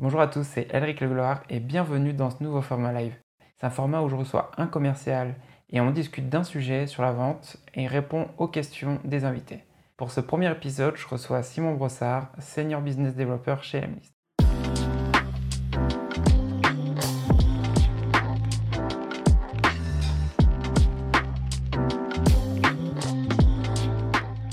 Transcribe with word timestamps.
Bonjour 0.00 0.20
à 0.20 0.28
tous, 0.28 0.44
c'est 0.44 0.72
Elric 0.72 1.00
Legloire 1.00 1.42
et 1.50 1.58
bienvenue 1.58 2.12
dans 2.12 2.30
ce 2.30 2.40
nouveau 2.40 2.62
format 2.62 2.92
live. 2.92 3.16
C'est 3.56 3.66
un 3.66 3.70
format 3.70 4.00
où 4.00 4.08
je 4.08 4.14
reçois 4.14 4.52
un 4.56 4.68
commercial 4.68 5.34
et 5.70 5.80
on 5.80 5.90
discute 5.90 6.28
d'un 6.28 6.44
sujet 6.44 6.86
sur 6.86 7.02
la 7.02 7.10
vente 7.10 7.56
et 7.74 7.88
répond 7.88 8.28
aux 8.38 8.46
questions 8.46 9.00
des 9.02 9.24
invités. 9.24 9.64
Pour 9.96 10.12
ce 10.12 10.20
premier 10.20 10.52
épisode, 10.52 10.94
je 10.94 11.08
reçois 11.08 11.42
Simon 11.42 11.74
Brossard, 11.74 12.30
Senior 12.38 12.80
Business 12.80 13.16
Developer 13.16 13.56
chez 13.60 13.80
Lemlist. 13.80 14.17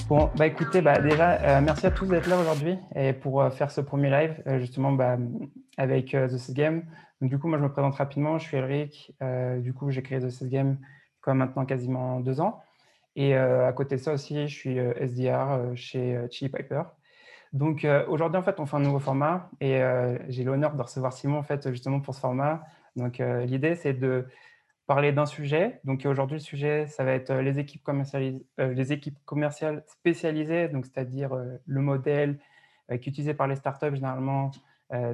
Bon, 0.07 0.29
bah 0.37 0.45
écoutez, 0.45 0.81
bah 0.81 0.99
déjà, 0.99 1.41
euh, 1.41 1.61
merci 1.61 1.87
à 1.87 1.91
tous 1.91 2.05
d'être 2.05 2.27
là 2.27 2.37
aujourd'hui 2.37 2.77
et 2.93 3.11
pour 3.11 3.41
euh, 3.41 3.49
faire 3.49 3.71
ce 3.71 3.81
premier 3.81 4.11
live, 4.11 4.39
euh, 4.45 4.59
justement, 4.59 4.91
bah, 4.91 5.17
avec 5.77 6.11
The 6.11 6.37
Sys 6.37 6.53
Game. 6.53 6.83
Donc, 7.21 7.31
du 7.31 7.39
coup, 7.39 7.47
moi, 7.47 7.57
je 7.57 7.63
me 7.63 7.71
présente 7.71 7.95
rapidement. 7.95 8.37
Je 8.37 8.45
suis 8.45 8.55
Elric. 8.55 9.15
du 9.63 9.73
coup, 9.73 9.89
j'ai 9.89 10.03
créé 10.03 10.19
The 10.19 10.29
Sys 10.29 10.47
Game 10.47 10.77
maintenant 11.25 11.65
quasiment 11.65 12.19
deux 12.19 12.39
ans. 12.39 12.61
Et 13.15 13.33
à 13.35 13.71
côté 13.73 13.95
de 13.95 14.01
ça 14.01 14.13
aussi, 14.13 14.47
je 14.47 14.55
suis 14.55 14.77
SDR 14.77 15.71
chez 15.75 16.19
Chili 16.29 16.51
Piper. 16.51 16.83
Donc, 17.51 17.87
aujourd'hui, 18.07 18.37
en 18.37 18.43
fait, 18.43 18.59
on 18.59 18.67
fait 18.67 18.77
un 18.77 18.81
nouveau 18.81 18.99
format 18.99 19.49
et 19.59 19.81
j'ai 20.27 20.43
l'honneur 20.43 20.75
de 20.75 20.81
recevoir 20.81 21.13
Simon, 21.13 21.39
en 21.39 21.43
fait, 21.43 21.71
justement 21.71 21.99
pour 21.99 22.13
ce 22.13 22.19
format. 22.19 22.61
Donc, 22.95 23.17
l'idée, 23.45 23.75
c'est 23.75 23.93
de 23.93 24.27
parler 24.87 25.11
d'un 25.11 25.25
sujet. 25.25 25.79
Donc 25.83 26.05
aujourd'hui, 26.05 26.37
le 26.37 26.43
sujet, 26.43 26.87
ça 26.87 27.03
va 27.03 27.13
être 27.13 27.31
euh, 27.31 27.41
les 27.41 27.59
équipes, 27.59 27.87
euh, 27.89 28.73
les 28.73 28.93
équipes 28.93 29.17
commerciales 29.25 29.83
spécialisées, 29.87 30.69
c'est-à-dire 30.83 31.33
euh, 31.33 31.57
le 31.65 31.81
modèle 31.81 32.39
qui 32.87 32.93
est 32.93 33.07
utilisé 33.07 33.33
par 33.33 33.47
les 33.47 33.55
startups 33.55 33.95
généralement, 33.95 34.51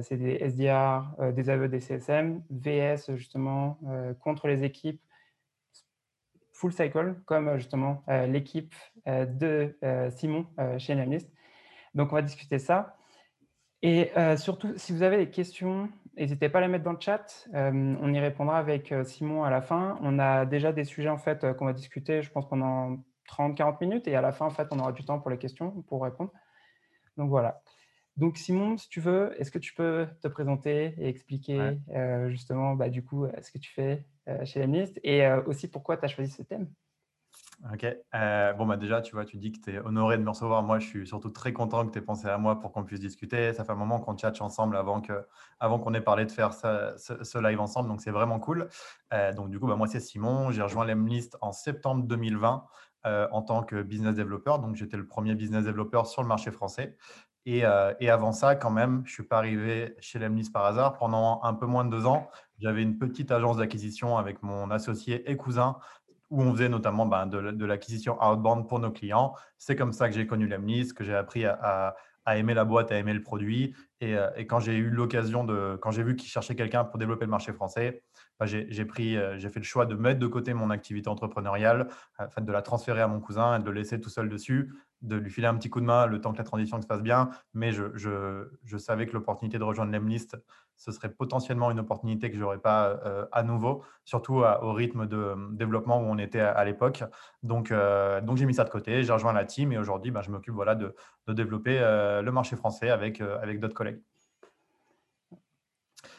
c'est 0.02 0.18
des 0.18 0.34
SDR, 0.34 1.32
des 1.32 1.48
AE, 1.48 1.68
des 1.68 1.80
CSM, 1.80 2.42
VS 2.50 3.16
justement 3.16 3.78
contre 4.20 4.46
les 4.46 4.62
équipes 4.62 5.00
full 6.52 6.70
cycle, 6.70 7.14
comme 7.24 7.56
justement 7.56 8.04
l'équipe 8.28 8.74
de 9.06 9.74
Simon 10.10 10.46
chez 10.76 10.94
Namlist. 10.94 11.32
Donc 11.94 12.12
on 12.12 12.16
va 12.16 12.20
discuter 12.20 12.58
ça. 12.58 12.94
Et 13.80 14.10
surtout, 14.36 14.74
si 14.76 14.92
vous 14.92 15.02
avez 15.02 15.16
des 15.16 15.30
questions, 15.30 15.88
N'hésitez 16.16 16.50
pas 16.50 16.58
à 16.58 16.62
les 16.62 16.68
mettre 16.68 16.84
dans 16.84 16.92
le 16.92 17.00
chat. 17.00 17.48
Euh, 17.54 17.96
on 18.00 18.12
y 18.12 18.20
répondra 18.20 18.58
avec 18.58 18.92
euh, 18.92 19.02
Simon 19.02 19.44
à 19.44 19.50
la 19.50 19.62
fin. 19.62 19.98
On 20.02 20.18
a 20.18 20.44
déjà 20.44 20.72
des 20.72 20.84
sujets 20.84 21.08
en 21.08 21.16
fait 21.16 21.42
euh, 21.42 21.54
qu'on 21.54 21.64
va 21.64 21.72
discuter, 21.72 22.22
je 22.22 22.30
pense, 22.30 22.46
pendant 22.48 23.02
30-40 23.30 23.78
minutes. 23.80 24.08
Et 24.08 24.14
à 24.14 24.20
la 24.20 24.32
fin, 24.32 24.44
en 24.44 24.50
fait, 24.50 24.68
on 24.72 24.78
aura 24.78 24.92
du 24.92 25.04
temps 25.04 25.20
pour 25.20 25.30
les 25.30 25.38
questions, 25.38 25.70
pour 25.82 26.02
répondre. 26.02 26.30
Donc 27.16 27.30
voilà. 27.30 27.62
Donc 28.18 28.36
Simon, 28.36 28.76
si 28.76 28.90
tu 28.90 29.00
veux, 29.00 29.34
est-ce 29.40 29.50
que 29.50 29.58
tu 29.58 29.72
peux 29.72 30.06
te 30.20 30.28
présenter 30.28 30.94
et 30.98 31.08
expliquer 31.08 31.78
justement 32.28 32.74
bah, 32.74 32.90
du 32.90 33.02
coup 33.02 33.26
ce 33.40 33.50
que 33.50 33.56
tu 33.56 33.72
fais 33.72 34.04
chez 34.44 34.60
Lemlist 34.60 35.00
et 35.02 35.26
aussi 35.46 35.66
pourquoi 35.66 35.96
tu 35.96 36.04
as 36.04 36.08
choisi 36.08 36.30
ce 36.30 36.42
thème? 36.42 36.68
Ok. 37.70 37.86
Euh, 38.14 38.52
bon, 38.54 38.66
bah 38.66 38.76
déjà, 38.76 39.00
tu 39.02 39.14
vois, 39.14 39.24
tu 39.24 39.36
dis 39.36 39.52
que 39.52 39.60
tu 39.60 39.72
es 39.72 39.78
honoré 39.78 40.18
de 40.18 40.22
me 40.24 40.30
recevoir. 40.30 40.64
Moi, 40.64 40.80
je 40.80 40.86
suis 40.86 41.06
surtout 41.06 41.30
très 41.30 41.52
content 41.52 41.86
que 41.86 41.92
tu 41.92 41.98
aies 41.98 42.02
pensé 42.02 42.26
à 42.26 42.36
moi 42.36 42.58
pour 42.58 42.72
qu'on 42.72 42.82
puisse 42.82 42.98
discuter. 42.98 43.52
Ça 43.52 43.64
fait 43.64 43.70
un 43.70 43.76
moment 43.76 44.00
qu'on 44.00 44.16
tchatche 44.16 44.40
ensemble 44.40 44.76
avant 44.76 45.00
qu'on 45.78 45.94
ait 45.94 46.00
parlé 46.00 46.26
de 46.26 46.32
faire 46.32 46.54
ce, 46.54 47.38
live 47.38 47.60
ensemble. 47.60 47.88
Donc, 47.88 48.00
c'est 48.00 48.10
vraiment 48.10 48.40
cool. 48.40 48.68
Euh, 49.12 49.32
donc, 49.32 49.50
du 49.50 49.60
coup, 49.60 49.68
bah, 49.68 49.76
moi, 49.76 49.86
c'est 49.86 50.00
Simon. 50.00 50.50
J'ai 50.50 50.62
rejoint 50.62 50.84
l'Emlist 50.84 51.36
en 51.40 51.52
septembre 51.52 52.04
2020 52.04 52.64
euh, 53.06 53.28
en 53.30 53.42
tant 53.42 53.62
que 53.62 53.80
business 53.82 54.16
developer. 54.16 54.54
Donc, 54.60 54.74
j'étais 54.74 54.96
le 54.96 55.06
premier 55.06 55.36
business 55.36 55.64
developer 55.64 56.02
sur 56.06 56.22
le 56.22 56.28
marché 56.28 56.50
français. 56.50 56.96
Et, 57.46 57.64
avant 57.64 58.32
ça, 58.32 58.56
quand 58.56 58.70
même, 58.70 59.02
je 59.04 59.10
ne 59.10 59.14
suis 59.14 59.22
pas 59.22 59.38
arrivé 59.38 59.94
chez 60.00 60.18
l'Emlist 60.18 60.52
par 60.52 60.64
hasard. 60.64 60.98
Pendant 60.98 61.40
un 61.44 61.54
peu 61.54 61.66
moins 61.66 61.84
de 61.84 61.90
deux 61.90 62.06
ans, 62.06 62.28
j'avais 62.58 62.82
une 62.82 62.98
petite 62.98 63.30
agence 63.30 63.56
d'acquisition 63.56 64.18
avec 64.18 64.42
mon 64.42 64.70
associé 64.70 65.28
et 65.30 65.36
cousin 65.36 65.76
où 66.32 66.42
on 66.42 66.52
faisait 66.52 66.70
notamment 66.70 67.04
ben, 67.04 67.26
de, 67.26 67.64
l'acquisition 67.64 68.16
outbound 68.24 68.66
pour 68.66 68.80
nos 68.80 68.90
clients. 68.90 69.34
C'est 69.58 69.76
comme 69.76 69.92
ça 69.92 70.08
que 70.08 70.14
j'ai 70.14 70.26
connu 70.26 70.48
Lemlist, 70.48 70.94
que 70.94 71.04
j'ai 71.04 71.14
appris 71.14 71.44
à, 71.44 71.94
aimer 72.26 72.54
la 72.54 72.64
boîte, 72.64 72.90
à 72.90 72.96
aimer 72.96 73.12
le 73.12 73.22
produit. 73.22 73.74
Euh, 74.02 74.30
et, 74.36 74.46
quand 74.46 74.58
j'ai 74.58 74.76
eu 74.76 74.88
l'occasion 74.88 75.44
de, 75.44 75.78
quand 75.82 75.90
j'ai 75.90 76.02
vu 76.02 76.16
qu'ils 76.16 76.30
cherchaient 76.30 76.54
quelqu'un 76.54 76.84
pour 76.84 76.98
développer 76.98 77.26
le 77.26 77.30
marché 77.30 77.52
français, 77.52 78.02
ben, 78.40 78.46
j'ai 78.46 78.84
pris, 78.86 79.16
euh, 79.16 79.38
j'ai 79.38 79.50
fait 79.50 79.60
le 79.60 79.64
choix 79.64 79.84
de 79.84 79.94
mettre 79.94 80.20
de 80.20 80.26
côté 80.26 80.54
mon 80.54 80.70
activité 80.70 81.10
entrepreneuriale, 81.10 81.88
afin 82.16 82.40
de 82.40 82.50
la 82.50 82.62
transférer 82.62 83.02
à 83.02 83.08
mon 83.08 83.20
cousin 83.20 83.58
et 83.58 83.62
de 83.62 83.66
le 83.66 83.72
laisser 83.72 84.00
tout 84.00 84.10
seul 84.10 84.30
dessus, 84.30 84.72
de 85.02 85.16
lui 85.16 85.30
filer 85.30 85.48
un 85.48 85.54
petit 85.54 85.68
coup 85.68 85.80
de 85.80 85.86
main 85.86 86.06
le 86.06 86.18
temps 86.18 86.32
que 86.32 86.38
la 86.38 86.44
transition 86.44 86.80
se 86.80 86.86
passe 86.86 87.02
bien. 87.02 87.28
Mais 87.52 87.72
je, 87.72 87.84
je 87.94 88.78
savais 88.78 89.04
que 89.04 89.12
l'opportunité 89.12 89.58
de 89.58 89.64
rejoindre 89.64 89.92
Lemlist 89.92 90.36
ce 90.82 90.90
serait 90.90 91.10
potentiellement 91.10 91.70
une 91.70 91.78
opportunité 91.78 92.28
que 92.28 92.34
je 92.34 92.40
n'aurais 92.40 92.58
pas 92.58 92.88
euh, 93.06 93.24
à 93.30 93.44
nouveau, 93.44 93.84
surtout 94.04 94.42
au 94.42 94.72
rythme 94.72 95.06
de 95.06 95.16
euh, 95.16 95.36
développement 95.52 96.00
où 96.00 96.06
on 96.06 96.18
était 96.18 96.40
à, 96.40 96.64
l'époque. 96.64 97.04
Donc, 97.44 97.70
euh, 97.70 98.20
donc 98.20 98.36
j'ai 98.36 98.46
mis 98.46 98.54
ça 98.54 98.64
de 98.64 98.70
côté, 98.70 99.04
j'ai 99.04 99.12
rejoint 99.12 99.32
la 99.32 99.44
team 99.44 99.70
et 99.70 99.78
aujourd'hui, 99.78 100.10
ben, 100.10 100.22
je 100.22 100.30
m'occupe 100.32 100.54
voilà, 100.54 100.74
de, 100.74 100.92
développer 101.28 101.78
le 101.78 102.30
marché 102.32 102.56
français 102.56 102.90
avec, 102.90 103.20
avec 103.20 103.60
d'autres 103.60 103.74
collègues. 103.74 104.00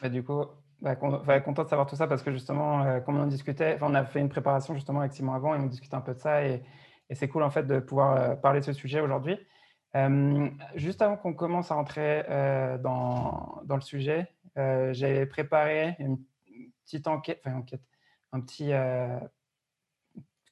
du 0.04 0.24
coup, 0.24 0.46
bah, 0.80 0.96
content 0.96 1.64
de 1.64 1.68
savoir 1.68 1.86
tout 1.86 1.96
ça 1.96 2.06
parce 2.06 2.22
que 2.22 2.32
justement, 2.32 3.00
comme 3.02 3.18
on 3.18 3.24
en 3.24 3.26
discutait, 3.26 3.76
on 3.82 3.94
a 3.94 4.04
fait 4.04 4.20
une 4.20 4.30
préparation 4.30 4.72
justement 4.74 5.00
avec 5.00 5.12
Simon 5.12 5.34
avant 5.34 5.54
et 5.54 5.58
on 5.58 5.66
discutait 5.66 5.94
un 5.94 6.00
peu 6.00 6.14
de 6.14 6.20
ça 6.20 6.42
et, 6.42 6.62
et 7.10 7.14
c'est 7.14 7.28
cool 7.28 7.42
en 7.42 7.50
fait 7.50 7.64
de 7.64 7.80
pouvoir 7.80 8.40
parler 8.40 8.60
de 8.60 8.64
ce 8.64 8.72
sujet 8.72 9.00
aujourd'hui. 9.00 9.38
juste 10.74 11.02
avant 11.02 11.18
qu'on 11.18 11.34
commence 11.34 11.70
à 11.70 11.74
rentrer 11.74 12.24
dans, 12.82 13.60
dans, 13.66 13.76
le 13.76 13.82
sujet, 13.82 14.33
euh, 14.56 14.92
j'avais 14.92 15.26
préparé 15.26 15.96
une 15.98 16.18
petite 16.84 17.06
enquête, 17.08 17.40
enfin 17.44 17.56
enquête, 17.56 17.82
un 18.32 18.40
petit 18.40 18.72
euh, 18.72 19.18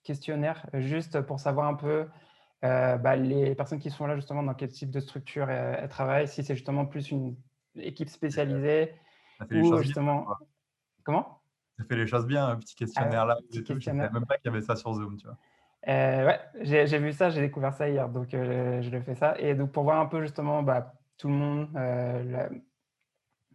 questionnaire 0.02 0.66
juste 0.74 1.20
pour 1.20 1.38
savoir 1.38 1.68
un 1.68 1.74
peu 1.74 2.08
euh, 2.64 2.96
bah, 2.96 3.16
les 3.16 3.54
personnes 3.54 3.78
qui 3.78 3.90
sont 3.90 4.06
là 4.06 4.16
justement 4.16 4.42
dans 4.42 4.54
quel 4.54 4.70
type 4.70 4.90
de 4.90 5.00
structure 5.00 5.50
elles, 5.50 5.88
travaillent, 5.88 6.28
si 6.28 6.42
c'est 6.42 6.54
justement 6.54 6.86
plus 6.86 7.10
une 7.10 7.36
équipe 7.76 8.08
spécialisée 8.08 8.92
ou 9.50 9.76
justement. 9.78 10.26
Comment? 11.04 11.40
Ça 11.78 11.84
fait 11.84 11.96
les 11.96 12.06
choses 12.06 12.26
bien, 12.26 12.46
un 12.46 12.56
petit 12.56 12.74
questionnaire 12.74 13.26
là. 13.26 13.36
Petit 13.48 13.64
questionnaire. 13.64 13.82
Je 13.84 13.90
ne 13.90 13.96
savais 14.08 14.20
même 14.20 14.26
pas 14.26 14.36
qu'il 14.38 14.50
y 14.50 14.54
avait 14.54 14.64
ça 14.64 14.76
sur 14.76 14.94
Zoom, 14.94 15.16
tu 15.16 15.26
vois. 15.26 15.36
ouais, 15.86 16.40
j'ai 16.60 16.98
vu 16.98 17.12
ça, 17.12 17.30
j'ai 17.30 17.40
découvert 17.40 17.72
ça 17.72 17.88
hier, 17.88 18.08
donc 18.08 18.28
je 18.30 18.90
le 18.90 19.00
fais 19.02 19.14
ça. 19.14 19.38
Et 19.38 19.54
donc 19.54 19.70
pour 19.72 19.84
voir 19.84 20.00
un 20.00 20.06
peu 20.06 20.22
justement 20.22 20.62
bah, 20.62 20.94
tout 21.19 21.28
le 21.28 21.34
monde, 21.34 21.69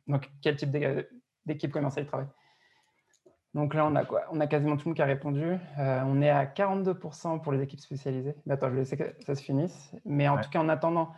donc, 0.07 0.29
quel 0.41 0.55
type 0.55 0.71
d'équipe 1.45 1.71
commerciale 1.71 2.05
il 2.05 2.07
travaille 2.07 2.27
Donc 3.53 3.73
là, 3.73 3.85
on 3.85 3.95
a 3.95 4.05
quoi? 4.05 4.23
On 4.31 4.39
a 4.39 4.47
quasiment 4.47 4.77
tout 4.77 4.85
le 4.85 4.89
monde 4.89 4.95
qui 4.95 5.01
a 5.01 5.05
répondu. 5.05 5.57
Euh, 5.79 6.01
on 6.05 6.21
est 6.21 6.29
à 6.29 6.45
42% 6.45 7.41
pour 7.41 7.51
les 7.51 7.61
équipes 7.61 7.81
spécialisées. 7.81 8.35
attends, 8.49 8.67
je 8.69 8.73
vais 8.73 8.79
laisser 8.79 8.97
que 8.97 9.15
ça 9.25 9.35
se 9.35 9.43
finisse. 9.43 9.93
Mais 10.05 10.27
en 10.27 10.39
tout 10.39 10.49
cas, 10.49 10.59
en 10.59 10.69
attendant, 10.69 11.13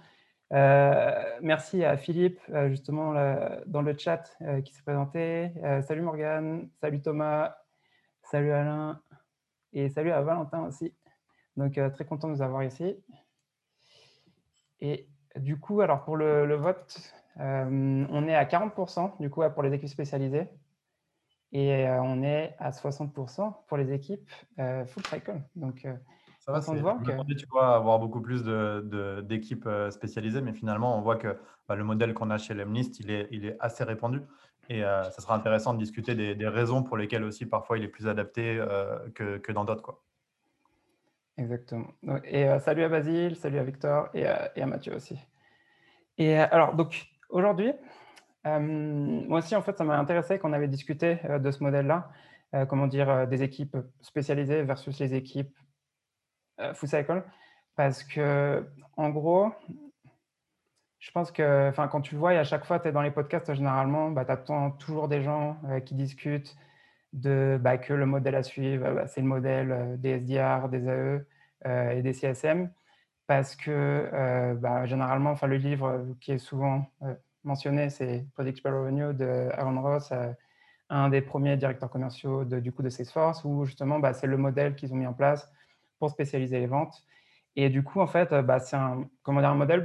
euh, 0.53 1.37
merci 1.41 1.83
à 1.83 1.97
Philippe, 1.97 2.39
euh, 2.49 2.69
justement, 2.69 3.13
dans 3.67 3.81
le 3.81 3.95
chat, 3.97 4.23
qui 4.65 4.73
s'est 4.73 4.83
présenté. 4.83 5.51
salut 5.83 6.01
Morgane, 6.01 6.69
salut 6.81 7.01
Thomas, 7.01 7.55
salut 8.23 8.51
Alain 8.51 9.01
et 9.71 9.89
salut 9.89 10.11
à 10.11 10.21
Valentin 10.21 10.65
aussi. 10.65 10.95
Donc, 11.57 11.79
très 11.93 12.05
content 12.05 12.27
de 12.27 12.33
vous 12.33 12.41
avoir 12.41 12.63
ici. 12.63 12.95
Et 14.79 15.07
du 15.35 15.59
coup, 15.59 15.81
alors 15.81 16.05
pour 16.05 16.17
le 16.17 16.55
vote, 16.55 17.13
euh, 17.39 18.05
on 18.09 18.27
est 18.27 18.35
à 18.35 18.43
40% 18.43 19.13
du 19.19 19.29
coup 19.29 19.43
pour 19.53 19.63
les 19.63 19.73
équipes 19.73 19.89
spécialisées 19.89 20.49
et 21.51 21.87
euh, 21.87 22.01
on 22.01 22.21
est 22.21 22.55
à 22.59 22.71
60% 22.71 23.53
pour 23.67 23.77
les 23.77 23.93
équipes 23.93 24.29
euh, 24.59 24.85
full 24.85 25.05
cycle. 25.05 25.41
Donc, 25.55 25.87
ça 26.39 26.51
va, 26.51 26.61
c'est 26.61 26.75
voir 26.75 27.01
que... 27.01 27.33
tu 27.33 27.45
vois 27.47 27.75
avoir 27.75 27.97
beaucoup 27.99 28.21
plus 28.21 28.43
d'équipes 29.23 29.67
de, 29.67 29.89
spécialisées, 29.89 30.41
mais 30.41 30.53
finalement, 30.53 30.97
on 30.97 31.01
voit 31.01 31.15
que 31.15 31.37
bah, 31.67 31.75
le 31.75 31.83
modèle 31.83 32.13
qu'on 32.13 32.29
a 32.29 32.37
chez 32.37 32.53
Lemlist, 32.53 32.99
il 32.99 33.09
est, 33.09 33.27
il 33.31 33.45
est 33.45 33.57
assez 33.59 33.83
répandu. 33.83 34.21
Et 34.71 34.81
ça 34.81 35.19
sera 35.19 35.33
intéressant 35.33 35.73
de 35.73 35.79
discuter 35.79 36.13
des, 36.13 36.47
raisons 36.47 36.83
pour 36.83 36.95
lesquelles 36.95 37.23
aussi 37.23 37.47
parfois 37.47 37.79
il 37.79 37.83
est 37.83 37.87
plus 37.87 38.07
adapté 38.07 38.63
que, 39.15 39.39
que, 39.39 39.51
dans 39.51 39.65
d'autres. 39.65 39.81
Quoi. 39.81 40.03
Exactement. 41.37 41.87
Et 42.23 42.45
salut 42.59 42.83
à 42.83 42.89
Basile, 42.89 43.35
salut 43.35 43.57
à 43.57 43.63
Victor 43.63 44.09
et, 44.13 44.27
et 44.55 44.61
à 44.61 44.65
Mathieu 44.67 44.95
aussi. 44.95 45.17
Et 46.19 46.37
alors, 46.37 46.75
donc, 46.75 47.09
Aujourd'hui, 47.29 47.71
euh, 48.47 48.59
moi 48.59 49.39
aussi, 49.39 49.55
en 49.55 49.61
fait, 49.61 49.77
ça 49.77 49.83
m'a 49.83 49.97
intéressé 49.97 50.39
qu'on 50.39 50.53
avait 50.53 50.67
discuté 50.67 51.19
euh, 51.25 51.39
de 51.39 51.51
ce 51.51 51.63
modèle-là, 51.63 52.11
euh, 52.55 52.65
comment 52.65 52.87
dire, 52.87 53.27
des 53.27 53.43
équipes 53.43 53.77
spécialisées 54.01 54.63
versus 54.63 54.99
les 54.99 55.13
équipes 55.13 55.55
full 56.73 56.89
cycle, 56.89 57.23
parce 57.75 58.03
que, 58.03 58.67
en 58.97 59.09
gros, 59.09 59.49
je 60.99 61.11
pense 61.11 61.31
que 61.31 61.71
quand 61.87 62.01
tu 62.01 62.15
le 62.15 62.19
vois, 62.19 62.33
et 62.33 62.37
à 62.37 62.43
chaque 62.43 62.65
fois, 62.65 62.79
tu 62.79 62.89
es 62.89 62.91
dans 62.91 63.01
les 63.01 63.11
podcasts, 63.11 63.53
généralement, 63.53 64.11
bah, 64.11 64.25
tu 64.25 64.31
attends 64.31 64.71
toujours 64.71 65.07
des 65.07 65.21
gens 65.21 65.57
qui 65.85 65.95
discutent 65.95 66.57
de 67.13 67.57
bah, 67.61 67.77
que 67.77 67.93
le 67.93 68.05
modèle 68.05 68.35
à 68.35 68.43
suivre, 68.43 68.91
bah, 68.93 69.07
c'est 69.07 69.21
le 69.21 69.27
modèle 69.27 69.97
des 70.01 70.19
SDR, 70.19 70.67
des 70.69 70.87
AE 70.89 71.25
et 71.95 72.01
des 72.01 72.13
CSM 72.13 72.69
parce 73.29 73.55
que 73.55 73.69
euh, 73.69 74.55
bah, 74.55 74.87
généralement, 74.87 75.29
enfin, 75.29 75.45
le 75.45 75.57
livre 75.57 76.15
qui 76.19 76.31
est 76.31 76.39
souvent 76.39 76.87
euh, 77.03 77.13
mentionné, 77.43 77.91
c'est 77.91 78.25
Predictable 78.33 78.75
Revenue 78.75 79.13
de 79.13 79.49
Aaron 79.53 79.79
Ross, 79.83 80.11
un 80.89 81.09
des 81.09 81.21
premiers 81.21 81.55
directeurs 81.55 81.91
commerciaux 81.91 82.43
de, 82.43 82.59
du 82.59 82.71
coup 82.71 82.81
de 82.81 82.89
Salesforce, 82.89 83.45
où 83.45 83.65
justement, 83.65 83.99
bah, 83.99 84.13
c'est 84.13 84.25
le 84.25 84.37
modèle 84.37 84.73
qu'ils 84.75 84.91
ont 84.93 84.95
mis 84.95 85.05
en 85.05 85.13
place 85.13 85.47
pour 85.99 86.09
spécialiser 86.09 86.59
les 86.59 86.65
ventes. 86.65 87.03
Et 87.55 87.69
du 87.69 87.83
coup, 87.83 88.01
en 88.01 88.07
fait, 88.07 88.33
bah, 88.33 88.59
c'est 88.59 88.77
un, 88.77 89.07
comment 89.21 89.41
dire, 89.41 89.51
un 89.51 89.55
modèle 89.55 89.83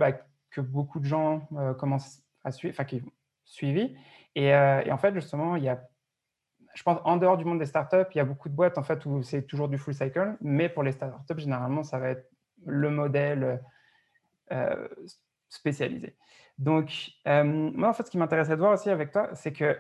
que 0.51 0.63
beaucoup 0.63 0.99
de 0.99 1.05
gens 1.05 1.47
commencent 1.79 2.23
à 2.45 2.51
suivre, 2.51 2.73
enfin, 2.75 2.85
qui 2.85 3.03
suivi. 3.45 3.95
Et, 4.37 4.47
et, 4.47 4.91
en 4.91 4.97
fait, 4.97 5.13
justement, 5.13 5.57
il 5.57 5.65
y 5.65 5.69
a 5.69 5.87
je 6.73 6.83
pense 6.83 6.99
en 7.05 7.19
dehors 7.19 7.37
du 7.37 7.45
monde 7.45 7.59
des 7.59 7.67
startups, 7.67 8.11
il 8.15 8.19
y 8.19 8.21
a 8.21 8.25
beaucoup 8.25 8.49
de 8.49 8.55
boîtes 8.55 8.79
en 8.79 8.83
fait 8.83 9.07
où 9.07 9.23
c'est 9.23 9.43
toujours 9.43 9.69
du 9.69 9.79
full 9.79 9.95
cycle, 9.95 10.37
mais 10.41 10.69
pour 10.69 10.83
les 10.83 10.91
startups, 10.91 11.39
généralement, 11.39 11.85
ça 11.85 12.01
va 12.01 12.09
être 12.09 12.34
le 12.67 12.91
modèle 12.91 13.61
euh, 14.53 14.89
spécialisé. 15.49 16.17
Donc, 16.59 17.13
euh, 17.27 17.45
moi, 17.45 17.89
en 17.89 17.93
fait, 17.93 18.05
ce 18.05 18.11
qui 18.11 18.19
m'intéressait 18.19 18.53
de 18.53 18.61
voir 18.61 18.73
aussi 18.73 18.91
avec 18.91 19.13
toi, 19.13 19.31
c'est 19.35 19.53
que 19.53 19.79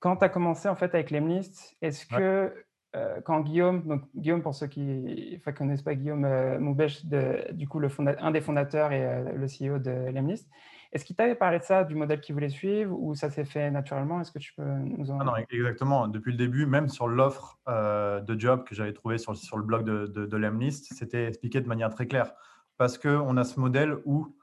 quand 0.00 0.16
tu 0.16 0.24
as 0.24 0.28
commencé 0.28 0.68
en 0.68 0.76
fait 0.76 0.94
avec 0.94 1.10
Lemlist, 1.10 1.76
est-ce 1.82 2.06
que 2.06 2.54
euh, 2.96 3.20
quand 3.22 3.40
Guillaume, 3.40 3.86
donc 3.86 4.02
Guillaume 4.14 4.42
pour 4.42 4.54
ceux 4.54 4.68
qui 4.68 5.40
ne 5.44 5.52
connaissent 5.52 5.82
pas 5.82 5.94
Guillaume 5.94 6.58
Moubèche, 6.58 7.04
du 7.04 7.66
coup 7.66 7.80
le 7.80 7.88
un 8.20 8.30
des 8.30 8.40
fondateurs 8.40 8.92
et 8.92 9.24
le 9.34 9.46
CEO 9.46 9.78
de 9.78 10.10
Lemlist, 10.10 10.48
est-ce 10.92 11.04
qu'il 11.04 11.16
t'avait 11.16 11.34
parlé 11.34 11.58
de 11.58 11.64
ça, 11.64 11.84
du 11.84 11.94
modèle 11.94 12.20
qu'il 12.20 12.34
voulait 12.34 12.48
suivre, 12.48 12.96
ou 12.98 13.14
ça 13.14 13.28
s'est 13.30 13.44
fait 13.44 13.70
naturellement? 13.70 14.20
Est-ce 14.20 14.32
que 14.32 14.38
tu 14.38 14.54
peux 14.54 14.64
nous 14.64 15.10
en... 15.10 15.20
Ah 15.20 15.24
non, 15.24 15.32
exactement. 15.50 16.08
Depuis 16.08 16.32
le 16.32 16.38
début, 16.38 16.64
même 16.64 16.88
sur 16.88 17.08
l'offre 17.08 17.58
euh, 17.68 18.20
de 18.20 18.38
job 18.38 18.64
que 18.64 18.74
j'avais 18.74 18.92
trouvé 18.94 19.18
sur, 19.18 19.32
le 19.32 19.62
blog 19.62 19.84
de, 19.84 20.06
de, 20.06 20.36
Lemlist, 20.36 20.92
c'était 20.94 21.26
expliqué 21.26 21.60
de 21.60 21.68
manière 21.68 21.90
très 21.90 22.06
claire. 22.06 22.32
Parce 22.78 22.96
qu'on 22.96 23.36
a 23.36 23.44
ce 23.44 23.60
modèle 23.60 23.98
où, 24.06 24.34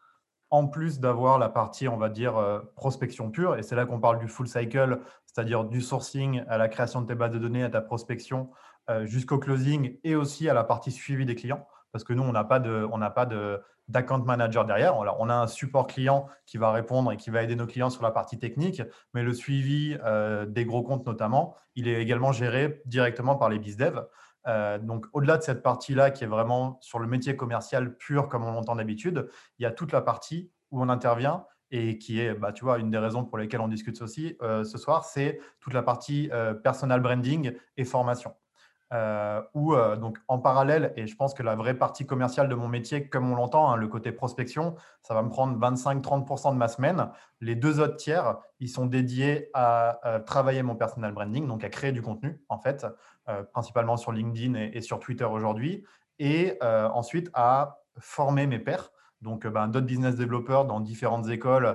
en 0.51 0.67
plus 0.67 0.99
d'avoir 0.99 1.39
la 1.39 1.49
partie, 1.49 1.87
on 1.87 1.97
va 1.97 2.09
dire, 2.09 2.37
euh, 2.37 2.59
prospection 2.75 3.31
pure, 3.31 3.55
et 3.55 3.63
c'est 3.63 3.75
là 3.75 3.85
qu'on 3.85 3.99
parle 3.99 4.19
du 4.19 4.27
full 4.27 4.47
cycle, 4.47 4.99
c'est-à-dire 5.25 5.65
du 5.65 5.81
sourcing 5.81 6.43
à 6.47 6.57
la 6.57 6.67
création 6.67 7.01
de 7.01 7.07
tes 7.07 7.15
bases 7.15 7.31
de 7.31 7.39
données, 7.39 7.63
à 7.63 7.69
ta 7.69 7.81
prospection, 7.81 8.51
euh, 8.91 9.05
jusqu'au 9.07 9.39
closing, 9.39 9.97
et 10.03 10.15
aussi 10.15 10.47
à 10.47 10.53
la 10.53 10.63
partie 10.63 10.91
suivi 10.91 11.25
des 11.25 11.35
clients 11.35 11.65
parce 11.95 12.03
que 12.03 12.11
nous, 12.11 12.23
on 12.23 12.33
n'a 12.33 12.43
pas 12.43 12.59
de, 12.59 12.85
on 12.91 12.97
n'a 12.97 13.09
pas 13.09 13.25
de 13.25 13.61
d'account 13.87 14.23
manager 14.23 14.65
derrière. 14.65 14.97
on 14.97 15.29
a 15.29 15.35
un 15.35 15.47
support 15.47 15.87
client 15.87 16.27
qui 16.45 16.57
va 16.57 16.71
répondre 16.71 17.11
et 17.11 17.17
qui 17.17 17.29
va 17.29 17.43
aider 17.43 17.55
nos 17.55 17.67
clients 17.67 17.89
sur 17.89 18.03
la 18.03 18.11
partie 18.11 18.39
technique, 18.39 18.81
mais 19.13 19.23
le 19.23 19.33
suivi 19.33 19.97
euh, 20.03 20.45
des 20.45 20.65
gros 20.65 20.83
comptes 20.83 21.05
notamment, 21.05 21.55
il 21.75 21.87
est 21.87 22.01
également 22.01 22.31
géré 22.31 22.81
directement 22.85 23.35
par 23.35 23.49
les 23.49 23.59
bizdev. 23.59 24.05
Euh, 24.47 24.77
donc, 24.77 25.05
au-delà 25.13 25.37
de 25.37 25.43
cette 25.43 25.63
partie-là 25.63 26.11
qui 26.11 26.23
est 26.23 26.27
vraiment 26.27 26.77
sur 26.81 26.99
le 26.99 27.07
métier 27.07 27.35
commercial 27.35 27.97
pur 27.97 28.29
comme 28.29 28.43
on 28.43 28.51
l'entend 28.51 28.75
d'habitude, 28.75 29.27
il 29.59 29.63
y 29.63 29.65
a 29.65 29.71
toute 29.71 29.91
la 29.91 30.01
partie 30.01 30.51
où 30.71 30.81
on 30.81 30.89
intervient 30.89 31.45
et 31.71 31.97
qui 31.97 32.19
est, 32.19 32.33
bah, 32.33 32.53
tu 32.53 32.63
vois, 32.63 32.77
une 32.77 32.91
des 32.91 32.97
raisons 32.97 33.25
pour 33.25 33.37
lesquelles 33.37 33.61
on 33.61 33.67
discute 33.67 33.99
aussi 34.01 34.37
euh, 34.41 34.63
ce 34.63 34.77
soir, 34.77 35.03
c'est 35.03 35.39
toute 35.59 35.73
la 35.73 35.83
partie 35.83 36.29
personal 36.63 37.01
branding 37.01 37.53
et 37.77 37.85
formation. 37.85 38.35
Euh, 38.95 39.41
ou 39.53 39.73
euh, 39.73 39.97
donc 39.97 40.17
en 40.29 40.39
parallèle, 40.39 40.93
et 40.95 41.05
je 41.05 41.15
pense 41.17 41.33
que 41.33 41.43
la 41.43 41.55
vraie 41.55 41.73
partie 41.73 42.05
commerciale 42.05 42.47
de 42.47 42.55
mon 42.55 42.69
métier, 42.69 43.09
comme 43.09 43.29
on 43.29 43.35
l'entend, 43.35 43.69
hein, 43.69 43.75
le 43.75 43.89
côté 43.89 44.13
prospection, 44.13 44.75
ça 45.01 45.13
va 45.13 45.21
me 45.21 45.27
prendre 45.27 45.59
25-30% 45.59 46.53
de 46.53 46.57
ma 46.57 46.69
semaine. 46.69 47.09
Les 47.41 47.55
deux 47.55 47.81
autres 47.81 47.97
tiers, 47.97 48.37
ils 48.61 48.69
sont 48.69 48.85
dédiés 48.85 49.49
à 49.53 49.99
euh, 50.07 50.19
travailler 50.19 50.63
mon 50.63 50.75
personal 50.75 51.11
branding, 51.11 51.45
donc 51.45 51.65
à 51.65 51.69
créer 51.69 51.91
du 51.91 52.01
contenu, 52.01 52.39
en 52.47 52.57
fait, 52.57 52.85
principalement 53.51 53.97
sur 53.97 54.11
LinkedIn 54.11 54.53
et, 54.53 54.81
sur 54.81 54.99
Twitter 54.99 55.25
aujourd'hui, 55.25 55.83
et 56.19 56.59
ensuite 56.61 57.31
à 57.33 57.79
former 57.97 58.45
mes 58.45 58.59
pairs, 58.59 58.91
donc 59.25 59.47
ben, 59.47 59.67
d'autres 59.67 59.87
business 59.87 60.15
développeurs 60.15 60.65
dans 60.65 60.79
différentes 60.79 61.27
écoles 61.29 61.65
euh, 61.65 61.73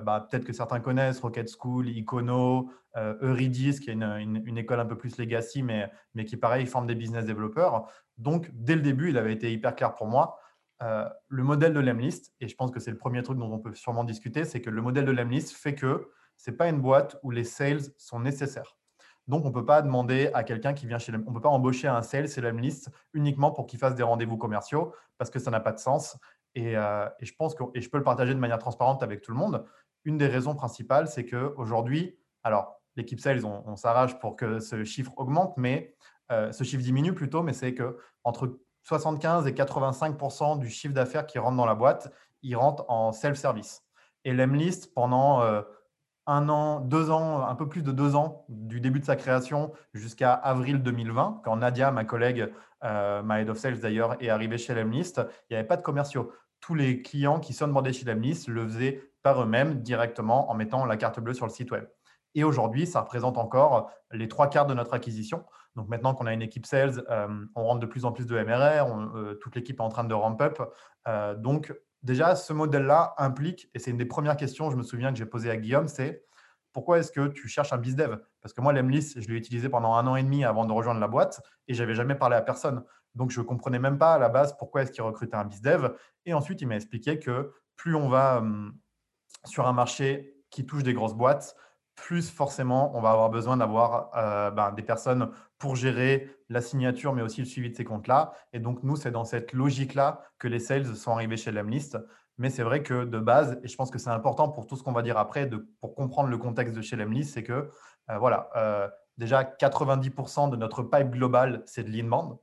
bah, 0.00 0.26
peut-être 0.28 0.44
que 0.44 0.52
certains 0.52 0.80
connaissent 0.80 1.20
Rocket 1.20 1.50
School, 1.50 1.88
Icono, 1.88 2.70
euh, 2.96 3.14
Eurydice, 3.22 3.80
qui 3.80 3.90
est 3.90 3.94
une, 3.94 4.58
école 4.58 4.80
un 4.80 4.86
peu 4.86 4.96
plus 4.96 5.16
legacy, 5.18 5.62
mais, 5.62 5.90
mais 6.14 6.24
qui, 6.24 6.36
pareil, 6.36 6.66
forme 6.66 6.86
des 6.86 6.94
business 6.94 7.24
développeurs. 7.24 7.90
Donc, 8.18 8.50
dès 8.52 8.74
le 8.74 8.82
début, 8.82 9.10
il 9.10 9.18
avait 9.18 9.32
été 9.32 9.52
hyper 9.52 9.74
clair 9.74 9.94
pour 9.94 10.06
moi. 10.06 10.38
Euh, 10.82 11.08
le 11.28 11.42
modèle 11.42 11.72
de 11.72 11.80
Lemlist, 11.80 12.32
et 12.40 12.48
je 12.48 12.54
pense 12.54 12.70
que 12.70 12.80
c'est 12.80 12.90
le 12.90 12.98
premier 12.98 13.22
truc 13.22 13.38
dont 13.38 13.50
on 13.50 13.58
peut 13.58 13.74
sûrement 13.74 14.04
discuter, 14.04 14.44
c'est 14.44 14.60
que 14.60 14.70
le 14.70 14.82
modèle 14.82 15.04
de 15.04 15.12
Lemlist 15.12 15.52
fait 15.52 15.74
que 15.74 16.10
ce 16.36 16.50
n'est 16.50 16.56
pas 16.56 16.68
une 16.68 16.80
boîte 16.80 17.16
où 17.22 17.30
les 17.30 17.44
sales 17.44 17.82
sont 17.96 18.20
nécessaires. 18.20 18.76
Donc, 19.28 19.44
on 19.44 19.48
ne 19.48 19.54
peut 19.54 19.64
pas 19.64 19.82
demander 19.82 20.30
à 20.34 20.42
quelqu'un 20.42 20.74
qui 20.74 20.86
vient 20.86 20.98
chez 20.98 21.12
on 21.14 21.18
ne 21.18 21.34
peut 21.34 21.40
pas 21.40 21.48
embaucher 21.48 21.88
un 21.88 22.02
sales 22.02 22.28
chez 22.28 22.40
Lemlist 22.40 22.90
uniquement 23.14 23.52
pour 23.52 23.66
qu'il 23.66 23.78
fasse 23.78 23.94
des 23.94 24.02
rendez-vous 24.02 24.36
commerciaux 24.36 24.94
parce 25.16 25.30
que 25.30 25.38
ça 25.38 25.50
n'a 25.50 25.60
pas 25.60 25.72
de 25.72 25.78
sens. 25.78 26.18
Et, 26.54 26.72
et, 26.72 27.24
je 27.24 27.34
pense 27.34 27.54
que, 27.54 27.64
et 27.74 27.80
je 27.80 27.88
peux 27.88 27.98
le 27.98 28.04
partager 28.04 28.34
de 28.34 28.38
manière 28.38 28.58
transparente 28.58 29.02
avec 29.02 29.22
tout 29.22 29.32
le 29.32 29.38
monde, 29.38 29.64
une 30.04 30.18
des 30.18 30.26
raisons 30.26 30.54
principales, 30.54 31.08
c'est 31.08 31.24
qu'aujourd'hui, 31.24 32.18
alors 32.42 32.82
l'équipe 32.96 33.20
sales, 33.20 33.44
on, 33.46 33.76
s'arrache 33.76 34.18
pour 34.18 34.36
que 34.36 34.60
ce 34.60 34.84
chiffre 34.84 35.12
augmente, 35.16 35.54
mais 35.56 35.94
euh, 36.30 36.52
ce 36.52 36.64
chiffre 36.64 36.82
diminue 36.82 37.14
plutôt, 37.14 37.42
mais 37.42 37.52
c'est 37.52 37.74
que 37.74 37.96
entre 38.24 38.58
75 38.82 39.46
et 39.46 39.52
85% 39.52 40.58
du 40.58 40.68
chiffre 40.68 40.94
d'affaires 40.94 41.26
qui 41.26 41.38
rentre 41.38 41.56
dans 41.56 41.66
la 41.66 41.74
boîte, 41.74 42.12
il 42.42 42.56
rentre 42.56 42.84
en 42.88 43.12
self-service. 43.12 43.82
Et 44.24 44.32
l'Emlist, 44.32 44.92
pendant 44.94 45.42
euh, 45.42 45.62
un 46.26 46.48
an, 46.48 46.80
deux 46.80 47.10
ans, 47.10 47.46
un 47.46 47.54
peu 47.54 47.68
plus 47.68 47.82
de 47.82 47.92
deux 47.92 48.14
ans, 48.14 48.44
du 48.48 48.80
début 48.80 49.00
de 49.00 49.04
sa 49.04 49.16
création 49.16 49.72
jusqu'à 49.92 50.32
avril 50.32 50.82
2020, 50.82 51.40
quand 51.44 51.56
Nadia, 51.56 51.90
ma 51.90 52.04
collègue, 52.04 52.52
euh, 52.84 53.22
ma 53.22 53.40
head 53.40 53.50
of 53.50 53.58
sales 53.58 53.80
d'ailleurs, 53.80 54.22
est 54.22 54.28
arrivée 54.28 54.58
chez 54.58 54.74
l'Emlist, 54.74 55.20
il 55.50 55.54
n'y 55.54 55.56
avait 55.56 55.66
pas 55.66 55.76
de 55.76 55.82
commerciaux. 55.82 56.32
Tous 56.60 56.74
les 56.74 57.02
clients 57.02 57.40
qui 57.40 57.52
sont 57.52 57.66
demandés 57.66 57.92
chez 57.92 58.04
l'Emlist 58.04 58.48
le 58.48 58.66
faisaient 58.66 59.02
par 59.22 59.42
eux-mêmes 59.42 59.82
directement 59.82 60.50
en 60.50 60.54
mettant 60.54 60.84
la 60.84 60.96
carte 60.96 61.18
bleue 61.18 61.34
sur 61.34 61.46
le 61.46 61.52
site 61.52 61.70
web. 61.72 61.86
Et 62.34 62.44
aujourd'hui, 62.44 62.86
ça 62.86 63.00
représente 63.00 63.36
encore 63.36 63.90
les 64.12 64.28
trois 64.28 64.48
quarts 64.48 64.66
de 64.66 64.74
notre 64.74 64.94
acquisition. 64.94 65.44
Donc 65.74 65.88
maintenant 65.88 66.14
qu'on 66.14 66.26
a 66.26 66.32
une 66.32 66.42
équipe 66.42 66.66
sales, 66.66 67.04
euh, 67.10 67.28
on 67.56 67.64
rentre 67.64 67.80
de 67.80 67.86
plus 67.86 68.04
en 68.04 68.12
plus 68.12 68.26
de 68.26 68.38
MRR, 68.38 69.16
euh, 69.16 69.34
toute 69.34 69.56
l'équipe 69.56 69.80
est 69.80 69.82
en 69.82 69.88
train 69.88 70.04
de 70.04 70.14
ramp 70.14 70.40
up. 70.40 70.62
Donc 71.38 71.74
déjà, 72.02 72.36
ce 72.36 72.52
modèle-là 72.52 73.14
implique, 73.18 73.70
et 73.74 73.78
c'est 73.78 73.90
une 73.90 73.96
des 73.96 74.06
premières 74.06 74.36
questions, 74.36 74.70
je 74.70 74.76
me 74.76 74.82
souviens 74.82 75.12
que 75.12 75.18
j'ai 75.18 75.26
posé 75.26 75.50
à 75.50 75.56
Guillaume, 75.56 75.88
c'est 75.88 76.24
pourquoi 76.72 76.98
est-ce 76.98 77.12
que 77.12 77.28
tu 77.28 77.48
cherches 77.48 77.72
un 77.72 77.78
bizdev? 77.78 78.18
Parce 78.40 78.54
que 78.54 78.60
moi, 78.60 78.72
l'Emlist, 78.72 79.20
je 79.20 79.28
l'ai 79.28 79.36
utilisé 79.36 79.68
pendant 79.68 79.94
un 79.94 80.06
an 80.06 80.16
et 80.16 80.22
demi 80.22 80.44
avant 80.44 80.64
de 80.64 80.72
rejoindre 80.72 81.00
la 81.00 81.08
boîte 81.08 81.42
et 81.68 81.74
j'avais 81.74 81.94
jamais 81.94 82.14
parlé 82.14 82.34
à 82.36 82.42
personne. 82.42 82.82
Donc 83.14 83.30
je 83.30 83.40
ne 83.40 83.44
comprenais 83.44 83.78
même 83.78 83.98
pas 83.98 84.14
à 84.14 84.18
la 84.18 84.30
base 84.30 84.56
pourquoi 84.56 84.82
est-ce 84.82 84.90
qu'il 84.90 85.02
recrutait 85.02 85.36
un 85.36 85.44
bizdev. 85.44 85.94
Et 86.24 86.32
ensuite, 86.32 86.62
il 86.62 86.68
m'a 86.68 86.76
expliqué 86.76 87.18
que 87.18 87.52
plus 87.76 87.94
on 87.94 88.08
va 88.08 88.42
sur 89.44 89.66
un 89.66 89.72
marché 89.72 90.34
qui 90.50 90.64
touche 90.64 90.82
des 90.82 90.94
grosses 90.94 91.14
boîtes, 91.14 91.56
plus 91.94 92.30
forcément 92.30 92.96
on 92.96 93.00
va 93.00 93.10
avoir 93.10 93.30
besoin 93.30 93.56
d'avoir 93.56 94.10
euh, 94.16 94.50
ben, 94.50 94.72
des 94.72 94.82
personnes 94.82 95.30
pour 95.58 95.76
gérer 95.76 96.30
la 96.48 96.60
signature, 96.60 97.12
mais 97.12 97.22
aussi 97.22 97.40
le 97.40 97.46
suivi 97.46 97.70
de 97.70 97.76
ces 97.76 97.84
comptes-là. 97.84 98.32
Et 98.52 98.58
donc, 98.58 98.82
nous, 98.82 98.96
c'est 98.96 99.10
dans 99.10 99.24
cette 99.24 99.52
logique-là 99.52 100.22
que 100.38 100.48
les 100.48 100.58
sales 100.58 100.96
sont 100.96 101.12
arrivés 101.12 101.36
chez 101.36 101.52
Lemlist. 101.52 101.98
Mais 102.38 102.50
c'est 102.50 102.62
vrai 102.62 102.82
que 102.82 103.04
de 103.04 103.18
base, 103.18 103.60
et 103.62 103.68
je 103.68 103.76
pense 103.76 103.90
que 103.90 103.98
c'est 103.98 104.10
important 104.10 104.48
pour 104.48 104.66
tout 104.66 104.76
ce 104.76 104.82
qu'on 104.82 104.92
va 104.92 105.02
dire 105.02 105.18
après, 105.18 105.48
pour 105.80 105.94
comprendre 105.94 106.28
le 106.30 106.38
contexte 106.38 106.74
de 106.74 106.82
chez 106.82 106.96
Lemlist, 106.96 107.34
c'est 107.34 107.42
que, 107.42 107.70
euh, 108.10 108.18
voilà, 108.18 108.48
euh, 108.56 108.88
déjà 109.18 109.44
90% 109.44 110.48
de 110.48 110.56
notre 110.56 110.82
pipe 110.82 111.10
global, 111.10 111.62
c'est 111.66 111.84
de 111.84 111.90
l'inbound. 111.90 112.38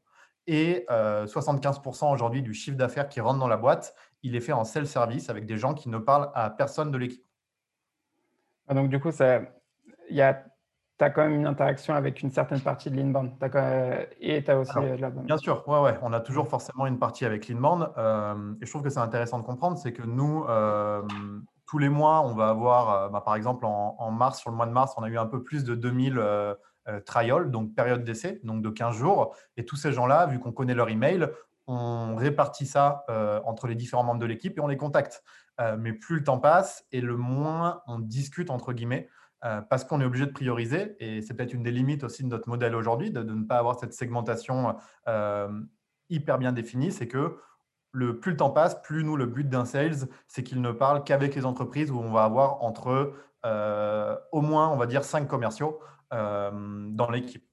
Et 0.48 0.88
75% 1.28 2.12
aujourd'hui 2.12 2.42
du 2.42 2.56
chiffre 2.56 2.76
d'affaires 2.76 3.08
qui 3.08 3.22
rentre 3.22 3.38
dans 3.38 3.48
la 3.48 3.58
boîte, 3.58 3.94
il 4.24 4.36
est 4.36 4.40
fait 4.40 4.52
en 4.52 4.64
self-service 4.64 5.30
avec 5.30 5.46
des 5.46 5.58
gens 5.58 5.76
qui 5.76 5.90
ne 5.90 6.00
parlent 6.00 6.32
à 6.34 6.50
personne 6.50 6.90
de 6.90 6.98
l'équipe. 6.98 7.24
Ah, 8.70 8.76
donc, 8.76 8.90
du 8.90 9.00
coup, 9.00 9.12
tu 9.12 9.24
as 9.24 11.10
quand 11.10 11.24
même 11.24 11.34
une 11.34 11.48
interaction 11.48 11.96
avec 11.96 12.22
une 12.22 12.30
certaine 12.30 12.62
partie 12.62 12.92
de 12.92 12.96
l'inbound. 12.96 13.32
Et 14.20 14.44
tu 14.44 14.52
as 14.52 14.60
aussi 14.60 14.78
euh, 14.78 14.96
la 14.98 15.10
Bien 15.10 15.38
sûr, 15.38 15.68
ouais, 15.68 15.80
ouais. 15.80 15.98
on 16.04 16.14
a 16.14 16.20
toujours 16.20 16.48
forcément 16.48 16.86
une 16.86 17.00
partie 17.00 17.26
avec 17.26 17.48
l'inbound. 17.48 17.90
Euh, 17.98 18.54
et 18.62 18.66
je 18.66 18.70
trouve 18.70 18.84
que 18.84 18.90
c'est 18.90 19.00
intéressant 19.00 19.40
de 19.40 19.44
comprendre, 19.44 19.80
c'est 19.80 19.92
que 19.92 20.04
nous, 20.04 20.46
euh, 20.48 21.02
tous 21.66 21.80
les 21.80 21.90
mois, 21.90 22.22
on 22.22 22.36
va 22.36 22.50
avoir, 22.50 23.10
bah, 23.10 23.22
par 23.22 23.36
exemple, 23.36 23.66
en, 23.66 24.12
mars, 24.12 24.40
sur 24.40 24.52
le 24.52 24.56
mois 24.56 24.68
de 24.68 24.72
mars, 24.72 24.94
on 24.98 25.04
a 25.04 25.10
eu 25.10 25.18
un 25.18 25.26
peu 25.26 25.42
plus 25.42 25.64
de 25.64 25.74
2000 25.74 26.22
trials, 27.06 27.50
donc 27.50 27.74
période 27.74 28.04
d'essai, 28.04 28.40
donc 28.44 28.62
de 28.62 28.70
15 28.70 28.96
jours. 28.96 29.36
Et 29.58 29.66
tous 29.66 29.78
ces 29.78 29.92
gens-là, 29.92 30.28
vu 30.28 30.40
qu'on 30.40 30.52
connaît 30.52 30.76
leur 30.76 30.90
email, 30.90 31.28
on 31.70 32.16
répartit 32.16 32.66
ça 32.66 33.06
euh, 33.10 33.40
entre 33.46 33.68
les 33.68 33.76
différents 33.76 34.04
membres 34.04 34.20
de 34.20 34.26
l'équipe 34.26 34.58
et 34.58 34.62
on 34.62 34.68
les 34.68 34.76
contacte. 34.76 35.24
Euh, 35.60 35.76
mais 35.78 35.94
plus 35.94 36.18
le 36.18 36.24
temps 36.24 36.40
passe 36.40 36.86
et 36.92 37.02
le 37.02 37.18
moins 37.18 37.82
on 37.88 38.00
discute, 38.00 38.50
entre 38.50 38.72
guillemets, 38.72 39.10
euh, 39.44 39.62
parce 39.62 39.84
qu'on 39.84 40.00
est 40.00 40.06
obligé 40.06 40.26
de 40.26 40.32
prioriser. 40.32 40.96
Et 41.00 41.22
c'est 41.22 41.34
peut-être 41.34 41.54
une 41.54 41.64
des 41.64 41.72
limites 41.72 42.04
aussi 42.04 42.24
de 42.24 42.30
notre 42.30 42.48
modèle 42.48 42.76
aujourd'hui, 42.76 43.12
de, 43.12 43.22
ne 43.22 43.44
pas 43.44 43.58
avoir 43.58 43.80
cette 43.80 43.94
segmentation 43.94 44.76
hyper 46.10 46.38
bien 46.40 46.52
définie. 46.52 46.92
C'est 46.92 47.08
que 47.08 47.38
le, 47.92 48.20
plus 48.20 48.32
le 48.32 48.38
temps 48.38 48.52
passe, 48.52 48.82
plus 48.82 49.04
nous, 49.04 49.18
le 49.18 49.26
but 49.26 49.50
d'un 49.50 49.66
sales, 49.66 50.08
c'est 50.28 50.44
qu'il 50.44 50.62
ne 50.62 50.72
parle 50.72 51.04
qu'avec 51.04 51.36
les 51.36 51.46
entreprises 51.46 51.92
où 51.92 52.00
on 52.00 52.12
va 52.12 52.24
avoir 52.24 52.64
entre 52.64 53.14
au 53.44 54.42
moins, 54.42 54.70
on 54.70 54.78
va 54.78 54.86
dire, 54.86 55.04
cinq 55.04 55.28
commerciaux 55.28 55.80
dans 56.12 57.10
l'équipe. 57.12 57.46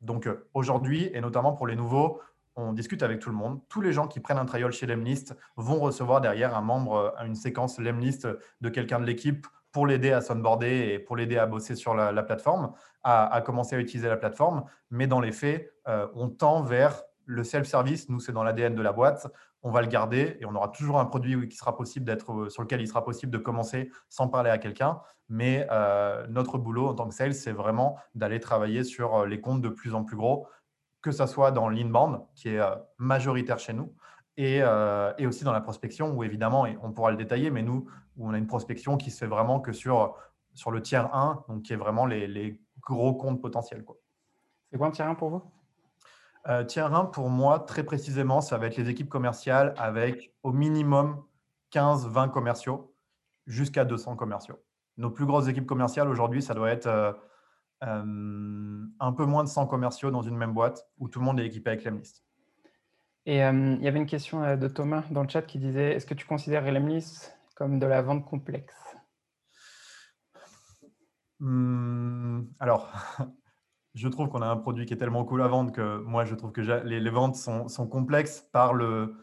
Donc 0.00 0.28
aujourd'hui, 0.52 1.10
et 1.14 1.20
notamment 1.20 1.52
pour 1.52 1.66
les 1.66 1.76
nouveaux, 1.76 2.20
on 2.56 2.72
discute 2.72 3.02
avec 3.02 3.20
tout 3.20 3.30
le 3.30 3.36
monde. 3.36 3.60
Tous 3.68 3.80
les 3.80 3.92
gens 3.92 4.06
qui 4.06 4.20
prennent 4.20 4.38
un 4.38 4.44
trial 4.44 4.72
chez 4.72 4.86
Lemlist 4.86 5.36
vont 5.56 5.80
recevoir 5.80 6.20
derrière 6.20 6.56
un 6.56 6.60
membre, 6.60 7.14
euh, 7.20 7.24
une 7.26 7.34
séquence 7.34 7.78
Lemlist 7.78 8.28
de 8.60 8.68
quelqu'un 8.68 9.00
de 9.00 9.04
l'équipe 9.04 9.46
pour 9.72 9.86
l'aider 9.86 10.12
à 10.12 10.20
s'onboarder 10.20 10.92
et 10.92 10.98
pour 10.98 11.16
l'aider 11.16 11.36
à 11.36 11.46
bosser 11.46 11.74
sur 11.74 11.94
la, 11.94 12.22
plateforme, 12.22 12.72
à, 13.02 13.42
commencer 13.44 13.74
à 13.74 13.80
utiliser 13.80 14.08
la 14.08 14.16
plateforme. 14.16 14.64
Mais 14.90 15.08
dans 15.08 15.18
les 15.18 15.32
faits, 15.32 15.74
on 16.14 16.28
tend 16.28 16.62
vers 16.62 17.02
le 17.26 17.42
self-service. 17.42 18.08
Nous, 18.08 18.20
c'est 18.20 18.30
dans 18.30 18.44
l'ADN 18.44 18.76
de 18.76 18.82
la 18.82 18.92
boîte. 18.92 19.26
On 19.64 19.72
va 19.72 19.80
le 19.80 19.88
garder 19.88 20.36
et 20.38 20.44
on 20.44 20.54
aura 20.54 20.68
toujours 20.68 21.00
un 21.00 21.06
produit 21.06 21.48
qui 21.48 21.56
sera 21.56 21.76
possible 21.76 22.04
d'être, 22.04 22.48
sur 22.50 22.62
lequel 22.62 22.82
il 22.82 22.86
sera 22.86 23.04
possible 23.04 23.32
de 23.32 23.38
commencer 23.38 23.90
sans 24.08 24.28
parler 24.28 24.50
à 24.50 24.58
quelqu'un. 24.58 25.00
Mais 25.28 25.66
notre 26.28 26.56
boulot 26.56 26.86
en 26.86 26.94
tant 26.94 27.08
que 27.08 27.14
sales, 27.14 27.34
c'est 27.34 27.50
vraiment 27.50 27.98
d'aller 28.14 28.38
travailler 28.38 28.84
sur 28.84 29.26
les 29.26 29.40
comptes 29.40 29.60
de 29.60 29.70
plus 29.70 29.96
en 29.96 30.04
plus 30.04 30.16
gros, 30.16 30.46
que 31.04 31.12
ce 31.12 31.26
soit 31.26 31.50
dans 31.50 31.68
l'inbound, 31.68 32.22
qui 32.34 32.48
est 32.48 32.60
majoritaire 32.96 33.58
chez 33.58 33.74
nous, 33.74 33.92
euh, 34.40 35.12
et, 35.18 35.26
aussi 35.26 35.44
dans 35.44 35.52
la 35.52 35.60
prospection, 35.60 36.16
où 36.16 36.24
évidemment, 36.24 36.64
et 36.64 36.78
on 36.82 36.92
pourra 36.92 37.10
le 37.10 37.18
détailler, 37.18 37.50
mais 37.50 37.62
nous, 37.62 37.84
où 38.16 38.26
on 38.26 38.32
a 38.32 38.38
une 38.38 38.46
prospection 38.46 38.96
qui 38.96 39.10
se 39.10 39.18
fait 39.18 39.26
vraiment 39.26 39.60
que 39.60 39.72
sur, 39.72 40.16
sur 40.54 40.70
le 40.70 40.80
tiers 40.80 41.14
1, 41.14 41.44
donc 41.46 41.60
qui 41.60 41.74
est 41.74 41.76
vraiment 41.76 42.06
les, 42.06 42.58
gros 42.80 43.14
comptes 43.14 43.42
potentiels. 43.42 43.84
C'est 44.70 44.78
quoi 44.78 44.86
un 44.86 44.92
tiers 44.92 45.06
1 45.06 45.14
pour 45.14 45.28
vous? 45.28 45.42
Euh, 46.48 46.64
Tiers 46.64 46.94
1, 46.94 47.06
pour 47.06 47.28
moi, 47.28 47.58
très 47.60 47.84
précisément, 47.84 48.40
ça 48.40 48.56
va 48.56 48.66
être 48.66 48.76
les 48.76 48.88
équipes 48.88 49.10
commerciales 49.10 49.74
avec 49.76 50.32
au 50.42 50.52
minimum 50.52 51.22
15-20 51.72 52.30
commerciaux 52.30 52.94
jusqu'à 53.46 53.84
200 53.84 54.16
commerciaux. 54.16 54.58
Nos 54.96 55.10
plus 55.10 55.26
grosses 55.26 55.48
équipes 55.48 55.66
commerciales 55.66 56.08
aujourd'hui, 56.08 56.40
ça 56.40 56.54
doit 56.54 56.70
être 56.70 56.86
euh, 56.86 57.12
un 57.86 59.12
peu 59.12 59.24
moins 59.26 59.44
de 59.44 59.48
100 59.48 59.66
commerciaux 59.66 60.10
dans 60.10 60.22
une 60.22 60.36
même 60.36 60.54
boîte 60.54 60.86
où 60.98 61.08
tout 61.08 61.18
le 61.18 61.24
monde 61.24 61.40
est 61.40 61.46
équipé 61.46 61.70
avec 61.70 61.84
l'Emlist. 61.84 62.24
Et 63.26 63.42
euh, 63.42 63.76
il 63.78 63.82
y 63.82 63.88
avait 63.88 63.98
une 63.98 64.06
question 64.06 64.42
euh, 64.42 64.56
de 64.56 64.68
Thomas 64.68 65.04
dans 65.10 65.22
le 65.22 65.28
chat 65.28 65.42
qui 65.42 65.58
disait 65.58 65.94
Est-ce 65.94 66.06
que 66.06 66.14
tu 66.14 66.26
considères 66.26 66.70
Lemlis 66.70 67.30
comme 67.56 67.78
de 67.78 67.86
la 67.86 68.02
vente 68.02 68.26
complexe? 68.26 68.74
Mmh, 71.40 72.42
Alors, 72.60 72.92
je 73.94 74.08
trouve 74.08 74.28
qu'on 74.28 74.42
a 74.42 74.46
un 74.46 74.56
produit 74.56 74.84
qui 74.84 74.94
est 74.94 74.98
tellement 74.98 75.24
cool 75.24 75.42
à 75.42 75.48
vendre 75.48 75.72
que 75.72 75.98
moi, 75.98 76.24
je 76.24 76.34
trouve 76.34 76.52
que 76.52 76.60
les, 76.60 77.10
ventes 77.10 77.36
sont, 77.36 77.68
sont, 77.68 77.86
complexes 77.86 78.46
par, 78.52 78.74
le, 78.74 79.14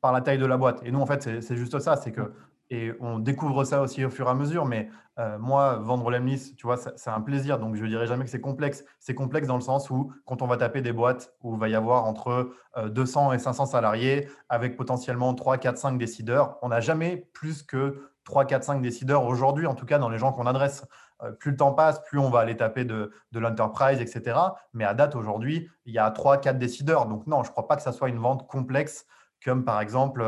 par 0.00 0.12
la 0.12 0.22
taille 0.22 0.38
de 0.38 0.46
la 0.46 0.56
boîte. 0.56 0.80
Et 0.84 0.90
nous, 0.90 1.00
en 1.00 1.06
fait, 1.06 1.42
c'est 1.42 1.56
juste 1.56 1.78
ça 1.78 1.96
c'est 1.96 2.12
que 2.12 2.32
et 2.72 2.94
on 3.00 3.18
découvre 3.18 3.64
ça 3.64 3.82
aussi 3.82 4.02
au 4.02 4.08
fur 4.08 4.26
et 4.28 4.30
à 4.30 4.34
mesure. 4.34 4.64
Mais 4.64 4.88
euh, 5.18 5.38
moi, 5.38 5.76
vendre 5.76 6.10
l'Emlis, 6.10 6.54
tu 6.56 6.66
vois, 6.66 6.78
c'est 6.78 7.10
un 7.10 7.20
plaisir. 7.20 7.58
Donc, 7.58 7.76
je 7.76 7.84
ne 7.84 7.88
dirais 7.88 8.06
jamais 8.06 8.24
que 8.24 8.30
c'est 8.30 8.40
complexe. 8.40 8.82
C'est 8.98 9.14
complexe 9.14 9.46
dans 9.46 9.56
le 9.56 9.60
sens 9.62 9.90
où, 9.90 10.10
quand 10.24 10.40
on 10.40 10.46
va 10.46 10.56
taper 10.56 10.80
des 10.80 10.92
boîtes 10.92 11.34
où 11.42 11.54
il 11.54 11.60
va 11.60 11.68
y 11.68 11.74
avoir 11.74 12.06
entre 12.06 12.54
200 12.82 13.30
euh, 13.30 13.34
et 13.34 13.38
500 13.38 13.66
salariés, 13.66 14.26
avec 14.48 14.78
potentiellement 14.78 15.34
3, 15.34 15.58
4, 15.58 15.76
5 15.76 15.98
décideurs, 15.98 16.56
on 16.62 16.68
n'a 16.68 16.80
jamais 16.80 17.28
plus 17.34 17.62
que 17.62 18.10
3, 18.24 18.46
4, 18.46 18.64
5 18.64 18.80
décideurs 18.80 19.26
aujourd'hui, 19.26 19.66
en 19.66 19.74
tout 19.74 19.84
cas 19.84 19.98
dans 19.98 20.08
les 20.08 20.18
gens 20.18 20.32
qu'on 20.32 20.46
adresse. 20.46 20.86
Euh, 21.22 21.30
plus 21.30 21.50
le 21.50 21.58
temps 21.58 21.74
passe, 21.74 22.02
plus 22.04 22.18
on 22.18 22.30
va 22.30 22.38
aller 22.38 22.56
taper 22.56 22.86
de, 22.86 23.12
de 23.32 23.38
l'enterprise, 23.38 24.00
etc. 24.00 24.38
Mais 24.72 24.84
à 24.84 24.94
date, 24.94 25.14
aujourd'hui, 25.14 25.68
il 25.84 25.92
y 25.92 25.98
a 25.98 26.10
3, 26.10 26.38
4 26.38 26.58
décideurs. 26.58 27.04
Donc, 27.04 27.26
non, 27.26 27.42
je 27.42 27.50
ne 27.50 27.52
crois 27.52 27.68
pas 27.68 27.76
que 27.76 27.82
ça 27.82 27.92
soit 27.92 28.08
une 28.08 28.18
vente 28.18 28.48
complexe 28.48 29.06
comme 29.44 29.64
par 29.64 29.80
exemple 29.80 30.22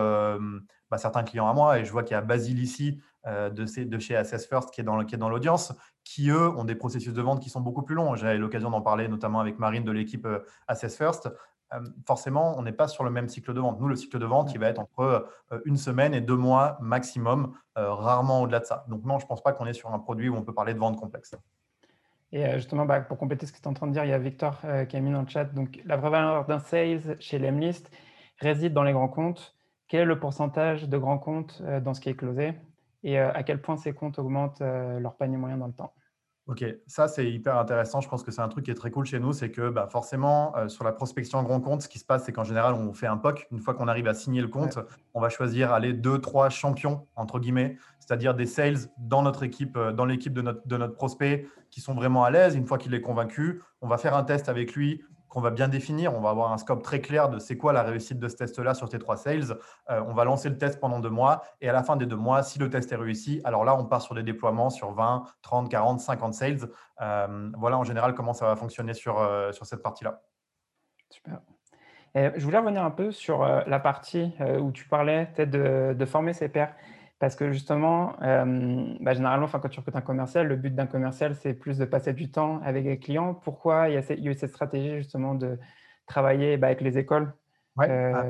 bah, 0.95 0.99
certains 0.99 1.25
clients 1.25 1.49
à 1.49 1.53
moi, 1.53 1.81
et 1.81 1.85
je 1.85 1.91
vois 1.91 2.05
qu'il 2.05 2.15
y 2.15 2.17
a 2.17 2.21
Basile 2.21 2.61
ici 2.61 3.01
euh, 3.27 3.51
de, 3.51 3.65
de, 3.65 3.99
chez 3.99 4.15
Assess 4.15 4.47
First 4.47 4.71
qui 4.71 4.81
est 4.81 4.85
dans, 4.85 5.03
dans 5.03 5.29
l'audience, 5.29 5.73
qui 6.05 6.31
eux 6.31 6.49
ont 6.51 6.63
des 6.63 6.77
processus 6.77 7.13
de 7.13 7.21
vente 7.21 7.43
qui 7.43 7.51
sont 7.51 7.61
beaucoup 7.61 7.83
plus 7.83 7.97
longs. 7.97 8.15
J'ai 8.15 8.39
l'occasion 8.39 8.71
d'en 8.71 8.81
parler 8.81 9.09
notamment 9.09 9.41
avec 9.41 9.59
Marine 9.59 9.83
de 9.83 9.91
l'équipe 9.91 10.25
euh, 10.25 10.47
Assess 10.69 10.97
First. 10.97 11.29
Euh, 11.73 11.81
forcément, 12.07 12.57
on 12.57 12.63
n'est 12.63 12.71
pas 12.71 12.87
sur 12.87 13.03
le 13.03 13.11
même 13.11 13.29
cycle 13.29 13.53
de 13.53 13.59
vente. 13.59 13.81
Nous, 13.81 13.89
le 13.89 13.97
cycle 13.97 14.21
de 14.21 14.25
vente, 14.25 14.53
il 14.55 14.61
va 14.61 14.69
être 14.69 14.79
entre 14.79 15.27
une 15.65 15.77
semaine 15.77 16.15
et 16.15 16.21
deux 16.21 16.37
mois 16.37 16.79
maximum, 16.81 17.55
rarement 17.75 18.43
au-delà 18.43 18.61
de 18.61 18.67
ça. 18.67 18.85
Donc 18.87 19.05
non, 19.05 19.19
je 19.19 19.25
ne 19.25 19.29
pense 19.29 19.43
pas 19.43 19.53
qu'on 19.53 19.67
est 19.67 19.73
sur 19.73 19.93
un 19.93 19.99
produit 19.99 20.29
où 20.29 20.37
on 20.37 20.43
peut 20.43 20.55
parler 20.55 20.75
de 20.75 20.79
vente 20.79 20.97
complexe. 20.97 21.35
Et 22.31 22.49
justement, 22.53 22.87
bah, 22.87 23.01
pour 23.01 23.19
compléter 23.19 23.47
ce 23.47 23.53
que 23.53 23.59
tu 23.59 23.65
es 23.65 23.67
en 23.67 23.75
train 23.75 23.89
de 23.89 23.93
dire, 23.93 24.05
il 24.05 24.11
y 24.11 24.13
a 24.13 24.19
Victor 24.19 24.61
qui 24.89 24.97
a 24.97 25.01
mis 25.01 25.11
dans 25.11 25.23
le 25.23 25.29
chat. 25.29 25.47
Donc, 25.47 25.81
la 25.85 25.97
vraie 25.97 26.11
valeur 26.11 26.45
d'un 26.47 26.61
sales 26.61 27.17
chez 27.19 27.41
l'Emlist 27.41 27.91
réside 28.39 28.73
dans 28.73 28.85
les 28.85 28.93
grands 28.93 29.09
comptes 29.09 29.57
quel 29.95 30.03
est 30.03 30.07
le 30.07 30.19
pourcentage 30.19 30.89
de 30.89 30.99
grands 30.99 31.19
comptes 31.19 31.63
euh, 31.65 31.79
dans 31.79 31.95
ce 31.95 32.01
qui 32.01 32.09
est 32.09 32.17
closé 32.17 32.55
et 33.05 33.21
euh, 33.21 33.31
à 33.33 33.45
quel 33.45 33.63
point 33.63 33.77
ces 33.77 33.93
comptes 33.93 34.19
augmentent 34.19 34.61
euh, 34.61 34.99
leur 34.99 35.15
panier 35.15 35.37
moyen 35.37 35.57
dans 35.57 35.69
le 35.69 35.73
temps? 35.73 35.95
Ok, 36.49 36.65
ça 36.89 37.07
c'est 37.07 37.31
hyper 37.31 37.57
intéressant. 37.57 38.01
Je 38.01 38.09
pense 38.09 38.25
que 38.25 38.33
c'est 38.33 38.41
un 38.41 38.49
truc 38.49 38.65
qui 38.65 38.73
est 38.73 38.75
très 38.75 38.91
cool 38.91 39.07
chez 39.07 39.21
nous, 39.21 39.33
c'est 39.33 39.53
que 39.53 39.71
bah, 39.71 39.87
forcément 39.89 40.53
sur 40.67 40.83
la 40.83 40.91
prospection 40.91 41.41
grand 41.45 41.61
compte, 41.61 41.83
ce 41.83 41.89
qui 41.89 42.01
se 42.01 42.05
passe, 42.05 42.25
c'est 42.25 42.33
qu'en 42.33 42.43
général 42.43 42.75
on 42.75 42.93
fait 42.93 43.07
un 43.07 43.17
POC. 43.17 43.47
Une 43.53 43.61
fois 43.61 43.75
qu'on 43.75 43.87
arrive 43.87 44.09
à 44.09 44.15
signer 44.15 44.41
le 44.43 44.49
compte, 44.49 44.81
on 45.15 45.21
va 45.21 45.29
choisir 45.29 45.73
aller 45.73 45.93
deux, 45.93 46.21
trois 46.21 46.51
champions 46.51 47.07
entre 47.15 47.39
guillemets, 47.39 47.79
c'est-à-dire 48.01 48.35
des 48.35 48.47
sales 48.47 48.91
dans 48.99 49.23
notre 49.23 49.45
équipe, 49.45 49.79
dans 49.79 50.07
l'équipe 50.07 50.35
de 50.35 50.43
notre, 50.43 50.67
de 50.67 50.77
notre 50.77 50.97
prospect 50.97 51.47
qui 51.71 51.81
sont 51.81 51.95
vraiment 51.95 52.25
à 52.25 52.31
l'aise. 52.33 52.57
Une 52.57 52.67
fois 52.67 52.79
qu'il 52.79 52.93
est 52.95 53.01
convaincu, 53.01 53.63
on 53.81 53.87
va 53.87 53.97
faire 53.97 54.17
un 54.17 54.25
test 54.25 54.49
avec 54.49 54.75
lui 54.75 55.05
qu'on 55.35 55.41
va 55.41 55.51
bien 55.51 55.67
définir. 55.67 56.15
On 56.15 56.21
va 56.21 56.31
avoir 56.31 56.53
un 56.53 56.59
scope 56.59 56.83
très 56.83 57.01
clair 57.01 57.29
de 57.29 57.41
c'est 57.41 57.57
quoi 57.57 57.73
la 57.73 57.83
réussite 57.83 58.21
de 58.21 58.29
ce 58.29 58.37
test-là 58.37 58.73
sur 58.73 58.89
tes 58.89 59.01
trois 59.01 59.17
sales. 59.17 59.59
Euh, 59.91 60.01
on 60.07 60.15
va 60.15 60.25
lancer 60.25 60.49
le 60.49 60.57
test 60.57 60.79
pendant 60.79 61.01
deux 61.01 61.11
mois 61.11 61.43
et 61.61 61.69
à 61.69 61.73
la 61.73 61.83
fin 61.83 61.97
des 61.97 62.07
deux 62.07 62.17
mois, 62.17 62.45
si 62.45 62.61
le 62.61 62.71
test 62.71 62.93
est 62.93 62.97
réussi, 62.97 63.41
alors 63.45 63.65
là, 63.65 63.77
on 63.77 63.85
part 63.85 64.01
sur 64.01 64.15
des 64.15 64.23
déploiements 64.23 64.71
sur 64.71 64.93
20, 64.93 65.25
30, 65.43 65.69
40, 65.69 66.01
50 66.01 66.35
sales. 66.35 66.59
Euh, 67.01 67.51
voilà 67.59 67.77
en 67.77 67.83
général 67.83 68.15
comment 68.15 68.33
ça 68.33 68.47
va 68.47 68.55
fonctionner 68.55 68.95
sur, 68.95 69.19
euh, 69.19 69.51
sur 69.51 69.67
cette 69.67 69.83
partie-là. 69.83 70.23
Super. 71.11 71.41
je 72.15 72.45
voulais 72.45 72.59
revenir 72.59 72.85
un 72.85 72.91
peu 72.91 73.11
sur 73.11 73.45
la 73.45 73.81
partie 73.81 74.33
où 74.61 74.73
tu 74.73 74.87
parlais 74.89 75.27
peut-être 75.35 75.51
de, 75.51 76.05
former 76.05 76.33
ses 76.33 76.49
pairs. 76.49 76.75
Parce 77.19 77.37
que 77.37 77.53
justement, 77.53 78.21
euh, 78.23 78.95
bah, 79.01 79.15
généralement, 79.15 79.47
quand 79.47 79.69
tu 79.69 79.79
recrutes 79.79 79.97
un 79.97 80.01
commercial, 80.01 80.47
le 80.47 80.57
but 80.57 80.75
d'un 80.75 80.87
commercial, 80.87 81.35
c'est 81.37 81.55
plus 81.55 81.79
de 81.79 81.85
passer 81.85 82.13
du 82.13 82.31
temps 82.31 82.61
avec 82.63 82.85
les 82.85 82.99
clients. 82.99 83.35
Pourquoi 83.35 83.89
il 83.89 83.95
y 83.95 83.97
a, 83.97 84.31
eu 84.31 84.35
cette 84.35 84.51
stratégie 84.51 84.97
justement 84.97 85.35
de 85.35 85.59
travailler 86.07 86.57
bah, 86.57 86.69
avec 86.69 86.81
les 86.81 86.99
écoles? 86.99 87.33
Euh, 87.81 88.13
ah, 88.15 88.27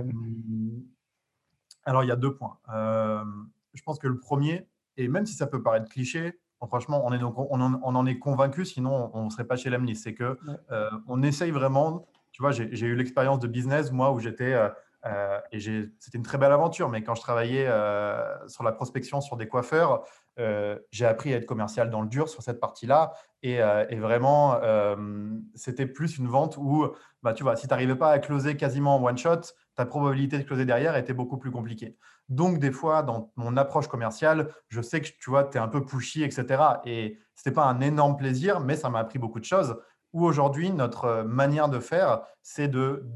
Alors, 1.85 2.05
il 2.05 2.09
y 2.09 2.13
a 2.13 2.17
deux 2.17 2.35
points. 2.35 2.59
Euh, 2.75 3.25
je 3.73 3.83
pense 3.83 3.99
que 3.99 4.07
le 4.07 4.19
premier, 4.19 4.69
et 4.97 5.09
même 5.09 5.27
si 5.27 5.35
ça 5.35 5.47
peut 5.47 5.63
paraître 5.63 5.91
cliché, 5.91 6.39
franchement, 6.67 7.03
on, 7.05 7.13
est 7.13 7.19
donc, 7.19 7.35
on, 7.37 7.61
en, 7.61 8.07
est 8.07 8.19
convaincu, 8.19 8.65
sinon 8.65 9.11
on 9.13 9.25
ne 9.25 9.31
serait 9.31 9.45
pas 9.45 9.57
chez 9.57 9.71
l'AMNI. 9.71 9.97
C'est 9.97 10.15
que 10.15 10.39
on 11.09 11.23
essaye 11.23 11.51
vraiment, 11.51 12.07
tu 12.33 12.43
vois, 12.43 12.53
j'ai 12.53 12.87
eu 12.87 12.95
l'expérience 12.95 13.39
de 13.39 13.49
business, 13.49 13.93
moi, 13.93 14.13
où 14.13 14.21
j'étais 14.21 14.55
euh, 15.07 15.39
et 15.53 15.61
c'était 15.61 16.19
une 16.19 16.25
très 16.25 16.39
belle 16.39 16.53
aventure, 16.53 16.89
mais 16.89 17.03
quand 17.03 17.15
je 17.15 17.21
travaillais 17.21 17.67
euh, 17.67 18.49
sur 18.49 18.65
la 18.65 18.73
prospection 18.73 19.21
sur 19.21 19.37
des 19.37 19.47
coiffeurs, 19.47 20.07
euh, 20.39 20.79
j'ai 20.91 21.05
appris 21.05 21.35
à 21.35 21.37
être 21.37 21.47
commercial 21.47 21.91
dans 21.91 22.01
le 22.01 22.09
dur 22.09 22.29
sur 22.29 22.43
cette 22.43 22.61
partie-là. 22.61 23.13
Et, 23.43 23.59
vraiment, 23.99 24.59
c'était 25.55 25.87
plus 25.87 26.17
une 26.17 26.29
vente 26.29 26.57
où, 26.57 26.89
bah, 27.23 27.35
tu 27.35 27.43
vois, 27.43 27.57
si 27.57 27.67
tu 27.67 27.71
n'arrivais 27.75 27.95
pas 27.95 28.11
à 28.11 28.19
closer 28.19 28.57
quasiment 28.57 28.97
en 28.97 29.05
one 29.05 29.19
shot, 29.19 29.41
ta 29.75 29.85
probabilité 29.85 30.39
de 30.39 30.45
closer 30.45 30.65
derrière 30.65 30.97
était 30.97 31.13
beaucoup 31.13 31.37
plus 31.37 31.51
compliquée. 31.51 31.99
Donc, 32.31 32.59
des 32.59 32.73
fois, 32.73 33.03
dans 33.03 33.33
mon 33.37 33.59
approche 33.59 33.87
commerciale, 33.87 34.49
je 34.69 34.81
sais 34.81 35.03
que 35.03 35.09
tu 35.21 35.29
vois, 35.29 35.45
tu 35.45 35.59
es 35.59 35.61
un 35.61 35.69
peu 35.69 35.85
pushy, 35.85 36.25
etc. 36.25 36.63
Et 36.87 37.19
ce 37.35 37.43
n'était 37.43 37.55
pas 37.55 37.67
un 37.67 37.81
énorme 37.81 38.17
plaisir, 38.17 38.61
mais 38.61 38.77
ça 38.77 38.89
m'a 38.89 39.01
appris 39.01 39.19
beaucoup 39.19 39.41
de 39.41 39.45
choses. 39.45 39.77
Où 40.15 40.25
aujourd'hui, 40.25 40.71
notre 40.71 41.23
manière 41.25 41.69
de 41.69 41.81
faire, 41.81 42.23
c'est 42.43 42.69
de 42.69 43.07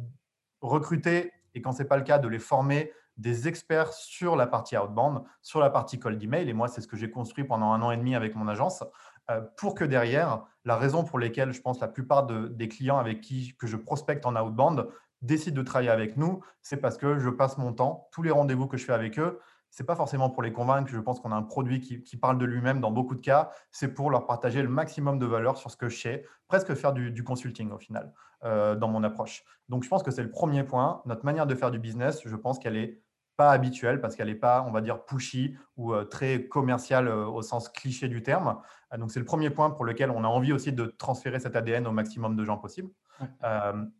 recruter 0.60 1.32
et 1.58 1.60
quand 1.60 1.72
ce 1.72 1.82
n'est 1.82 1.88
pas 1.88 1.96
le 1.96 2.04
cas, 2.04 2.18
de 2.18 2.28
les 2.28 2.38
former 2.38 2.92
des 3.16 3.48
experts 3.48 3.92
sur 3.92 4.36
la 4.36 4.46
partie 4.46 4.76
outbound, 4.76 5.22
sur 5.42 5.60
la 5.60 5.70
partie 5.70 5.98
cold 5.98 6.22
email. 6.22 6.48
Et 6.48 6.52
moi, 6.52 6.68
c'est 6.68 6.80
ce 6.80 6.86
que 6.86 6.96
j'ai 6.96 7.10
construit 7.10 7.44
pendant 7.44 7.72
un 7.72 7.82
an 7.82 7.90
et 7.90 7.96
demi 7.96 8.14
avec 8.14 8.36
mon 8.36 8.46
agence, 8.46 8.84
euh, 9.30 9.40
pour 9.56 9.74
que 9.74 9.84
derrière, 9.84 10.44
la 10.64 10.76
raison 10.76 11.02
pour 11.02 11.18
laquelle 11.18 11.52
je 11.52 11.60
pense 11.60 11.80
la 11.80 11.88
plupart 11.88 12.26
des 12.26 12.68
clients 12.68 12.98
avec 12.98 13.20
qui 13.20 13.56
que 13.58 13.66
je 13.66 13.76
prospecte 13.76 14.24
en 14.24 14.36
outbound 14.36 14.86
décident 15.20 15.56
de 15.56 15.62
travailler 15.62 15.90
avec 15.90 16.16
nous, 16.16 16.44
c'est 16.62 16.76
parce 16.76 16.96
que 16.96 17.18
je 17.18 17.28
passe 17.28 17.58
mon 17.58 17.72
temps, 17.72 18.08
tous 18.12 18.22
les 18.22 18.30
rendez-vous 18.30 18.68
que 18.68 18.76
je 18.76 18.84
fais 18.84 18.92
avec 18.92 19.18
eux, 19.18 19.40
c'est 19.70 19.84
pas 19.84 19.96
forcément 19.96 20.30
pour 20.30 20.42
les 20.42 20.52
convaincre. 20.52 20.90
Je 20.90 20.98
pense 20.98 21.20
qu'on 21.20 21.32
a 21.32 21.36
un 21.36 21.42
produit 21.42 21.80
qui, 21.80 22.16
parle 22.16 22.38
de 22.38 22.44
lui-même 22.44 22.80
dans 22.80 22.90
beaucoup 22.90 23.14
de 23.14 23.20
cas. 23.20 23.50
C'est 23.70 23.94
pour 23.94 24.10
leur 24.10 24.26
partager 24.26 24.62
le 24.62 24.68
maximum 24.68 25.18
de 25.18 25.26
valeur 25.26 25.56
sur 25.56 25.70
ce 25.70 25.76
que 25.76 25.88
je 25.88 26.00
sais, 26.00 26.24
presque 26.48 26.74
faire 26.74 26.92
du, 26.92 27.24
consulting 27.24 27.70
au 27.70 27.78
final 27.78 28.12
euh, 28.44 28.74
dans 28.74 28.88
mon 28.88 29.02
approche. 29.04 29.44
Donc, 29.68 29.84
je 29.84 29.88
pense 29.88 30.02
que 30.02 30.10
c'est 30.10 30.22
le 30.22 30.30
premier 30.30 30.64
point. 30.64 31.02
Notre 31.04 31.24
manière 31.24 31.46
de 31.46 31.54
faire 31.54 31.70
du 31.70 31.78
business, 31.78 32.20
je 32.24 32.36
pense 32.36 32.58
qu'elle 32.58 32.76
est 32.76 33.02
pas 33.36 33.50
habituelle 33.52 34.00
parce 34.00 34.16
qu'elle 34.16 34.26
n'est 34.28 34.34
pas, 34.34 34.64
on 34.66 34.72
va 34.72 34.80
dire, 34.80 35.04
pushy 35.04 35.56
ou 35.76 35.92
euh, 35.92 36.04
très 36.04 36.48
commerciale 36.48 37.06
euh, 37.06 37.26
au 37.26 37.42
sens 37.42 37.68
cliché 37.68 38.08
du 38.08 38.22
terme. 38.22 38.60
donc, 38.96 39.12
c'est 39.12 39.20
le 39.20 39.26
premier 39.26 39.50
point 39.50 39.70
pour 39.70 39.84
lequel 39.84 40.10
on 40.10 40.24
a 40.24 40.28
envie 40.28 40.52
aussi 40.52 40.72
de 40.72 40.86
transférer 40.86 41.38
cet 41.38 41.54
ADN 41.54 41.86
au 41.86 41.92
maximum 41.92 42.34
de 42.34 42.44
gens 42.44 42.56
possible. 42.56 42.90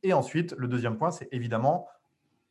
et 0.03 0.13
ensuite, 0.13 0.55
le 0.57 0.67
deuxième 0.69 0.97
point, 0.97 1.11
c'est 1.11 1.29
évidemment 1.33 1.89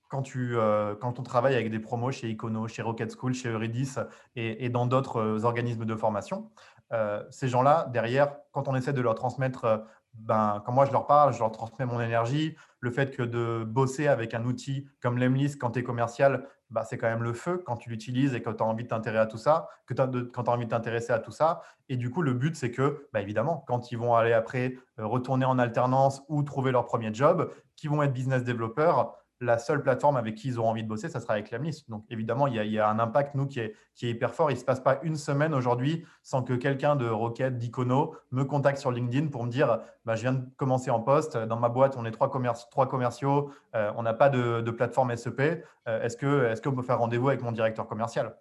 quand, 0.08 0.22
tu, 0.22 0.58
euh, 0.58 0.96
quand 0.96 1.20
on 1.20 1.24
travaille 1.24 1.56
avec 1.56 1.70
des 1.70 1.80
promos 1.80 2.12
chez 2.12 2.30
Icono, 2.30 2.68
chez 2.68 2.82
Rocket 2.82 3.12
School, 3.16 3.34
chez 3.34 3.50
Euridis 3.50 3.96
et, 4.36 4.70
dans 4.70 4.86
d'autres 4.86 5.18
euh, 5.18 5.44
organismes 5.44 5.86
de 5.86 5.96
formation, 5.96 6.50
euh, 6.94 7.24
ces 7.30 7.48
gens-là, 7.48 7.88
derrière, 7.92 8.38
quand 8.52 8.68
on 8.68 8.76
essaie 8.76 8.94
de 8.94 9.02
leur 9.02 9.16
transmettre 9.16 9.84
ben, 10.14 10.64
quand 10.66 10.72
moi 10.72 10.86
je 10.86 10.92
leur 10.92 11.06
parle, 11.06 11.34
je 11.34 11.40
leur 11.40 11.52
transmets 11.52 11.86
mon 11.86 12.02
énergie. 12.02 12.56
Le 12.80 12.90
fait 12.90 13.16
que 13.16 13.22
de 13.22 13.64
bosser 13.64 14.08
avec 14.08 14.34
un 14.34 14.46
outil 14.46 14.88
comme 15.02 15.18
Lemlist 15.18 15.60
quand 15.60 15.72
tu 15.72 15.80
es 15.80 15.84
commercial, 15.84 16.48
bah, 16.70 16.84
c'est 16.84 16.98
quand 16.98 17.08
même 17.08 17.24
le 17.24 17.34
feu 17.34 17.62
quand 17.66 17.78
tu 17.78 17.90
l'utilises 17.90 18.34
et 18.34 18.42
que 18.42 18.50
tu 18.50 18.64
envie 18.64 18.84
de 18.84 18.90
t'intéresser 18.90 19.22
à 19.22 19.26
tout 19.28 19.38
ça, 19.38 19.70
que 19.86 19.94
quand 19.94 20.44
tu 20.44 20.50
as 20.50 20.54
envie 20.54 20.66
de 20.66 20.72
t'intéresser 20.72 21.14
à 21.14 21.20
tout 21.20 21.32
ça. 21.32 21.62
Et 21.88 21.98
du 21.98 22.10
coup, 22.10 22.22
le 22.22 22.34
but, 22.34 22.56
c'est 22.56 22.72
que, 22.72 23.08
bah, 23.14 23.22
évidemment, 23.22 23.64
quand 23.68 23.92
ils 23.92 23.98
vont 23.98 24.16
aller 24.16 24.34
après 24.34 24.76
retourner 24.98 25.46
en 25.46 25.60
alternance 25.60 26.24
ou 26.30 26.44
trouver 26.44 26.72
leur 26.72 26.86
premier 26.86 27.14
job, 27.14 27.52
qui 27.76 27.88
vont 27.88 28.02
être 28.02 28.14
business 28.14 28.44
développeurs, 28.44 29.16
la 29.40 29.58
seule 29.58 29.84
plateforme 29.84 30.18
avec 30.18 30.36
qui 30.36 30.48
ils 30.48 30.60
auront 30.60 30.70
envie 30.70 30.84
de 30.84 30.88
bosser, 30.88 31.10
ça 31.10 31.20
sera 31.20 31.34
avec 31.34 31.52
Lemlist. 31.52 31.90
Donc 31.90 32.06
évidemment, 32.10 32.48
il 32.48 32.56
y, 32.56 32.80
a, 32.80 32.90
un 32.90 33.00
impact, 33.00 33.36
nous, 33.36 33.46
qui 33.46 33.60
est, 33.60 33.76
qui 33.94 34.08
est 34.08 34.12
hyper 34.12 34.34
fort. 34.34 34.50
Il 34.50 34.56
ne 34.56 34.60
se 34.60 34.66
passe 34.66 34.80
pas 34.80 35.00
une 35.04 35.16
semaine 35.16 35.54
aujourd'hui 35.54 36.06
sans 36.24 36.44
que 36.44 36.54
quelqu'un 36.54 36.96
de 36.96 37.08
Rocket, 37.08 37.58
d'Icono, 37.58 38.16
me 38.32 38.44
contacte 38.44 38.80
sur 38.80 38.92
LinkedIn 38.92 39.28
pour 39.28 39.44
me 39.44 39.50
dire 39.50 39.80
bah, 40.06 40.16
je 40.16 40.22
viens 40.22 40.34
de 40.34 40.44
commencer 40.58 40.90
en 40.90 41.00
poste, 41.00 41.38
dans 41.38 41.58
ma 41.58 41.70
boîte, 41.70 41.96
on 41.98 42.06
est 42.06 42.12
trois, 42.12 42.32
trois 42.72 42.88
commerciaux, 42.88 43.52
euh, 43.76 43.92
on 43.96 44.04
n'a 44.04 44.14
pas 44.14 44.30
de, 44.30 44.72
plateforme 44.72 45.16
SEP. 45.16 45.64
Euh, 45.88 46.02
est-ce 46.02 46.18
est 46.18 46.64
qu'on 46.64 46.76
peut 46.76 46.82
faire 46.82 47.00
rendez-vous 47.00 47.30
avec 47.30 47.42
mon 47.42 47.52
directeur 47.52 47.88
commercial? 47.88 48.36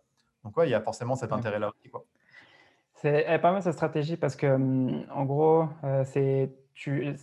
Donc 0.44 0.56
ouais, 0.56 0.68
il 0.68 0.70
y 0.70 0.74
a 0.74 0.80
forcément 0.80 1.16
cet 1.16 1.32
intérêt-là 1.32 1.68
aussi. 1.68 1.90
C'est 2.94 3.38
pas 3.40 3.52
mal 3.52 3.62
cette 3.62 3.74
stratégie 3.74 4.16
parce 4.16 4.36
que, 4.36 4.46
hum, 4.46 5.04
en 5.12 5.24
gros, 5.24 5.68
euh, 5.84 6.02
c'est 6.04 6.50
tu 6.72 7.16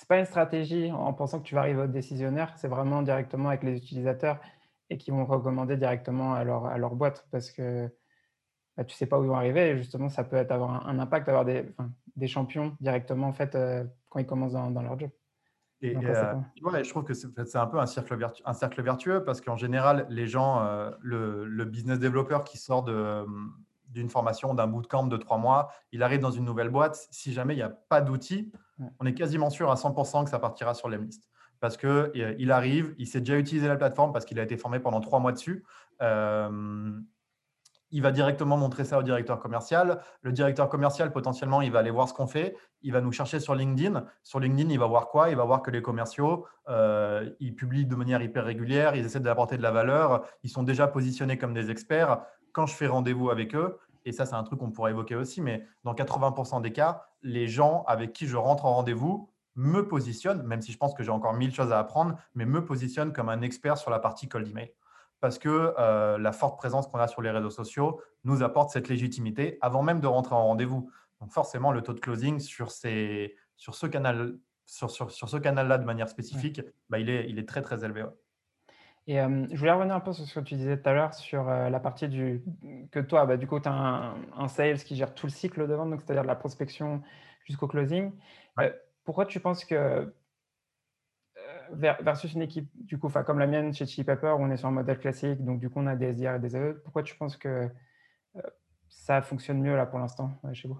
c'est 0.00 0.08
pas 0.08 0.18
une 0.18 0.24
stratégie 0.24 0.90
en 0.90 1.12
pensant 1.12 1.40
que 1.40 1.44
tu 1.44 1.54
vas 1.54 1.60
arriver 1.60 1.82
au 1.82 1.86
décisionnaire, 1.86 2.54
c'est 2.56 2.68
vraiment 2.68 3.02
directement 3.02 3.50
avec 3.50 3.62
les 3.62 3.76
utilisateurs 3.76 4.40
et 4.88 4.96
qui 4.96 5.10
vont 5.10 5.26
recommander 5.26 5.76
directement 5.76 6.32
à 6.32 6.42
leur, 6.42 6.64
à 6.64 6.78
leur 6.78 6.94
boîte 6.94 7.26
parce 7.30 7.50
que 7.50 7.86
bah, 8.78 8.84
tu 8.84 8.96
sais 8.96 9.04
pas 9.04 9.20
où 9.20 9.24
ils 9.24 9.28
vont 9.28 9.36
arriver 9.36 9.68
et 9.68 9.76
justement 9.76 10.08
ça 10.08 10.24
peut 10.24 10.36
être, 10.36 10.52
avoir 10.52 10.88
un, 10.88 10.98
impact, 10.98 11.28
avoir 11.28 11.44
des, 11.44 11.66
des 12.16 12.28
champions 12.28 12.74
directement 12.80 13.26
en 13.26 13.34
fait 13.34 13.54
euh, 13.54 13.84
quand 14.08 14.20
ils 14.20 14.26
commencent 14.26 14.54
dans, 14.54 14.70
leur 14.70 14.98
job. 14.98 15.10
Et, 15.82 15.94
euh, 15.94 16.34
je 16.56 16.88
trouve 16.88 17.04
que 17.04 17.12
c'est 17.12 17.56
un 17.56 17.66
peu 17.66 17.78
un 17.78 17.84
cercle, 17.84 18.16
vertueux, 18.16 18.44
un 18.46 18.54
cercle 18.54 18.80
vertueux 18.80 19.22
parce 19.22 19.42
qu'en 19.42 19.56
général, 19.56 20.06
les 20.08 20.26
gens, 20.26 20.64
euh, 20.64 20.92
le, 21.02 21.44
le, 21.44 21.66
business 21.66 21.98
développeur 21.98 22.44
qui 22.44 22.56
sort 22.56 22.84
d'une 22.84 24.08
formation, 24.08 24.54
d'un 24.54 24.66
bootcamp 24.66 25.08
de 25.08 25.18
trois 25.18 25.36
mois, 25.36 25.70
il 25.92 26.02
arrive 26.02 26.20
dans 26.20 26.30
une 26.30 26.46
nouvelle 26.46 26.70
boîte. 26.70 27.06
Si 27.10 27.34
jamais 27.34 27.52
il 27.52 27.58
n'y 27.58 27.62
a 27.62 27.68
pas 27.68 28.00
d'outils, 28.00 28.50
on 28.98 29.06
est 29.06 29.14
quasiment 29.14 29.50
sûr 29.50 29.70
à 29.70 29.74
100% 29.74 30.24
que 30.24 30.30
ça 30.30 30.38
partira 30.38 30.74
sur 30.74 30.88
l'Emlist. 30.88 31.28
Parce 31.60 31.76
qu'il 31.76 31.88
euh, 31.88 32.50
arrive, 32.50 32.94
il 32.98 33.06
sait 33.06 33.20
déjà 33.20 33.38
utiliser 33.38 33.68
la 33.68 33.76
plateforme 33.76 34.12
parce 34.12 34.24
qu'il 34.24 34.38
a 34.40 34.42
été 34.42 34.56
formé 34.56 34.80
pendant 34.80 35.00
trois 35.00 35.20
mois 35.20 35.32
dessus. 35.32 35.64
Euh, 36.00 36.90
il 37.92 38.02
va 38.02 38.12
directement 38.12 38.56
montrer 38.56 38.84
ça 38.84 38.98
au 38.98 39.02
directeur 39.02 39.40
commercial. 39.40 40.00
Le 40.22 40.32
directeur 40.32 40.68
commercial, 40.68 41.12
potentiellement, 41.12 41.60
il 41.60 41.72
va 41.72 41.80
aller 41.80 41.90
voir 41.90 42.08
ce 42.08 42.14
qu'on 42.14 42.28
fait. 42.28 42.56
Il 42.82 42.92
va 42.92 43.00
nous 43.00 43.12
chercher 43.12 43.40
sur 43.40 43.54
LinkedIn. 43.54 44.04
Sur 44.22 44.38
LinkedIn, 44.38 44.70
il 44.70 44.78
va 44.78 44.86
voir 44.86 45.08
quoi? 45.08 45.28
Il 45.28 45.36
va 45.36 45.44
voir 45.44 45.60
que 45.60 45.70
les 45.70 45.82
commerciaux, 45.82 46.46
euh, 46.68 47.28
ils 47.40 47.54
publient 47.54 47.86
de 47.86 47.96
manière 47.96 48.22
hyper 48.22 48.44
régulière, 48.44 48.94
ils 48.94 49.04
essaient 49.04 49.20
d'apporter 49.20 49.56
de 49.56 49.62
la 49.62 49.72
valeur, 49.72 50.24
ils 50.44 50.50
sont 50.50 50.62
déjà 50.62 50.86
positionnés 50.86 51.36
comme 51.36 51.52
des 51.52 51.70
experts 51.70 52.20
quand 52.52 52.66
je 52.66 52.74
fais 52.74 52.86
rendez-vous 52.86 53.30
avec 53.30 53.54
eux, 53.54 53.78
et 54.04 54.12
ça 54.12 54.26
c'est 54.26 54.34
un 54.34 54.42
truc 54.42 54.58
qu'on 54.58 54.70
pourrait 54.70 54.92
évoquer 54.92 55.16
aussi, 55.16 55.40
mais 55.40 55.66
dans 55.84 55.94
80% 55.94 56.62
des 56.62 56.72
cas, 56.72 57.04
les 57.22 57.48
gens 57.48 57.84
avec 57.86 58.12
qui 58.12 58.26
je 58.26 58.36
rentre 58.36 58.64
en 58.64 58.74
rendez-vous 58.74 59.30
me 59.56 59.86
positionnent, 59.86 60.42
même 60.42 60.62
si 60.62 60.72
je 60.72 60.78
pense 60.78 60.94
que 60.94 61.02
j'ai 61.02 61.10
encore 61.10 61.34
mille 61.34 61.54
choses 61.54 61.72
à 61.72 61.78
apprendre, 61.78 62.16
mais 62.34 62.46
me 62.46 62.64
positionnent 62.64 63.12
comme 63.12 63.28
un 63.28 63.42
expert 63.42 63.76
sur 63.78 63.90
la 63.90 63.98
partie 63.98 64.28
cold 64.28 64.48
email. 64.48 64.72
Parce 65.20 65.38
que 65.38 65.74
euh, 65.78 66.16
la 66.16 66.32
forte 66.32 66.56
présence 66.56 66.86
qu'on 66.86 66.98
a 66.98 67.06
sur 67.06 67.20
les 67.20 67.30
réseaux 67.30 67.50
sociaux 67.50 68.00
nous 68.24 68.42
apporte 68.42 68.70
cette 68.70 68.88
légitimité 68.88 69.58
avant 69.60 69.82
même 69.82 70.00
de 70.00 70.06
rentrer 70.06 70.34
en 70.34 70.46
rendez-vous. 70.46 70.90
Donc 71.20 71.30
forcément, 71.30 71.72
le 71.72 71.82
taux 71.82 71.92
de 71.92 72.00
closing 72.00 72.40
sur, 72.40 72.70
ces, 72.70 73.36
sur 73.56 73.74
ce 73.74 73.86
canal 73.86 74.38
sur, 74.64 74.90
sur, 74.90 75.10
sur 75.10 75.28
ce 75.28 75.36
canal-là 75.36 75.78
de 75.78 75.84
manière 75.84 76.08
spécifique, 76.08 76.62
bah, 76.88 77.00
il, 77.00 77.10
est, 77.10 77.28
il 77.28 77.38
est 77.38 77.48
très 77.48 77.60
très 77.60 77.84
élevé. 77.84 78.04
Et 79.06 79.16
je 79.16 79.56
voulais 79.56 79.72
revenir 79.72 79.94
un 79.94 80.00
peu 80.00 80.12
sur 80.12 80.24
ce 80.24 80.38
que 80.38 80.44
tu 80.44 80.54
disais 80.54 80.80
tout 80.80 80.88
à 80.88 80.92
l'heure 80.92 81.14
sur 81.14 81.44
la 81.44 81.80
partie 81.80 82.08
du 82.08 82.42
que 82.92 83.00
toi, 83.00 83.26
bah, 83.26 83.36
du 83.36 83.46
coup, 83.46 83.58
tu 83.58 83.68
as 83.68 84.14
un, 84.36 84.48
sales 84.48 84.78
qui 84.78 84.94
gère 84.94 85.14
tout 85.14 85.26
le 85.26 85.32
cycle 85.32 85.66
de 85.66 85.74
vente, 85.74 86.00
c'est-à-dire 86.00 86.22
de 86.22 86.28
la 86.28 86.36
prospection 86.36 87.02
jusqu'au 87.44 87.66
closing. 87.66 88.12
pourquoi 89.04 89.26
tu 89.26 89.40
penses 89.40 89.64
que 89.64 90.12
versus 91.72 92.32
une 92.34 92.42
équipe 92.42 92.68
du 92.74 92.98
coup, 92.98 93.08
comme 93.08 93.38
la 93.38 93.46
mienne 93.46 93.72
chez 93.74 93.86
Chili 93.86 94.04
Pepper, 94.04 94.34
où 94.38 94.42
on 94.42 94.50
est 94.50 94.56
sur 94.56 94.68
un 94.68 94.72
modèle 94.72 94.98
classique, 94.98 95.44
donc 95.44 95.60
du 95.60 95.70
coup 95.70 95.80
on 95.80 95.86
a 95.86 95.96
des 95.96 96.12
SDR 96.12 96.36
et 96.36 96.38
des 96.38 96.56
AE, 96.56 96.74
pourquoi 96.84 97.02
tu 97.02 97.16
penses 97.16 97.36
que 97.36 97.68
ça 98.90 99.22
fonctionne 99.22 99.60
mieux 99.60 99.76
là 99.76 99.86
pour 99.86 100.00
l'instant 100.00 100.32
chez 100.52 100.66
vous 100.68 100.76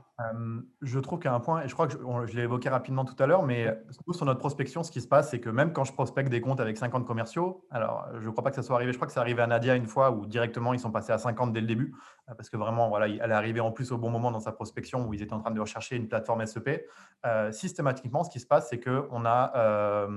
Je 0.82 0.98
trouve 0.98 1.20
qu'à 1.20 1.32
un 1.32 1.38
point, 1.38 1.62
et 1.62 1.68
je 1.68 1.74
crois 1.74 1.86
que 1.86 1.94
je, 2.26 2.36
l'ai 2.36 2.42
évoqué 2.42 2.68
rapidement 2.68 3.04
tout 3.04 3.20
à 3.22 3.26
l'heure, 3.26 3.44
mais 3.44 3.72
nous, 4.06 4.12
sur 4.12 4.26
notre 4.26 4.40
prospection, 4.40 4.82
ce 4.82 4.90
qui 4.90 5.00
se 5.00 5.06
passe, 5.06 5.30
c'est 5.30 5.38
que 5.38 5.48
même 5.48 5.72
quand 5.72 5.84
je 5.84 5.92
prospecte 5.92 6.28
des 6.28 6.40
comptes 6.40 6.58
avec 6.60 6.76
50 6.76 7.06
commerciaux, 7.06 7.64
alors 7.70 8.08
je 8.18 8.26
ne 8.26 8.30
crois 8.32 8.42
pas 8.42 8.50
que 8.50 8.56
ça 8.56 8.64
soit 8.64 8.74
arrivé, 8.74 8.92
je 8.92 8.98
crois 8.98 9.06
que 9.06 9.12
c'est 9.12 9.20
arrivé 9.20 9.40
à 9.42 9.46
Nadia 9.46 9.76
une 9.76 9.86
fois 9.86 10.10
où 10.10 10.26
directement 10.26 10.74
ils 10.74 10.80
sont 10.80 10.90
passés 10.90 11.12
à 11.12 11.18
50 11.18 11.52
dès 11.52 11.60
le 11.60 11.68
début, 11.68 11.94
euh, 12.28 12.34
parce 12.34 12.50
que 12.50 12.56
vraiment, 12.56 12.88
voilà, 12.88 13.06
elle 13.06 13.30
est 13.30 13.34
arrivée 13.34 13.60
en 13.60 13.70
plus 13.70 13.92
au 13.92 13.98
bon 13.98 14.10
moment 14.10 14.32
dans 14.32 14.40
sa 14.40 14.52
prospection 14.52 15.06
où 15.06 15.14
ils 15.14 15.22
étaient 15.22 15.32
en 15.32 15.40
train 15.40 15.52
de 15.52 15.60
rechercher 15.60 15.94
une 15.94 16.08
plateforme 16.08 16.44
SEP. 16.44 16.86
Euh, 17.24 17.52
systématiquement, 17.52 18.24
ce 18.24 18.30
qui 18.30 18.40
se 18.40 18.46
passe, 18.46 18.68
c'est 18.68 18.80
qu'on 18.80 19.24
a, 19.24 20.08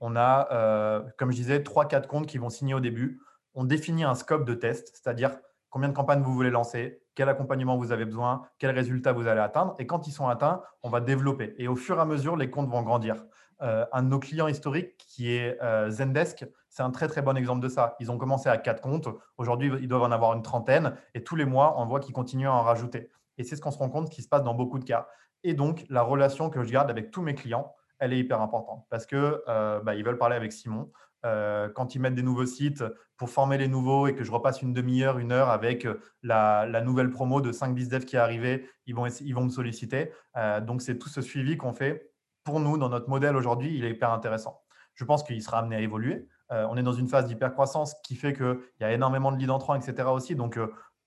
on 0.00 0.16
a 0.16 1.04
comme 1.16 1.30
je 1.30 1.36
disais, 1.36 1.60
3-4 1.60 2.08
comptes 2.08 2.26
qui 2.26 2.38
vont 2.38 2.50
signer 2.50 2.74
au 2.74 2.80
début. 2.80 3.20
On 3.54 3.64
définit 3.64 4.04
un 4.04 4.14
scope 4.14 4.44
de 4.44 4.54
test, 4.54 4.90
c'est-à-dire 4.92 5.38
combien 5.76 5.90
de 5.90 5.94
campagnes 5.94 6.22
vous 6.22 6.32
voulez 6.32 6.48
lancer, 6.48 7.02
quel 7.14 7.28
accompagnement 7.28 7.76
vous 7.76 7.92
avez 7.92 8.06
besoin, 8.06 8.48
quels 8.58 8.74
résultats 8.74 9.12
vous 9.12 9.26
allez 9.26 9.42
atteindre? 9.42 9.74
Et 9.78 9.86
quand 9.86 10.06
ils 10.06 10.10
sont 10.10 10.26
atteints, 10.26 10.62
on 10.82 10.88
va 10.88 11.02
développer. 11.02 11.54
Et 11.58 11.68
au 11.68 11.76
fur 11.76 11.98
et 11.98 12.00
à 12.00 12.06
mesure, 12.06 12.34
les 12.34 12.48
comptes 12.48 12.70
vont 12.70 12.80
grandir. 12.80 13.26
Euh, 13.60 13.84
un 13.92 14.02
de 14.02 14.08
nos 14.08 14.18
clients 14.18 14.48
historiques, 14.48 14.96
qui 14.96 15.34
est 15.34 15.62
euh, 15.62 15.90
Zendesk, 15.90 16.46
c'est 16.70 16.82
un 16.82 16.90
très 16.90 17.08
très 17.08 17.20
bon 17.20 17.36
exemple 17.36 17.60
de 17.60 17.68
ça. 17.68 17.94
Ils 18.00 18.10
ont 18.10 18.16
commencé 18.16 18.48
à 18.48 18.56
quatre 18.56 18.80
comptes. 18.80 19.06
Aujourd'hui, 19.36 19.70
ils 19.82 19.86
doivent 19.86 20.04
en 20.04 20.12
avoir 20.12 20.32
une 20.32 20.40
trentaine. 20.40 20.94
Et 21.12 21.22
tous 21.22 21.36
les 21.36 21.44
mois, 21.44 21.78
on 21.78 21.84
voit 21.84 22.00
qu'ils 22.00 22.14
continuent 22.14 22.48
à 22.48 22.54
en 22.54 22.62
rajouter. 22.62 23.10
Et 23.36 23.44
c'est 23.44 23.54
ce 23.54 23.60
qu'on 23.60 23.70
se 23.70 23.76
rend 23.76 23.90
compte 23.90 24.08
qui 24.08 24.22
se 24.22 24.28
passe 24.30 24.44
dans 24.44 24.54
beaucoup 24.54 24.78
de 24.78 24.86
cas. 24.86 25.08
Et 25.44 25.52
donc, 25.52 25.84
la 25.90 26.00
relation 26.00 26.48
que 26.48 26.62
je 26.62 26.72
garde 26.72 26.88
avec 26.88 27.10
tous 27.10 27.20
mes 27.20 27.34
clients, 27.34 27.74
elle 27.98 28.14
est 28.14 28.18
hyper 28.18 28.40
importante 28.40 28.86
parce 28.88 29.04
que 29.04 29.42
euh, 29.46 29.80
bah, 29.80 29.94
veulent 29.94 30.18
parler 30.18 30.36
avec 30.36 30.52
Simon. 30.52 30.90
Euh, 31.26 31.68
quand 31.68 31.94
ils 31.94 32.00
mettent 32.00 32.14
des 32.14 32.22
nouveaux 32.22 32.46
sites 32.46 32.84
pour 33.16 33.30
former 33.30 33.58
les 33.58 33.66
nouveaux 33.66 34.06
et 34.06 34.14
que 34.14 34.22
je 34.22 34.30
repasse 34.30 34.62
une 34.62 34.72
demi-heure, 34.72 35.18
une 35.18 35.32
heure 35.32 35.50
avec 35.50 35.84
euh, 35.84 36.00
la, 36.22 36.80
nouvelle 36.82 37.10
promo 37.10 37.40
de 37.40 37.50
5 37.50 37.74
BizDev 37.74 38.04
qui 38.04 38.14
est 38.14 38.20
arrivée, 38.20 38.68
ils 38.86 38.94
vont, 38.94 39.06
ils 39.06 39.34
vont 39.34 39.44
me 39.44 39.50
solliciter. 39.50 40.12
Euh, 40.36 40.60
donc, 40.60 40.82
c'est 40.82 40.98
tout 40.98 41.08
ce 41.08 41.20
suivi 41.20 41.56
qu'on 41.56 41.72
fait. 41.72 42.12
Pour 42.44 42.60
nous, 42.60 42.78
dans 42.78 42.88
notre 42.88 43.08
modèle 43.08 43.34
aujourd'hui, 43.34 43.76
il 43.76 43.84
est 43.84 43.90
hyper 43.90 44.12
intéressant. 44.12 44.62
Je 44.94 45.04
pense 45.04 45.24
qu'il 45.24 45.42
sera 45.42 45.58
amené 45.58 45.76
à 45.76 45.80
évoluer. 45.80 46.28
on 46.48 46.76
est 46.76 46.82
dans 46.82 46.92
une 46.92 47.08
phase 47.08 47.26
d'hypercroissance 47.26 47.94
qui 48.04 48.14
fait 48.14 48.32
qu'il 48.32 48.56
y 48.80 48.84
a 48.84 48.92
énormément 48.92 49.32
de 49.32 49.36
leads 49.36 49.50
entrants, 49.50 49.74
etc. 49.74 50.08
aussi. 50.08 50.36
Donc, 50.36 50.58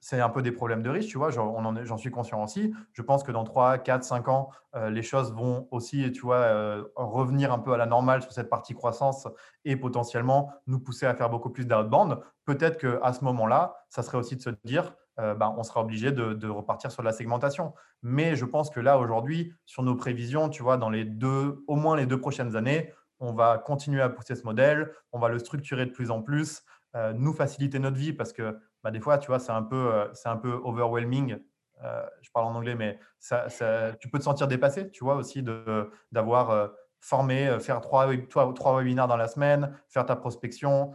c'est 0.01 0.21
un 0.21 0.29
peu 0.29 0.41
des 0.41 0.51
problèmes 0.51 0.81
de 0.81 0.89
riche, 0.89 1.07
tu 1.07 1.17
vois, 1.17 1.29
j'en 1.29 1.97
suis 1.97 2.11
conscient 2.11 2.43
aussi. 2.43 2.73
Je 2.93 3.01
pense 3.01 3.23
que 3.23 3.31
dans 3.31 3.43
3, 3.43 3.79
4, 3.79 4.03
5 4.03 4.27
ans, 4.29 4.49
euh, 4.75 4.89
les 4.89 5.01
choses 5.01 5.33
vont 5.33 5.67
aussi, 5.71 6.11
tu 6.11 6.21
vois, 6.21 6.37
euh, 6.37 6.83
revenir 6.95 7.51
un 7.51 7.59
peu 7.59 7.73
à 7.73 7.77
la 7.77 7.85
normale 7.85 8.21
sur 8.21 8.31
cette 8.31 8.49
partie 8.49 8.73
croissance 8.73 9.27
et 9.65 9.75
potentiellement 9.75 10.51
nous 10.67 10.79
pousser 10.79 11.05
à 11.05 11.13
faire 11.15 11.29
beaucoup 11.29 11.49
plus 11.49 11.65
d'outbound. 11.65 12.19
Peut-être 12.45 12.77
qu'à 12.77 13.11
ce 13.11 13.23
moment-là, 13.25 13.75
ça 13.89 14.01
serait 14.01 14.17
aussi 14.17 14.37
de 14.37 14.41
se 14.41 14.49
dire, 14.63 14.95
euh, 15.19 15.35
ben, 15.35 15.53
on 15.57 15.63
sera 15.63 15.81
obligé 15.81 16.13
de, 16.13 16.47
repartir 16.47 16.91
sur 16.91 17.03
la 17.03 17.11
segmentation. 17.11 17.73
Mais 18.01 18.37
je 18.37 18.45
pense 18.45 18.69
que 18.69 18.79
là, 18.79 18.99
aujourd'hui, 18.99 19.53
sur 19.65 19.83
nos 19.83 19.95
prévisions, 19.95 20.47
tu 20.47 20.63
vois, 20.63 20.77
dans 20.77 20.89
les 20.89 21.03
deux, 21.03 21.63
au 21.67 21.75
moins 21.75 21.97
les 21.97 22.05
deux 22.05 22.19
prochaines 22.19 22.55
années, 22.55 22.93
on 23.19 23.33
va 23.33 23.57
continuer 23.57 24.01
à 24.01 24.07
pousser 24.07 24.35
ce 24.35 24.43
modèle, 24.43 24.93
on 25.11 25.19
va 25.19 25.27
le 25.27 25.39
structurer 25.39 25.85
de 25.85 25.91
plus 25.91 26.09
en 26.09 26.21
plus, 26.21 26.63
nous 27.15 27.33
faciliter 27.33 27.77
notre 27.77 27.97
vie 27.97 28.13
parce 28.13 28.31
que 28.33 28.57
bah, 28.83 28.91
des 28.91 28.99
fois, 28.99 29.17
tu 29.17 29.27
vois, 29.27 29.39
c'est 29.39 29.51
un, 29.51 29.63
peu, 29.63 29.93
euh, 29.93 30.07
un 30.25 30.37
peu 30.37 30.53
overwhelming. 30.63 31.37
Euh, 31.83 32.05
je 32.21 32.29
parle 32.31 32.45
en 32.45 32.55
anglais, 32.55 32.75
mais 32.75 32.99
ça, 33.19 33.47
tu 33.99 34.09
peux 34.09 34.19
te 34.19 34.23
sentir 34.23 34.47
dépassé, 34.47 34.89
tu 34.91 35.03
vois, 35.03 35.15
aussi 35.15 35.43
d'avoir 36.11 36.49
euh, 36.51 36.67
formé, 36.99 37.57
faire 37.59 37.79
trois, 37.79 38.07
trois, 38.29 38.53
trois, 38.53 38.77
webinaires 38.77 39.07
dans 39.07 39.17
la 39.17 39.27
semaine, 39.27 39.73
faire 39.87 40.05
ta 40.05 40.17
prospection, 40.17 40.93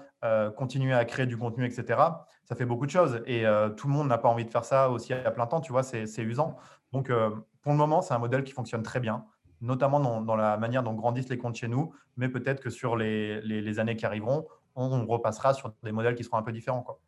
continuer 0.55 0.93
à 0.93 1.07
créer 1.07 1.25
du 1.25 1.39
contenu, 1.39 1.65
etc. 1.65 1.99
Ça 2.45 2.55
fait 2.55 2.67
beaucoup 2.67 2.85
de 2.85 2.91
choses 2.91 3.23
et 3.25 3.45
tout 3.79 3.89
le 3.89 3.95
monde 3.95 4.09
n'a 4.09 4.19
pas 4.19 4.29
envie 4.29 4.45
de 4.45 4.51
faire 4.51 4.67
ça 4.67 4.91
aussi 4.91 5.15
à 5.15 5.31
plein 5.31 5.47
temps, 5.47 5.63
tu 5.63 5.73
vois, 5.73 5.83
c'est 5.83 6.19
usant. 6.19 6.57
Donc, 6.93 7.11
pour 7.63 7.73
le 7.73 7.79
moment, 7.79 8.03
c'est 8.03 8.13
un 8.13 8.19
modèle 8.19 8.45
qui 8.45 8.53
fonctionne 8.53 8.83
très 8.83 9.01
bien, 9.01 9.25
notamment 9.63 10.21
dans, 10.21 10.37
la 10.37 10.59
manière 10.59 10.83
dont 10.83 10.93
grandissent 10.93 11.31
les 11.31 11.39
comptes 11.39 11.57
chez 11.57 11.69
nous, 11.69 11.95
mais 12.19 12.29
peut-être 12.29 12.61
que 12.61 12.69
sur 12.69 12.97
les, 12.97 13.41
les, 13.41 13.79
années 13.79 13.97
qui 13.97 14.05
arriveront, 14.05 14.47
on, 14.75 14.93
on, 14.93 15.07
repassera 15.07 15.55
sur 15.55 15.73
des 15.83 15.93
modèles 15.93 16.17
qui 16.17 16.25
seront 16.25 16.37
un 16.37 16.43
peu 16.43 16.53
différents. 16.53 16.83
Quoi. 16.83 17.01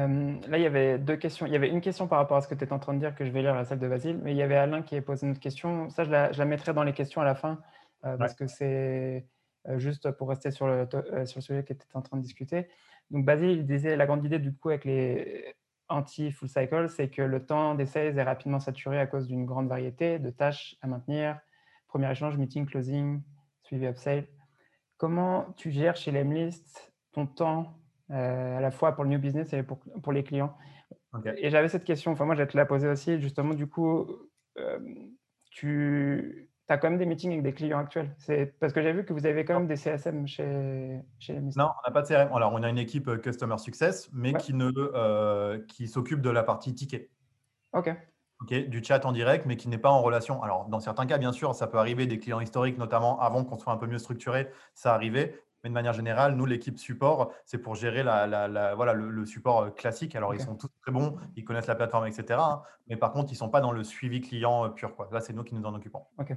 Euh, 0.00 0.40
là, 0.48 0.58
il 0.58 0.62
y 0.62 0.66
avait 0.66 0.98
deux 0.98 1.16
questions. 1.16 1.46
Il 1.46 1.52
y 1.52 1.56
avait 1.56 1.68
une 1.68 1.80
question 1.80 2.08
par 2.08 2.18
rapport 2.18 2.36
à 2.36 2.40
ce 2.40 2.48
que 2.48 2.54
tu 2.54 2.64
es 2.64 2.72
en 2.72 2.78
train 2.78 2.94
de 2.94 2.98
dire 2.98 3.14
que 3.14 3.24
je 3.24 3.30
vais 3.30 3.42
lire 3.42 3.54
à 3.54 3.64
celle 3.64 3.78
de 3.78 3.88
Basile, 3.88 4.18
mais 4.22 4.32
il 4.32 4.36
y 4.36 4.42
avait 4.42 4.56
Alain 4.56 4.82
qui 4.82 4.96
a 4.96 5.02
posé 5.02 5.26
une 5.26 5.32
autre 5.32 5.40
question. 5.40 5.90
Ça, 5.90 6.04
je 6.04 6.10
la, 6.10 6.44
mettrai 6.44 6.72
dans 6.72 6.84
les 6.84 6.92
questions 6.92 7.20
à 7.20 7.24
la 7.24 7.34
fin 7.34 7.60
euh, 8.04 8.16
parce 8.16 8.34
que 8.34 8.46
c'est 8.46 9.26
euh, 9.68 9.78
juste 9.78 10.10
pour 10.12 10.28
rester 10.28 10.50
sur 10.50 10.66
le, 10.66 10.88
sur 11.26 11.38
le 11.38 11.42
sujet 11.42 11.64
que 11.64 11.74
tu 11.74 11.84
en 11.94 12.02
train 12.02 12.16
de 12.16 12.22
discuter. 12.22 12.68
Donc, 13.10 13.24
Basile, 13.24 13.50
il 13.50 13.66
disait 13.66 13.96
la 13.96 14.06
grande 14.06 14.24
idée 14.24 14.38
du 14.38 14.54
coup 14.54 14.70
avec 14.70 14.84
les 14.84 15.54
anti-full 15.88 16.48
cycle, 16.48 16.88
c'est 16.88 17.10
que 17.10 17.22
le 17.22 17.44
temps 17.44 17.74
d'essai 17.74 18.14
est 18.16 18.22
rapidement 18.22 18.60
saturé 18.60 19.00
à 19.00 19.06
cause 19.06 19.26
d'une 19.26 19.44
grande 19.44 19.68
variété 19.68 20.20
de 20.20 20.30
tâches 20.30 20.76
à 20.82 20.86
maintenir, 20.86 21.40
premier 21.88 22.10
échange, 22.10 22.36
meeting, 22.36 22.64
closing, 22.64 23.22
suivi 23.64 23.88
upsell. 23.88 24.28
Comment 24.98 25.52
tu 25.56 25.72
gères 25.72 25.96
chez 25.96 26.12
Lemlist 26.12 26.92
ton 27.12 27.26
temps 27.26 27.79
à 28.10 28.60
la 28.60 28.70
fois 28.70 28.92
pour 28.92 29.04
le 29.04 29.10
new 29.10 29.18
business 29.18 29.52
et 29.52 29.62
pour, 29.62 29.78
pour 30.02 30.12
les 30.12 30.24
clients 30.24 30.56
Et 31.36 31.50
j'avais 31.50 31.68
cette 31.68 31.84
question, 31.84 32.12
enfin 32.12 32.24
moi 32.24 32.34
je 32.34 32.42
vais 32.42 32.48
te 32.48 32.56
la 32.56 32.66
poser 32.66 32.88
aussi, 32.88 33.20
justement 33.20 33.54
du 33.54 33.66
coup, 33.66 34.06
tu 35.50 36.50
as 36.70 36.78
quand 36.78 36.88
même 36.88 36.98
des 36.98 37.06
meetings 37.06 37.32
avec 37.32 37.42
des 37.42 37.52
clients 37.52 37.78
actuels. 37.78 38.14
C'est 38.18 38.58
parce 38.58 38.72
que 38.72 38.80
j'ai 38.80 38.92
vu 38.92 39.04
que 39.04 39.12
vous 39.12 39.26
avez 39.26 39.44
quand 39.44 39.54
même 39.54 39.66
des 39.66 39.76
CSM 39.76 40.26
chez, 40.26 41.00
chez 41.18 41.34
les 41.34 41.40
Non, 41.40 41.70
on 41.78 41.88
n'a 41.88 41.92
pas 41.92 42.02
de 42.02 42.06
CRM. 42.06 42.32
Alors, 42.32 42.52
on 42.52 42.62
a 42.62 42.68
une 42.68 42.78
équipe 42.78 43.08
euh, 43.08 43.18
Customer 43.18 43.58
Success, 43.58 44.08
mais 44.12 44.32
qui, 44.34 44.54
ne, 44.54 44.70
euh, 44.76 45.58
qui 45.66 45.88
s'occupe 45.88 46.20
de 46.20 46.30
la 46.30 46.42
partie 46.42 46.74
ticket. 46.74 47.10
OK. 47.72 47.90
OK, 48.42 48.54
du 48.54 48.82
chat 48.82 49.04
en 49.04 49.12
direct, 49.12 49.44
mais 49.46 49.56
qui 49.56 49.68
n'est 49.68 49.78
pas 49.78 49.90
en 49.90 50.00
relation. 50.00 50.42
Alors, 50.42 50.66
dans 50.66 50.80
certains 50.80 51.06
cas, 51.06 51.18
bien 51.18 51.32
sûr, 51.32 51.54
ça 51.54 51.66
peut 51.66 51.76
arriver 51.76 52.06
des 52.06 52.18
clients 52.18 52.40
historiques, 52.40 52.78
notamment 52.78 53.20
avant 53.20 53.44
qu'on 53.44 53.58
soit 53.58 53.72
un 53.72 53.76
peu 53.76 53.86
mieux 53.86 53.98
structuré, 53.98 54.48
ça 54.74 54.94
arrivait. 54.94 55.38
Mais 55.62 55.70
de 55.70 55.74
manière 55.74 55.92
générale, 55.92 56.34
nous, 56.34 56.46
l'équipe 56.46 56.78
support, 56.78 57.32
c'est 57.44 57.58
pour 57.58 57.74
gérer 57.74 58.02
la, 58.02 58.26
la, 58.26 58.74
voilà, 58.74 58.94
le, 58.94 59.26
support 59.26 59.62
euh, 59.62 59.70
classique. 59.70 60.16
Alors, 60.16 60.34
ils 60.34 60.40
sont 60.40 60.54
tous 60.54 60.70
très 60.82 60.92
bons, 60.92 61.16
ils 61.36 61.44
connaissent 61.44 61.66
la 61.66 61.74
plateforme, 61.74 62.06
etc. 62.06 62.40
Hein. 62.42 62.62
mais 62.88 62.96
par 62.96 63.12
contre, 63.12 63.30
ils 63.30 63.34
ne 63.34 63.38
sont 63.38 63.50
pas 63.50 63.60
dans 63.60 63.72
le 63.72 63.84
suivi 63.84 64.20
client 64.20 64.64
euh, 64.64 64.68
pur. 64.68 64.96
Quoi. 64.96 65.08
Là, 65.12 65.20
c'est 65.20 65.32
nous 65.32 65.44
qui 65.44 65.54
nous 65.54 65.64
en 65.64 65.74
occupons. 65.74 66.02
OK. 66.18 66.32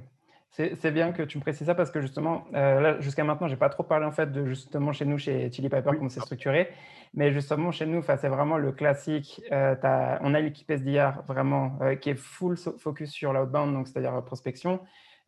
C'est 0.50 0.92
bien 0.92 1.10
que 1.10 1.24
tu 1.24 1.36
me 1.38 1.42
précises 1.42 1.66
ça 1.66 1.74
parce 1.74 1.90
que 1.90 2.00
justement, 2.00 2.44
euh, 2.54 3.00
jusqu'à 3.00 3.24
maintenant, 3.24 3.48
je 3.48 3.54
n'ai 3.54 3.58
pas 3.58 3.70
trop 3.70 3.82
parlé 3.82 4.06
en 4.06 4.12
fait 4.12 4.30
de 4.30 4.46
justement 4.46 4.92
chez 4.92 5.04
nous, 5.04 5.18
chez 5.18 5.50
Chili 5.50 5.68
Piper, 5.68 5.90
comment 5.96 6.08
c'est 6.08 6.20
structuré. 6.20 6.68
Mais 7.12 7.32
justement, 7.32 7.72
chez 7.72 7.86
nous, 7.86 8.02
c'est 8.02 8.28
vraiment 8.28 8.56
le 8.56 8.70
classique. 8.70 9.42
on 9.50 10.34
a 10.34 10.40
l'équipe 10.40 10.70
SDR 10.70 11.22
vraiment 11.26 11.76
qui 12.00 12.10
est 12.10 12.14
full 12.14 12.56
focus 12.56 13.10
sur 13.10 13.32
l'outbound, 13.32 13.74
donc 13.74 13.88
c'est-à-dire 13.88 14.22
prospection. 14.24 14.78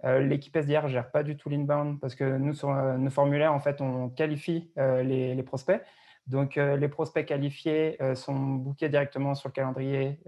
Euh, 0.04 0.20
l'équipe 0.20 0.54
SDR 0.54 0.84
ne 0.84 0.88
gère 0.88 1.10
pas 1.10 1.22
du 1.22 1.36
tout 1.36 1.48
l'inbound 1.48 1.98
parce 2.00 2.14
que 2.14 2.36
nous, 2.36 2.64
euh, 2.64 2.96
nos 2.98 3.10
formulaires, 3.10 3.54
en 3.54 3.60
fait, 3.60 3.80
on 3.80 4.10
qualifie 4.10 4.70
euh, 4.78 5.02
les, 5.02 5.42
prospects. 5.42 5.82
Donc, 6.26 6.56
les 6.56 6.88
prospects 6.88 7.24
qualifiés 7.24 7.98
sont 8.14 8.34
bookés 8.34 8.88
directement 8.88 9.36
sur 9.36 9.48
le 9.48 9.52
calendrier 9.52 10.18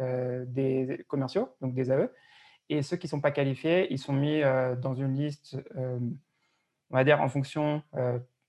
des 0.46 1.04
commerciaux, 1.08 1.48
donc 1.60 1.74
des 1.74 1.90
AE. 1.90 2.08
Et 2.68 2.82
ceux 2.82 2.96
qui 2.96 3.06
ne 3.06 3.10
sont 3.10 3.20
pas 3.20 3.32
qualifiés, 3.32 3.92
ils 3.92 3.98
sont 3.98 4.12
mis 4.12 4.42
dans 4.80 4.94
une 4.94 5.14
liste, 5.14 5.56
on 5.74 6.96
va 6.96 7.02
dire, 7.02 7.20
en 7.20 7.28
fonction 7.28 7.82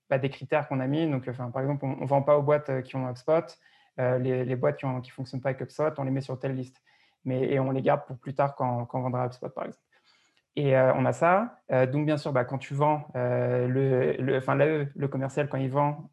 des 0.08 0.30
critères 0.30 0.68
qu'on 0.68 0.78
a 0.78 0.86
mis. 0.86 1.10
Donc, 1.10 1.28
par 1.28 1.60
exemple, 1.60 1.86
on 1.86 1.96
ne 2.02 2.06
vend 2.06 2.22
pas 2.22 2.38
aux 2.38 2.42
boîtes 2.42 2.82
qui 2.82 2.94
ont 2.94 3.10
HubSpot. 3.10 3.58
Les, 3.98 4.54
boîtes 4.54 4.76
qui 4.76 4.86
ne 4.86 5.02
fonctionnent 5.10 5.40
pas 5.40 5.48
avec 5.48 5.60
HubSpot, 5.60 5.90
on 5.98 6.04
les 6.04 6.12
met 6.12 6.20
sur 6.20 6.38
telle 6.38 6.54
liste. 6.54 6.80
Mais, 7.24 7.52
et 7.52 7.58
on 7.58 7.72
les 7.72 7.82
garde 7.82 8.06
pour 8.06 8.16
plus 8.16 8.32
tard 8.32 8.54
quand, 8.54 8.86
quand 8.86 9.00
on 9.00 9.02
vendra 9.02 9.26
HubSpot, 9.26 9.48
par 9.48 9.64
exemple. 9.64 9.82
Et 10.56 10.76
euh, 10.76 10.92
on 10.94 11.04
a 11.04 11.12
ça. 11.12 11.60
Euh, 11.70 11.86
donc, 11.86 12.06
bien 12.06 12.16
sûr, 12.16 12.32
bah, 12.32 12.44
quand 12.44 12.58
tu 12.58 12.74
vends, 12.74 13.06
euh, 13.16 13.66
le, 13.68 14.36
enfin, 14.36 14.54
le 14.56 15.08
commercial, 15.08 15.48
quand 15.48 15.58
il 15.58 15.70
vend, 15.70 16.10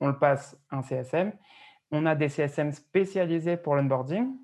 on 0.00 0.08
le 0.08 0.18
passe 0.18 0.58
un 0.70 0.82
CSM. 0.82 1.32
On 1.90 2.06
a 2.06 2.14
des 2.14 2.28
CSM 2.28 2.72
spécialisés 2.72 3.56
pour 3.56 3.76
l'onboarding, 3.76 4.34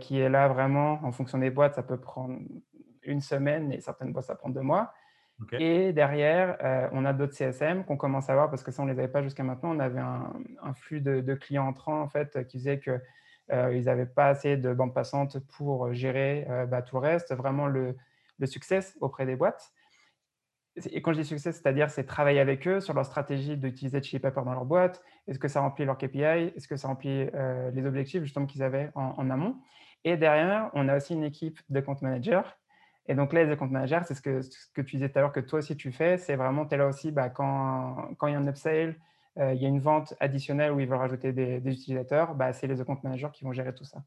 qui 0.00 0.18
est 0.18 0.28
là 0.28 0.48
vraiment, 0.48 0.98
en 1.04 1.12
fonction 1.12 1.38
des 1.38 1.50
boîtes, 1.50 1.74
ça 1.74 1.82
peut 1.82 1.98
prendre 1.98 2.38
une 3.02 3.20
semaine 3.22 3.72
et 3.72 3.80
certaines 3.80 4.12
boîtes, 4.12 4.26
ça 4.26 4.34
prend 4.34 4.50
deux 4.50 4.60
mois. 4.60 4.92
Et 5.52 5.92
derrière, 5.92 6.58
on 6.92 7.04
a 7.04 7.12
d'autres 7.12 7.34
CSM 7.34 7.84
qu'on 7.84 7.96
commence 7.96 8.28
à 8.28 8.34
voir 8.34 8.50
parce 8.50 8.62
que 8.62 8.72
ça, 8.72 8.82
on 8.82 8.86
ne 8.86 8.92
les 8.92 8.98
avait 8.98 9.08
pas 9.08 9.22
jusqu'à 9.22 9.42
maintenant. 9.42 9.74
On 9.74 9.78
avait 9.78 10.00
un, 10.00 10.74
flux 10.74 11.00
de, 11.00 11.34
clients 11.34 11.66
entrants 11.66 12.00
en 12.00 12.08
fait, 12.08 12.46
qui 12.46 12.58
faisait 12.58 12.80
qu'ils 12.80 13.00
euh, 13.52 13.82
n'avaient 13.82 14.06
pas 14.06 14.28
assez 14.28 14.56
de 14.56 14.72
bandes 14.74 14.94
passantes 14.94 15.38
pour 15.56 15.92
gérer 15.92 16.46
bah, 16.68 16.82
tout 16.82 16.96
le 16.96 17.02
reste. 17.02 17.34
Vraiment, 17.34 17.66
le, 17.66 17.96
le 18.40 18.46
succès 18.46 18.80
auprès 19.00 19.26
des 19.26 19.36
boîtes. 19.36 19.72
Et 20.90 21.02
quand 21.02 21.12
je 21.12 21.20
dis 21.20 21.26
succès, 21.26 21.52
c'est-à-dire 21.52 21.90
c'est 21.90 22.04
travailler 22.04 22.40
avec 22.40 22.66
eux 22.66 22.80
sur 22.80 22.94
leur 22.94 23.04
stratégie 23.04 23.56
d'utiliser 23.56 24.02
Chili 24.02 24.20
Pepper 24.20 24.42
dans 24.44 24.52
leur 24.52 24.64
boîte. 24.64 25.02
Est-ce 25.26 25.38
que 25.38 25.48
ça 25.48 25.60
remplit 25.60 25.84
leur 25.84 25.98
KPI 25.98 26.52
Est-ce 26.56 26.68
que 26.68 26.76
ça 26.76 26.88
remplit 26.88 27.28
euh, 27.34 27.70
les 27.72 27.84
objectifs 27.86 28.22
justement 28.22 28.46
qu'ils 28.46 28.62
avaient 28.62 28.90
en, 28.94 29.30
amont? 29.30 29.56
Et 30.04 30.16
derrière, 30.16 30.70
on 30.74 30.88
a 30.88 30.96
aussi 30.96 31.14
une 31.14 31.24
équipe 31.24 31.60
de 31.68 31.80
compte 31.80 32.02
managers. 32.02 32.42
Et 33.06 33.14
donc 33.14 33.32
là, 33.32 33.42
les 33.42 33.56
compte 33.56 33.72
managers, 33.72 34.00
c'est 34.04 34.14
ce 34.14 34.22
que, 34.22 34.40
tu 34.82 34.96
disais 34.96 35.08
tout 35.08 35.18
à 35.18 35.22
l'heure 35.22 35.32
que 35.32 35.40
toi 35.40 35.58
aussi 35.58 35.76
tu 35.76 35.90
fais. 35.90 36.16
C'est 36.18 36.36
vraiment, 36.36 36.64
tu 36.64 36.74
es 36.74 36.78
là 36.78 36.86
aussi 36.86 37.10
bah, 37.10 37.28
quand, 37.28 38.14
il 38.22 38.30
y 38.30 38.34
a 38.34 38.38
un 38.38 38.46
upsale, 38.46 38.96
euh, 39.38 39.52
il 39.52 39.60
y 39.60 39.66
a 39.66 39.68
une 39.68 39.80
vente 39.80 40.14
additionnelle 40.20 40.70
où 40.70 40.80
ils 40.80 40.86
veulent 40.86 40.98
rajouter 40.98 41.32
des, 41.32 41.56
utilisateurs, 41.66 42.34
bah, 42.34 42.52
c'est 42.52 42.68
les 42.68 42.82
compte 42.84 43.02
managers 43.02 43.30
qui 43.32 43.44
vont 43.44 43.52
gérer 43.52 43.74
tout 43.74 43.84
ça. 43.84 44.04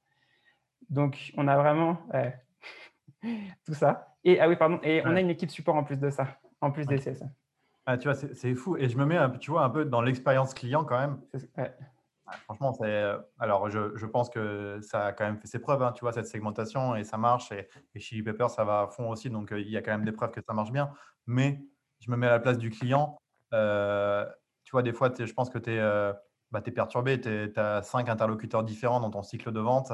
Donc, 0.89 1.34
on 1.36 1.48
a 1.48 1.58
vraiment 1.58 1.98
tout 3.65 3.74
ça. 3.74 4.12
Et, 4.23 4.39
ah 4.39 4.47
oui, 4.47 4.55
pardon, 4.55 4.79
et 4.83 5.01
on 5.05 5.15
a 5.15 5.19
une 5.19 5.29
équipe 5.29 5.51
support 5.51 5.75
en 5.75 5.83
plus 5.83 5.97
de 5.99 6.09
ça, 6.09 6.27
en 6.62 6.71
plus 6.71 6.86
des 6.86 6.97
CSM. 6.97 7.29
Ah, 7.86 7.97
tu 7.97 8.07
vois, 8.07 8.15
c'est 8.15 8.55
fou. 8.55 8.77
Et 8.77 8.88
je 8.88 8.97
me 8.97 9.05
mets, 9.05 9.17
un, 9.17 9.29
tu 9.29 9.51
vois, 9.51 9.63
un 9.63 9.69
peu 9.69 9.83
dans 9.83 10.01
l'expérience 10.01 10.53
client 10.53 10.86
quand 10.86 10.97
même. 10.97 11.19
franchement, 12.45 12.71
c'est. 12.73 12.86
Euh, 12.86 13.17
alors, 13.39 13.69
je, 13.69 13.95
je, 13.95 14.05
pense 14.05 14.29
que 14.29 14.79
ça 14.81 15.07
a 15.07 15.12
quand 15.12 15.25
même 15.25 15.38
fait 15.38 15.47
ses 15.47 15.59
preuves, 15.59 15.83
hein, 15.83 15.91
tu 15.91 16.01
vois, 16.01 16.13
cette 16.13 16.27
segmentation, 16.27 16.95
et 16.95 17.03
ça 17.03 17.17
marche. 17.17 17.51
Et, 17.51 17.67
et 17.93 17.99
Chili 17.99 18.23
Pepper, 18.23 18.47
ça 18.47 18.63
va 18.63 18.81
à 18.81 18.88
fond 18.88 19.09
aussi. 19.09 19.29
Donc, 19.29 19.51
euh, 19.51 19.59
il 19.59 19.69
y 19.69 19.75
a 19.75 19.81
quand 19.81 19.91
même 19.91 20.05
des 20.05 20.13
preuves 20.13 20.31
que 20.31 20.41
ça 20.41 20.53
marche 20.53 20.71
bien. 20.71 20.93
Mais 21.27 21.62
je 21.99 22.09
me 22.09 22.15
mets 22.15 22.27
à 22.27 22.31
la 22.31 22.39
place 22.39 22.57
du 22.57 22.69
client. 22.69 23.17
Euh, 23.53 24.25
tu 24.63 24.71
vois, 24.71 24.81
des 24.81 24.93
fois, 24.93 25.12
je 25.17 25.33
pense 25.33 25.49
que 25.49 25.59
tu 25.59 25.71
es, 25.71 25.79
bah, 26.51 26.62
es, 26.65 26.71
perturbé. 26.71 27.19
Tu 27.19 27.51
as 27.57 27.81
cinq 27.81 28.07
interlocuteurs 28.07 28.63
différents 28.63 29.01
dans 29.01 29.12
ton 29.12 29.23
cycle 29.23 29.51
de 29.51 29.59
vente 29.59 29.91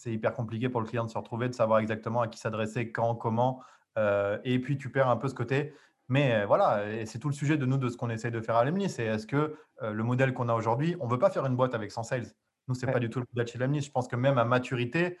c'est 0.00 0.12
hyper 0.12 0.32
compliqué 0.32 0.70
pour 0.70 0.80
le 0.80 0.86
client 0.86 1.04
de 1.04 1.10
se 1.10 1.18
retrouver, 1.18 1.48
de 1.48 1.54
savoir 1.54 1.78
exactement 1.78 2.22
à 2.22 2.28
qui 2.28 2.38
s'adresser, 2.38 2.90
quand, 2.90 3.14
comment. 3.14 3.62
Euh, 3.98 4.38
et 4.44 4.58
puis, 4.58 4.78
tu 4.78 4.90
perds 4.90 5.10
un 5.10 5.16
peu 5.18 5.28
ce 5.28 5.34
côté. 5.34 5.74
Mais 6.08 6.32
euh, 6.32 6.46
voilà, 6.46 6.90
et 6.90 7.04
c'est 7.04 7.18
tout 7.18 7.28
le 7.28 7.34
sujet 7.34 7.58
de 7.58 7.66
nous, 7.66 7.76
de 7.76 7.90
ce 7.90 7.98
qu'on 7.98 8.08
essaie 8.08 8.30
de 8.30 8.40
faire 8.40 8.56
à 8.56 8.64
Lemnis. 8.64 8.88
C'est 8.88 9.04
est-ce 9.04 9.26
que 9.26 9.56
euh, 9.82 9.92
le 9.92 10.02
modèle 10.02 10.32
qu'on 10.32 10.48
a 10.48 10.54
aujourd'hui, 10.54 10.96
on 11.00 11.06
ne 11.06 11.10
veut 11.10 11.18
pas 11.18 11.28
faire 11.28 11.44
une 11.44 11.54
boîte 11.54 11.74
avec 11.74 11.92
100 11.92 12.04
sales. 12.04 12.26
Nous, 12.66 12.74
ce 12.74 12.86
n'est 12.86 12.92
pas 12.92 12.98
du 12.98 13.10
tout 13.10 13.20
le 13.20 13.26
modèle 13.34 13.46
chez 13.46 13.58
Lemnis. 13.58 13.82
Je 13.82 13.90
pense 13.90 14.08
que 14.08 14.16
même 14.16 14.38
à 14.38 14.44
maturité, 14.44 15.18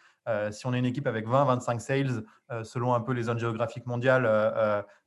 si 0.52 0.66
on 0.66 0.72
est 0.72 0.78
une 0.78 0.86
équipe 0.86 1.08
avec 1.08 1.26
20-25 1.26 1.80
sales, 1.80 2.24
selon 2.62 2.94
un 2.94 3.00
peu 3.00 3.12
les 3.12 3.24
zones 3.24 3.40
géographiques 3.40 3.86
mondiales, 3.86 4.24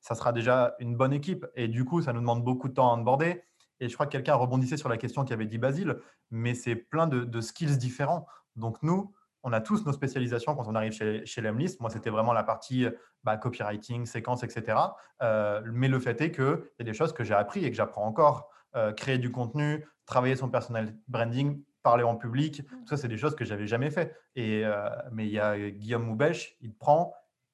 ça 0.01 0.15
sera 0.15 0.33
déjà 0.33 0.75
une 0.79 0.97
bonne 0.97 1.13
équipe. 1.13 1.45
Et 1.55 1.69
du 1.69 1.85
coup, 1.85 2.01
ça 2.01 2.11
nous 2.11 2.19
demande 2.19 2.43
beaucoup 2.43 2.67
de 2.67 2.73
temps 2.73 2.91
à 2.91 2.95
onboarder. 2.95 3.43
Et 3.79 3.87
je 3.87 3.93
crois 3.93 4.07
que 4.07 4.11
quelqu'un 4.11 4.35
rebondissait 4.35 4.75
sur 4.75 4.89
la 4.89 4.97
question 4.97 5.23
qu'avait 5.23 5.45
dit 5.45 5.57
Basile, 5.57 5.99
mais 6.31 6.53
c'est 6.53 6.75
plein 6.75 7.07
de, 7.07 7.23
de 7.23 7.39
skills 7.39 7.77
différents. 7.77 8.27
Donc 8.57 8.83
nous, 8.83 9.13
on 9.43 9.53
a 9.53 9.61
tous 9.61 9.85
nos 9.85 9.91
spécialisations 9.91 10.55
quand 10.55 10.67
on 10.67 10.75
arrive 10.75 10.93
chez, 10.93 11.25
chez 11.25 11.41
Lemlist. 11.41 11.79
Moi, 11.81 11.89
c'était 11.89 12.09
vraiment 12.09 12.33
la 12.33 12.43
partie 12.43 12.87
bah, 13.23 13.37
copywriting, 13.37 14.05
séquence, 14.05 14.43
etc. 14.43 14.77
Euh, 15.21 15.61
mais 15.65 15.87
le 15.87 15.99
fait 15.99 16.19
est 16.21 16.31
qu'il 16.31 16.61
y 16.79 16.81
a 16.81 16.85
des 16.85 16.93
choses 16.93 17.13
que 17.13 17.23
j'ai 17.23 17.33
appris 17.33 17.63
et 17.65 17.69
que 17.69 17.75
j'apprends 17.75 18.05
encore. 18.05 18.49
Euh, 18.75 18.91
créer 18.91 19.19
du 19.19 19.31
contenu, 19.31 19.85
travailler 20.05 20.35
son 20.35 20.49
personnel 20.49 20.97
branding, 21.07 21.61
parler 21.83 22.03
en 22.03 22.15
public, 22.15 22.63
tout 22.65 22.87
ça, 22.87 22.97
c'est 22.97 23.07
des 23.07 23.17
choses 23.17 23.35
que 23.35 23.45
j'avais 23.45 23.67
jamais 23.67 23.91
fait. 23.91 24.15
Et, 24.35 24.65
euh, 24.65 24.89
mais 25.11 25.27
il 25.27 25.33
y 25.33 25.39
a 25.39 25.69
Guillaume 25.69 26.03
Moubèche, 26.03 26.57
il 26.61 26.73
te 26.73 26.79
prend, 26.79 27.13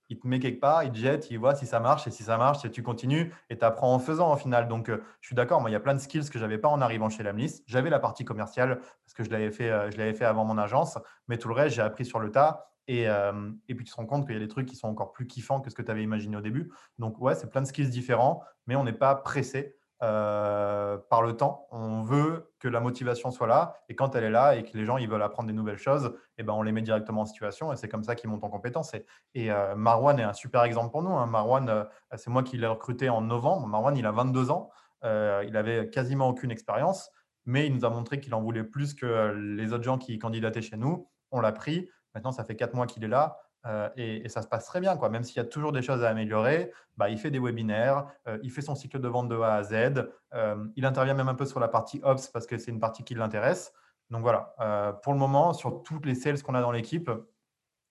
il 0.10 0.20
te 0.20 0.28
met 0.28 0.40
quelque 0.40 0.60
part, 0.60 0.84
il 0.84 0.92
te 0.92 0.98
jette, 0.98 1.30
il 1.30 1.38
voit 1.38 1.56
si 1.56 1.66
ça 1.66 1.80
marche, 1.80 2.08
et 2.08 2.12
si 2.12 2.24
ça 2.24 2.38
marche, 2.38 2.70
tu 2.72 2.84
continues 2.84 3.34
et 3.50 3.58
tu 3.58 3.64
apprends 3.64 3.94
en 3.94 4.00
faisant 4.00 4.34
au 4.34 4.38
final. 4.38 4.68
Donc, 4.68 4.90
euh, 4.90 5.02
je 5.22 5.28
suis 5.28 5.36
d'accord, 5.36 5.62
moi, 5.62 5.70
il 5.70 5.74
y 5.74 5.76
a 5.76 5.80
plein 5.80 5.94
de 5.94 6.00
skills 6.00 6.30
que 6.30 6.40
je 6.40 6.44
n'avais 6.44 6.58
pas 6.58 6.68
en 6.68 6.82
arrivant 6.82 7.10
chez 7.10 7.24
Lamlis. 7.24 7.62
J'avais 7.68 7.90
la 7.90 8.00
partie 8.00 8.26
commerciale 8.26 8.80
parce 8.80 9.14
que 9.16 9.24
je 9.24 9.30
l'avais 9.30 9.52
fait, 9.52 9.70
euh, 9.70 9.92
je 9.92 9.98
l'avais 9.98 10.14
fait 10.14 10.26
avant 10.26 10.46
mon 10.46 10.58
agence, 10.58 10.98
mais 11.28 11.38
tout 11.38 11.48
le 11.48 11.54
reste, 11.54 11.76
j'ai 11.76 11.82
appris 11.82 12.06
sur 12.06 12.20
le 12.20 12.32
tas. 12.32 12.66
Et, 12.88 13.08
euh, 13.08 13.52
et 13.68 13.76
puis, 13.76 13.86
tu 13.86 13.92
te 13.92 13.96
rends 13.98 14.08
compte 14.08 14.26
qu'il 14.26 14.34
y 14.34 14.38
a 14.38 14.40
des 14.40 14.48
trucs 14.48 14.68
qui 14.68 14.76
sont 14.76 14.88
encore 14.88 15.12
plus 15.12 15.28
kiffants 15.28 15.62
que 15.62 15.70
ce 15.70 15.76
que 15.76 15.84
tu 15.84 15.92
avais 15.92 16.04
imaginé 16.04 16.36
au 16.36 16.42
début. 16.42 16.72
Donc, 16.98 17.22
ouais, 17.22 17.36
c'est 17.36 17.50
plein 17.50 17.62
de 17.62 17.68
skills 17.68 17.90
différents, 17.90 18.44
mais 18.66 18.76
on 18.76 18.84
n'est 18.84 18.94
pas 18.94 19.14
pressé. 19.14 19.79
Euh, 20.02 20.98
par 21.10 21.22
le 21.22 21.36
temps. 21.36 21.68
On 21.72 22.04
veut 22.04 22.54
que 22.60 22.70
la 22.70 22.80
motivation 22.80 23.32
soit 23.32 23.48
là 23.48 23.82
et 23.90 23.96
quand 23.96 24.16
elle 24.16 24.24
est 24.24 24.30
là 24.30 24.56
et 24.56 24.64
que 24.64 24.78
les 24.78 24.86
gens 24.86 24.96
ils 24.96 25.10
veulent 25.10 25.22
apprendre 25.22 25.48
des 25.48 25.54
nouvelles 25.54 25.78
choses, 25.78 26.06
et 26.06 26.42
eh 26.42 26.44
ben, 26.44 26.54
on 26.54 26.62
les 26.62 26.72
met 26.72 26.82
directement 26.82 27.24
en 27.24 27.26
situation 27.26 27.74
et 27.74 27.76
c'est 27.76 27.90
comme 27.90 28.06
ça 28.06 28.16
qu'ils 28.16 28.30
montent 28.30 28.46
en 28.46 28.50
compétence. 28.50 28.94
Et, 29.36 29.52
euh, 29.52 29.76
Marwan 29.76 30.18
est 30.18 30.24
un 30.24 30.32
super 30.32 30.64
exemple 30.64 30.92
pour 30.92 31.04
nous. 31.04 31.12
Hein. 31.12 31.26
Marwan, 31.26 31.68
euh, 31.68 31.84
c'est 32.16 32.30
moi 32.30 32.44
qui 32.44 32.58
l'ai 32.58 32.68
recruté 32.68 33.10
en 33.10 33.20
novembre. 33.20 33.68
Marwan, 33.68 33.98
il 33.98 34.06
a 34.06 34.12
22 34.14 34.52
ans. 34.52 34.70
il 35.04 35.58
avait 35.58 35.90
quasiment 35.90 36.30
aucune 36.30 36.52
expérience, 36.52 37.12
mais 37.46 37.68
il 37.68 37.76
nous 37.76 37.84
a 37.84 37.90
montré 37.90 38.22
qu'il 38.22 38.34
en 38.34 38.42
voulait 38.42 38.64
plus 38.64 38.94
que 38.94 39.34
les 39.34 39.74
autres 39.74 39.84
gens 39.84 39.98
qui 39.98 40.18
candidataient 40.18 40.62
chez 40.62 40.78
nous. 40.78 41.10
On 41.32 41.42
l'a 41.42 41.52
pris. 41.52 41.90
Maintenant, 42.16 42.32
ça 42.32 42.46
fait 42.46 42.56
quatre 42.56 42.74
mois 42.74 42.88
qu'il 42.88 43.04
est 43.04 43.10
là. 43.10 43.38
Euh, 43.66 43.90
et, 43.98 44.30
ça 44.30 44.42
se 44.42 44.48
passe 44.48 44.66
très 44.66 44.80
bien, 44.80 44.96
quoi. 44.96 45.10
même 45.10 45.24
s'il 45.24 45.38
y 45.38 45.40
a 45.40 45.46
toujours 45.46 45.72
des 45.72 45.82
choses 45.82 46.04
à 46.04 46.10
améliorer. 46.10 46.72
Bah, 46.98 47.10
il 47.10 47.18
fait 47.18 47.32
des 47.32 47.40
webinaires, 47.40 48.08
euh, 48.28 48.38
il 48.44 48.52
fait 48.52 48.62
son 48.62 48.76
cycle 48.76 49.00
de 49.00 49.08
vente 49.08 49.30
de 49.30 49.38
A 49.40 49.56
à 49.56 49.64
Z, 49.64 50.08
euh, 50.34 50.66
il 50.76 50.86
intervient 50.86 51.14
même 51.14 51.30
un 51.30 51.36
peu 51.36 51.46
sur 51.46 51.60
la 51.60 51.68
partie 51.68 52.00
Ops 52.04 52.28
parce 52.28 52.48
que 52.48 52.58
c'est 52.58 52.72
une 52.72 52.80
partie 52.80 53.04
qui 53.04 53.16
l'intéresse. 53.16 53.74
Donc 54.10 54.22
voilà, 54.22 54.56
pour 55.04 55.14
le 55.14 55.20
moment, 55.20 55.54
sur 55.54 55.84
toutes 55.84 56.08
les 56.08 56.16
sales 56.16 56.42
qu'on 56.42 56.56
a 56.56 56.62
dans 56.62 56.72
l'équipe, 56.72 57.12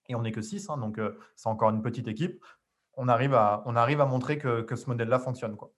et 0.08 0.16
on 0.16 0.22
n'est 0.22 0.32
que 0.32 0.42
6, 0.42 0.68
hein, 0.68 0.76
donc 0.76 1.00
c'est 1.36 1.48
encore 1.48 1.70
une 1.70 1.80
petite 1.80 2.08
équipe, 2.08 2.44
on 2.94 3.06
arrive 3.06 3.34
à, 3.34 3.62
on 3.66 3.76
arrive 3.76 4.00
à 4.00 4.04
montrer 4.04 4.36
que, 4.36 4.62
que 4.62 4.74
ce 4.74 4.88
modèle-là 4.88 5.20
fonctionne. 5.20 5.54
Quoi. 5.54 5.70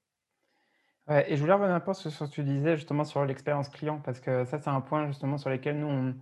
et 1.26 1.36
je 1.36 1.40
voulais 1.42 1.52
revenir 1.52 1.74
un 1.74 1.80
peu 1.80 1.92
sur 1.92 2.10
ce 2.10 2.24
que 2.24 2.30
tu 2.30 2.42
disais 2.42 2.76
justement 2.76 3.04
sur 3.04 3.22
l'expérience 3.26 3.68
client, 3.68 4.00
parce 4.02 4.18
que 4.18 4.46
ça, 4.46 4.58
c'est 4.58 4.70
un 4.70 4.80
point 4.80 5.08
justement 5.08 5.36
sur 5.36 5.50
lequel 5.50 5.78
nous, 5.78 6.14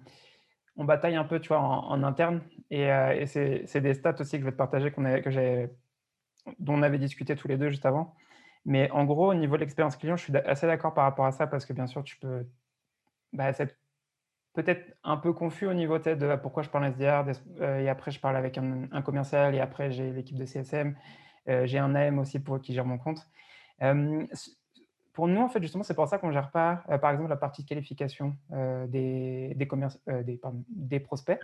on 0.79 0.85
bataille 0.85 1.17
un 1.17 1.25
peu 1.25 1.41
tu 1.41 1.49
vois, 1.49 1.61
en, 1.61 2.03
interne. 2.03 2.41
Et, 2.71 2.91
euh, 2.91 3.27
c'est 3.27 3.81
des 3.81 3.95
stats 3.95 4.17
aussi 4.21 4.37
que 4.37 4.41
je 4.41 4.45
vais 4.47 4.53
te 4.53 4.57
partager 4.57 4.91
qu'on 4.91 5.05
que 5.21 5.31
j'ai 5.31 5.69
dont 6.59 6.75
on 6.75 6.83
avait 6.83 6.99
discuté 6.99 7.37
tous 7.37 7.49
les 7.49 7.59
deux 7.59 7.69
juste 7.69 7.85
avant. 7.85 8.15
Mais 8.65 8.91
en 8.91 9.05
gros, 9.05 9.31
au 9.31 9.35
niveau 9.35 9.57
de 9.57 9.61
l'expérience 9.61 9.97
client, 9.97 10.17
je 10.17 10.25
suis 10.25 10.37
assez 10.37 10.67
d'accord 10.67 10.95
par 10.95 11.05
rapport 11.05 11.27
à 11.27 11.33
ça 11.33 11.47
parce 11.47 11.67
que 11.67 11.73
bien 11.73 11.87
sûr, 11.87 12.03
tu 12.05 12.17
peux 12.19 12.47
bah, 13.33 13.53
peut-être 14.55 14.97
un 15.05 15.17
peu 15.17 15.33
confus 15.33 15.67
au 15.67 15.75
niveau 15.75 15.99
de 15.99 16.37
pourquoi 16.37 16.63
je 16.63 16.71
parle 16.71 16.87
SDR 16.87 17.25
euh, 17.61 17.81
et 17.81 17.89
après 17.89 18.11
je 18.11 18.21
parle 18.21 18.37
avec 18.37 18.59
un, 18.59 19.03
commercial 19.03 19.55
et 19.55 19.61
après 19.61 19.91
j'ai 19.91 20.11
l'équipe 20.13 20.37
de 20.37 20.45
CSM. 20.45 20.97
Euh, 21.49 21.67
j'ai 21.67 21.79
un 21.79 21.95
AM 21.95 22.19
aussi 22.19 22.39
pour 22.39 22.61
qui 22.61 22.75
gère 22.75 22.85
mon 22.85 22.99
compte. 22.99 23.27
Pour 25.13 25.29
nous, 25.29 25.41
en 25.41 25.49
fait, 25.49 25.61
justement, 25.61 25.83
c'est 25.83 25.95
pour 25.95 26.07
ça 26.07 26.19
qu'on 26.19 26.29
ne 26.29 26.33
gère 26.33 26.51
pas, 26.51 26.83
euh, 26.91 26.99
par 26.99 27.11
exemple, 27.11 27.31
la 27.31 27.37
partie 27.37 27.63
de 27.63 27.69
qualification 27.69 28.37
des, 28.51 29.55
des, 29.57 29.69
des, 30.25 30.41
des, 30.69 31.01
prospects. 31.01 31.41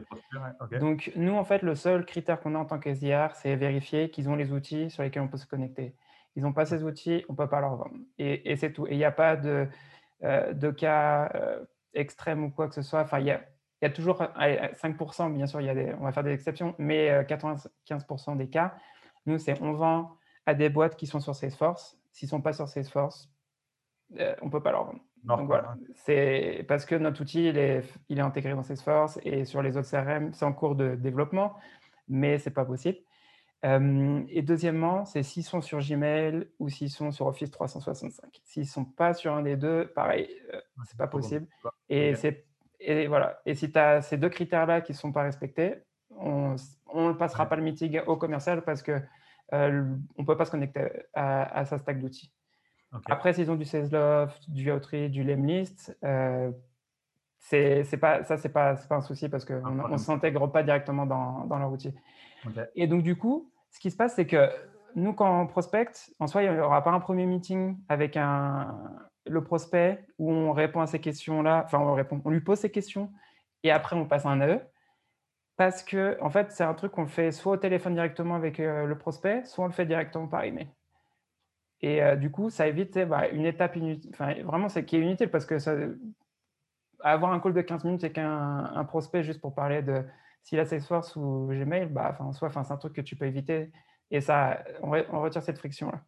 Donc, 0.78 1.12
nous, 1.16 1.34
en 1.34 1.44
fait, 1.44 1.62
le 1.62 1.74
seul 1.74 2.06
critère 2.06 2.40
qu'on 2.40 2.54
a 2.54 2.58
en 2.58 2.64
tant 2.64 2.78
que 2.78 2.94
SDR, 2.94 3.34
c'est 3.34 3.56
vérifier 3.56 4.10
qu'ils 4.10 4.28
ont 4.28 4.36
les 4.36 4.52
outils 4.52 4.90
sur 4.90 5.02
lesquels 5.02 5.22
on 5.22 5.28
peut 5.28 5.38
se 5.38 5.46
connecter. 5.46 5.94
Ils 6.36 6.42
n'ont 6.42 6.52
pas 6.52 6.66
ces 6.66 6.82
outils, 6.84 7.24
on 7.28 7.32
ne 7.32 7.36
peut 7.36 7.48
pas 7.48 7.60
leur 7.60 7.76
vendre. 7.76 7.96
Et, 8.18 8.50
et 8.50 8.56
c'est 8.56 8.72
tout. 8.72 8.86
Et 8.86 8.92
il 8.92 8.98
n'y 8.98 9.04
a 9.04 9.12
pas 9.12 9.36
de, 9.36 9.68
de 10.22 10.70
cas 10.70 11.30
extrême 11.94 12.44
ou 12.44 12.50
quoi 12.50 12.68
que 12.68 12.74
ce 12.74 12.82
soit. 12.82 13.00
Enfin, 13.00 13.20
il 13.20 13.26
y 13.26 13.30
a, 13.30 13.40
il 13.82 13.84
y 13.84 13.88
a 13.88 13.90
toujours 13.90 14.22
5%, 14.22 15.32
bien 15.32 15.46
sûr, 15.46 15.60
y 15.60 15.68
a 15.68 15.74
des, 15.74 15.94
on 16.00 16.04
va 16.04 16.12
faire 16.12 16.24
des 16.24 16.32
exceptions, 16.32 16.74
mais 16.78 17.22
95% 17.24 18.36
des 18.36 18.48
cas, 18.48 18.74
nous, 19.26 19.38
c'est 19.38 19.60
on 19.62 19.72
vend 19.72 20.16
à 20.46 20.54
des 20.54 20.68
boîtes 20.68 20.96
qui 20.96 21.06
sont 21.06 21.20
sur 21.20 21.34
Salesforce. 21.34 21.98
S'ils 22.12 22.26
ne 22.26 22.30
sont 22.30 22.40
pas 22.40 22.52
sur 22.52 22.68
Salesforce, 22.68 23.30
euh, 24.18 24.34
on 24.42 24.46
ne 24.46 24.50
peut 24.50 24.62
pas 24.62 24.72
leur 24.72 24.84
vendre. 24.84 25.00
Donc, 25.24 25.46
voilà. 25.46 25.76
C'est 25.94 26.64
parce 26.68 26.84
que 26.84 26.94
notre 26.94 27.22
outil, 27.22 27.48
il 27.48 27.56
est, 27.56 27.82
il 28.08 28.18
est 28.18 28.22
intégré 28.22 28.52
dans 28.52 28.62
Salesforce 28.62 29.18
et 29.24 29.44
sur 29.44 29.62
les 29.62 29.76
autres 29.76 29.90
CRM, 29.90 30.32
c'est 30.34 30.44
en 30.44 30.52
cours 30.52 30.74
de 30.74 30.94
développement, 30.96 31.54
mais 32.08 32.38
ce 32.38 32.48
n'est 32.48 32.54
pas 32.54 32.64
possible. 32.64 32.98
Euh, 33.64 34.22
et 34.28 34.42
deuxièmement, 34.42 35.06
c'est 35.06 35.22
s'ils 35.22 35.44
sont 35.44 35.62
sur 35.62 35.78
Gmail 35.78 36.46
ou 36.58 36.68
s'ils 36.68 36.90
sont 36.90 37.10
sur 37.10 37.26
Office 37.26 37.50
365. 37.50 38.40
S'ils 38.44 38.64
ne 38.64 38.68
sont 38.68 38.84
pas 38.84 39.14
sur 39.14 39.32
un 39.32 39.42
des 39.42 39.56
deux, 39.56 39.86
pareil, 39.94 40.28
euh, 40.52 40.60
ce 40.86 40.92
n'est 40.92 40.98
pas 40.98 41.06
possible. 41.06 41.46
Et, 41.88 42.14
c'est, 42.14 42.44
et, 42.78 43.06
voilà. 43.06 43.40
et 43.46 43.54
si 43.54 43.72
tu 43.72 43.78
as 43.78 44.02
ces 44.02 44.18
deux 44.18 44.28
critères-là 44.28 44.82
qui 44.82 44.92
ne 44.92 44.96
sont 44.96 45.12
pas 45.12 45.22
respectés, 45.22 45.76
on 46.16 46.56
ne 46.94 47.12
passera 47.14 47.48
pas 47.48 47.56
le 47.56 47.62
meeting 47.62 48.00
au 48.06 48.16
commercial 48.16 48.62
parce 48.62 48.82
qu'on 48.82 49.00
euh, 49.54 49.84
ne 50.18 50.24
peut 50.24 50.36
pas 50.36 50.44
se 50.44 50.50
connecter 50.50 50.86
à, 51.14 51.64
sa 51.64 51.78
stack 51.78 51.98
d'outils. 51.98 52.32
Après, 53.06 53.32
s'ils 53.32 53.50
ont 53.50 53.56
du 53.56 53.64
SalesLoft, 53.64 54.50
du 54.50 54.70
Outreach, 54.70 55.10
du 55.10 55.24
Lemlist, 55.24 55.96
euh, 56.04 56.50
c'est 57.38 58.00
pas, 58.00 58.24
ça, 58.24 58.36
ce 58.36 58.46
n'est 58.46 58.52
pas, 58.52 58.74
pas 58.74 58.96
un 58.96 59.00
souci 59.02 59.28
parce 59.28 59.44
qu'on 59.44 59.88
ne 59.88 59.96
s'intègre 59.96 60.46
pas 60.50 60.62
directement 60.62 61.06
dans, 61.06 61.44
dans 61.44 61.58
leur 61.58 61.70
outil. 61.70 61.94
Et 62.74 62.86
donc, 62.86 63.02
du 63.02 63.16
coup, 63.16 63.50
ce 63.70 63.80
qui 63.80 63.90
se 63.90 63.96
passe, 63.96 64.14
c'est 64.14 64.26
que 64.26 64.48
nous, 64.94 65.12
quand 65.12 65.42
on 65.42 65.46
prospecte, 65.46 66.10
en 66.20 66.26
soi, 66.26 66.42
il 66.42 66.52
n'y 66.52 66.58
aura 66.58 66.82
pas 66.82 66.92
un 66.92 67.00
premier 67.00 67.26
meeting 67.26 67.76
avec 67.88 68.16
un, 68.16 68.78
le 69.26 69.42
prospect 69.42 70.04
où 70.18 70.30
on 70.32 70.52
répond 70.52 70.80
à 70.80 70.86
ces 70.86 71.00
questions-là, 71.00 71.62
enfin, 71.64 71.78
on, 71.80 71.94
répond, 71.94 72.20
on 72.24 72.30
lui 72.30 72.40
pose 72.40 72.58
ces 72.58 72.70
questions 72.70 73.10
et 73.62 73.70
après, 73.70 73.96
on 73.96 74.06
passe 74.06 74.26
un 74.26 74.40
AE. 74.40 74.60
Parce 75.56 75.84
que, 75.84 76.18
en 76.20 76.30
fait, 76.30 76.50
c'est 76.50 76.64
un 76.64 76.74
truc 76.74 76.92
qu'on 76.92 77.06
fait 77.06 77.30
soit 77.30 77.52
au 77.52 77.56
téléphone 77.56 77.94
directement 77.94 78.34
avec 78.34 78.58
euh, 78.58 78.86
le 78.86 78.98
prospect, 78.98 79.44
soit 79.44 79.64
on 79.64 79.68
le 79.68 79.72
fait 79.72 79.86
directement 79.86 80.26
par 80.26 80.42
email. 80.42 80.68
Et 81.80 82.02
euh, 82.02 82.16
du 82.16 82.30
coup, 82.30 82.50
ça 82.50 82.66
évite 82.66 82.98
bah, 82.98 83.28
une 83.28 83.46
étape 83.46 83.76
inutile, 83.76 84.10
vraiment, 84.44 84.68
c'est 84.68 84.84
qui 84.84 84.96
est 84.96 85.00
inutile 85.00 85.30
parce 85.30 85.46
que 85.46 85.56
avoir 87.00 87.32
un 87.32 87.40
call 87.40 87.52
de 87.52 87.60
15 87.60 87.84
minutes 87.84 88.04
avec 88.04 88.18
un, 88.18 88.84
prospect 88.88 89.22
juste 89.22 89.40
pour 89.40 89.54
parler 89.54 89.82
de 89.82 90.02
s'il 90.42 90.58
a 90.58 90.64
Salesforce 90.64 91.16
ou 91.16 91.48
Gmail, 91.50 91.86
bah, 91.86 92.16
enfin, 92.18 92.64
c'est 92.64 92.72
un 92.72 92.76
truc 92.76 92.94
que 92.94 93.00
tu 93.00 93.16
peux 93.16 93.26
éviter 93.26 93.70
et 94.10 94.20
ça, 94.20 94.62
on, 94.82 94.90
retire 95.20 95.42
cette 95.42 95.58
friction-là. 95.58 96.00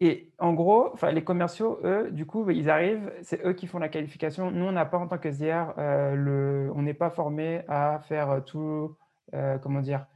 Et 0.00 0.32
en 0.38 0.52
gros, 0.52 0.94
les 1.12 1.24
commerciaux, 1.24 1.80
eux, 1.82 2.10
du 2.12 2.24
coup, 2.24 2.48
ils 2.50 2.70
arrivent, 2.70 3.12
c'est 3.22 3.44
eux 3.44 3.52
qui 3.52 3.66
font 3.66 3.78
la 3.78 3.88
qualification. 3.88 4.50
Nous, 4.52 4.64
on 4.64 4.72
n'a 4.72 4.86
pas 4.86 4.98
en 4.98 5.08
tant 5.08 5.18
que 5.18 5.28
SDR, 5.28 5.74
euh, 5.78 6.14
le, 6.14 6.72
on 6.74 6.82
n'est 6.82 6.94
pas 6.94 7.10
formé 7.10 7.62
à 7.66 7.98
faire 8.00 8.44
tout, 8.46 8.96
euh, 9.34 9.58
comment 9.58 9.80
dire, 9.80 10.06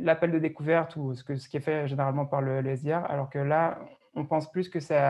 l'appel 0.00 0.32
de 0.32 0.38
découverte 0.38 0.96
ou 0.96 1.14
ce, 1.14 1.24
que, 1.24 1.36
ce 1.36 1.48
qui 1.48 1.56
est 1.56 1.60
fait 1.60 1.86
généralement 1.88 2.26
par 2.26 2.40
le, 2.40 2.64
SDR, 2.66 3.04
alors 3.08 3.30
que 3.30 3.38
là, 3.38 3.78
on 4.14 4.26
pense 4.26 4.50
plus 4.50 4.68
que 4.68 4.80
c'est 4.80 5.00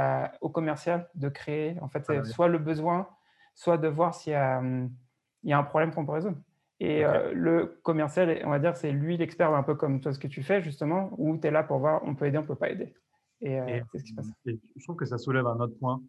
au 0.41 0.51
commercial 0.51 1.09
de 1.15 1.29
créer, 1.29 1.77
en 1.81 1.89
fait, 1.89 2.05
ah, 2.09 2.25
soit 2.25 2.49
le 2.49 2.59
besoin, 2.59 3.09
soit 3.55 3.79
de 3.79 3.89
voir 3.89 4.15
s'il 4.15 4.33
y 4.33 4.37
a, 4.37 4.63
il 4.63 5.51
y 5.51 5.53
a 5.53 5.59
un 5.59 5.63
problème 5.63 5.93
qu'on 5.93 6.05
peut 6.05 6.13
résoudre. 6.13 6.39
Et 6.81 7.05
euh, 7.05 7.33
le 7.35 7.79
commercial, 7.83 8.41
on 8.45 8.51
va 8.51 8.59
dire, 8.59 8.75
c'est 8.75 8.91
lui 8.91 9.19
l'expert, 9.19 9.53
un 9.53 9.63
peu 9.63 9.75
comme 9.75 10.01
toi, 10.01 10.15
ce 10.15 10.19
que 10.19 10.29
tu 10.29 10.43
fais, 10.43 10.63
justement, 10.63 11.11
où 11.19 11.37
tu 11.37 11.47
es 11.47 11.51
là 11.51 11.63
pour 11.63 11.79
voir, 11.79 12.01
on 12.05 12.15
peut 12.15 12.27
aider, 12.27 12.39
on 12.39 12.43
ne 12.43 12.47
peut 12.47 12.55
pas 12.55 12.71
aider. 12.71 12.95
Et, 13.43 13.61
euh, 13.61 13.81
c'est 13.93 13.99
ce 13.99 14.05
qui 14.05 14.11
se 14.11 14.17
passe. 14.17 14.27
je 14.47 14.85
trouve 14.85 14.97
que 14.97 15.05
ça 15.05 15.19
soulève 15.19 15.47
un 15.47 15.61
autre 15.61 15.79
point 15.79 16.03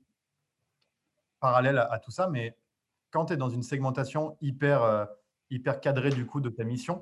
parallèle 1.41 1.77
à, 1.77 1.99
tout 1.99 2.11
ça, 2.11 2.29
mais 2.29 2.55
quand 3.09 3.25
tu 3.25 3.33
es 3.33 3.37
dans 3.37 3.49
une 3.49 3.63
segmentation 3.63 4.37
hyper, 4.41 4.83
euh, 4.83 5.05
hyper 5.49 5.81
cadrée 5.81 6.11
du 6.11 6.25
coup 6.25 6.39
de 6.39 6.49
ta 6.49 6.63
mission, 6.63 7.01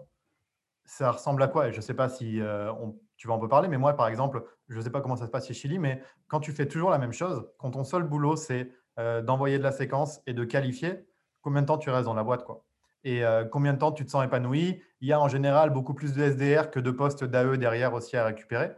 ça 0.89 1.11
ressemble 1.11 1.41
à 1.43 1.47
quoi? 1.47 1.71
Je 1.71 1.77
ne 1.77 1.81
sais 1.81 1.93
pas 1.93 2.09
si 2.09 2.41
tu 3.17 3.27
vas 3.27 3.33
en 3.33 3.47
parler, 3.47 3.67
mais 3.67 3.77
moi, 3.77 3.93
par 3.93 4.07
exemple, 4.07 4.43
je 4.67 4.77
ne 4.77 4.81
sais 4.81 4.89
pas 4.89 5.01
comment 5.01 5.15
ça 5.15 5.25
se 5.25 5.31
passe 5.31 5.47
chez 5.47 5.53
Chili, 5.53 5.79
mais 5.79 6.01
quand 6.27 6.39
tu 6.39 6.51
fais 6.51 6.67
toujours 6.67 6.89
la 6.89 6.97
même 6.97 7.13
chose, 7.13 7.47
quand 7.57 7.71
ton 7.71 7.83
seul 7.83 8.03
boulot, 8.03 8.35
c'est 8.35 8.71
d'envoyer 8.97 9.57
de 9.57 9.63
la 9.63 9.71
séquence 9.71 10.21
et 10.27 10.33
de 10.33 10.43
qualifier, 10.43 11.05
combien 11.41 11.61
de 11.61 11.67
temps 11.67 11.77
tu 11.77 11.89
restes 11.89 12.05
dans 12.05 12.13
la 12.13 12.23
boîte 12.23 12.43
quoi? 12.43 12.65
Et 13.03 13.23
euh, 13.23 13.45
combien 13.45 13.73
de 13.73 13.79
temps 13.79 13.91
tu 13.91 14.05
te 14.05 14.11
sens 14.11 14.25
épanoui? 14.25 14.81
Il 15.01 15.07
y 15.07 15.13
a 15.13 15.19
en 15.19 15.27
général 15.27 15.69
beaucoup 15.69 15.93
plus 15.93 16.13
de 16.13 16.21
SDR 16.21 16.69
que 16.69 16.79
de 16.79 16.91
postes 16.91 17.23
d'AE 17.23 17.57
derrière 17.57 17.93
aussi 17.93 18.17
à 18.17 18.25
récupérer. 18.25 18.71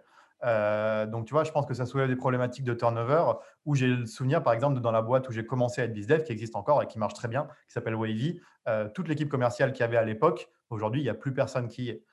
Euh, 0.43 1.05
donc, 1.05 1.25
tu 1.25 1.33
vois, 1.33 1.43
je 1.43 1.51
pense 1.51 1.65
que 1.65 1.73
ça 1.73 1.85
soulève 1.85 2.07
des 2.07 2.15
problématiques 2.15 2.63
de 2.63 2.73
turnover 2.73 3.23
où 3.65 3.75
j'ai 3.75 3.87
le 3.87 4.05
souvenir, 4.05 4.43
par 4.43 4.53
exemple, 4.53 4.79
dans 4.79 4.91
la 4.91 5.01
boîte 5.01 5.27
où 5.29 5.31
j'ai 5.31 5.45
commencé 5.45 5.81
à 5.81 5.85
être 5.85 5.93
BizDev, 5.93 6.23
qui 6.23 6.31
existe 6.31 6.55
encore 6.55 6.81
et 6.81 6.87
qui 6.87 6.99
marche 6.99 7.13
très 7.13 7.27
bien, 7.27 7.47
qui 7.67 7.73
s'appelle 7.73 7.95
Wavy. 7.95 8.39
Euh, 8.67 8.87
toute 8.89 9.07
l'équipe 9.07 9.29
commerciale 9.29 9.71
qu'il 9.71 9.81
y 9.81 9.83
avait 9.83 9.97
à 9.97 10.03
l'époque, 10.03 10.49
aujourd'hui, 10.71 11.01
il 11.01 11.03
n'y 11.03 11.09
a 11.09 11.13
plus 11.13 11.33
personne 11.33 11.67
qui 11.67 11.85
y 11.85 11.89
est. 11.89 12.03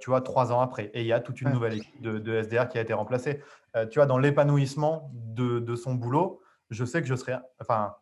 tu 0.00 0.10
vois, 0.10 0.20
trois 0.20 0.52
ans 0.52 0.60
après. 0.60 0.90
Et 0.94 1.00
il 1.00 1.06
y 1.06 1.12
a 1.12 1.20
toute 1.20 1.40
une 1.40 1.50
nouvelle 1.50 1.74
équipe 1.74 2.00
de, 2.00 2.42
SDR 2.42 2.68
qui 2.68 2.78
a 2.78 2.80
été 2.80 2.92
remplacée. 2.92 3.42
tu 3.90 3.98
vois, 3.98 4.06
dans 4.06 4.18
l'épanouissement 4.18 5.10
de, 5.12 5.58
de, 5.58 5.74
son 5.74 5.94
boulot, 5.94 6.40
je 6.70 6.84
sais 6.84 7.00
que 7.00 7.08
je 7.08 7.14
serais. 7.14 7.38
Enfin, 7.60 7.94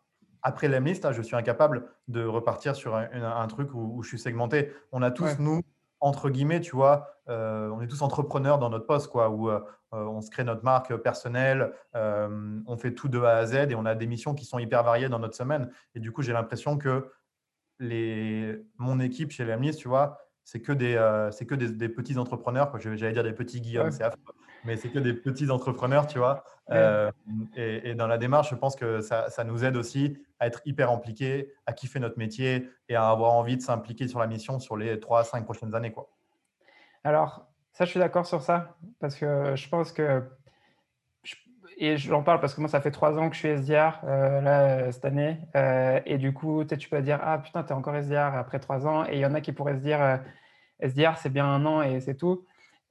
après 0.43 0.69
l'Emlist, 0.69 1.11
je 1.13 1.23
suis 1.23 1.37
incapable 1.37 1.89
de 2.09 2.25
repartir 2.25 2.75
sur 2.75 2.97
un, 2.97 3.47
truc 3.47 3.73
où, 3.75 4.03
je 4.03 4.09
suis 4.09 4.19
segmenté. 4.19 4.73
On 4.91 5.01
a 5.03 5.11
tous, 5.11 5.39
nous, 5.39 5.61
entre 6.01 6.31
guillemets, 6.31 6.61
tu 6.61 6.75
vois, 6.75 7.21
euh, 7.29 7.69
on 7.71 7.81
est 7.81 7.87
tous 7.87 8.03
entrepreneurs 8.03 8.59
dans 8.59 8.69
notre 8.69 8.87
poste, 8.87 9.07
quoi, 9.09 9.31
où 9.31 9.49
euh, 9.49 9.61
on 9.93 10.21
se 10.21 10.31
crée 10.31 10.43
notre 10.43 10.65
marque 10.65 10.95
personnelle, 10.97 11.73
euh, 11.95 12.61
on 12.67 12.77
fait 12.77 12.93
tout 12.93 13.09
de 13.09 13.21
A 13.21 13.37
à 13.37 13.47
Z 13.47 13.55
et 13.71 13.75
on 13.77 13.87
a 13.87 13.95
des 13.95 14.07
missions 14.07 14.35
qui 14.35 14.45
sont 14.45 14.59
hyper 14.59 14.83
variées 14.83 15.09
dans 15.09 15.21
notre 15.21 15.37
semaine. 15.37 15.71
Et 15.95 16.01
du 16.01 16.11
coup, 16.11 16.23
j'ai 16.23 16.33
l'impression 16.33 16.77
que 16.77 17.13
les, 17.83 18.59
mon 18.79 19.01
équipe 19.01 19.31
chez 19.31 19.45
l'Emlist, 19.45 19.79
tu 19.79 19.89
vois, 19.89 20.19
c'est 20.45 20.61
que 20.61 20.73
des, 20.73 20.99
c'est 21.33 21.47
que 21.47 21.55
des, 21.55 21.89
petits 21.89 22.19
entrepreneurs. 22.19 22.73
J'allais 22.79 23.13
dire 23.13 23.23
des 23.23 23.33
petits 23.33 23.61
Guillaume, 23.61 23.91
c'est 23.91 24.05
affreux 24.05 24.35
mais 24.65 24.77
c'est 24.77 24.91
que 24.91 24.99
des 24.99 25.15
petits 25.15 25.51
entrepreneurs, 25.51 26.07
tu 26.07 26.19
vois. 26.19 26.45
Euh, 26.71 27.11
et, 27.57 27.95
dans 27.95 28.07
la 28.07 28.19
démarche, 28.19 28.51
je 28.51 28.55
pense 28.55 28.77
que 28.77 29.01
ça, 29.01 29.45
nous 29.45 29.65
aide 29.65 29.77
aussi 29.77 30.17
à 30.39 30.47
être 30.47 30.61
hyper 30.65 30.91
impliqués, 30.91 31.53
à 31.67 31.73
kiffer 31.73 32.01
notre 32.01 32.19
métier 32.19 32.69
et 32.89 32.95
à 32.95 33.09
avoir 33.09 33.33
envie 33.33 33.57
de 33.57 33.63
s'impliquer 33.63 34.09
sur 34.09 34.19
la 34.19 34.27
mission 34.27 34.59
sur 34.59 34.77
les 34.77 34.99
3 35.01 35.21
à 35.21 35.25
5 35.25 35.45
prochaines 35.45 35.75
années. 35.75 35.93
Quoi. 35.93 36.09
Alors, 37.05 37.47
ça, 37.73 37.85
je 37.85 37.91
suis 37.91 38.01
d'accord 38.01 38.27
sur 38.27 38.43
ça, 38.43 38.77
parce 39.01 39.17
que 39.17 39.57
je 39.57 39.69
pense 39.69 39.93
que, 39.93 40.23
et 41.85 41.97
j'en 41.97 42.23
parle 42.23 42.41
parce 42.41 42.55
que 42.55 42.61
moi, 42.61 42.69
ça 42.69 42.81
fait 42.81 42.91
3 42.91 43.19
ans 43.19 43.29
que 43.29 43.35
je 43.35 43.41
suis 43.41 43.49
SDR, 43.49 44.01
euh, 44.05 44.41
là, 44.41 44.93
cette 44.93 45.05
année, 45.05 45.39
euh, 45.57 46.01
et 46.07 46.19
du 46.19 46.33
coup, 46.33 46.65
tu 46.65 46.89
peux 46.89 47.03
dire, 47.03 47.21
ah 47.23 47.39
putain, 47.39 47.63
tu 47.63 47.71
es 47.71 47.73
encore 47.73 47.95
SDR 47.97 48.35
après 48.37 48.59
3 48.61 48.87
ans, 48.87 49.05
et 49.07 49.15
il 49.15 49.21
y 49.21 49.27
en 49.27 49.35
a 49.35 49.41
qui 49.41 49.53
pourraient 49.53 49.77
se 49.77 49.83
dire, 49.83 50.21
SDR, 50.83 51.17
c'est 51.17 51.31
bien 51.31 51.47
un 51.47 51.65
an 51.65 51.83
et 51.83 52.01
c'est 52.01 52.17
tout. 52.17 52.45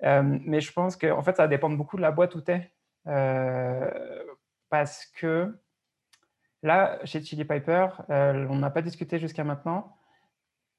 Euh, 0.03 0.23
mais 0.23 0.61
je 0.61 0.71
pense 0.73 0.95
que 0.95 1.11
en 1.11 1.21
fait, 1.21 1.35
ça 1.37 1.47
dépend 1.47 1.69
beaucoup 1.69 1.97
de 1.97 2.01
la 2.01 2.11
boîte 2.11 2.35
où 2.35 2.41
tu 2.41 2.51
es. 2.51 2.71
Euh, 3.07 4.23
parce 4.69 5.05
que 5.05 5.55
là, 6.63 6.99
chez 7.05 7.21
Chili 7.21 7.45
Piper, 7.45 7.87
euh, 8.09 8.47
on 8.49 8.55
n'a 8.55 8.69
pas 8.71 8.81
discuté 8.81 9.19
jusqu'à 9.19 9.43
maintenant. 9.43 9.95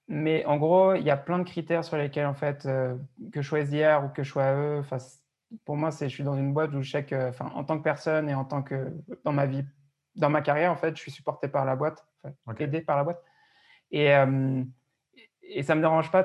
Mais 0.08 0.44
en 0.46 0.56
gros, 0.56 0.94
il 0.94 1.04
y 1.04 1.10
a 1.10 1.16
plein 1.16 1.38
de 1.38 1.44
critères 1.44 1.84
sur 1.84 1.96
lesquels, 1.96 2.26
en 2.26 2.34
fait, 2.34 2.64
que 3.32 3.40
je 3.40 3.48
sois 3.48 3.60
SDR 3.60 4.04
ou 4.04 4.08
que 4.08 4.24
je 4.24 4.30
sois 4.30 4.52
eux, 4.54 4.82
pour 5.64 5.76
moi, 5.76 5.90
c'est 5.90 6.08
je 6.08 6.14
suis 6.14 6.24
dans 6.24 6.36
une 6.36 6.52
boîte 6.52 6.72
où 6.74 6.82
je 6.82 6.90
sais 6.90 7.04
que, 7.04 7.30
en 7.42 7.64
tant 7.64 7.78
que 7.78 7.82
personne 7.82 8.28
et 8.28 8.34
en 8.34 8.44
tant 8.44 8.62
que 8.62 8.92
dans 9.24 9.32
ma 9.32 9.46
vie, 9.46 9.64
dans 10.16 10.30
ma 10.30 10.42
carrière, 10.42 10.72
en 10.72 10.76
fait, 10.76 10.96
je 10.96 11.00
suis 11.00 11.10
supporté 11.10 11.48
par 11.48 11.64
la 11.64 11.76
boîte, 11.76 12.06
aidé 12.58 12.80
par 12.80 12.96
la 12.96 13.04
boîte. 13.04 13.22
Et, 13.90 14.06
et 15.42 15.62
ça 15.62 15.74
ne 15.74 15.80
me 15.80 15.82
dérange 15.82 16.10
pas 16.10 16.24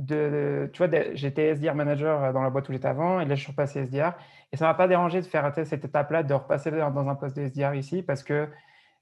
de, 0.00 0.70
tu 0.72 0.78
vois, 0.82 0.88
j'étais 1.14 1.54
SDR 1.54 1.74
manager 1.74 2.24
euh, 2.24 2.32
dans 2.32 2.42
la 2.42 2.50
boîte 2.50 2.68
où 2.68 2.72
j'étais 2.72 2.88
avant, 2.88 3.20
et 3.20 3.24
là 3.24 3.34
je 3.34 3.42
suis 3.42 3.50
repassé 3.50 3.80
SDR. 3.84 4.12
Et 4.52 4.56
ça 4.56 4.64
ne 4.64 4.70
m'a 4.70 4.74
pas 4.74 4.88
dérangé 4.88 5.20
de 5.20 5.26
faire 5.26 5.52
cette 5.54 5.84
étape-là, 5.84 6.22
de 6.22 6.34
repasser 6.34 6.70
dans 6.70 7.08
un 7.08 7.14
poste 7.14 7.36
de 7.36 7.42
SDR 7.42 7.74
ici, 7.74 8.02
parce 8.02 8.22
que 8.22 8.48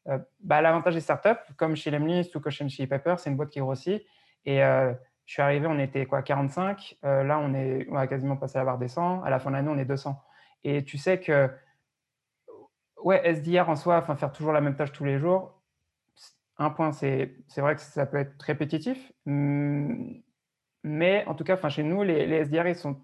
euh, 0.08 0.18
bah, 0.40 0.60
l'avantage 0.60 0.94
des 0.94 1.00
startups, 1.00 1.52
comme 1.56 1.76
chez 1.76 1.90
Lemlist 1.90 2.34
ou 2.34 2.40
comme 2.40 2.52
chez 2.52 2.86
Paper, 2.86 3.14
c'est 3.18 3.30
une 3.30 3.36
boîte 3.36 3.50
qui 3.50 3.60
grossit. 3.60 4.02
Et 4.44 4.62
euh, 4.62 4.92
Je 5.28 5.34
suis 5.34 5.42
arrivé, 5.42 5.66
on 5.66 5.78
était 5.78 6.06
quoi, 6.06 6.22
45. 6.22 6.96
là, 7.02 7.38
on, 7.38 7.52
est, 7.52 7.86
on 7.90 7.96
a 7.96 8.06
quasiment 8.06 8.38
passé 8.38 8.56
la 8.56 8.64
barre 8.64 8.78
des 8.78 8.88
100. 8.88 9.22
À 9.24 9.28
la 9.28 9.38
fin 9.38 9.50
de 9.50 9.56
l'année, 9.56 9.68
on 9.70 9.76
est 9.76 9.84
200. 9.84 10.18
Et 10.64 10.84
tu 10.84 10.96
sais 10.96 11.20
que, 11.20 11.50
ouais, 13.04 13.20
SDR 13.34 13.68
en 13.68 13.76
soi, 13.76 13.98
enfin, 13.98 14.16
faire 14.16 14.32
toujours 14.32 14.52
la 14.52 14.62
même 14.62 14.74
tâche 14.74 14.90
tous 14.90 15.04
les 15.04 15.18
jours, 15.18 15.60
un 16.56 16.70
point, 16.70 16.92
c'est 16.92 17.36
vrai 17.58 17.74
que 17.74 17.82
ça 17.82 18.06
peut 18.06 18.16
être 18.16 18.40
répétitif. 18.40 19.12
Mmh, 19.26 20.14
mais 20.84 21.26
en 21.26 21.34
tout 21.34 21.44
cas, 21.44 21.68
chez 21.68 21.82
nous, 21.82 22.02
les, 22.02 22.26
les 22.26 22.44
SDR, 22.44 22.74
sont, 22.74 22.94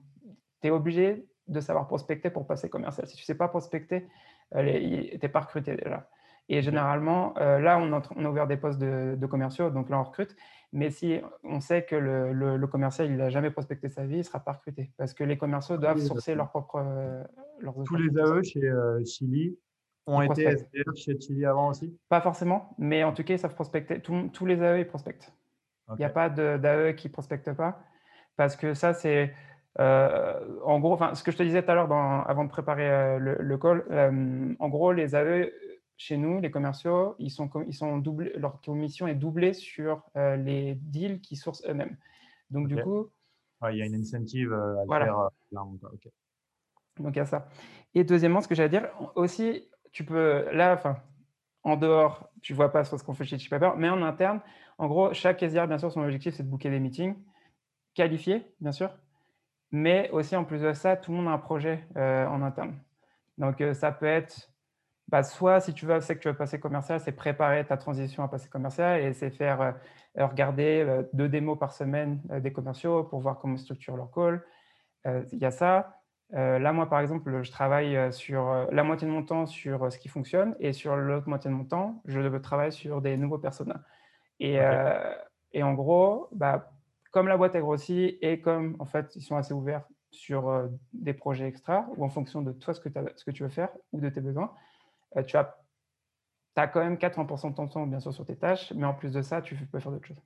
tu 0.62 0.68
es 0.68 0.70
obligé 0.70 1.28
de 1.46 1.60
savoir 1.60 1.86
prospecter 1.86 2.30
pour 2.30 2.46
passer 2.46 2.70
commercial. 2.70 3.06
Si 3.06 3.16
tu 3.16 3.22
ne 3.22 3.26
sais 3.26 3.36
pas 3.36 3.48
prospecter, 3.48 4.08
tu 4.50 4.58
n'es 4.58 5.28
pas 5.30 5.40
recruté 5.40 5.76
déjà. 5.76 6.08
Et 6.48 6.62
généralement, 6.62 7.34
euh, 7.38 7.58
là, 7.58 7.78
on, 7.78 7.92
a 7.92 8.28
ouvert 8.28 8.46
des 8.46 8.56
postes 8.56 8.78
de, 8.78 9.26
commerciaux, 9.26 9.70
donc 9.70 9.88
là, 9.88 9.98
on 9.98 10.04
recrute. 10.04 10.36
Mais 10.74 10.90
si 10.90 11.20
on 11.44 11.60
sait 11.60 11.84
que 11.84 11.94
le, 11.94 12.66
commercial, 12.66 13.06
il 13.06 13.16
n'a 13.16 13.30
jamais 13.30 13.52
prospecté 13.52 13.88
sa 13.88 14.04
vie, 14.04 14.16
il 14.16 14.18
ne 14.18 14.22
sera 14.24 14.40
pas 14.40 14.54
recruté. 14.54 14.90
Parce 14.96 15.14
que 15.14 15.22
les 15.22 15.38
commerciaux 15.38 15.76
doivent 15.76 16.00
sourcer 16.00 16.34
leur 16.34 16.50
propre. 16.50 16.82
Euh, 16.84 17.22
Tous 17.86 17.94
les 17.94 18.10
AE 18.18 18.42
chez 18.42 18.64
euh, 18.64 19.00
Chili 19.04 19.56
ont 20.08 20.20
été 20.20 20.42
SDR 20.42 20.96
chez 20.96 21.18
Chili 21.20 21.46
avant 21.46 21.68
aussi? 21.68 21.96
Pas 22.08 22.20
forcément, 22.20 22.74
mais 22.76 23.04
en 23.04 23.12
tout 23.12 23.22
cas, 23.22 23.34
ils 23.34 23.38
savent 23.38 23.54
prospecter. 23.54 24.00
tous 24.00 24.46
les 24.46 24.60
AE, 24.60 24.80
ils 24.80 24.86
prospectent. 24.86 25.32
Il 25.90 25.96
n'y 25.96 26.04
a 26.04 26.10
pas 26.10 26.28
d'AE 26.28 26.94
qui 26.94 27.06
ne 27.06 27.12
prospecte 27.12 27.52
pas. 27.52 27.80
Parce 28.36 28.56
que 28.56 28.74
ça, 28.74 28.94
c'est. 28.94 29.32
en 29.78 30.80
gros, 30.80 30.98
ce 31.14 31.22
que 31.22 31.30
je 31.30 31.36
te 31.36 31.44
disais 31.44 31.62
tout 31.62 31.70
à 31.70 31.74
l'heure 31.76 31.92
avant 31.92 32.42
de 32.42 32.50
préparer 32.50 33.20
le, 33.20 33.58
call, 33.58 33.84
en 34.58 34.68
gros, 34.68 34.90
les 34.90 35.14
AE 35.14 35.52
chez 35.96 36.16
nous, 36.16 36.40
les 36.40 36.50
commerciaux, 36.50 37.14
ils 37.18 37.30
sont, 37.30 37.50
ils 37.66 37.74
sont 37.74 37.98
doublés, 37.98 38.32
leur 38.36 38.60
commission 38.60 39.06
est 39.06 39.14
doublée 39.14 39.52
sur 39.52 40.02
euh, 40.16 40.36
les 40.36 40.74
deals 40.74 41.20
qu'ils 41.20 41.38
sourcent 41.38 41.62
eux-mêmes. 41.68 41.96
Donc, 42.50 42.68
du 42.68 42.76
coup. 42.76 43.10
il 43.70 43.78
y 43.78 43.82
a 43.82 43.86
une 43.86 43.94
incentive 43.94 44.52
euh, 44.52 44.82
à 44.82 44.98
faire. 44.98 45.18
Euh, 45.18 45.28
Donc, 46.98 47.14
il 47.14 47.16
y 47.16 47.20
a 47.20 47.26
ça. 47.26 47.48
Et 47.94 48.04
deuxièmement, 48.04 48.40
ce 48.40 48.48
que 48.48 48.54
j'allais 48.54 48.68
dire, 48.68 48.88
aussi, 49.14 49.68
tu 49.92 50.04
peux, 50.04 50.50
là, 50.52 50.74
enfin, 50.74 50.98
en 51.62 51.76
dehors, 51.76 52.28
tu 52.42 52.52
ne 52.52 52.56
vois 52.56 52.72
pas 52.72 52.84
sur 52.84 52.98
ce 52.98 53.04
qu'on 53.04 53.14
fait 53.14 53.24
chez 53.24 53.38
Chippaper, 53.38 53.72
mais 53.76 53.88
en 53.88 54.02
interne, 54.02 54.40
en 54.78 54.88
gros, 54.88 55.14
chaque 55.14 55.42
SDR, 55.42 55.68
bien 55.68 55.78
sûr, 55.78 55.92
son 55.92 56.02
objectif, 56.02 56.34
c'est 56.34 56.42
de 56.42 56.48
booker 56.48 56.70
des 56.70 56.80
meetings, 56.80 57.16
qualifiés, 57.94 58.44
bien 58.60 58.72
sûr, 58.72 58.90
mais 59.70 60.10
aussi, 60.10 60.34
en 60.34 60.44
plus 60.44 60.60
de 60.60 60.72
ça, 60.72 60.96
tout 60.96 61.12
le 61.12 61.18
monde 61.18 61.28
a 61.28 61.30
un 61.30 61.38
projet 61.38 61.86
en 61.94 62.42
interne. 62.42 62.76
Donc, 63.38 63.62
ça 63.72 63.92
peut 63.92 64.06
être 64.06 64.53
bah, 65.14 65.22
soit 65.22 65.60
si 65.60 65.72
tu 65.72 65.86
veux, 65.86 66.00
c'est 66.00 66.16
que 66.16 66.22
tu 66.22 66.26
veux 66.26 66.34
passer 66.34 66.58
commercial, 66.58 66.98
c'est 66.98 67.12
préparer 67.12 67.64
ta 67.64 67.76
transition 67.76 68.24
à 68.24 68.28
passer 68.28 68.48
commercial 68.48 69.00
et 69.00 69.12
c'est 69.12 69.30
faire 69.30 69.60
euh, 69.60 70.26
regarder 70.26 70.84
euh, 70.84 71.04
deux 71.12 71.28
démos 71.28 71.56
par 71.56 71.72
semaine 71.72 72.20
euh, 72.32 72.40
des 72.40 72.52
commerciaux 72.52 73.04
pour 73.04 73.20
voir 73.20 73.38
comment 73.38 73.56
structure 73.56 73.96
leur 73.96 74.10
call. 74.10 74.42
Il 75.30 75.38
y 75.38 75.44
a 75.44 75.52
ça. 75.52 76.00
là, 76.32 76.72
moi, 76.72 76.88
par 76.88 76.98
exemple, 76.98 77.44
je 77.44 77.50
travaille 77.52 78.12
sur 78.12 78.66
la 78.72 78.82
moitié 78.82 79.06
de 79.06 79.12
mon 79.12 79.22
temps 79.22 79.46
sur 79.46 79.92
ce 79.92 79.98
qui 79.98 80.08
fonctionne 80.08 80.56
et 80.58 80.72
sur 80.72 80.96
l'autre 80.96 81.28
moitié 81.28 81.48
de 81.48 81.54
mon 81.54 81.64
temps, 81.64 82.02
je 82.06 82.18
travaille 82.38 82.72
sur 82.72 83.00
des 83.00 83.16
nouveaux 83.16 83.38
personnages. 83.38 83.84
Et, 84.40 84.58
et, 85.52 85.62
en 85.62 85.74
gros, 85.74 86.28
bah, 86.32 86.72
comme 87.12 87.28
la 87.28 87.36
boîte 87.36 87.54
est 87.54 87.60
grossie 87.60 88.18
et 88.20 88.40
comme 88.40 88.76
en 88.78 88.86
fait 88.86 89.14
ils 89.14 89.22
sont 89.22 89.36
assez 89.36 89.52
ouverts 89.52 89.84
sur 90.10 90.70
des 90.94 91.12
projets 91.12 91.46
extra 91.46 91.86
ou 91.98 92.04
en 92.04 92.08
fonction 92.08 92.40
de 92.40 92.52
toi 92.52 92.72
ce 92.72 92.80
que, 92.80 92.88
ce 93.14 93.24
que 93.26 93.30
tu 93.30 93.42
veux 93.42 93.50
faire 93.50 93.68
ou 93.92 94.00
de 94.00 94.08
tes 94.08 94.22
besoins, 94.22 94.50
tu 95.22 95.36
as, 95.36 95.56
as 96.56 96.66
quand 96.68 96.80
même 96.80 96.96
80% 96.96 97.50
de 97.50 97.54
ton 97.54 97.68
temps, 97.68 97.86
bien 97.86 98.00
sûr, 98.00 98.12
sur 98.12 98.24
tes 98.24 98.36
tâches, 98.36 98.72
mais 98.74 98.84
en 98.84 98.94
plus 98.94 99.12
de 99.12 99.22
ça, 99.22 99.42
tu 99.42 99.54
peux 99.54 99.80
faire 99.80 99.92
d'autres 99.92 100.06
choses. 100.06 100.22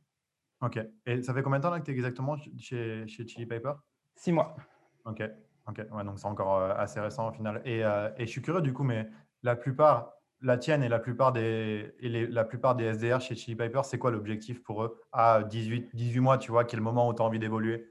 Ok. 0.61 0.79
Et 1.07 1.23
ça 1.23 1.33
fait 1.33 1.43
combien 1.43 1.59
de 1.59 1.65
temps 1.65 1.71
là, 1.71 1.81
que 1.81 1.85
tu 1.85 1.91
es 1.91 1.95
exactement 1.95 2.37
chez, 2.59 3.07
chez 3.07 3.27
Chili 3.27 3.47
Paper? 3.47 3.73
Six 4.17 4.33
mois. 4.33 4.57
Ok. 5.05 5.23
Ok. 5.69 5.83
Ouais, 5.93 6.05
donc 6.05 6.19
c'est 6.19 6.27
encore 6.27 6.57
euh, 6.57 6.75
assez 6.77 6.99
récent 7.01 7.29
au 7.29 7.33
final. 7.33 7.63
Et, 7.65 7.85
euh, 7.85 8.11
et, 8.17 8.27
je 8.27 8.31
suis 8.31 8.43
curieux 8.43 8.63
du 8.63 8.73
coup, 8.73 8.83
mais 8.83 9.07
la 9.43 9.55
plupart, 9.55 10.15
la 10.41 10.57
tienne 10.57 10.83
et 10.83 10.89
la 10.89 10.99
plupart 10.99 11.33
des, 11.33 11.95
et 12.01 12.09
les, 12.09 12.27
la 12.27 12.45
plupart 12.45 12.75
des 12.75 12.85
SDR 12.95 13.21
chez 13.21 13.35
Chili 13.35 13.57
Piper, 13.57 13.83
c'est 13.85 13.99
quoi 13.99 14.11
l'objectif 14.11 14.63
pour 14.63 14.83
eux 14.83 15.01
à 15.13 15.43
18, 15.45 15.95
18 15.95 16.21
mois, 16.21 16.39
tu 16.39 16.51
vois, 16.51 16.65
quel 16.65 16.81
moment 16.81 17.09
où 17.09 17.15
tu 17.15 17.23
as 17.23 17.25
envie 17.25 17.39
d'évoluer? 17.39 17.87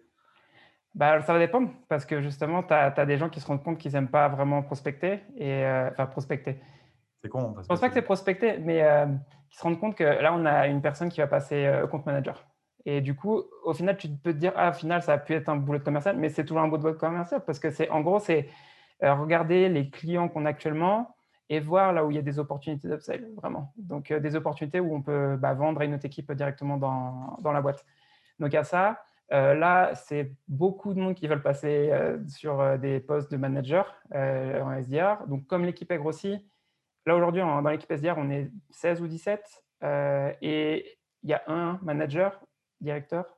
Bah, 0.96 1.22
ça 1.22 1.34
va 1.34 1.40
dépendre 1.40 1.70
parce 1.88 2.06
que 2.06 2.22
justement, 2.22 2.64
tu 2.64 2.74
as, 2.74 3.06
des 3.06 3.18
gens 3.18 3.30
qui 3.30 3.40
se 3.40 3.46
rendent 3.46 3.64
compte 3.64 3.78
qu'ils 3.78 3.94
n'aiment 3.94 4.10
pas 4.10 4.28
vraiment 4.28 4.64
prospecter, 4.64 5.20
et, 5.38 5.64
enfin 5.92 6.08
prospecter. 6.08 6.60
C'est 7.22 7.30
con. 7.30 7.56
je 7.62 7.68
pense 7.68 7.80
pas 7.80 7.88
que 7.88 7.94
c'est 7.94 8.02
prospecter, 8.02 8.58
mais 8.60 8.84
euh, 8.84 9.06
qui 9.50 9.58
se 9.58 9.64
rendent 9.64 9.80
compte 9.80 9.96
que 9.96 10.04
là, 10.04 10.34
on 10.34 10.46
a 10.46 10.68
une 10.68 10.82
personne 10.82 11.10
qui 11.10 11.20
va 11.20 11.28
passer 11.28 11.66
euh, 11.66 11.88
compte 11.88 12.06
manager. 12.06 12.46
Et 12.86 13.02
du 13.02 13.16
coup, 13.16 13.44
au 13.64 13.74
final, 13.74 13.98
tu 13.98 14.08
peux 14.08 14.34
te 14.34 14.38
dire, 14.38 14.54
ah, 14.56 14.70
au 14.70 14.74
final, 14.74 15.02
ça 15.02 15.14
a 15.14 15.18
pu 15.18 15.34
être 15.34 15.50
un 15.50 15.58
boulot 15.58 15.80
de 15.80 15.84
commercial, 15.84 16.16
mais 16.16 16.30
c'est 16.30 16.46
toujours 16.46 16.62
un 16.62 16.68
boulot 16.68 16.92
de 16.92 16.98
commercial 16.98 17.44
parce 17.46 17.60
que 17.60 17.70
c'est, 17.70 17.90
en 17.90 18.02
gros, 18.02 18.20
c'est 18.20 18.48
euh, 19.04 19.14
regarder 19.16 19.68
les 19.68 19.90
clients 19.90 20.30
qu'on 20.30 20.46
a 20.46 20.50
actuellement 20.50 21.16
et 21.50 21.60
voir 21.60 21.92
là 21.92 22.06
où 22.06 22.12
il 22.12 22.16
y 22.16 22.20
a 22.20 22.22
des 22.22 22.40
opportunités 22.40 22.88
d'upsell, 22.88 23.30
vraiment. 23.36 23.74
Donc, 23.78 24.14
des 24.14 24.36
opportunités 24.36 24.80
où 24.80 24.94
on 24.94 25.02
peut 25.02 25.38
bah, 25.38 25.54
vendre 25.54 25.82
à 25.82 25.86
une 25.86 25.96
autre 25.96 26.06
équipe 26.06 26.32
directement 26.34 26.78
dans, 26.78 27.38
dans 27.42 27.52
la 27.52 27.62
boîte. 27.62 27.86
Donc, 28.40 28.54
à 28.54 28.64
ça, 28.64 29.02
là, 29.32 29.92
c'est 29.96 30.34
beaucoup 30.50 30.94
de 30.94 31.00
monde 31.00 31.16
qui 31.16 31.28
veulent 31.28 31.42
passer 31.42 31.90
sur 32.28 32.78
des 32.80 33.00
postes 33.00 33.32
de 33.32 33.38
manager 33.38 33.96
en 34.14 34.74
SDR. 34.74 35.26
Donc, 35.28 35.48
comme 35.48 35.64
l'équipe 35.64 35.90
est 35.90 35.98
grossie, 35.98 36.46
Là, 37.08 37.16
aujourd'hui, 37.16 37.40
dans 37.40 37.62
l'équipe 37.62 37.90
SDR, 37.90 38.16
on 38.18 38.30
est 38.30 38.52
16 38.70 39.02
ou 39.02 39.08
17 39.08 39.64
euh, 39.84 40.34
et 40.42 40.98
il 41.24 41.30
y 41.30 41.34
a 41.34 41.42
un 41.48 41.80
manager, 41.82 42.38
directeur. 42.82 43.38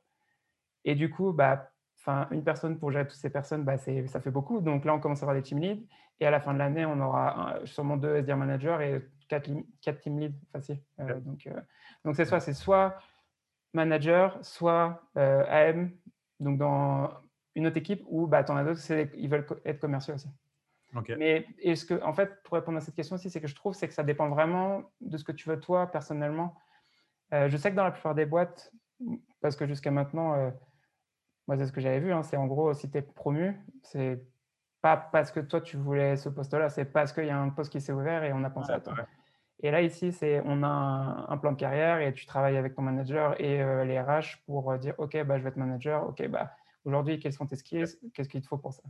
Et 0.84 0.96
du 0.96 1.08
coup, 1.08 1.32
bah, 1.32 1.70
une 2.32 2.42
personne 2.42 2.80
pour 2.80 2.90
gérer 2.90 3.06
toutes 3.06 3.20
ces 3.20 3.30
personnes, 3.30 3.62
bah, 3.62 3.78
ça 3.78 4.20
fait 4.20 4.32
beaucoup. 4.32 4.60
Donc 4.60 4.84
là, 4.84 4.92
on 4.92 4.98
commence 4.98 5.22
à 5.22 5.22
avoir 5.22 5.36
des 5.36 5.42
team 5.42 5.60
leads. 5.60 5.86
Et 6.18 6.26
à 6.26 6.32
la 6.32 6.40
fin 6.40 6.52
de 6.52 6.58
l'année, 6.58 6.84
on 6.84 6.98
aura 6.98 7.60
sûrement 7.64 7.96
deux 7.96 8.16
SDR 8.16 8.36
managers 8.36 8.78
et 8.80 9.08
quatre, 9.28 9.48
quatre 9.80 10.00
team 10.00 10.18
leads 10.18 10.36
facile. 10.50 10.82
Euh, 10.98 11.20
donc, 11.20 11.46
euh, 11.46 11.60
donc 12.04 12.16
c'est 12.16 12.24
soit, 12.24 12.40
c'est 12.40 12.54
soit 12.54 12.98
manager, 13.72 14.36
soit 14.44 15.00
AM, 15.14 15.92
donc 16.40 16.58
dans 16.58 17.08
une 17.54 17.68
autre 17.68 17.76
équipe, 17.76 18.02
ou 18.08 18.26
bah, 18.26 18.42
tu 18.42 18.50
en 18.50 18.56
as 18.56 18.64
d'autres, 18.64 18.80
ils 19.14 19.28
veulent 19.28 19.46
être 19.64 19.78
commerciaux 19.78 20.14
aussi. 20.14 20.28
Mais 21.18 21.46
ce 21.74 21.84
que, 21.84 22.02
en 22.02 22.12
fait, 22.12 22.42
pour 22.42 22.54
répondre 22.54 22.78
à 22.78 22.80
cette 22.80 22.94
question 22.94 23.16
aussi, 23.16 23.30
c'est 23.30 23.40
que 23.40 23.48
je 23.48 23.54
trouve 23.54 23.74
c'est 23.74 23.88
que 23.88 23.94
ça 23.94 24.02
dépend 24.02 24.28
vraiment 24.28 24.82
de 25.00 25.16
ce 25.16 25.24
que 25.24 25.32
tu 25.32 25.48
veux 25.48 25.60
toi 25.60 25.86
personnellement. 25.86 26.56
Euh, 27.32 27.48
je 27.48 27.56
sais 27.56 27.70
que 27.70 27.76
dans 27.76 27.84
la 27.84 27.92
plupart 27.92 28.14
des 28.14 28.26
boîtes, 28.26 28.72
parce 29.40 29.56
que 29.56 29.66
jusqu'à 29.66 29.90
maintenant, 29.90 30.34
euh, 30.34 30.50
moi 31.46 31.56
c'est 31.56 31.66
ce 31.66 31.72
que 31.72 31.80
j'avais 31.80 32.00
vu, 32.00 32.12
hein, 32.12 32.22
c'est 32.22 32.36
en 32.36 32.46
gros 32.46 32.74
si 32.74 32.90
tu 32.90 32.98
es 32.98 33.02
promu, 33.02 33.60
c'est 33.82 34.26
pas 34.82 34.96
parce 34.96 35.30
que 35.30 35.40
toi 35.40 35.60
tu 35.60 35.76
voulais 35.76 36.16
ce 36.16 36.28
poste-là, 36.28 36.68
c'est 36.70 36.86
parce 36.86 37.12
qu'il 37.12 37.26
y 37.26 37.30
a 37.30 37.38
un 37.38 37.50
poste 37.50 37.70
qui 37.70 37.80
s'est 37.80 37.92
ouvert 37.92 38.24
et 38.24 38.32
on 38.32 38.42
a 38.44 38.50
pensé 38.50 38.72
à 38.72 38.80
toi. 38.80 38.94
Et 39.62 39.70
là 39.70 39.82
ici, 39.82 40.10
c'est 40.10 40.42
on 40.44 40.62
a 40.62 41.26
un, 41.28 41.36
plan 41.36 41.52
de 41.52 41.56
carrière 41.58 42.00
et 42.00 42.12
tu 42.14 42.24
travailles 42.24 42.56
avec 42.56 42.74
ton 42.74 42.82
manager 42.82 43.38
et 43.40 43.62
euh, 43.62 43.84
les 43.84 44.00
RH 44.00 44.42
pour 44.46 44.76
dire 44.78 44.94
ok 44.98 45.22
bah 45.24 45.38
je 45.38 45.42
vais 45.42 45.50
être 45.50 45.56
manager, 45.56 46.08
ok 46.08 46.26
bah 46.28 46.50
aujourd'hui 46.84 47.18
quels 47.20 47.32
sont 47.32 47.46
tes 47.46 47.56
skills, 47.56 47.98
qu'est-ce 48.14 48.28
qu'il 48.28 48.40
te 48.40 48.46
faut 48.46 48.58
pour 48.58 48.72
ça? 48.72 48.82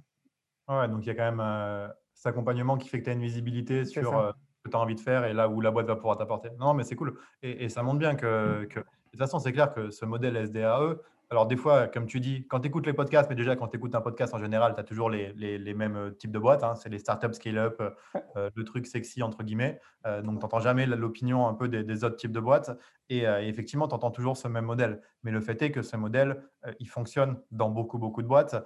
Ouais, 0.70 0.88
donc 0.88 1.04
il 1.04 1.08
y 1.08 1.10
a 1.10 1.14
quand 1.14 1.24
même 1.24 1.40
euh, 1.40 1.88
cet 2.14 2.26
accompagnement 2.26 2.76
qui 2.78 2.88
fait 2.88 3.00
que 3.00 3.04
tu 3.04 3.10
as 3.10 3.14
une 3.14 3.20
visibilité 3.20 3.84
sur 3.84 4.16
euh, 4.16 4.30
ce 4.30 4.62
que 4.64 4.70
tu 4.70 4.76
as 4.76 4.80
envie 4.80 4.94
de 4.94 5.00
faire 5.00 5.24
et 5.24 5.32
là 5.32 5.48
où 5.48 5.60
la 5.60 5.72
boîte 5.72 5.86
va 5.86 5.96
pouvoir 5.96 6.16
t'apporter. 6.16 6.50
Non, 6.60 6.74
mais 6.74 6.84
c'est 6.84 6.94
cool. 6.94 7.18
Et, 7.42 7.68
ça 7.68 7.82
montre 7.82 7.98
bien 7.98 8.14
que, 8.14 8.66
que, 8.66 8.78
de 8.78 8.84
toute 9.10 9.18
façon, 9.18 9.40
c'est 9.40 9.52
clair 9.52 9.74
que 9.74 9.90
ce 9.90 10.04
modèle 10.04 10.36
SDAE, 10.46 10.96
alors, 11.32 11.46
des 11.46 11.56
fois, 11.56 11.86
comme 11.86 12.06
tu 12.06 12.18
dis, 12.18 12.44
quand 12.48 12.58
tu 12.58 12.66
écoutes 12.66 12.86
les 12.86 12.92
podcasts, 12.92 13.30
mais 13.30 13.36
déjà, 13.36 13.54
quand 13.54 13.68
tu 13.68 13.76
écoutes 13.76 13.94
un 13.94 14.00
podcast 14.00 14.34
en 14.34 14.38
général, 14.38 14.74
tu 14.74 14.80
as 14.80 14.82
toujours 14.82 15.08
les, 15.08 15.32
les, 15.32 15.74
mêmes 15.74 15.96
euh, 15.96 16.10
types 16.10 16.32
de 16.32 16.40
boîtes. 16.40 16.64
Hein. 16.64 16.74
c'est 16.74 16.88
les 16.88 16.98
startups 16.98 17.34
scale-up, 17.34 17.80
euh, 17.80 17.90
euh, 18.36 18.50
le 18.52 18.64
truc 18.64 18.84
sexy, 18.84 19.22
entre 19.22 19.44
guillemets. 19.44 19.80
donc, 20.04 20.38
tu 20.38 20.42
n'entends 20.42 20.58
jamais 20.58 20.86
l'opinion 20.86 21.46
un 21.46 21.54
peu 21.54 21.68
des, 21.68 22.02
autres 22.02 22.16
types 22.16 22.32
de 22.32 22.40
boîtes. 22.40 22.76
Et, 23.10 23.22
effectivement, 23.22 23.86
tu 23.86 23.94
entends 23.94 24.10
toujours 24.10 24.36
ce 24.36 24.48
même 24.48 24.64
modèle. 24.64 25.02
Mais 25.22 25.30
le 25.30 25.40
fait 25.40 25.62
est 25.62 25.70
que 25.70 25.82
ce 25.82 25.96
modèle, 25.96 26.42
il 26.80 26.88
fonctionne 26.88 27.40
dans 27.52 27.70
beaucoup, 27.70 27.98
beaucoup 27.98 28.22
de 28.22 28.26
boîtes. 28.26 28.56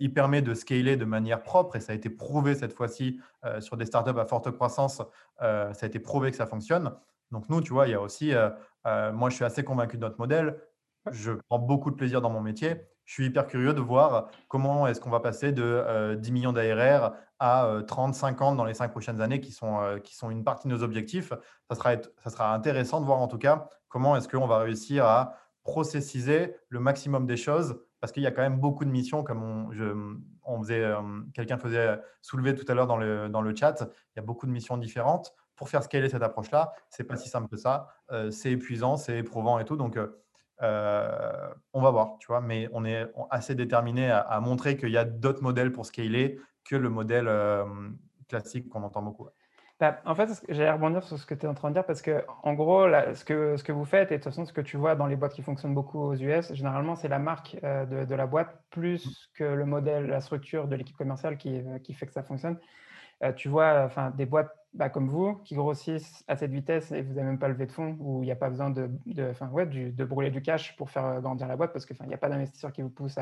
il 0.00 0.12
permet 0.12 0.42
de 0.42 0.54
scaler 0.54 0.96
de 0.96 1.04
manière 1.04 1.42
propre 1.42 1.76
et 1.76 1.80
ça 1.80 1.92
a 1.92 1.94
été 1.94 2.10
prouvé 2.10 2.54
cette 2.54 2.72
fois-ci 2.72 3.20
sur 3.60 3.76
des 3.76 3.86
startups 3.86 4.18
à 4.18 4.26
forte 4.26 4.50
croissance. 4.50 5.02
ça 5.40 5.72
a 5.80 5.86
été 5.86 5.98
prouvé 5.98 6.30
que 6.30 6.36
ça 6.36 6.46
fonctionne. 6.46 6.92
Donc, 7.30 7.48
nous, 7.48 7.60
tu 7.62 7.72
vois, 7.72 7.88
il 7.88 7.92
y 7.92 7.94
a 7.94 8.00
aussi, 8.00 8.32
moi, 8.84 9.30
je 9.30 9.34
suis 9.34 9.44
assez 9.44 9.64
convaincu 9.64 9.96
de 9.96 10.02
notre 10.02 10.18
modèle 10.18 10.56
je 11.10 11.32
prends 11.48 11.58
beaucoup 11.58 11.90
de 11.90 11.96
plaisir 11.96 12.20
dans 12.20 12.30
mon 12.30 12.40
métier. 12.40 12.76
Je 13.06 13.12
suis 13.12 13.26
hyper 13.26 13.46
curieux 13.46 13.72
de 13.72 13.80
voir 13.80 14.28
comment 14.48 14.86
est-ce 14.86 15.00
qu'on 15.00 15.10
va 15.10 15.20
passer 15.20 15.52
de 15.52 16.16
10 16.18 16.28
euh, 16.28 16.32
millions 16.32 16.52
d'ARR 16.52 17.14
à 17.38 17.82
30, 17.86 18.14
euh, 18.14 18.18
50 18.18 18.56
dans 18.56 18.64
les 18.64 18.74
5 18.74 18.90
prochaines 18.90 19.20
années 19.20 19.40
qui 19.40 19.52
sont, 19.52 19.80
euh, 19.80 19.98
qui 19.98 20.16
sont 20.16 20.28
une 20.28 20.42
partie 20.42 20.66
de 20.66 20.72
nos 20.74 20.82
objectifs. 20.82 21.32
Ça 21.70 21.76
sera, 21.76 21.94
ça 22.24 22.30
sera 22.30 22.52
intéressant 22.52 23.00
de 23.00 23.06
voir 23.06 23.18
en 23.18 23.28
tout 23.28 23.38
cas 23.38 23.68
comment 23.88 24.16
est-ce 24.16 24.28
qu'on 24.28 24.46
va 24.46 24.58
réussir 24.58 25.06
à 25.06 25.36
processiser 25.62 26.56
le 26.68 26.80
maximum 26.80 27.26
des 27.26 27.36
choses 27.36 27.80
parce 28.00 28.12
qu'il 28.12 28.22
y 28.22 28.26
a 28.26 28.30
quand 28.30 28.42
même 28.42 28.58
beaucoup 28.58 28.84
de 28.84 28.90
missions 28.90 29.22
comme 29.22 29.42
on, 30.44 30.62
faisait, 30.62 30.84
quelqu'un 31.32 31.58
faisait 31.58 31.98
soulever 32.22 32.54
tout 32.54 32.64
à 32.68 32.74
l'heure 32.74 32.86
dans 32.86 32.98
le, 32.98 33.28
dans 33.28 33.40
le 33.40 33.56
chat. 33.56 33.74
Il 33.80 34.18
y 34.18 34.20
a 34.20 34.22
beaucoup 34.22 34.46
de 34.46 34.52
missions 34.52 34.76
différentes. 34.76 35.34
Pour 35.56 35.70
faire 35.70 35.82
scaler 35.82 36.10
cette 36.10 36.22
approche-là, 36.22 36.72
c'est 36.90 37.04
pas 37.04 37.16
si 37.16 37.30
simple 37.30 37.48
que 37.48 37.56
ça. 37.56 37.88
c'est 38.30 38.52
épuisant, 38.52 38.96
c'est 38.96 39.18
éprouvant 39.18 39.58
et 39.58 39.64
tout. 39.64 39.76
Donc, 39.76 39.98
on 40.60 41.82
va 41.82 41.90
voir, 41.90 42.16
tu 42.18 42.26
vois, 42.28 42.40
mais 42.40 42.68
on 42.72 42.84
est 42.84 43.06
assez 43.30 43.54
déterminé 43.54 44.10
à, 44.10 44.40
montrer 44.40 44.76
qu'il 44.76 44.90
y 44.90 44.98
a 44.98 45.04
d'autres 45.04 45.42
modèles 45.42 45.72
pour 45.72 45.86
scaler 45.86 46.38
que 46.64 46.76
le 46.76 46.88
modèle 46.88 47.30
classique 48.28 48.68
qu'on 48.68 48.82
entend 48.82 49.02
beaucoup. 49.02 49.28
Bah, 49.78 50.00
en 50.06 50.14
fait, 50.14 50.42
j'allais 50.48 50.70
rebondir 50.70 51.02
sur 51.02 51.18
ce 51.18 51.26
que 51.26 51.34
tu 51.34 51.44
es 51.44 51.48
en 51.48 51.54
train 51.54 51.68
de 51.68 51.74
dire 51.74 51.84
parce 51.84 52.00
que, 52.00 52.24
en 52.42 52.54
gros, 52.54 52.86
ce, 53.14 53.24
que, 53.26 53.58
ce 53.58 53.64
que 53.64 53.72
vous 53.72 53.84
faites, 53.84 54.10
et 54.10 54.16
de 54.16 54.22
toute 54.22 54.32
façon, 54.32 54.46
ce 54.46 54.52
que 54.52 54.62
tu 54.62 54.78
vois 54.78 54.94
dans 54.94 55.06
les 55.06 55.16
boîtes 55.16 55.34
qui 55.34 55.42
fonctionnent 55.42 55.74
beaucoup 55.74 56.00
aux 56.00 56.14
US, 56.14 56.54
généralement, 56.54 56.96
c'est 56.96 57.08
la 57.08 57.18
marque 57.18 57.58
euh, 57.62 57.84
de, 57.84 58.14
la 58.14 58.26
boîte 58.26 58.58
plus 58.70 59.30
que 59.34 59.44
le 59.44 59.66
modèle, 59.66 60.06
la 60.06 60.22
structure 60.22 60.66
de 60.66 60.76
l'équipe 60.76 60.96
commerciale 60.96 61.36
qui, 61.36 61.58
euh, 61.58 61.78
qui, 61.78 61.92
fait 61.92 62.06
que 62.06 62.14
ça 62.14 62.22
fonctionne. 62.22 62.58
Euh, 63.22 63.32
tu 63.34 63.50
vois, 63.50 63.82
enfin, 63.84 64.10
des 64.12 64.24
boîtes 64.24 64.50
bah, 64.76 64.90
comme 64.90 65.08
vous 65.08 65.36
qui 65.36 65.54
grossissent 65.54 66.22
à 66.28 66.36
cette 66.36 66.50
vitesse 66.50 66.92
et 66.92 67.00
vous 67.00 67.14
n'avez 67.14 67.26
même 67.26 67.38
pas 67.38 67.48
levé 67.48 67.66
de 67.66 67.72
fonds 67.72 67.96
où 67.98 68.22
il 68.22 68.26
n'y 68.26 68.32
a 68.32 68.36
pas 68.36 68.50
besoin 68.50 68.68
de, 68.68 68.90
de, 69.06 69.32
ouais, 69.50 69.66
de 69.66 70.04
brûler 70.04 70.30
du 70.30 70.42
cash 70.42 70.76
pour 70.76 70.90
faire 70.90 71.20
grandir 71.22 71.48
la 71.48 71.56
boîte 71.56 71.72
parce 71.72 71.86
qu'il 71.86 71.96
n'y 72.06 72.14
a 72.14 72.18
pas 72.18 72.28
d'investisseur 72.28 72.72
qui 72.72 72.82
vous 72.82 72.90
pousse 72.90 73.16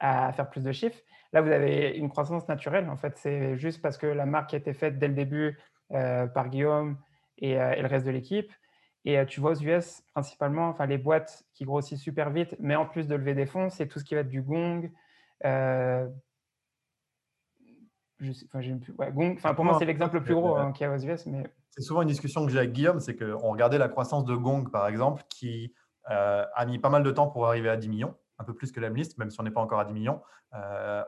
à, 0.00 0.32
faire 0.32 0.50
plus 0.50 0.62
de 0.62 0.72
chiffres. 0.72 1.00
Là, 1.32 1.40
vous 1.40 1.50
avez 1.50 1.96
une 1.96 2.08
croissance 2.08 2.46
naturelle. 2.48 2.90
En 2.90 2.96
fait, 2.96 3.16
c'est 3.16 3.56
juste 3.56 3.80
parce 3.80 3.96
que 3.96 4.06
la 4.06 4.26
marque 4.26 4.52
a 4.52 4.56
été 4.56 4.74
faite 4.74 4.98
dès 4.98 5.08
le 5.08 5.14
début 5.14 5.58
euh, 5.92 6.26
par 6.26 6.48
Guillaume 6.48 6.98
euh, 7.42 7.72
et, 7.72 7.80
le 7.80 7.86
reste 7.86 8.04
de 8.04 8.10
l'équipe. 8.10 8.52
Et 9.04 9.18
euh, 9.18 9.24
tu 9.24 9.40
vois 9.40 9.52
aux 9.52 9.62
US, 9.62 10.02
principalement, 10.12 10.76
les 10.86 10.98
boîtes 10.98 11.44
qui 11.54 11.64
grossissent 11.64 12.02
super 12.02 12.30
vite, 12.30 12.56
mais 12.58 12.74
en 12.74 12.86
plus 12.86 13.06
de 13.06 13.14
lever 13.14 13.34
des 13.34 13.46
fonds, 13.46 13.70
c'est 13.70 13.86
tout 13.86 13.98
ce 13.98 14.04
qui 14.04 14.14
va 14.14 14.22
être 14.22 14.28
du 14.28 14.42
Gong. 14.42 14.90
Je 18.20 18.32
sais, 18.32 18.46
enfin, 18.52 18.60
ouais, 18.98 19.12
Gong. 19.12 19.34
Enfin, 19.36 19.54
pour 19.54 19.64
moi, 19.64 19.76
c'est 19.78 19.84
l'exemple 19.84 20.16
le 20.16 20.22
plus 20.22 20.34
gros 20.34 20.56
hein, 20.56 20.72
qu'il 20.72 20.86
y 20.86 20.90
a 20.90 20.92
aux 20.92 20.98
US. 20.98 21.26
Mais... 21.26 21.44
C'est 21.70 21.82
souvent 21.82 22.02
une 22.02 22.08
discussion 22.08 22.46
que 22.46 22.52
j'ai 22.52 22.58
avec 22.58 22.72
Guillaume, 22.72 23.00
c'est 23.00 23.16
qu'on 23.16 23.50
regardait 23.50 23.78
la 23.78 23.88
croissance 23.88 24.24
de 24.24 24.34
Gong, 24.34 24.70
par 24.70 24.86
exemple, 24.86 25.22
qui 25.28 25.74
a 26.06 26.66
mis 26.66 26.78
pas 26.78 26.90
mal 26.90 27.02
de 27.02 27.10
temps 27.10 27.28
pour 27.28 27.46
arriver 27.46 27.68
à 27.68 27.76
10 27.76 27.88
millions 27.88 28.14
un 28.38 28.44
peu 28.44 28.54
plus 28.54 28.72
que 28.72 28.80
la 28.80 28.88
liste, 28.88 29.18
même 29.18 29.30
si 29.30 29.40
on 29.40 29.44
n'est 29.44 29.50
pas 29.50 29.60
encore 29.60 29.80
à 29.80 29.84
10 29.84 29.92
millions, 29.92 30.20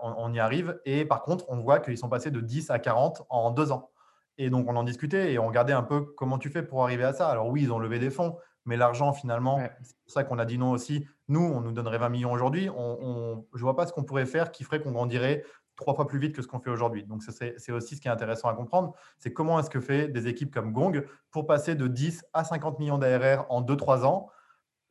on, 0.02 0.32
y 0.32 0.40
arrive. 0.40 0.80
Et 0.84 1.04
par 1.04 1.22
contre, 1.22 1.44
on 1.48 1.58
voit 1.58 1.80
qu'ils 1.80 1.98
sont 1.98 2.08
passés 2.08 2.30
de 2.30 2.40
10 2.40 2.70
à 2.70 2.78
40 2.78 3.26
en 3.28 3.50
deux 3.50 3.72
ans. 3.72 3.90
Et 4.38 4.50
donc, 4.50 4.68
on 4.68 4.76
en 4.76 4.84
discutait 4.84 5.32
et 5.32 5.38
on 5.38 5.46
regardait 5.46 5.72
un 5.72 5.82
peu 5.82 6.02
comment 6.16 6.38
tu 6.38 6.50
fais 6.50 6.62
pour 6.62 6.82
arriver 6.82 7.04
à 7.04 7.12
ça. 7.12 7.28
Alors 7.28 7.48
oui, 7.48 7.62
ils 7.62 7.72
ont 7.72 7.78
levé 7.78 7.98
des 7.98 8.10
fonds, 8.10 8.36
mais 8.64 8.76
l'argent, 8.76 9.12
finalement, 9.12 9.60
c'est 9.82 9.96
pour 10.04 10.12
ça 10.12 10.24
qu'on 10.24 10.38
a 10.38 10.44
dit 10.44 10.58
non 10.58 10.72
aussi. 10.72 11.06
Nous, 11.28 11.40
on 11.40 11.60
nous 11.60 11.72
donnerait 11.72 11.98
20 11.98 12.08
millions 12.10 12.32
aujourd'hui. 12.32 12.68
On, 12.68 13.46
je 13.54 13.58
ne 13.58 13.62
vois 13.62 13.76
pas 13.76 13.86
ce 13.86 13.92
qu'on 13.92 14.04
pourrait 14.04 14.26
faire 14.26 14.52
qui 14.52 14.64
ferait 14.64 14.80
qu'on 14.80 14.92
grandirait 14.92 15.44
trois 15.76 15.94
fois 15.94 16.06
plus 16.06 16.18
vite 16.18 16.34
que 16.34 16.42
ce 16.42 16.48
qu'on 16.48 16.58
fait 16.58 16.70
aujourd'hui. 16.70 17.04
Donc, 17.04 17.22
c'est 17.22 17.72
aussi 17.72 17.96
ce 17.96 18.00
qui 18.00 18.08
est 18.08 18.10
intéressant 18.10 18.48
à 18.48 18.54
comprendre. 18.54 18.94
C'est 19.18 19.32
comment 19.32 19.58
est-ce 19.60 19.70
que 19.70 19.80
fait 19.80 20.08
des 20.08 20.26
équipes 20.28 20.52
comme 20.52 20.72
Gong 20.72 21.04
pour 21.30 21.46
passer 21.46 21.74
de 21.74 21.86
10 21.86 22.24
à 22.32 22.44
50 22.44 22.78
millions 22.78 22.98
d'ARR 22.98 23.46
en 23.50 23.62
2-3 23.62 24.04
ans. 24.04 24.28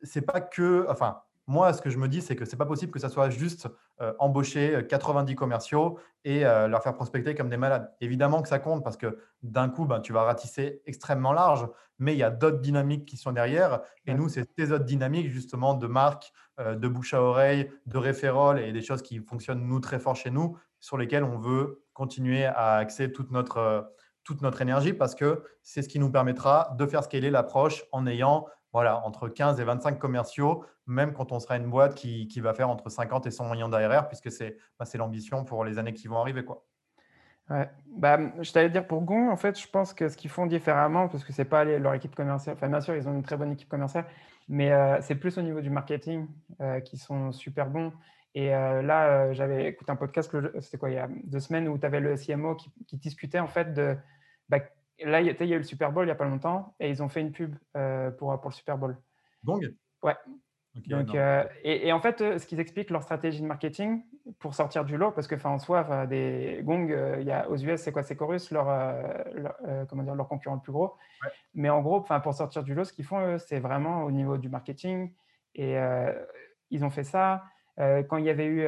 C'est 0.01 0.21
pas 0.21 0.41
que, 0.41 0.86
enfin, 0.89 1.21
moi, 1.47 1.73
ce 1.73 1.81
que 1.81 1.91
je 1.91 1.97
me 1.97 2.07
dis, 2.07 2.21
c'est 2.21 2.36
que 2.36 2.43
ce 2.43 2.51
n'est 2.51 2.57
pas 2.57 2.65
possible 2.65 2.91
que 2.91 2.99
ça 2.99 3.09
soit 3.09 3.29
juste 3.29 3.67
euh, 4.01 4.13
embaucher 4.17 4.86
90 4.89 5.31
euh, 5.31 5.36
commerciaux 5.36 5.99
et 6.23 6.43
euh, 6.43 6.67
leur 6.67 6.81
faire 6.81 6.93
prospecter 6.93 7.36
comme 7.36 7.49
des 7.49 7.57
malades. 7.57 7.91
Évidemment 8.01 8.41
que 8.41 8.47
ça 8.47 8.57
compte 8.57 8.83
parce 8.83 8.97
que 8.97 9.19
d'un 9.43 9.69
coup, 9.69 9.86
ben, 9.86 9.99
tu 9.99 10.11
vas 10.11 10.23
ratisser 10.23 10.81
extrêmement 10.86 11.33
large, 11.33 11.67
mais 11.99 12.13
il 12.13 12.17
y 12.17 12.23
a 12.23 12.31
d'autres 12.31 12.61
dynamiques 12.61 13.05
qui 13.05 13.15
sont 13.15 13.31
derrière. 13.31 13.81
Et 14.07 14.15
nous, 14.15 14.27
c'est 14.27 14.49
ces 14.57 14.71
autres 14.71 14.86
dynamiques 14.86 15.29
justement 15.29 15.75
de 15.75 15.86
marque, 15.86 16.33
de 16.59 16.88
bouche 16.88 17.13
à 17.13 17.21
oreille, 17.21 17.69
de 17.86 17.97
référol 17.97 18.59
et 18.59 18.71
des 18.71 18.81
choses 18.81 19.01
qui 19.01 19.19
fonctionnent 19.19 19.65
nous 19.65 19.79
très 19.79 19.99
fort 19.99 20.15
chez 20.15 20.31
nous, 20.31 20.57
sur 20.86 20.99
lesquelles 20.99 21.23
on 21.23 21.39
veut 21.39 21.83
continuer 21.93 22.45
à 22.45 22.75
axer 22.75 23.11
toute 23.11 23.31
notre, 23.31 23.91
toute 24.23 24.43
notre 24.43 24.61
énergie 24.61 24.93
parce 24.93 25.15
que 25.15 25.43
c'est 25.63 25.81
ce 25.81 25.89
qui 25.89 25.97
nous 25.97 26.11
permettra 26.11 26.75
de 26.77 26.86
faire 26.86 27.03
scaler 27.03 27.31
l'approche 27.31 27.86
en 27.91 28.05
ayant 28.05 28.45
voilà, 28.71 29.03
entre 29.03 29.27
15 29.27 29.59
et 29.59 29.63
25 29.63 29.97
commerciaux, 29.97 30.63
même 30.86 31.13
quand 31.13 31.31
on 31.31 31.39
sera 31.39 31.57
une 31.57 31.71
boîte 31.71 31.95
qui, 31.95 32.39
va 32.39 32.53
faire 32.53 32.69
entre 32.69 32.89
50 32.89 33.25
et 33.25 33.31
100 33.31 33.49
millions 33.49 33.67
d'ARR, 33.67 34.07
puisque 34.07 34.29
bah, 34.77 34.86
c'est 34.86 34.97
l'ambition 34.99 35.43
pour 35.43 35.65
les 35.65 35.79
années 35.79 35.93
qui 35.93 36.07
vont 36.07 36.19
arriver. 36.19 36.45
Quoi. 36.45 36.63
Ouais. 37.49 37.67
Bah, 37.88 38.19
je 38.39 38.51
t'allais 38.51 38.69
dire 38.69 38.86
pour 38.86 39.01
Gon, 39.01 39.31
en 39.31 39.38
fait, 39.38 39.59
je 39.59 39.67
pense 39.67 39.91
que 39.91 40.07
ce 40.07 40.15
qu'ils 40.15 40.29
font 40.29 40.45
différemment, 40.45 41.07
parce 41.07 41.23
que 41.23 41.33
c'est 41.33 41.45
pas 41.45 41.63
leur 41.63 41.95
équipe 41.95 42.13
commerciale, 42.13 42.57
enfin 42.57 42.69
bien 42.69 42.81
sûr, 42.81 42.95
ils 42.95 43.07
ont 43.07 43.13
une 43.13 43.23
très 43.23 43.38
bonne 43.38 43.53
équipe 43.53 43.69
commerciale, 43.69 44.05
mais 44.47 44.71
euh, 44.71 45.01
c'est 45.01 45.15
plus 45.15 45.36
au 45.39 45.41
niveau 45.41 45.61
du 45.61 45.71
marketing 45.71 46.27
euh, 46.61 46.79
qui 46.79 46.97
sont 46.99 47.31
super 47.31 47.71
bons. 47.71 47.91
Et 48.36 48.53
euh, 48.53 48.81
là, 48.81 49.31
j'avais 49.33 49.69
écouté 49.69 49.91
un 49.91 49.95
podcast, 49.95 50.29
c'était 50.59 50.77
quoi, 50.77 50.89
il 50.89 50.95
y 50.95 50.99
a 50.99 51.07
deux 51.23 51.39
semaines, 51.39 51.69
où 51.69 51.77
tu 51.77 51.86
avais 51.86 52.01
le 52.01 52.15
CMO 52.17 52.55
qui, 52.55 52.97
discutait 52.97 53.39
en 53.39 53.47
fait 53.47 53.73
de 53.73 53.95
bah, 54.49 54.59
là, 55.03 55.21
il 55.21 55.27
y, 55.27 55.29
a, 55.29 55.55
eu 55.55 55.57
le 55.57 55.63
Super 55.63 55.91
Bowl 55.91 56.03
il 56.03 56.07
n'y 56.07 56.11
a 56.11 56.15
pas 56.15 56.25
longtemps 56.25 56.75
et 56.79 56.89
ils 56.89 57.01
ont 57.01 57.09
fait 57.09 57.21
une 57.21 57.31
pub 57.31 57.55
euh, 57.75 58.11
pour, 58.11 58.39
pour 58.41 58.49
le 58.49 58.55
Super 58.55 58.77
Bowl. 58.77 58.97
Gong 59.43 59.61
Ouais. 60.03 60.15
Donc, 60.88 61.15
euh, 61.15 61.45
et, 61.63 61.93
en 61.93 62.01
fait, 62.01 62.19
euh, 62.19 62.38
ce 62.38 62.45
qu'ils 62.45 62.59
expliquent, 62.59 62.89
leur 62.89 63.01
stratégie 63.01 63.41
de 63.41 63.47
marketing 63.47 64.03
pour 64.39 64.53
sortir 64.53 64.83
du 64.83 64.97
lot, 64.97 65.11
parce 65.11 65.25
que 65.25 65.36
en 65.47 65.57
soi, 65.57 66.05
des 66.05 66.59
Gong, 66.63 66.93
il 67.19 67.25
y 67.25 67.31
a, 67.31 67.49
aux 67.49 67.55
US, 67.55 67.79
c'est 67.79 67.93
quoi 67.93 68.03
C'est 68.03 68.17
Chorus, 68.17 68.51
leur, 68.51 68.65
comment 69.88 70.03
dire, 70.03 70.15
leur 70.15 70.27
concurrent 70.27 70.55
le 70.55 70.61
plus 70.61 70.73
gros. 70.73 70.95
Mais 71.53 71.69
en 71.69 71.81
gros, 71.81 72.01
pour 72.01 72.33
sortir 72.33 72.63
du 72.63 72.75
lot, 72.75 72.83
ce 72.83 72.91
qu'ils 72.91 73.05
font, 73.05 73.38
c'est 73.38 73.59
vraiment 73.59 74.03
au 74.03 74.11
niveau 74.11 74.38
du 74.38 74.49
marketing. 74.49 75.13
Et 75.53 75.77
ils 76.71 76.83
ont 76.83 76.89
fait 76.89 77.05
ça. 77.05 77.43
Quand 77.78 78.17
il 78.17 78.26
y 78.26 78.30
avait 78.30 78.45
eu 78.45 78.65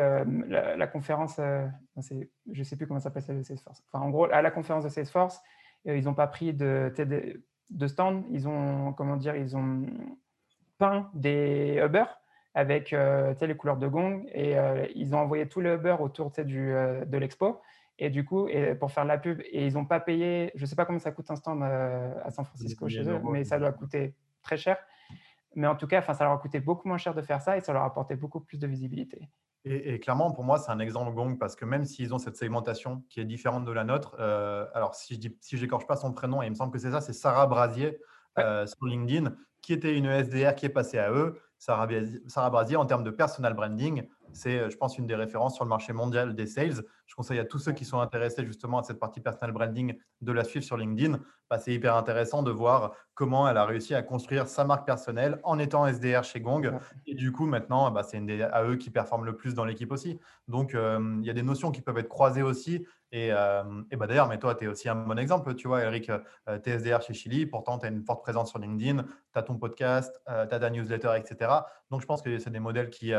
la, 0.49 0.87
conférence, 0.87 1.37
je 1.37 1.69
ne 2.59 2.63
sais 2.63 2.75
plus 2.75 2.87
comment 2.87 2.99
ça 2.99 3.11
s'appelle, 3.11 3.43
Salesforce. 3.43 3.83
Enfin, 3.91 4.03
en 4.03 4.09
gros, 4.09 4.25
à 4.25 4.41
la 4.41 4.51
conférence 4.51 4.83
de 4.83 4.89
Salesforce, 4.89 5.41
ils 5.85 6.03
n'ont 6.03 6.13
pas 6.13 6.27
pris 6.27 6.53
de, 6.53 6.91
de 7.69 7.87
stand, 7.87 8.25
ils 8.29 8.47
ont, 8.47 8.93
comment 8.93 9.17
dire, 9.17 9.35
ils 9.35 9.55
ont 9.55 9.85
peint 10.77 11.09
des 11.13 11.81
Uber 11.83 12.05
avec 12.53 12.93
euh, 12.93 13.33
les 13.39 13.55
couleurs 13.55 13.77
de 13.77 13.87
gong 13.87 14.25
et 14.33 14.57
euh, 14.57 14.87
ils 14.95 15.13
ont 15.13 15.19
envoyé 15.19 15.47
tout 15.47 15.61
le 15.61 15.75
Uber 15.75 15.97
autour 15.99 16.31
du, 16.31 16.71
euh, 16.73 17.05
de 17.05 17.17
l'expo. 17.17 17.61
Et 17.99 18.09
du 18.09 18.25
coup, 18.25 18.47
et 18.47 18.75
pour 18.75 18.91
faire 18.91 19.05
la 19.05 19.17
pub, 19.17 19.41
et 19.41 19.65
ils 19.65 19.73
n'ont 19.73 19.85
pas 19.85 19.99
payé, 19.99 20.51
je 20.55 20.61
ne 20.61 20.65
sais 20.67 20.75
pas 20.75 20.85
combien 20.85 20.99
ça 20.99 21.11
coûte 21.11 21.31
un 21.31 21.35
stand 21.35 21.63
à 21.63 22.29
San 22.29 22.45
Francisco 22.45 22.87
chez 22.87 23.09
eux, 23.09 23.19
mais 23.31 23.43
ça 23.43 23.57
doit 23.57 23.71
coûter 23.71 24.13
très 24.43 24.55
cher. 24.55 24.77
Mais 25.57 25.65
en 25.65 25.75
tout 25.75 25.87
cas, 25.87 26.03
ça 26.03 26.23
leur 26.23 26.33
a 26.33 26.37
coûté 26.37 26.59
beaucoup 26.59 26.87
moins 26.87 26.99
cher 26.99 27.15
de 27.15 27.21
faire 27.23 27.41
ça 27.41 27.57
et 27.57 27.61
ça 27.61 27.73
leur 27.73 27.81
a 27.81 27.87
apporté 27.87 28.15
beaucoup 28.15 28.39
plus 28.39 28.59
de 28.59 28.67
visibilité. 28.67 29.27
Et, 29.65 29.99
clairement, 29.99 30.31
pour 30.31 30.43
moi, 30.43 30.59
c'est 30.59 30.71
un 30.71 30.79
exemple 30.79 31.13
Gong 31.13 31.35
parce 31.37 31.55
que 31.55 31.65
même 31.65 31.83
s'ils 31.83 32.13
ont 32.13 32.19
cette 32.19 32.37
segmentation 32.37 33.03
qui 33.09 33.19
est 33.19 33.25
différente 33.25 33.65
de 33.65 33.71
la 33.71 33.83
nôtre, 33.83 34.15
euh, 34.19 34.67
alors 34.75 34.93
si 34.93 35.15
je 35.15 35.19
dis, 35.19 35.35
si 35.41 35.57
j'écorche 35.57 35.87
pas 35.87 35.95
son 35.95 36.13
prénom, 36.13 36.43
et 36.43 36.45
il 36.45 36.51
me 36.51 36.55
semble 36.55 36.71
que 36.71 36.77
c'est 36.77 36.91
ça, 36.91 37.01
c'est 37.01 37.11
Sarah 37.11 37.47
Brasier 37.47 37.97
euh, 38.37 38.67
sur 38.67 38.85
LinkedIn, 38.85 39.33
qui 39.63 39.73
était 39.73 39.97
une 39.97 40.05
SDR 40.05 40.53
qui 40.55 40.67
est 40.67 40.69
passée 40.69 40.99
à 40.99 41.11
eux. 41.11 41.41
Sarah, 41.57 41.87
Sarah 42.27 42.51
Brasier, 42.51 42.77
en 42.77 42.85
termes 42.85 43.03
de 43.03 43.09
personal 43.09 43.55
branding, 43.55 44.07
c'est, 44.33 44.59
euh, 44.59 44.69
je 44.69 44.77
pense, 44.77 44.97
une 44.97 45.07
des 45.07 45.15
références 45.15 45.55
sur 45.55 45.63
le 45.63 45.69
marché 45.69 45.93
mondial 45.93 46.35
des 46.35 46.47
sales. 46.47 46.83
Je 47.05 47.15
conseille 47.15 47.39
à 47.39 47.45
tous 47.45 47.59
ceux 47.59 47.71
qui 47.71 47.85
sont 47.85 47.99
intéressés 47.99 48.45
justement 48.45 48.79
à 48.79 48.83
cette 48.83 48.99
partie 48.99 49.21
personal 49.21 49.51
branding 49.53 49.97
de 50.21 50.31
la 50.31 50.43
suivre 50.43 50.65
sur 50.65 50.77
LinkedIn. 50.77 51.19
Bah, 51.49 51.57
c'est 51.59 51.73
hyper 51.73 51.95
intéressant 51.95 52.43
de 52.43 52.51
voir 52.51 52.93
comment 53.13 53.47
elle 53.47 53.57
a 53.57 53.65
réussi 53.65 53.95
à 53.95 54.01
construire 54.01 54.47
sa 54.47 54.65
marque 54.65 54.85
personnelle 54.85 55.39
en 55.43 55.57
étant 55.59 55.87
SDR 55.87 56.23
chez 56.23 56.41
Gong. 56.41 56.77
Et 57.05 57.15
du 57.15 57.31
coup, 57.31 57.45
maintenant, 57.45 57.89
bah, 57.89 58.03
c'est 58.03 58.17
une 58.17 58.25
des 58.25 58.41
AE 58.41 58.77
qui 58.77 58.89
performe 58.89 59.25
le 59.25 59.35
plus 59.35 59.53
dans 59.53 59.63
l'équipe 59.63 59.91
aussi. 59.91 60.19
Donc, 60.49 60.75
euh, 60.75 61.17
il 61.21 61.25
y 61.25 61.29
a 61.29 61.33
des 61.33 61.43
notions 61.43 61.71
qui 61.71 61.81
peuvent 61.81 61.97
être 61.97 62.09
croisées 62.09 62.43
aussi. 62.43 62.85
Et, 63.13 63.31
euh, 63.31 63.63
bah, 63.93 64.07
d'ailleurs, 64.07 64.27
mais 64.27 64.39
toi, 64.39 64.55
tu 64.55 64.65
es 64.65 64.67
aussi 64.67 64.89
un 64.89 64.95
bon 64.95 65.17
exemple. 65.17 65.55
Tu 65.55 65.69
vois, 65.69 65.83
Eric, 65.83 66.09
euh, 66.09 66.59
tu 66.59 66.69
es 66.69 66.73
SDR 66.73 67.01
chez 67.01 67.13
Chili, 67.13 67.45
pourtant, 67.45 67.79
tu 67.79 67.85
as 67.85 67.89
une 67.89 68.03
forte 68.03 68.21
présence 68.21 68.49
sur 68.49 68.59
LinkedIn, 68.59 69.03
tu 69.03 69.39
as 69.39 69.43
ton 69.43 69.57
podcast, 69.57 70.21
tu 70.27 70.33
as 70.33 70.47
ta 70.47 70.69
newsletter, 70.69 71.13
etc. 71.15 71.51
Donc, 71.89 72.01
je 72.01 72.05
pense 72.05 72.21
que 72.21 72.37
c'est 72.39 72.49
des 72.49 72.59
modèles 72.59 72.89
qui, 72.89 73.13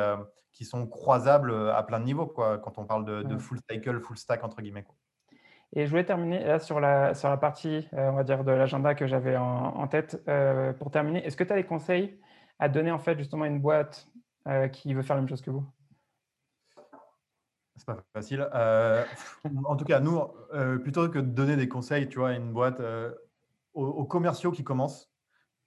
qui 0.58 0.64
sont 0.64 0.88
croisables 0.88 1.54
à 1.70 1.84
plein 1.84 2.00
de 2.00 2.04
niveaux 2.04 2.26
quoi, 2.26 2.58
quand 2.58 2.78
on 2.78 2.84
parle 2.84 3.04
de, 3.04 3.38
full 3.38 3.60
cycle, 3.70 4.00
full 4.00 4.18
stack, 4.18 4.42
entre 4.42 4.60
guillemets. 4.60 4.82
Quoi. 4.82 4.96
Et 5.72 5.84
je 5.84 5.90
voulais 5.90 6.04
terminer 6.04 6.42
là 6.42 6.58
sur 6.58 6.80
la, 6.80 7.14
sur 7.14 7.28
la 7.28 7.36
partie, 7.36 7.86
euh, 7.92 8.10
on 8.10 8.16
va 8.16 8.24
dire, 8.24 8.42
de 8.42 8.50
l'agenda 8.50 8.96
que 8.96 9.06
j'avais 9.06 9.36
en, 9.36 9.86
tête. 9.86 10.20
Euh, 10.26 10.72
pour 10.72 10.90
terminer, 10.90 11.24
est-ce 11.24 11.36
que 11.36 11.44
tu 11.44 11.52
as 11.52 11.56
des 11.56 11.64
conseils 11.64 12.18
à 12.58 12.68
donner 12.68 12.90
en 12.90 12.98
fait 12.98 13.16
justement 13.16 13.44
à 13.44 13.46
une 13.46 13.60
boîte 13.60 14.08
euh, 14.48 14.66
qui 14.66 14.92
veut 14.94 15.02
faire 15.02 15.14
la 15.14 15.22
même 15.22 15.28
chose 15.28 15.42
que 15.42 15.52
vous? 15.52 15.64
C'est 17.76 17.86
pas 17.86 18.02
facile. 18.12 18.48
en 19.64 19.76
tout 19.76 19.84
cas, 19.84 20.00
nous, 20.00 20.20
plutôt 20.82 21.08
que 21.08 21.20
de 21.20 21.30
donner 21.30 21.54
des 21.54 21.68
conseils, 21.68 22.08
tu 22.08 22.18
vois, 22.18 22.30
à 22.30 22.32
une 22.32 22.52
boîte, 22.52 22.82
aux, 23.74 24.04
commerciaux 24.06 24.50
qui 24.50 24.64
commencent, 24.64 25.12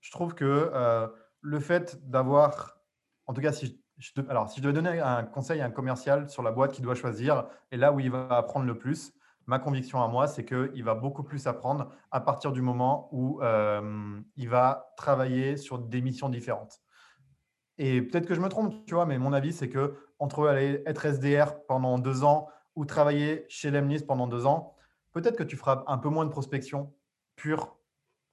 je 0.02 0.12
trouve 0.12 0.36
que 0.36 1.10
le 1.40 1.60
fait 1.62 1.98
d'avoir, 2.10 2.82
en 3.28 3.34
tout 3.34 3.40
cas, 3.40 3.54
si 3.54 3.81
alors 4.30 4.50
si 4.50 4.58
je 4.58 4.64
devais 4.64 4.74
donner 4.74 5.00
un 5.00 5.24
conseil 5.24 5.62
à 5.62 5.66
un 5.66 5.72
commercial 5.72 6.30
sur 6.30 6.44
la 6.44 6.52
boîte 6.52 6.72
qui 6.72 6.82
doit 6.82 6.96
choisir 6.96 7.46
et 7.72 7.78
là 7.78 7.92
où 7.92 8.00
il 8.00 8.10
va 8.10 8.28
apprendre 8.30 8.66
le 8.66 8.78
plus, 8.78 9.14
ma 9.48 9.60
conviction 9.60 10.02
à 10.04 10.08
moi, 10.08 10.28
c'est 10.28 10.46
qu'il 10.46 10.84
va 10.84 10.96
beaucoup 10.96 11.24
plus 11.24 11.48
apprendre 11.48 11.92
à 12.12 12.22
partir 12.22 12.52
du 12.52 12.62
moment 12.62 13.10
où 13.12 13.42
euh, 13.42 14.20
il 14.38 14.50
va 14.50 14.94
travailler 14.98 15.58
sur 15.58 15.80
des 15.80 16.02
missions 16.02 16.30
différentes. 16.30 16.82
Et 17.78 18.02
peut-être 18.02 18.28
que 18.28 18.36
je 18.36 18.42
me 18.42 18.50
trompe, 18.50 18.86
tu 18.86 18.94
vois, 18.94 19.06
mais 19.06 19.18
mon 19.18 19.34
avis, 19.34 19.54
c'est 19.54 19.70
que 19.70 19.96
entre 20.20 20.48
être 20.48 21.06
SDR 21.06 21.66
pendant 21.68 21.98
deux 21.98 22.24
ans 22.24 22.48
ou 22.76 22.86
travailler 22.86 23.46
chez 23.50 23.72
Lemlist 23.72 24.06
pendant 24.06 24.28
deux 24.28 24.46
ans, 24.46 24.76
peut-être 25.14 25.36
que 25.36 25.44
tu 25.44 25.58
feras 25.58 25.84
un 25.88 25.98
peu 25.98 26.10
moins 26.10 26.26
de 26.26 26.30
prospection 26.30 26.94
pure 27.36 27.76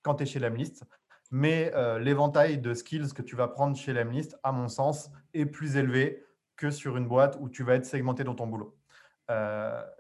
quand 0.03 0.17
tu 0.17 0.25
es 0.25 0.27
chez 0.27 0.39
Lemlist. 0.39 0.85
Mais 1.31 1.73
l'éventail 2.01 2.59
de 2.59 2.75
skills 2.75 3.13
que 3.15 3.23
tu 3.23 3.37
vas 3.37 3.49
prendre 3.49 3.77
chez 3.77 3.93
Lemlist, 3.93 4.39
à 4.43 4.53
mon 4.53 4.69
sens, 4.69 5.11
est 5.35 5.47
plus 5.47 5.77
élevé 5.77 6.25
que 6.57 6.71
sur 6.71 6.97
une 6.97 7.07
boîte 7.07 7.37
où 7.41 7.49
tu 7.49 7.63
vas 7.63 7.75
être 7.75 7.85
segmenté 7.85 8.25
dans 8.25 8.35
ton 8.35 8.47
boulot. 8.47 8.77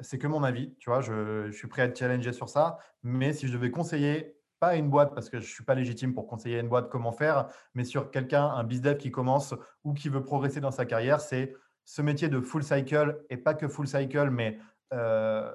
c'est 0.00 0.18
que 0.18 0.26
mon 0.26 0.42
avis, 0.42 0.74
tu 0.78 0.90
vois, 0.90 1.00
je, 1.00 1.50
suis 1.52 1.68
prêt 1.68 1.82
à 1.82 1.88
te 1.88 1.98
challenger 1.98 2.32
sur 2.32 2.48
ça, 2.48 2.78
mais 3.02 3.32
si 3.32 3.46
je 3.46 3.52
devais 3.52 3.70
conseiller 3.70 4.38
pas 4.60 4.76
une 4.76 4.90
boîte 4.90 5.14
parce 5.14 5.28
que 5.30 5.38
je 5.38 5.44
ne 5.44 5.48
suis 5.48 5.64
pas 5.64 5.74
légitime 5.74 6.14
pour 6.14 6.26
conseiller 6.26 6.58
une 6.58 6.68
boîte 6.68 6.88
comment 6.88 7.12
faire, 7.12 7.48
mais 7.74 7.84
sur 7.84 8.10
quelqu'un, 8.10 8.44
un 8.44 8.64
bizdev 8.64 8.96
qui 8.96 9.10
commence 9.10 9.54
ou 9.84 9.94
qui 9.94 10.08
veut 10.08 10.24
progresser 10.24 10.60
dans 10.60 10.70
sa 10.70 10.84
carrière, 10.84 11.20
c'est 11.20 11.54
ce 11.84 12.02
métier 12.02 12.28
de 12.28 12.40
full 12.40 12.62
cycle 12.62 13.24
et 13.30 13.36
pas 13.36 13.54
que 13.54 13.68
full 13.68 13.86
cycle, 13.86 14.30
mais 14.30 14.58
euh, 14.92 15.50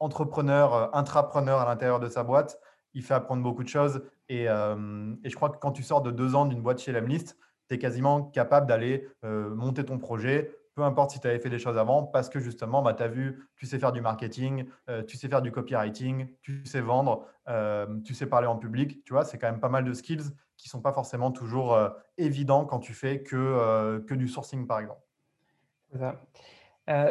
entrepreneur, 0.00 0.74
euh, 0.74 0.88
intrapreneur 0.92 1.60
à 1.60 1.66
l'intérieur 1.66 2.00
de 2.00 2.08
sa 2.08 2.24
boîte. 2.24 2.58
Il 2.94 3.02
fait 3.02 3.14
apprendre 3.14 3.42
beaucoup 3.42 3.62
de 3.62 3.68
choses 3.68 4.02
et, 4.28 4.48
euh, 4.48 5.14
et 5.24 5.30
je 5.30 5.36
crois 5.36 5.50
que 5.50 5.58
quand 5.58 5.72
tu 5.72 5.82
sors 5.82 6.02
de 6.02 6.10
deux 6.10 6.34
ans 6.34 6.46
d'une 6.46 6.62
boîte 6.62 6.78
chez 6.78 6.92
Lemlist, 6.92 7.36
tu 7.68 7.74
es 7.74 7.78
quasiment 7.78 8.22
capable 8.22 8.66
d'aller 8.66 9.08
monter 9.22 9.84
ton 9.84 9.98
projet, 9.98 10.50
peu 10.74 10.82
importe 10.82 11.12
si 11.12 11.20
tu 11.20 11.26
avais 11.28 11.38
fait 11.38 11.50
des 11.50 11.58
choses 11.58 11.78
avant, 11.78 12.02
parce 12.02 12.28
que 12.28 12.40
justement, 12.40 12.82
bah, 12.82 12.94
tu 12.94 13.02
as 13.02 13.08
vu, 13.08 13.48
tu 13.56 13.66
sais 13.66 13.78
faire 13.78 13.92
du 13.92 14.00
marketing, 14.00 14.66
euh, 14.88 15.02
tu 15.04 15.16
sais 15.16 15.28
faire 15.28 15.42
du 15.42 15.52
copywriting, 15.52 16.28
tu 16.42 16.64
sais 16.66 16.80
vendre, 16.80 17.26
euh, 17.48 18.00
tu 18.04 18.14
sais 18.14 18.26
parler 18.26 18.48
en 18.48 18.56
public. 18.56 19.04
Tu 19.04 19.12
vois, 19.12 19.24
c'est 19.24 19.38
quand 19.38 19.50
même 19.50 19.60
pas 19.60 19.68
mal 19.68 19.84
de 19.84 19.92
skills 19.92 20.32
qui 20.56 20.68
ne 20.68 20.70
sont 20.70 20.80
pas 20.80 20.92
forcément 20.92 21.30
toujours 21.30 21.74
euh, 21.74 21.90
évidents 22.18 22.64
quand 22.64 22.80
tu 22.80 22.92
fais 22.92 23.22
que, 23.22 24.04
que 24.06 24.14
du 24.14 24.28
sourcing, 24.28 24.66
par 24.66 24.80
exemple. 24.80 25.00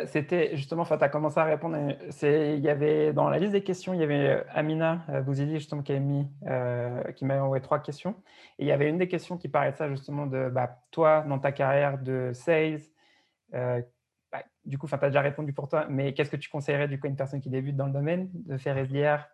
C'était 0.05 0.55
justement, 0.55 0.85
tu 0.85 0.93
as 0.93 1.09
commencé 1.09 1.39
à 1.39 1.45
répondre. 1.45 1.77
Il 2.21 2.59
y 2.59 2.69
avait 2.69 3.11
dans 3.11 3.29
la 3.29 3.39
liste 3.39 3.53
des 3.53 3.63
questions, 3.63 3.93
il 3.93 3.99
y 3.99 4.03
avait 4.03 4.45
Amina 4.49 5.03
Bouzidi 5.25 5.55
justement 5.55 5.81
qui 5.81 5.99
mis, 5.99 6.27
qui 7.15 7.25
m'a 7.25 7.41
envoyé 7.41 7.61
trois 7.61 7.79
questions. 7.79 8.15
Et 8.59 8.65
il 8.65 8.67
y 8.67 8.71
avait 8.71 8.87
une 8.87 8.99
des 8.99 9.07
questions 9.07 9.37
qui 9.37 9.47
parlait 9.47 9.71
de 9.71 9.77
ça 9.77 9.89
justement 9.89 10.27
de 10.27 10.49
bah, 10.49 10.79
toi 10.91 11.23
dans 11.27 11.39
ta 11.39 11.51
carrière 11.51 11.97
de 11.97 12.31
sales, 12.33 12.81
euh, 13.53 13.81
bah, 14.31 14.43
du 14.65 14.77
coup, 14.77 14.87
tu 14.87 14.95
as 14.95 14.97
déjà 14.97 15.21
répondu 15.21 15.53
pour 15.53 15.67
toi, 15.67 15.85
mais 15.89 16.13
qu'est-ce 16.13 16.29
que 16.29 16.37
tu 16.37 16.49
conseillerais 16.49 16.87
du 16.87 16.99
coup 16.99 17.07
à 17.07 17.09
une 17.09 17.15
personne 17.15 17.41
qui 17.41 17.49
débute 17.49 17.75
dans 17.75 17.87
le 17.87 17.93
domaine 17.93 18.29
de 18.33 18.57
faire 18.57 18.77
SDR 18.77 19.27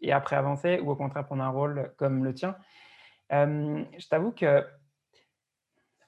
et 0.00 0.12
après 0.12 0.36
avancer 0.36 0.80
ou 0.80 0.90
au 0.90 0.96
contraire 0.96 1.26
prendre 1.26 1.42
un 1.42 1.50
rôle 1.50 1.92
comme 1.96 2.24
le 2.24 2.34
tien? 2.34 2.56
Euh, 3.32 3.84
Je 3.98 4.08
t'avoue 4.08 4.32
que 4.32 4.66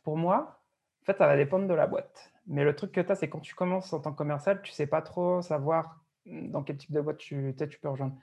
pour 0.03 0.17
moi, 0.17 0.63
en 1.03 1.05
fait, 1.05 1.19
ça 1.19 1.27
va 1.27 1.37
dépendre 1.37 1.69
de 1.69 1.75
la 1.75 1.87
boîte. 1.87 2.32
Mais 2.47 2.65
le 2.65 2.75
truc 2.75 2.93
que 2.93 3.01
tu 3.01 3.13
as, 3.13 3.15
c'est 3.15 3.29
quand 3.29 3.41
tu 3.41 3.55
commences 3.55 3.93
en 3.93 4.01
tant 4.01 4.13
que 4.13 4.19
commercial, 4.19 4.61
tu 4.63 4.71
ne 4.73 4.75
sais 4.75 4.87
pas 4.87 5.03
trop 5.03 5.43
savoir 5.43 6.01
dans 6.27 6.63
quel 6.63 6.77
type 6.77 6.93
de 6.93 7.01
boîte 7.01 7.19
tu, 7.19 7.55
tu 7.57 7.79
peux 7.79 7.89
rejoindre. 7.89 8.17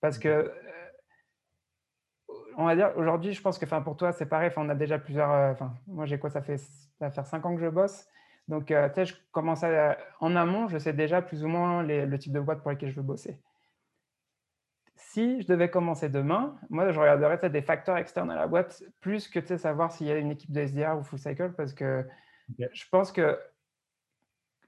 Parce 0.00 0.18
que, 0.18 0.28
euh, 0.28 0.48
on 2.56 2.64
va 2.64 2.76
dire, 2.76 2.92
aujourd'hui, 2.96 3.32
je 3.32 3.40
pense 3.40 3.58
que 3.58 3.66
pour 3.80 3.96
toi, 3.96 4.12
c'est 4.12 4.26
pareil. 4.26 4.50
On 4.56 4.68
a 4.68 4.74
déjà 4.74 4.98
plusieurs. 4.98 5.56
moi, 5.86 6.06
j'ai 6.06 6.18
quoi 6.18 6.30
ça 6.30 6.42
fait, 6.42 6.58
ça 6.58 6.66
va 7.00 7.10
faire 7.10 7.26
cinq 7.26 7.44
ans 7.46 7.54
que 7.54 7.60
je 7.60 7.68
bosse. 7.68 8.06
Donc, 8.48 8.70
euh, 8.70 8.88
je 8.96 9.14
commence 9.30 9.62
à, 9.62 9.98
en 10.20 10.34
amont, 10.34 10.68
je 10.68 10.78
sais 10.78 10.94
déjà 10.94 11.20
plus 11.20 11.44
ou 11.44 11.48
moins 11.48 11.82
le 11.82 12.18
type 12.18 12.32
de 12.32 12.40
boîte 12.40 12.62
pour 12.62 12.70
lequel 12.70 12.90
je 12.90 12.96
veux 12.96 13.02
bosser. 13.02 13.38
Si 14.96 15.42
je 15.42 15.46
devais 15.46 15.70
commencer 15.70 16.08
demain, 16.08 16.58
moi, 16.70 16.90
je 16.90 16.98
regarderais 16.98 17.50
des 17.50 17.62
facteurs 17.62 17.98
externes 17.98 18.30
à 18.30 18.34
la 18.34 18.46
boîte, 18.46 18.82
plus 19.00 19.28
que 19.28 19.56
savoir 19.56 19.92
s'il 19.92 20.06
y 20.06 20.10
a 20.10 20.16
une 20.16 20.30
équipe 20.30 20.50
de 20.50 20.60
SDR 20.60 20.98
ou 20.98 21.04
full 21.04 21.18
cycle, 21.18 21.52
parce 21.52 21.72
que 21.72 22.06
je 22.58 22.84
pense 22.90 23.12
que 23.12 23.38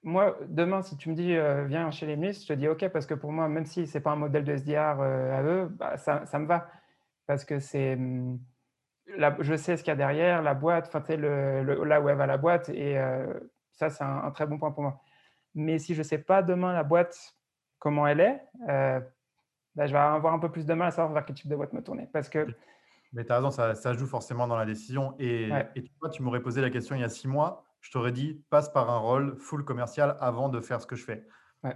moi, 0.03 0.38
demain, 0.48 0.82
si 0.82 0.96
tu 0.96 1.11
me 1.11 1.14
dis 1.14 1.34
euh, 1.36 1.64
viens 1.64 1.90
chez 1.90 2.07
les 2.07 2.16
ministres, 2.16 2.44
je 2.44 2.55
te 2.55 2.59
dis 2.59 2.68
OK, 2.68 2.88
parce 2.88 3.07
que 3.07 3.14
pour 3.14 3.32
moi, 3.32 3.48
même 3.48 3.66
si 3.66 3.86
ce 3.86 3.98
n'est 3.98 4.03
pas 4.03 4.12
un 4.12 4.16
modèle 4.16 4.44
de 4.44 4.57
SDR 4.57 5.01
euh, 5.01 5.38
à 5.38 5.42
eux, 5.42 5.68
bah, 5.68 5.96
ça, 5.98 6.24
ça, 6.26 6.38
me 6.38 6.46
va. 6.46 6.68
Parce 7.26 7.44
que 7.44 7.59
c'est. 7.59 7.94
Hum, 7.94 8.38
je 9.40 9.57
sais 9.57 9.76
ce 9.76 9.82
qu'il 9.82 9.90
y 9.90 9.94
a 9.94 9.96
derrière, 9.96 10.40
la 10.42 10.55
boîte, 10.55 10.88
enfin, 10.94 11.03
le, 11.16 11.62
le, 11.64 11.84
là 11.84 12.01
où 12.01 12.09
elle 12.09 12.16
va 12.16 12.26
la 12.26 12.36
boîte, 12.36 12.68
et 12.68 12.96
ça, 13.72 13.90
c'est 13.90 14.05
un, 14.05 14.30
très 14.30 14.46
bon 14.46 14.59
point 14.59 14.70
pour 14.70 14.82
moi. 14.82 15.01
Mais 15.55 15.78
si 15.78 15.94
je 15.94 16.01
ne 16.01 16.05
sais 16.05 16.18
pas 16.18 16.42
demain 16.42 16.72
la 16.72 16.84
boîte, 16.84 17.34
comment 17.78 18.07
elle 18.07 18.20
est, 18.20 18.40
euh, 18.68 19.01
bah, 19.74 19.86
je 19.86 19.92
vais 19.92 19.98
avoir 19.98 20.34
un 20.34 20.38
peu 20.38 20.51
plus 20.51 20.66
de 20.66 20.74
mal 20.74 20.88
à 20.88 20.90
savoir 20.90 21.12
vers 21.14 21.24
quel 21.24 21.34
type 21.34 21.48
de 21.48 21.57
boîte 21.57 21.72
me 21.72 21.82
tourner. 21.82 22.09
Parce 22.12 22.28
que... 22.28 22.46
Mais 23.12 23.24
tu 23.24 23.32
as 23.32 23.36
raison, 23.36 23.51
ça, 23.51 23.92
joue 23.94 24.07
forcément 24.07 24.46
dans 24.46 24.57
la 24.57 24.66
décision. 24.66 25.14
Et, 25.18 25.51
tu 25.74 25.90
tu 26.12 26.22
m'aurais 26.22 26.42
posé 26.42 26.61
la 26.61 26.70
question 26.70 26.94
il 26.94 27.01
y 27.01 27.05
a 27.05 27.09
six 27.09 27.26
mois, 27.26 27.64
je 27.80 27.90
t'aurais 27.90 28.12
dit 28.12 28.44
passe 28.50 28.68
par 28.70 28.90
un 28.90 28.98
rôle 28.98 29.36
full 29.38 29.64
commercial 29.64 30.16
avant 30.20 30.48
de 30.48 30.60
faire 30.60 30.80
ce 30.80 30.86
que 30.86 30.96
je 30.96 31.04
fais. 31.04 31.26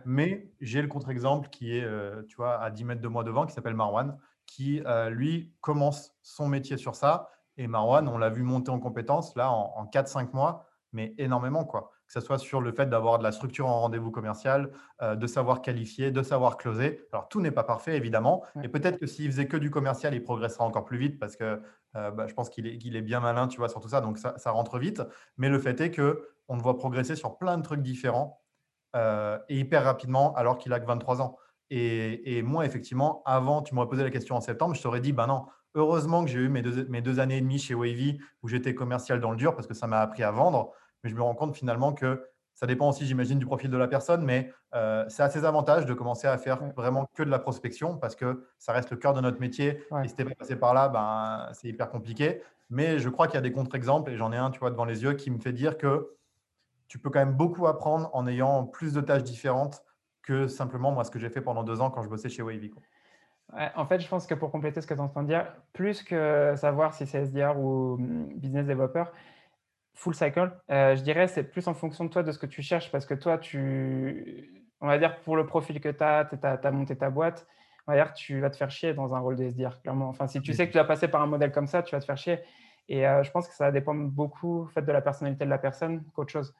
Mais 0.06 0.50
j'ai 0.60 0.80
le 0.80 0.88
contre-exemple 0.88 1.50
qui 1.50 1.76
est, 1.76 1.84
euh, 1.84 2.22
tu 2.26 2.36
vois, 2.36 2.58
à 2.58 2.70
10 2.70 2.84
mètres 2.84 3.02
de 3.02 3.08
moi 3.08 3.22
devant, 3.22 3.44
qui 3.44 3.52
s'appelle 3.52 3.74
Marwan, 3.74 4.16
qui, 4.46 4.82
euh, 4.86 5.10
lui, 5.10 5.54
commence 5.60 6.16
son 6.22 6.48
métier 6.48 6.78
sur 6.78 6.94
ça. 6.94 7.28
Et 7.58 7.66
Marwan, 7.66 8.08
on 8.08 8.16
l'a 8.16 8.30
vu 8.30 8.42
monter 8.42 8.70
en 8.70 8.80
compétences, 8.80 9.36
là, 9.36 9.50
en, 9.50 9.74
en 9.76 9.86
4-5 9.86 10.32
mois, 10.32 10.66
mais 10.92 11.14
énormément, 11.18 11.64
quoi 11.64 11.94
que 12.06 12.12
ce 12.12 12.20
soit 12.20 12.38
sur 12.38 12.60
le 12.60 12.72
fait 12.72 12.86
d'avoir 12.86 13.18
de 13.18 13.22
la 13.22 13.32
structure 13.32 13.66
en 13.66 13.80
rendez-vous 13.80 14.10
commercial, 14.10 14.70
euh, 15.02 15.16
de 15.16 15.26
savoir 15.26 15.62
qualifier, 15.62 16.10
de 16.10 16.22
savoir 16.22 16.56
closer. 16.56 17.06
Alors, 17.12 17.28
tout 17.28 17.40
n'est 17.40 17.50
pas 17.50 17.64
parfait, 17.64 17.96
évidemment. 17.96 18.44
Et 18.62 18.68
peut-être 18.68 18.98
que 18.98 19.06
s'il 19.06 19.30
faisait 19.30 19.48
que 19.48 19.56
du 19.56 19.70
commercial, 19.70 20.14
il 20.14 20.22
progressera 20.22 20.64
encore 20.64 20.84
plus 20.84 20.98
vite 20.98 21.18
parce 21.18 21.36
que 21.36 21.62
euh, 21.96 22.10
bah, 22.10 22.26
je 22.26 22.34
pense 22.34 22.50
qu'il 22.50 22.66
est, 22.66 23.02
bien 23.02 23.20
malin, 23.20 23.48
tu 23.48 23.58
vois, 23.58 23.68
sur 23.68 23.80
tout 23.80 23.88
ça. 23.88 24.00
Donc, 24.00 24.18
ça, 24.18 24.50
rentre 24.50 24.78
vite. 24.78 25.02
Mais 25.36 25.48
le 25.48 25.58
fait 25.58 25.80
est 25.80 25.90
qu'on 25.94 26.56
le 26.56 26.62
voit 26.62 26.76
progresser 26.76 27.16
sur 27.16 27.38
plein 27.38 27.56
de 27.56 27.62
trucs 27.62 27.82
différents 27.82 28.42
euh, 28.96 29.38
et 29.48 29.58
hyper 29.58 29.84
rapidement 29.84 30.34
alors 30.34 30.58
qu'il 30.58 30.72
a 30.72 30.80
que 30.80 30.86
23 30.86 31.22
ans. 31.22 31.36
Et, 31.70 32.42
moi, 32.42 32.66
effectivement, 32.66 33.22
avant, 33.24 33.62
tu 33.62 33.74
m'aurais 33.74 33.88
posé 33.88 34.02
la 34.04 34.10
question 34.10 34.36
en 34.36 34.40
septembre, 34.40 34.74
je 34.74 34.82
t'aurais 34.82 35.00
dit, 35.00 35.12
ben 35.12 35.26
non, 35.26 35.46
heureusement 35.74 36.24
que 36.24 36.30
j'ai 36.30 36.38
eu 36.38 36.48
mes 36.48 36.62
deux, 36.62 36.86
mes 36.88 37.02
deux 37.02 37.18
années 37.18 37.38
et 37.38 37.40
demie 37.40 37.58
chez 37.58 37.74
Wavy 37.74 38.18
où 38.42 38.48
j'étais 38.48 38.74
commercial 38.74 39.18
dans 39.18 39.30
le 39.32 39.36
dur 39.36 39.56
parce 39.56 39.66
que 39.66 39.74
ça 39.74 39.88
m'a 39.88 40.00
appris 40.00 40.22
à 40.22 40.30
vendre 40.30 40.72
mais 41.04 41.10
je 41.10 41.14
me 41.14 41.22
rends 41.22 41.34
compte 41.34 41.54
finalement 41.54 41.92
que 41.92 42.26
ça 42.54 42.66
dépend 42.66 42.88
aussi, 42.88 43.04
j'imagine, 43.04 43.38
du 43.38 43.46
profil 43.46 43.68
de 43.68 43.76
la 43.76 43.88
personne, 43.88 44.24
mais 44.24 44.52
euh, 44.74 45.04
c'est 45.08 45.22
à 45.22 45.28
ses 45.28 45.44
avantages 45.44 45.86
de 45.86 45.92
commencer 45.92 46.28
à 46.28 46.38
faire 46.38 46.64
vraiment 46.76 47.08
que 47.14 47.22
de 47.22 47.30
la 47.30 47.40
prospection 47.40 47.96
parce 47.96 48.14
que 48.14 48.46
ça 48.58 48.72
reste 48.72 48.90
le 48.90 48.96
cœur 48.96 49.12
de 49.12 49.20
notre 49.20 49.40
métier. 49.40 49.82
Et 50.04 50.08
si 50.08 50.14
tu 50.14 50.24
pas 50.24 50.34
passé 50.34 50.56
par 50.56 50.72
là, 50.72 50.88
ben, 50.88 51.52
c'est 51.52 51.68
hyper 51.68 51.90
compliqué. 51.90 52.42
Mais 52.70 52.98
je 52.98 53.08
crois 53.08 53.26
qu'il 53.26 53.34
y 53.34 53.38
a 53.38 53.42
des 53.42 53.52
contre-exemples 53.52 54.10
et 54.10 54.16
j'en 54.16 54.32
ai 54.32 54.36
un, 54.36 54.50
tu 54.50 54.60
vois, 54.60 54.70
devant 54.70 54.84
les 54.84 55.02
yeux 55.02 55.14
qui 55.14 55.30
me 55.30 55.38
fait 55.38 55.52
dire 55.52 55.76
que 55.76 56.14
tu 56.86 56.98
peux 56.98 57.10
quand 57.10 57.18
même 57.18 57.34
beaucoup 57.34 57.66
apprendre 57.66 58.08
en 58.12 58.26
ayant 58.26 58.64
plus 58.64 58.92
de 58.94 59.00
tâches 59.00 59.24
différentes 59.24 59.82
que 60.22 60.46
simplement 60.46 60.92
moi 60.92 61.04
ce 61.04 61.10
que 61.10 61.18
j'ai 61.18 61.28
fait 61.28 61.40
pendant 61.40 61.64
deux 61.64 61.80
ans 61.80 61.90
quand 61.90 62.02
je 62.02 62.08
bossais 62.08 62.28
chez 62.28 62.42
Wavy. 62.42 62.72
en 63.52 63.86
fait, 63.86 64.00
je 64.00 64.08
pense 64.08 64.26
que 64.26 64.34
pour 64.34 64.50
compléter 64.50 64.80
ce 64.80 64.86
que 64.86 64.94
tu 64.94 65.00
entends 65.00 65.22
dire, 65.22 65.52
plus 65.72 66.02
que 66.02 66.54
savoir 66.56 66.94
si 66.94 67.06
c'est 67.06 67.24
SDR 67.26 67.58
ou 67.58 67.94
hum, 67.94 68.28
business 68.36 68.66
developer, 68.66 69.04
full 69.94 70.14
cycle, 70.14 70.52
euh, 70.70 70.96
je 70.96 71.02
dirais, 71.02 71.28
c'est 71.28 71.44
plus 71.44 71.66
en 71.68 71.74
fonction 71.74 72.04
de 72.04 72.10
toi, 72.10 72.22
de 72.22 72.32
ce 72.32 72.38
que 72.38 72.46
tu 72.46 72.62
cherches, 72.62 72.90
parce 72.90 73.06
que 73.06 73.14
toi, 73.14 73.38
tu, 73.38 74.66
on 74.80 74.86
va 74.86 74.98
dire, 74.98 75.20
pour 75.20 75.36
le 75.36 75.46
profil 75.46 75.80
que 75.80 75.88
tu 75.88 76.02
as, 76.02 76.24
tu 76.24 76.36
as, 76.42 76.70
monté 76.70 76.96
ta 76.96 77.10
boîte, 77.10 77.46
on 77.86 77.92
va 77.92 77.98
dire, 77.98 78.12
tu 78.12 78.40
vas 78.40 78.50
te 78.50 78.56
faire 78.56 78.70
chier 78.70 78.92
dans 78.92 79.14
un 79.14 79.20
rôle 79.20 79.36
de 79.36 79.44
SDR, 79.44 79.80
clairement. 79.80 80.08
Enfin, 80.08 80.26
si 80.26 80.40
tu 80.40 80.52
sais 80.52 80.66
que 80.66 80.72
tu 80.72 80.78
vas 80.78 80.84
passer 80.84 81.08
par 81.08 81.22
un 81.22 81.26
modèle 81.26 81.52
comme 81.52 81.66
ça, 81.66 81.82
tu 81.82 81.94
vas 81.94 82.00
te 82.00 82.04
faire 82.04 82.18
chier. 82.18 82.40
Et 82.88 83.06
euh, 83.06 83.22
je 83.22 83.30
pense 83.30 83.48
que 83.48 83.54
ça 83.54 83.70
dépend 83.72 83.94
beaucoup 83.94 84.66
fait, 84.66 84.82
de 84.82 84.92
la 84.92 85.00
personnalité 85.00 85.44
de 85.44 85.50
la 85.50 85.58
personne 85.58 86.04
qu'autre 86.12 86.32
chose. 86.32 86.54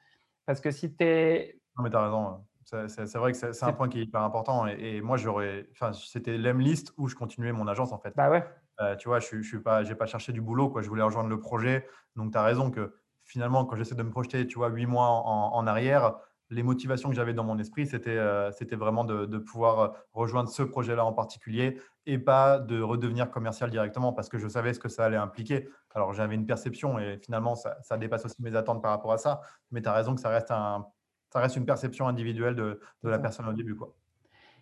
Parce 0.45 0.61
que 0.61 0.71
si 0.71 0.95
tu 0.95 1.03
es. 1.03 1.59
Non, 1.77 1.83
mais 1.83 1.89
tu 1.89 1.97
as 1.97 2.03
raison. 2.03 2.45
C'est 2.87 3.15
vrai 3.15 3.31
que 3.31 3.37
c'est 3.53 3.63
un 3.63 3.73
point 3.73 3.89
qui 3.89 3.99
est 3.99 4.03
hyper 4.03 4.21
important. 4.21 4.65
Et, 4.65 5.01
moi, 5.01 5.17
j'aurais. 5.17 5.67
Enfin, 5.73 5.93
c'était 5.93 6.37
l'M-list 6.37 6.93
où 6.97 7.07
je 7.07 7.15
continuais 7.15 7.51
mon 7.51 7.67
agence, 7.67 7.91
en 7.91 7.99
fait. 7.99 8.13
Bah 8.15 8.29
ouais. 8.29 8.43
Euh, 8.81 8.95
tu 8.95 9.07
vois, 9.07 9.19
je 9.19 9.35
n'ai 9.35 9.43
je 9.43 9.47
suis 9.47 9.59
pas, 9.59 9.83
pas 9.83 10.05
cherché 10.07 10.33
du 10.33 10.41
boulot. 10.41 10.69
Quoi. 10.69 10.81
Je 10.81 10.89
voulais 10.89 11.03
rejoindre 11.03 11.29
le 11.29 11.39
projet. 11.39 11.87
Donc, 12.15 12.31
tu 12.31 12.37
as 12.37 12.43
raison 12.43 12.71
que 12.71 12.95
finalement, 13.25 13.65
quand 13.65 13.75
j'essaie 13.75 13.95
de 13.95 14.03
me 14.03 14.11
projeter, 14.11 14.47
tu 14.47 14.57
vois, 14.57 14.69
huit 14.69 14.85
mois 14.85 15.07
en, 15.07 15.67
arrière, 15.67 16.15
les 16.51 16.63
motivations 16.63 17.09
que 17.09 17.15
j'avais 17.15 17.33
dans 17.33 17.43
mon 17.43 17.57
esprit, 17.57 17.87
c'était 17.87 18.17
euh, 18.17 18.51
vraiment 18.73 19.03
de, 19.03 19.37
pouvoir 19.39 19.95
rejoindre 20.13 20.49
ce 20.49 20.63
projet-là 20.63 21.03
en 21.03 21.11
particulier 21.11 21.81
et 22.05 22.19
pas 22.19 22.59
de 22.59 22.79
redevenir 22.81 23.31
commercial 23.31 23.71
directement 23.71 24.13
parce 24.13 24.29
que 24.29 24.37
je 24.37 24.47
savais 24.47 24.73
ce 24.73 24.79
que 24.79 24.89
ça 24.89 25.05
allait 25.05 25.17
impliquer. 25.17 25.67
Alors, 25.95 26.13
j'avais 26.13 26.35
une 26.35 26.45
perception 26.45 26.99
et 26.99 27.17
finalement, 27.17 27.55
ça, 27.55 27.97
dépasse 27.97 28.25
aussi 28.25 28.41
mes 28.43 28.55
attentes 28.55 28.81
par 28.81 28.91
rapport 28.91 29.11
à 29.11 29.17
ça. 29.17 29.41
Mais 29.71 29.81
tu 29.81 29.89
as 29.89 29.93
raison 29.93 30.13
que 30.13 30.21
ça 30.21 30.29
reste, 30.29 30.51
un, 30.51 30.85
ça 31.33 31.39
reste 31.39 31.55
une 31.55 31.65
perception 31.65 32.07
individuelle 32.07 32.55
de, 32.55 32.79
la 33.03 33.17
personne 33.17 33.47
au 33.47 33.53
début. 33.53 33.75
Quoi. 33.75 33.95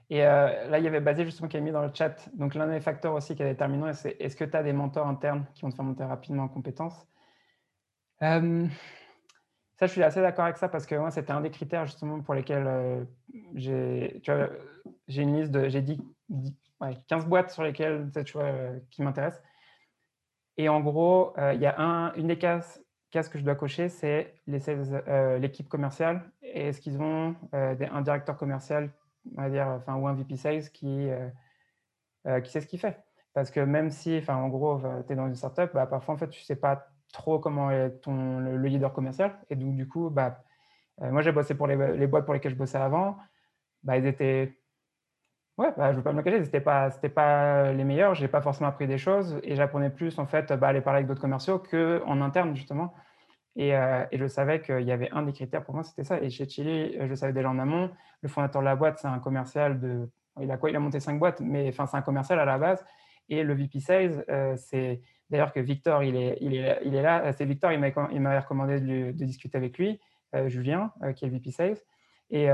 Et 0.09 0.25
euh, 0.25 0.69
là, 0.69 0.79
il 0.79 0.85
y 0.85 0.87
avait 0.87 1.01
basé 1.01 1.25
justement 1.25 1.49
qui 1.49 1.57
a 1.57 1.59
mis 1.59 1.71
dans 1.71 1.81
le 1.81 1.91
chat. 1.93 2.29
Donc, 2.33 2.55
l'un 2.55 2.67
des 2.67 2.79
facteurs 2.79 3.13
aussi 3.13 3.35
qui 3.35 3.43
est 3.43 3.49
déterminant, 3.49 3.91
c'est 3.93 4.15
est-ce 4.21 4.37
que 4.37 4.45
tu 4.45 4.55
as 4.55 4.63
des 4.63 4.73
mentors 4.73 5.07
internes 5.07 5.45
qui 5.53 5.63
vont 5.63 5.69
te 5.69 5.75
faire 5.75 5.83
monter 5.83 6.05
rapidement 6.05 6.43
en 6.43 6.47
compétences? 6.47 7.07
Euh, 8.21 8.67
ça, 9.79 9.87
je 9.87 9.91
suis 9.91 10.03
assez 10.03 10.21
d'accord 10.21 10.45
avec 10.45 10.57
ça 10.57 10.69
parce 10.69 10.85
que 10.85 10.95
moi, 10.95 11.11
c'était 11.11 11.31
un 11.31 11.41
des 11.41 11.51
critères 11.51 11.85
justement 11.85 12.21
pour 12.21 12.33
lesquels 12.33 12.67
euh, 12.67 13.03
j'ai 13.55 14.21
une 15.07 15.39
liste 15.39 15.51
de, 15.51 15.69
j'ai 15.69 15.81
dit, 15.81 15.99
15 17.07 17.25
boîtes 17.27 17.51
sur 17.51 17.63
lesquelles 17.63 18.11
tu 18.25 18.33
vois, 18.33 18.43
euh, 18.43 18.79
qui 18.91 19.01
m'intéressent. 19.01 19.41
Et 20.57 20.69
en 20.69 20.81
gros, 20.81 21.33
il 21.53 21.59
y 21.59 21.65
a 21.65 21.79
un, 21.79 22.13
une 22.13 22.27
des 22.27 22.37
cases, 22.37 22.79
que 23.11 23.39
je 23.39 23.43
dois 23.43 23.55
cocher, 23.55 23.89
c'est 23.89 24.35
l'équipe 24.45 25.67
commerciale. 25.67 26.31
Et 26.43 26.67
est-ce 26.67 26.79
qu'ils 26.79 27.01
ont 27.01 27.35
un 27.51 28.01
directeur 28.01 28.37
commercial, 28.37 28.91
dire, 29.25 29.67
enfin, 29.67 29.95
ou 29.95 30.07
un 30.07 30.13
VP 30.13 30.35
Sales 30.35 30.69
qui, 30.69 31.09
qui 32.43 32.51
sait 32.51 32.61
ce 32.61 32.67
qu'il 32.67 32.79
fait? 32.79 33.03
Parce 33.33 33.49
que 33.49 33.59
même 33.59 33.89
si, 33.89 34.15
enfin, 34.19 34.35
en 34.35 34.47
gros, 34.47 34.79
tu 35.07 35.13
es 35.13 35.15
dans 35.15 35.25
une 35.25 35.33
startup, 35.33 35.73
bah, 35.73 35.87
parfois, 35.87 36.13
en 36.13 36.17
fait, 36.17 36.29
tu 36.29 36.41
ne 36.41 36.45
sais 36.45 36.55
pas 36.55 36.92
trop 37.13 37.39
comment 37.39 37.71
est 37.71 38.01
ton, 38.01 38.39
le, 38.39 38.57
leader 38.57 38.91
commercial. 38.91 39.39
Et 39.49 39.55
donc, 39.55 39.75
du 39.75 39.87
coup, 39.87 40.09
bah, 40.09 40.43
euh, 41.01 41.11
moi, 41.11 41.21
j'ai 41.21 41.31
bossé 41.31 41.55
pour 41.55 41.67
les, 41.67 41.77
les, 41.97 42.07
boîtes 42.07 42.25
pour 42.25 42.33
lesquelles 42.33 42.51
je 42.51 42.57
bossais 42.57 42.77
avant. 42.77 43.17
Bah, 43.83 43.97
ils 43.97 44.05
étaient. 44.05 44.57
Ouais, 45.57 45.71
bah, 45.77 45.87
je 45.87 45.91
ne 45.91 45.97
veux 45.97 46.03
pas 46.03 46.11
me 46.11 46.17
le 46.17 46.23
cacher, 46.23 46.39
ce 46.39 46.45
n'était 46.45 46.61
pas, 46.61 46.89
pas 46.89 47.71
les 47.71 47.83
meilleurs. 47.83 48.15
Je 48.15 48.23
n'ai 48.23 48.27
pas 48.27 48.41
forcément 48.41 48.69
appris 48.69 48.87
des 48.87 48.97
choses 48.97 49.39
et 49.43 49.55
j'apprenais 49.55 49.91
plus, 49.91 50.19
en 50.19 50.25
fait, 50.25 50.51
bah, 50.53 50.67
à 50.67 50.69
aller 50.71 50.81
parler 50.81 50.97
avec 50.97 51.07
d'autres 51.07 51.21
commerciaux 51.21 51.59
qu'en 51.59 52.21
interne, 52.21 52.55
justement. 52.55 52.93
Et, 53.55 53.75
euh, 53.75 54.03
et, 54.11 54.17
je 54.17 54.25
savais 54.25 54.61
qu'il 54.61 54.81
y 54.81 54.91
avait 54.91 55.11
un 55.11 55.21
des 55.21 55.31
critères 55.31 55.63
pour 55.63 55.75
moi, 55.75 55.83
c'était 55.83 56.03
ça. 56.03 56.19
Et 56.19 56.31
chez 56.31 56.49
Chili, 56.49 56.97
je 57.07 57.13
savais 57.13 57.33
déjà 57.33 57.49
en 57.49 57.59
amont. 57.59 57.91
Le 58.21 58.29
fondateur 58.29 58.61
de 58.63 58.65
la 58.65 58.75
boîte, 58.75 58.97
c'est 58.99 59.07
un 59.07 59.19
commercial 59.19 59.79
de. 59.79 60.09
Il 60.41 60.49
a 60.49 60.57
quoi 60.57 60.71
Il 60.71 60.75
a 60.75 60.79
monté 60.79 60.99
cinq 60.99 61.19
boîtes, 61.19 61.39
mais 61.41 61.69
enfin, 61.69 61.85
c'est 61.85 61.97
un 61.97 62.01
commercial 62.01 62.39
à 62.39 62.45
la 62.45 62.57
base. 62.57 62.83
Et 63.29 63.43
le 63.43 63.53
VP 63.53 63.79
Sales, 63.79 64.25
euh, 64.29 64.55
c'est 64.57 65.01
d'ailleurs 65.33 65.51
que 65.51 65.59
Victor, 65.59 66.03
il 66.03 66.15
est, 66.15 66.37
il 66.39 66.55
est, 66.55 66.79
il 66.85 66.95
est 66.95 67.01
là. 67.01 67.33
C'est 67.33 67.45
Victor, 67.45 67.71
il 67.71 67.79
m'avait 67.79 68.39
recommandé 68.39 68.79
de, 68.79 69.11
de, 69.11 69.25
discuter 69.25 69.57
avec 69.57 69.77
lui, 69.77 69.99
euh, 70.35 70.47
Julien, 70.47 70.93
qui 71.15 71.25
est 71.25 71.27
le 71.27 71.33
VP 71.33 71.51
Sales. 71.51 71.77
Et, 72.29 72.47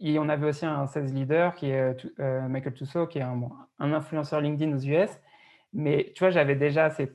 et, 0.00 0.18
on 0.18 0.28
avait 0.28 0.46
aussi 0.46 0.64
un 0.64 0.86
sales 0.86 1.04
leader 1.04 1.54
qui 1.54 1.70
est 1.70 2.04
Michael 2.18 2.74
Tussaud, 2.74 3.06
qui 3.06 3.18
est 3.18 3.22
un, 3.22 3.38
un 3.78 3.92
influenceur 3.92 4.40
LinkedIn 4.40 4.74
aux 4.74 4.80
US. 4.80 5.10
Mais 5.72 6.12
tu 6.14 6.20
vois, 6.20 6.30
j'avais 6.30 6.56
déjà 6.56 6.90
ces 6.90 7.12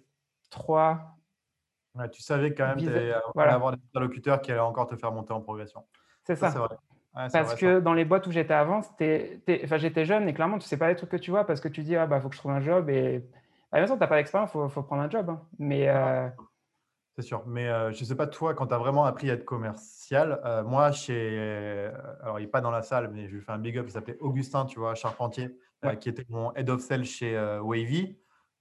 trois 0.50 1.16
tu 2.12 2.22
savais 2.22 2.54
quand 2.54 2.76
même 2.76 3.14
voilà. 3.34 3.54
avoir 3.54 3.72
des 3.72 3.82
interlocuteurs 3.90 4.42
qui 4.42 4.52
allaient 4.52 4.60
encore 4.60 4.88
te 4.88 4.96
faire 4.96 5.12
monter 5.12 5.34
en 5.34 5.42
progression. 5.42 5.84
C'est 6.24 6.36
ça. 6.36 6.50
vrai. 6.50 6.76
parce 7.14 7.56
que 7.56 7.80
dans 7.80 7.94
les 7.94 8.06
boîtes 8.06 8.28
où 8.28 8.32
j'étais 8.32 8.54
avant, 8.54 8.82
j'étais 9.00 10.06
jeune 10.06 10.28
et 10.28 10.34
clairement, 10.34 10.58
tu 10.58 10.66
ne 10.66 10.68
sais 10.68 10.78
pas 10.78 10.90
les 10.90 10.96
trucs 10.96 11.12
que 11.12 11.18
tu 11.18 11.32
vois 11.32 11.46
parce 11.46 11.62
que 11.62 11.68
tu 11.68 11.84
dis, 11.84 11.96
ah 11.96 12.08
bah, 12.08 12.20
faut 12.20 12.30
que 12.30 12.36
je 12.36 12.40
trouve 12.40 12.52
un 12.52 12.62
job. 12.62 12.90
Et 12.90 13.24
bah, 13.76 13.82
bien 13.82 13.88
sûr, 13.88 13.96
tu 13.98 14.00
n'as 14.00 14.08
pas 14.08 14.16
d'expérience, 14.16 14.52
il 14.56 14.70
faut, 14.70 14.84
prendre 14.84 15.02
un 15.02 15.10
job. 15.10 15.30
Hein. 15.30 15.42
Mais. 15.60 15.90
Euh, 15.90 16.30
c'est 17.18 17.24
sûr. 17.24 17.44
Mais 17.46 17.68
euh, 17.68 17.92
je 17.92 18.00
ne 18.00 18.06
sais 18.06 18.16
pas, 18.16 18.26
toi, 18.26 18.54
quand 18.54 18.68
tu 18.68 18.74
as 18.74 18.78
vraiment 18.78 19.04
appris 19.04 19.30
à 19.30 19.34
être 19.34 19.44
commercial, 19.44 20.40
euh, 20.46 20.64
moi, 20.64 20.94
chez. 20.94 21.92
alors, 22.22 22.40
il 22.40 22.44
n'est 22.44 22.48
pas 22.48 22.62
dans 22.62 22.72
la 22.72 22.82
salle, 22.82 23.10
mais 23.12 23.28
je 23.28 23.36
lui 23.36 23.42
fais 23.42 23.52
un 23.52 23.60
big 23.60 23.78
up, 23.78 23.86
il 23.88 23.92
s'appelait 23.92 24.18
Augustin, 24.22 24.66
tu 24.66 24.80
vois, 24.80 24.96
Charpentier, 24.96 25.60
qui 26.00 26.08
était 26.08 26.26
mon 26.30 26.54
head 26.54 26.70
of 26.70 26.80
sales 26.80 27.04
chez 27.04 27.38
Wavy. 27.62 28.18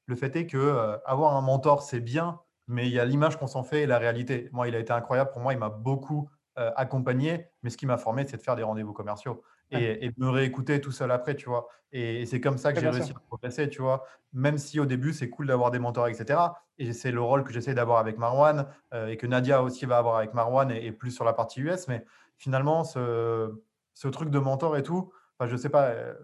Le 0.06 0.16
fait 0.16 0.34
est 0.34 0.46
que 0.46 0.98
avoir 1.06 1.36
un 1.36 1.40
mentor, 1.40 1.82
c'est 1.82 2.00
bien, 2.00 2.40
mais 2.66 2.88
il 2.88 2.92
y 2.92 2.98
a 2.98 3.04
l'image 3.04 3.38
qu'on 3.38 3.46
s'en 3.46 3.62
fait 3.62 3.82
et 3.82 3.86
la 3.86 3.98
réalité. 3.98 4.48
Moi, 4.52 4.66
il 4.66 4.74
a 4.74 4.80
été 4.80 4.92
incroyable. 4.92 5.30
Pour 5.30 5.40
moi, 5.40 5.52
il 5.52 5.58
m'a 5.58 5.70
beaucoup 5.70 6.28
accompagné, 6.56 7.46
mais 7.62 7.70
ce 7.70 7.76
qui 7.76 7.86
m'a 7.86 7.98
formé, 7.98 8.26
c'est 8.26 8.36
de 8.36 8.42
faire 8.42 8.56
des 8.56 8.64
rendez-vous 8.64 8.92
commerciaux 8.92 9.42
et, 9.75 10.11
de 10.11 10.14
me 10.18 10.31
réécouter 10.31 10.81
tout 10.81 10.93
seul 10.93 11.11
après, 11.11 11.35
tu 11.35 11.49
vois. 11.49 11.68
Et, 11.93 12.27
c'est 12.27 12.41
comme 12.41 12.59
ça 12.59 12.72
que 12.72 12.81
j'ai 12.81 12.89
réussi 12.89 13.12
à 13.12 13.20
progresser, 13.29 13.68
tu 13.68 13.83
vois. 13.83 14.05
Même 14.33 14.59
si 14.59 14.81
au 14.81 14.87
début, 14.87 15.12
c'est 15.12 15.31
cool 15.31 15.47
d'avoir 15.47 15.70
des 15.70 15.79
mentors, 15.79 16.09
etc. 16.09 16.41
Et 16.79 16.93
c'est 16.93 17.12
le 17.12 17.20
rôle 17.20 17.45
que 17.45 17.53
j'essaie 17.53 17.75
d'avoir 17.75 17.99
avec 17.99 18.18
Marwan 18.18 18.66
euh, 18.93 19.09
et 19.09 19.16
que 19.16 19.27
Nadia 19.27 19.62
aussi 19.62 19.87
va 19.87 19.99
avoir 19.99 20.16
avec 20.16 20.35
Marwan 20.35 20.70
et, 20.70 20.93
plus 20.93 21.11
sur 21.11 21.25
la 21.25 21.33
partie 21.33 21.61
US. 21.61 21.89
Mais 21.89 22.05
finalement, 22.37 22.85
ce, 22.85 23.53
ce 23.95 24.09
truc 24.09 24.31
de 24.31 24.39
mentor 24.39 24.77
et 24.77 24.83
tout, 24.83 25.12
enfin, 25.39 25.49
je 25.49 25.57
sais 25.57 25.68
pas, 25.68 25.89
euh, 25.89 26.14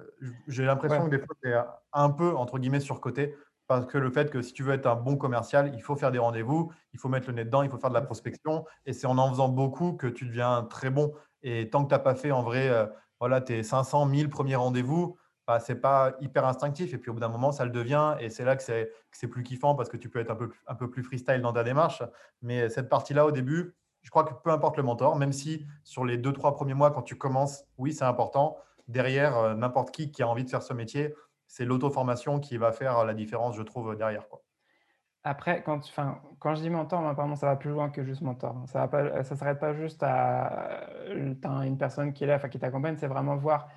j'ai 0.49 0.65
l'impression 0.65 1.05
que 1.05 1.11
des 1.11 1.19
fois, 1.19 1.37
c'est 1.43 1.55
un 1.93 2.11
peu, 2.11 2.35
entre 2.35 2.59
guillemets, 2.59 2.81
surcoté 2.81 3.35
parce 3.71 3.87
que 3.87 3.99
le 3.99 4.11
fait 4.11 4.33
que 4.33 4.43
si 4.43 4.53
tu 4.53 4.65
veux 4.65 4.75
être 4.75 4.87
un 4.87 4.97
bon 4.97 5.17
commercial, 5.17 5.71
il 5.77 5.81
faut 5.81 5.95
faire 5.95 6.11
des 6.11 6.19
rendez-vous, 6.19 6.73
il 6.93 6.99
faut 6.99 7.09
mettre 7.09 7.29
le 7.29 7.35
nez 7.35 7.45
dedans, 7.45 7.63
il 7.63 7.71
faut 7.71 7.79
faire 7.79 7.91
de 7.91 7.95
la 7.95 8.01
prospection. 8.01 8.65
Et 8.85 8.93
c'est 8.93 9.07
en 9.07 9.17
en 9.17 9.31
faisant 9.31 9.49
beaucoup 9.49 9.93
que 9.93 10.09
tu 10.09 10.27
deviens 10.27 10.65
très 10.65 10.91
bon. 10.91 11.15
Et 11.45 11.71
tant 11.71 11.85
que 11.85 11.89
tu 11.89 11.95
n'as 11.95 12.01
pas 12.01 12.17
fait 12.17 12.33
en 12.33 12.43
vrai 12.43 12.69
euh, 12.69 12.87
voilà, 13.21 13.41
tes 13.41 13.62
500, 13.62 14.07
1000 14.07 14.31
premiers 14.31 14.57
rendez-vous, 14.57 15.16
bah, 15.47 15.61
ce 15.61 15.73
n'est 15.73 15.79
pas 15.79 16.14
hyper 16.21 16.47
instinctif. 16.47 16.95
Et 16.95 16.99
puis 16.99 17.11
au 17.11 17.14
bout 17.14 17.21
d'un 17.21 17.29
moment, 17.29 17.53
ça 17.53 17.64
le 17.64 17.71
devient. 17.71 18.16
Et 18.21 18.31
c'est 18.31 18.45
là 18.45 18.57
que 18.57 18.62
c'est 18.62 19.29
plus 19.29 19.43
kiffant 19.43 19.75
parce 19.75 19.89
que 19.89 19.97
tu 19.97 20.09
peux 20.09 20.18
être 20.18 20.31
un 20.31 20.37
peu, 20.37 20.51
un 20.66 20.75
peu 20.75 20.91
plus 20.91 21.03
freestyle 21.03 21.43
dans 21.43 21.53
ta 21.53 21.62
démarche. 21.64 22.03
Mais 22.43 22.68
cette 22.68 22.89
partie-là, 22.89 23.27
au 23.27 23.31
début, 23.31 23.77
je 24.03 24.11
crois 24.11 24.25
que 24.25 24.33
peu 24.33 24.51
importe 24.51 24.77
le 24.77 24.83
mentor, 24.83 25.16
même 25.16 25.33
si 25.33 25.66
sur 25.85 26.05
les 26.05 26.16
deux, 26.16 26.33
trois 26.33 26.55
premiers 26.55 26.75
mois, 26.75 26.91
quand 26.91 27.03
tu 27.03 27.16
commences, 27.16 27.64
oui, 27.79 27.93
c'est 27.93 28.05
important. 28.05 28.57
Derrière, 28.89 29.37
euh, 29.37 29.55
n'importe 29.55 29.91
qui 29.91 30.11
qui 30.11 30.23
a 30.23 30.29
envie 30.29 30.45
de 30.45 30.51
faire 30.51 30.62
ce 30.62 30.73
métier, 30.73 31.14
c'est 31.47 31.64
l'auto-formation 31.64 32.41
qui 32.41 32.57
va 32.57 32.73
faire 32.73 33.05
la 33.05 33.14
différence, 33.14 33.57
je 33.57 33.62
trouve, 33.62 33.97
derrière. 33.97 34.29
Quoi. 34.29 34.43
Après, 35.23 35.62
quand, 35.62 35.79
enfin, 35.79 36.21
quand 36.39 36.55
je 36.55 36.62
dis 36.62 36.71
mentor, 36.71 37.07
apparemment, 37.07 37.37
ça 37.37 37.47
va 37.47 37.57
plus 37.57 37.71
loin 37.71 37.91
que 37.91 38.03
juste 38.03 38.23
mentor. 38.23 38.64
Ça 38.66 38.89
ne 38.89 39.23
s'arrête 39.23 39.59
pas 39.59 39.75
juste 39.75 40.03
à 40.03 40.87
une 41.11 41.77
personne 41.79 42.12
qui 42.12 42.25
est 42.25 42.27
là, 42.27 42.39
qui 42.39 42.59
t'accompagne, 42.59 42.97
c'est 42.97 43.07
vraiment 43.07 43.37
voir 43.37 43.68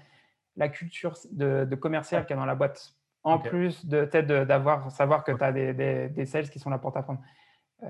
la 0.55 0.69
culture 0.69 1.17
de, 1.31 1.75
commercial 1.75 2.25
qu'il 2.25 2.35
y 2.35 2.37
a 2.37 2.39
dans 2.39 2.45
la 2.45 2.55
boîte. 2.55 2.95
En 3.25 3.39
plus 3.39 3.85
de 3.85 4.03
peut-être 4.03 4.27
d'avoir 4.27 4.91
savoir 4.91 5.23
que 5.23 5.31
tu 5.31 5.43
as 5.43 5.53
des, 5.53 6.09
des, 6.09 6.25
sales 6.25 6.49
qui 6.49 6.59
sont 6.59 6.69
là 6.69 6.77
pour 6.77 6.91
t'apprendre. 6.91 7.21
Euh, 7.83 7.87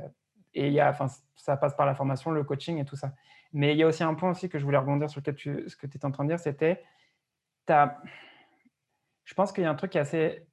et 0.53 0.67
il 0.67 0.73
y 0.73 0.79
a, 0.79 0.89
enfin, 0.89 1.07
ça 1.35 1.57
passe 1.57 1.75
par 1.75 1.87
la 1.87 1.95
formation, 1.95 2.29
le 2.29 2.43
coaching 2.43 2.77
et 2.77 2.85
tout 2.85 2.95
ça. 2.95 3.13
Mais 3.51 3.73
il 3.73 3.77
y 3.77 3.83
a 3.83 3.87
aussi 3.87 4.03
un 4.03 4.13
point 4.13 4.29
aussi 4.29 4.47
que 4.47 4.59
je 4.59 4.63
voulais 4.63 4.77
rebondir 4.77 5.09
sur 5.09 5.21
lequel 5.21 5.35
tu, 5.35 5.67
ce 5.67 5.75
que 5.75 5.87
tu 5.87 5.97
étais 5.97 6.05
en 6.05 6.11
train 6.11 6.23
de 6.23 6.29
dire, 6.29 6.39
c'était 6.39 6.83
tu 7.65 7.73
as 7.73 7.99
je 9.23 9.33
pense 9.33 9.51
qu'il 9.51 9.63
y 9.63 9.67
a 9.67 9.69
un 9.69 9.75
truc 9.75 9.91
qui 9.91 9.97
est 9.97 10.01
assez 10.01 10.45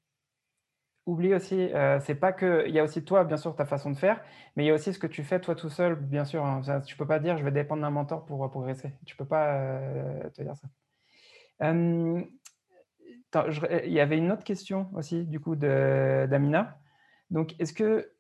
oublié 1.07 1.35
aussi. 1.35 1.73
Euh, 1.75 2.01
c'est 2.01 2.15
pas 2.15 2.33
que. 2.33 2.65
Il 2.67 2.75
y 2.75 2.79
a 2.79 2.85
aussi 2.85 3.05
toi, 3.05 3.25
bien 3.25 3.37
sûr, 3.37 3.55
ta 3.55 3.67
façon 3.67 3.91
de 3.91 3.97
faire, 3.97 4.23
mais 4.57 4.65
il 4.65 4.67
y 4.67 4.71
a 4.71 4.75
aussi 4.75 4.93
ce 4.93 4.99
que 4.99 5.07
tu 5.07 5.25
fais 5.25 5.41
toi 5.41 5.55
tout 5.55 5.71
seul, 5.71 5.95
bien 5.95 6.25
sûr. 6.25 6.45
Hein. 6.45 6.63
Tu 6.87 6.97
peux 6.97 7.07
pas 7.07 7.19
dire 7.19 7.37
je 7.37 7.45
vais 7.45 7.51
dépendre 7.51 7.83
d'un 7.83 7.91
mentor 7.91 8.25
pour 8.25 8.49
progresser. 8.51 8.93
Tu 9.07 9.17
peux 9.17 9.25
pas 9.25 9.55
euh, 9.55 10.31
te 10.31 10.43
dire 10.43 10.57
ça. 10.57 10.69
il 11.63 12.29
y 13.93 14.01
avait 14.01 14.19
une 14.19 14.33
autre 14.33 14.45
question 14.45 14.89
aussi, 14.95 15.27
du 15.27 15.41
coup, 15.41 15.57
d'Amina. 15.57 16.79
Donc, 17.31 17.55
est-ce 17.61 17.73
que 17.73 18.13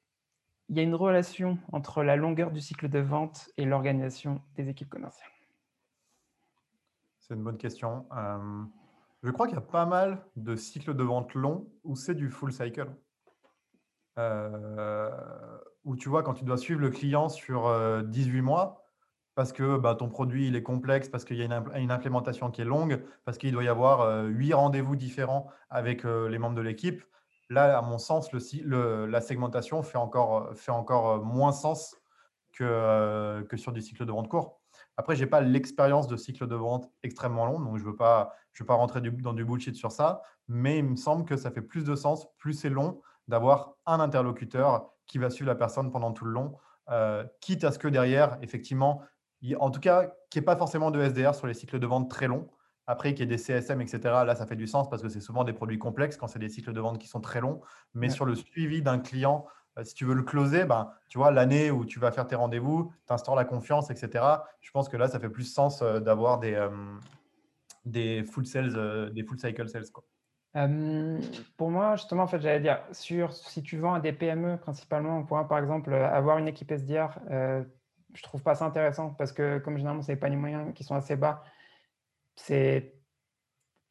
il 0.68 0.76
y 0.76 0.81
a 0.81 0.85
une 0.85 0.95
relation 0.95 1.59
entre 1.72 2.05
la 2.05 2.14
longueur 2.14 2.53
du 2.53 2.61
cycle 2.61 2.89
de 2.89 3.01
vente 3.01 3.51
et 3.57 3.64
l'organisation 3.64 4.41
des 4.55 4.68
équipes 4.68 4.89
commerciales? 4.89 5.28
C'est 7.18 7.35
une 7.35 7.43
bonne 7.43 7.59
question. 7.59 8.07
Je 9.23 9.31
crois 9.31 9.47
qu'il 9.47 9.57
y 9.57 9.59
a 9.59 9.62
pas 9.62 9.85
mal 9.85 10.25
de 10.37 10.57
cycles 10.57 10.95
de 10.95 11.03
vente 11.03 11.35
longs 11.35 11.71
où 11.85 11.95
c'est 11.95 12.14
du 12.14 12.31
full 12.31 12.53
cycle. 12.53 12.89
Euh, 14.18 15.11
où 15.85 15.97
tu 15.97 16.09
vois, 16.09 16.23
quand 16.23 16.35
tu 16.35 16.45
dois 16.45 16.59
suivre 16.59 16.81
le 16.81 16.91
client 16.91 17.29
sur 17.29 17.71
18 18.05 18.39
euh, 18.39 18.43
mois, 18.43 18.85
parce 19.35 19.53
que 19.53 19.77
bah, 19.77 19.95
ton 19.95 20.09
produit 20.09 20.49
il 20.49 20.57
est 20.57 20.62
complexe, 20.62 21.09
parce 21.09 21.25
qu'il 21.25 21.37
y 21.37 21.43
a 21.43 21.62
une, 21.77 21.91
implémentation 21.91 22.51
qui 22.51 22.62
est 22.62 22.64
longue, 22.64 23.03
parce 23.25 23.39
qu'il 23.39 23.53
doit 23.53 23.64
y 23.64 23.68
avoir 23.68 24.27
8 24.27 24.53
euh, 24.53 24.57
rendez-vous 24.57 24.97
différents 24.97 25.49
avec 25.68 26.05
les 26.05 26.39
membres 26.39 26.57
de 26.57 26.62
l'équipe. 26.62 27.05
Là, 27.51 27.77
à 27.77 27.83
mon 27.83 27.99
sens, 27.99 28.31
la 28.33 29.21
segmentation 29.21 29.83
fait 29.83 29.99
encore, 29.99 30.55
fait 30.55 30.71
encore 30.71 31.25
moins 31.25 31.53
sens 31.53 31.97
que, 32.53 33.43
que 33.43 33.57
sur 33.57 33.73
du 33.73 33.81
cycle 33.81 34.07
de 34.07 34.12
vente 34.12 34.29
court. 34.29 34.60
Après, 35.01 35.16
je 35.16 35.24
n'ai 35.24 35.30
pas 35.30 35.40
l'expérience 35.40 36.09
de 36.09 36.16
cycle 36.18 36.46
de 36.46 36.55
vente 36.55 36.90
extrêmement 37.03 37.46
long, 37.46 37.59
donc 37.59 37.78
je 37.78 37.82
ne 37.82 37.88
veux, 37.88 37.96
pas, 37.96 38.34
je 38.53 38.62
veux 38.62 38.66
pas 38.66 38.74
rentrer 38.74 39.01
dans 39.01 39.32
du 39.32 39.46
bullshit 39.46 39.74
sur 39.74 39.92
ça, 39.92 40.20
mais 40.46 40.76
il 40.76 40.84
me 40.84 40.96
semble 40.96 41.24
que 41.24 41.38
ça 41.38 41.51
fait 41.51 41.62
plus 41.62 41.84
de 41.84 41.94
sens, 41.94 42.26
plus 42.36 42.53
c'est 42.53 42.68
long, 42.68 43.01
d'avoir 43.26 43.76
un 43.86 43.98
interlocuteur 43.98 44.92
qui 45.07 45.16
va 45.16 45.30
suivre 45.30 45.48
la 45.48 45.55
personne 45.55 45.90
pendant 45.90 46.12
tout 46.12 46.26
le 46.26 46.32
long, 46.32 46.55
euh, 46.90 47.24
quitte 47.40 47.64
à 47.64 47.72
ce 47.72 47.78
que 47.78 47.88
derrière, 47.88 48.36
effectivement, 48.42 49.01
en 49.59 49.70
tout 49.70 49.80
cas, 49.80 50.05
qu'il 50.28 50.42
n'y 50.42 50.44
ait 50.44 50.44
pas 50.44 50.57
forcément 50.57 50.90
de 50.90 51.01
SDR 51.01 51.34
sur 51.34 51.46
les 51.46 51.55
cycles 51.55 51.78
de 51.78 51.86
vente 51.86 52.11
très 52.11 52.26
longs. 52.26 52.51
Après, 52.86 53.14
qu'il 53.14 53.20
y 53.20 53.22
ait 53.22 53.34
des 53.34 53.38
CSM, 53.38 53.80
etc., 53.80 54.01
là, 54.05 54.34
ça 54.34 54.44
fait 54.44 54.55
du 54.55 54.66
sens 54.66 54.90
parce 54.90 55.01
que 55.01 55.09
c'est 55.09 55.20
souvent 55.20 55.44
des 55.44 55.55
produits 55.55 55.78
complexes 55.78 56.18
quand 56.18 56.26
c'est 56.26 56.38
des 56.38 56.51
cycles 56.51 56.74
de 56.74 56.80
vente 56.80 56.98
qui 56.98 57.09
sont 57.09 57.22
très 57.22 57.40
longs. 57.40 57.62
Mais 57.94 58.11
sur 58.11 58.26
le 58.26 58.34
suivi 58.34 58.82
d'un 58.82 58.98
client 58.98 59.46
si 59.83 59.95
tu 59.95 60.05
veux 60.05 60.14
le 60.14 60.23
closer, 60.23 60.64
ben, 60.64 60.93
tu 61.09 61.18
vois, 61.18 61.31
l'année 61.31 61.71
où 61.71 61.85
tu 61.85 61.99
vas 61.99 62.12
faire 62.12 62.27
tes 62.27 62.35
rendez-vous, 62.35 62.93
tu 63.07 63.12
instaures 63.12 63.37
la 63.37 63.45
confiance, 63.45 63.91
etc. 63.91 64.25
Je 64.61 64.71
pense 64.71 64.89
que 64.89 64.97
là, 64.97 65.09
ça 65.09 65.18
fait 65.18 65.29
plus 65.29 65.45
sens 65.45 65.83
euh, 65.83 66.01
d'avoir 66.01 66.39
des, 66.39 66.55
euh, 66.55 66.68
des 67.85 68.25
full 68.25 68.47
sales, 68.47 69.12
des 69.12 69.23
full 69.23 69.39
cycle 69.39 69.68
sales. 69.68 69.91
Quoi. 69.93 70.05
pour 71.57 71.71
moi, 71.71 71.97
justement, 71.97 72.25
en 72.25 72.27
fait, 72.27 72.41
j'allais 72.41 72.61
dire, 72.61 72.81
sur, 72.93 73.33
si 73.33 73.62
tu 73.62 73.79
vends 73.79 73.95
à 73.95 74.01
des 74.01 74.12
PME 74.12 74.59
principalement, 74.59 75.18
on 75.18 75.25
pourrait 75.25 75.49
par 75.49 75.59
exemple 75.59 75.95
avoir 75.95 76.39
une 76.39 76.49
équipe 76.49 76.71
SDR, 76.71 77.18
je 78.14 78.23
trouve 78.23 78.43
pas 78.43 78.55
ça 78.55 78.64
intéressant 78.64 79.11
parce 79.11 79.33
que 79.33 79.59
comme 79.59 79.77
généralement, 79.77 80.03
c'est 80.03 80.21
les 80.21 80.37
moyens 80.37 80.75
qui 80.75 80.85
sont 80.85 80.95
assez 80.95 81.16
bas. 81.16 81.43
C'est 82.37 82.95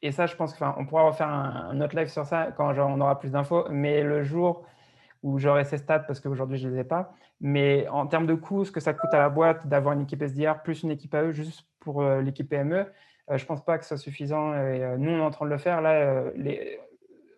et 0.01 0.11
ça, 0.11 0.25
je 0.27 0.35
pense 0.35 0.53
qu'on 0.53 0.85
pourra 0.85 1.03
refaire 1.03 1.27
un, 1.27 1.81
autre 1.81 1.95
live 1.95 2.07
sur 2.07 2.25
ça 2.25 2.51
quand 2.55 2.73
on 2.77 3.01
aura 3.01 3.19
plus 3.19 3.31
d'infos. 3.31 3.65
Mais 3.69 4.01
le 4.01 4.23
jour 4.23 4.65
où 5.23 5.37
j'aurai 5.37 5.65
ces 5.65 5.77
stats 5.77 5.99
parce 5.99 6.19
qu'aujourd'hui, 6.19 6.57
je 6.57 6.67
ne 6.67 6.73
les 6.73 6.79
ai 6.81 6.83
pas. 6.83 7.13
Mais 7.41 7.87
en 7.89 8.07
termes 8.07 8.27
de 8.27 8.35
coûts, 8.35 8.65
ce 8.65 8.71
que 8.71 8.79
ça 8.79 8.93
coûte 8.93 9.13
à 9.13 9.19
la 9.19 9.29
boîte 9.29 9.67
d'avoir 9.67 9.93
une 9.93 10.01
équipe 10.01 10.21
SDR 10.21 10.61
plus 10.63 10.83
une 10.83 10.91
équipe 10.91 11.13
AE 11.13 11.31
juste 11.31 11.67
pour 11.79 12.01
euh, 12.01 12.21
l'équipe 12.21 12.49
PME, 12.49 12.77
euh, 12.77 13.37
je 13.37 13.43
ne 13.43 13.47
pense 13.47 13.63
pas 13.63 13.77
que 13.77 13.83
ce 13.83 13.89
soit 13.89 13.97
suffisant. 13.97 14.53
Et, 14.53 14.83
euh, 14.83 14.97
nous, 14.97 15.11
on 15.11 15.17
est 15.17 15.21
en 15.21 15.31
train 15.31 15.45
de 15.45 15.51
le 15.51 15.57
faire. 15.57 15.81
Là, 15.81 16.31
les, 16.35 16.79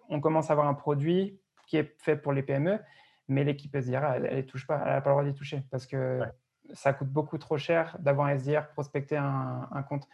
on 0.10 0.20
commence 0.20 0.50
à 0.50 0.54
avoir 0.54 0.68
un 0.68 0.74
produit 0.74 1.40
qui 1.68 1.78
est 1.78 1.96
fait 2.00 2.16
pour 2.16 2.34
les 2.34 2.44
PME, 2.44 2.80
mais 3.28 3.44
l'équipe 3.44 3.76
SDR, 3.76 4.04
elle 4.16 4.36
ne 4.36 4.42
touche 4.42 4.68
pas. 4.68 4.82
Elle 4.86 4.94
n'a 4.94 5.02
pas 5.02 5.10
le 5.10 5.14
droit 5.16 5.24
d'y 5.24 5.34
toucher 5.34 5.62
parce 5.72 5.86
que 5.86 6.22
ça 6.74 6.94
coûte 6.94 7.10
beaucoup 7.10 7.38
trop 7.38 7.58
cher 7.58 7.98
d'avoir 8.00 8.28
un 8.28 8.38
SDR 8.38 8.68
prospecter 8.74 9.18
un, 9.18 9.68
un 9.72 9.84
compte. 9.84 10.08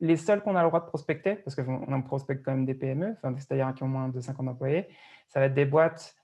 les 0.00 0.16
seuls 0.16 0.42
qu'on 0.42 0.56
a 0.56 0.62
le 0.62 0.68
droit 0.68 0.80
de 0.80 0.86
prospecter, 0.86 1.36
parce 1.36 1.54
qu'on 1.54 1.92
en 1.92 2.02
prospecte 2.02 2.44
quand 2.44 2.52
même 2.52 2.64
des 2.64 2.74
PME, 2.74 3.16
c'est-à-dire 3.38 3.72
qui 3.74 3.82
ont 3.82 3.88
moins 3.88 4.08
de 4.08 4.20
50 4.20 4.48
employés, 4.48 4.88
ça 5.28 5.40
va 5.40 5.46
être 5.46 5.54
des 5.54 5.64
boîtes 5.64 6.16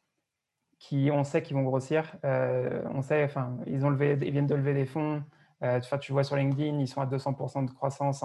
qui, 0.78 1.10
on 1.12 1.24
sait 1.24 1.42
qu'ils 1.42 1.56
vont 1.56 1.62
grossir. 1.62 2.14
Euh, 2.24 2.82
on 2.94 3.02
sait, 3.02 3.24
enfin, 3.24 3.56
ils, 3.66 3.84
ont 3.84 3.90
levé, 3.90 4.18
ils 4.22 4.30
viennent 4.30 4.46
de 4.46 4.54
lever 4.54 4.74
des 4.74 4.86
fonds. 4.86 5.22
Euh, 5.62 5.80
tu 6.00 6.12
vois 6.12 6.22
sur 6.22 6.36
LinkedIn, 6.36 6.78
ils 6.78 6.86
sont 6.86 7.00
à 7.00 7.06
200% 7.06 7.66
de 7.66 7.70
croissance 7.70 8.22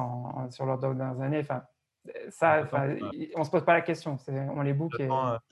sur 0.52 0.66
leurs 0.66 0.78
dernières 0.78 1.20
années. 1.20 1.40
Enfin, 1.40 1.64
ça, 2.30 2.68
on 3.36 3.40
ne 3.40 3.44
se 3.44 3.50
pose 3.50 3.64
pas 3.64 3.74
la 3.74 3.82
question. 3.82 4.18
On 4.28 4.62
les 4.62 4.74
book. 4.74 4.94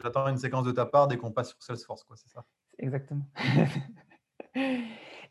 J'attends 0.01 0.27
une 0.27 0.37
séquence 0.37 0.65
de 0.65 0.71
ta 0.71 0.85
part 0.85 1.07
dès 1.07 1.17
qu'on 1.17 1.31
passe 1.31 1.49
sur 1.49 1.63
Salesforce, 1.63 2.03
quoi, 2.03 2.15
c'est 2.17 2.29
ça 2.29 2.43
Exactement. 2.77 3.25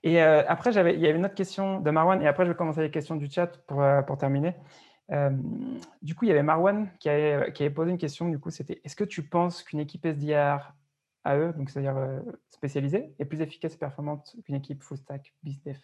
et 0.02 0.22
euh, 0.22 0.42
après, 0.48 0.70
il 0.70 1.00
y 1.00 1.06
avait 1.06 1.16
une 1.16 1.24
autre 1.24 1.34
question 1.34 1.80
de 1.80 1.90
Marwan, 1.90 2.22
et 2.22 2.26
après, 2.26 2.44
je 2.44 2.50
vais 2.50 2.56
commencer 2.56 2.80
les 2.80 2.90
questions 2.90 3.16
du 3.16 3.30
chat 3.30 3.58
pour, 3.66 3.82
euh, 3.82 4.02
pour 4.02 4.18
terminer. 4.18 4.54
Euh, 5.10 5.30
du 6.02 6.14
coup, 6.14 6.24
il 6.24 6.28
y 6.28 6.30
avait 6.30 6.42
Marwan 6.42 6.88
qui 7.00 7.08
avait, 7.08 7.52
qui 7.52 7.64
avait 7.64 7.74
posé 7.74 7.90
une 7.90 7.98
question, 7.98 8.28
du 8.28 8.38
coup, 8.38 8.50
c'était 8.50 8.80
est-ce 8.84 8.96
que 8.96 9.04
tu 9.04 9.28
penses 9.28 9.62
qu'une 9.62 9.80
équipe 9.80 10.06
SDR 10.06 10.72
AE, 11.24 11.52
donc 11.52 11.70
c'est-à-dire 11.70 12.22
spécialisée, 12.48 13.14
est 13.18 13.24
plus 13.24 13.40
efficace 13.40 13.74
et 13.74 13.78
performante 13.78 14.36
qu'une 14.44 14.54
équipe 14.54 14.82
full 14.82 14.96
stack 14.96 15.34
BizDev 15.42 15.78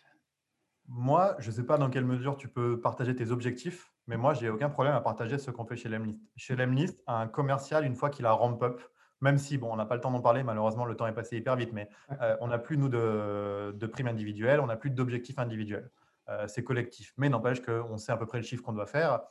Moi, 0.88 1.36
je 1.38 1.50
ne 1.50 1.54
sais 1.54 1.64
pas 1.64 1.78
dans 1.78 1.90
quelle 1.90 2.04
mesure 2.04 2.36
tu 2.36 2.48
peux 2.48 2.80
partager 2.80 3.14
tes 3.14 3.30
objectifs, 3.30 3.92
mais 4.06 4.16
moi, 4.16 4.34
j'ai 4.34 4.48
aucun 4.48 4.70
problème 4.70 4.94
à 4.94 5.00
partager 5.00 5.38
ce 5.38 5.50
qu'on 5.50 5.64
fait 5.64 5.76
chez 5.76 5.88
Lemlist. 5.88 6.20
Chez 6.36 6.56
Lemlist, 6.56 7.02
un 7.06 7.26
commercial, 7.26 7.84
une 7.84 7.96
fois 7.96 8.10
qu'il 8.10 8.24
a 8.26 8.32
ramp 8.32 8.58
up, 8.62 8.80
même 9.20 9.38
si, 9.38 9.58
bon, 9.58 9.72
on 9.72 9.76
n'a 9.76 9.86
pas 9.86 9.94
le 9.94 10.00
temps 10.00 10.10
d'en 10.10 10.20
parler, 10.20 10.42
malheureusement, 10.42 10.84
le 10.84 10.94
temps 10.94 11.06
est 11.06 11.14
passé 11.14 11.36
hyper 11.36 11.56
vite, 11.56 11.72
mais 11.72 11.88
euh, 12.20 12.36
on 12.40 12.48
n'a 12.48 12.58
plus, 12.58 12.76
nous, 12.76 12.88
de, 12.88 13.72
de 13.72 13.86
primes 13.86 14.08
individuelles, 14.08 14.60
on 14.60 14.66
n'a 14.66 14.76
plus 14.76 14.90
d'objectifs 14.90 15.38
individuels. 15.38 15.90
Euh, 16.28 16.46
c'est 16.48 16.64
collectif. 16.64 17.14
Mais 17.16 17.28
n'empêche 17.28 17.62
qu'on 17.62 17.96
sait 17.98 18.12
à 18.12 18.16
peu 18.16 18.26
près 18.26 18.38
le 18.38 18.44
chiffre 18.44 18.62
qu'on 18.62 18.72
doit 18.72 18.86
faire. 18.86 19.22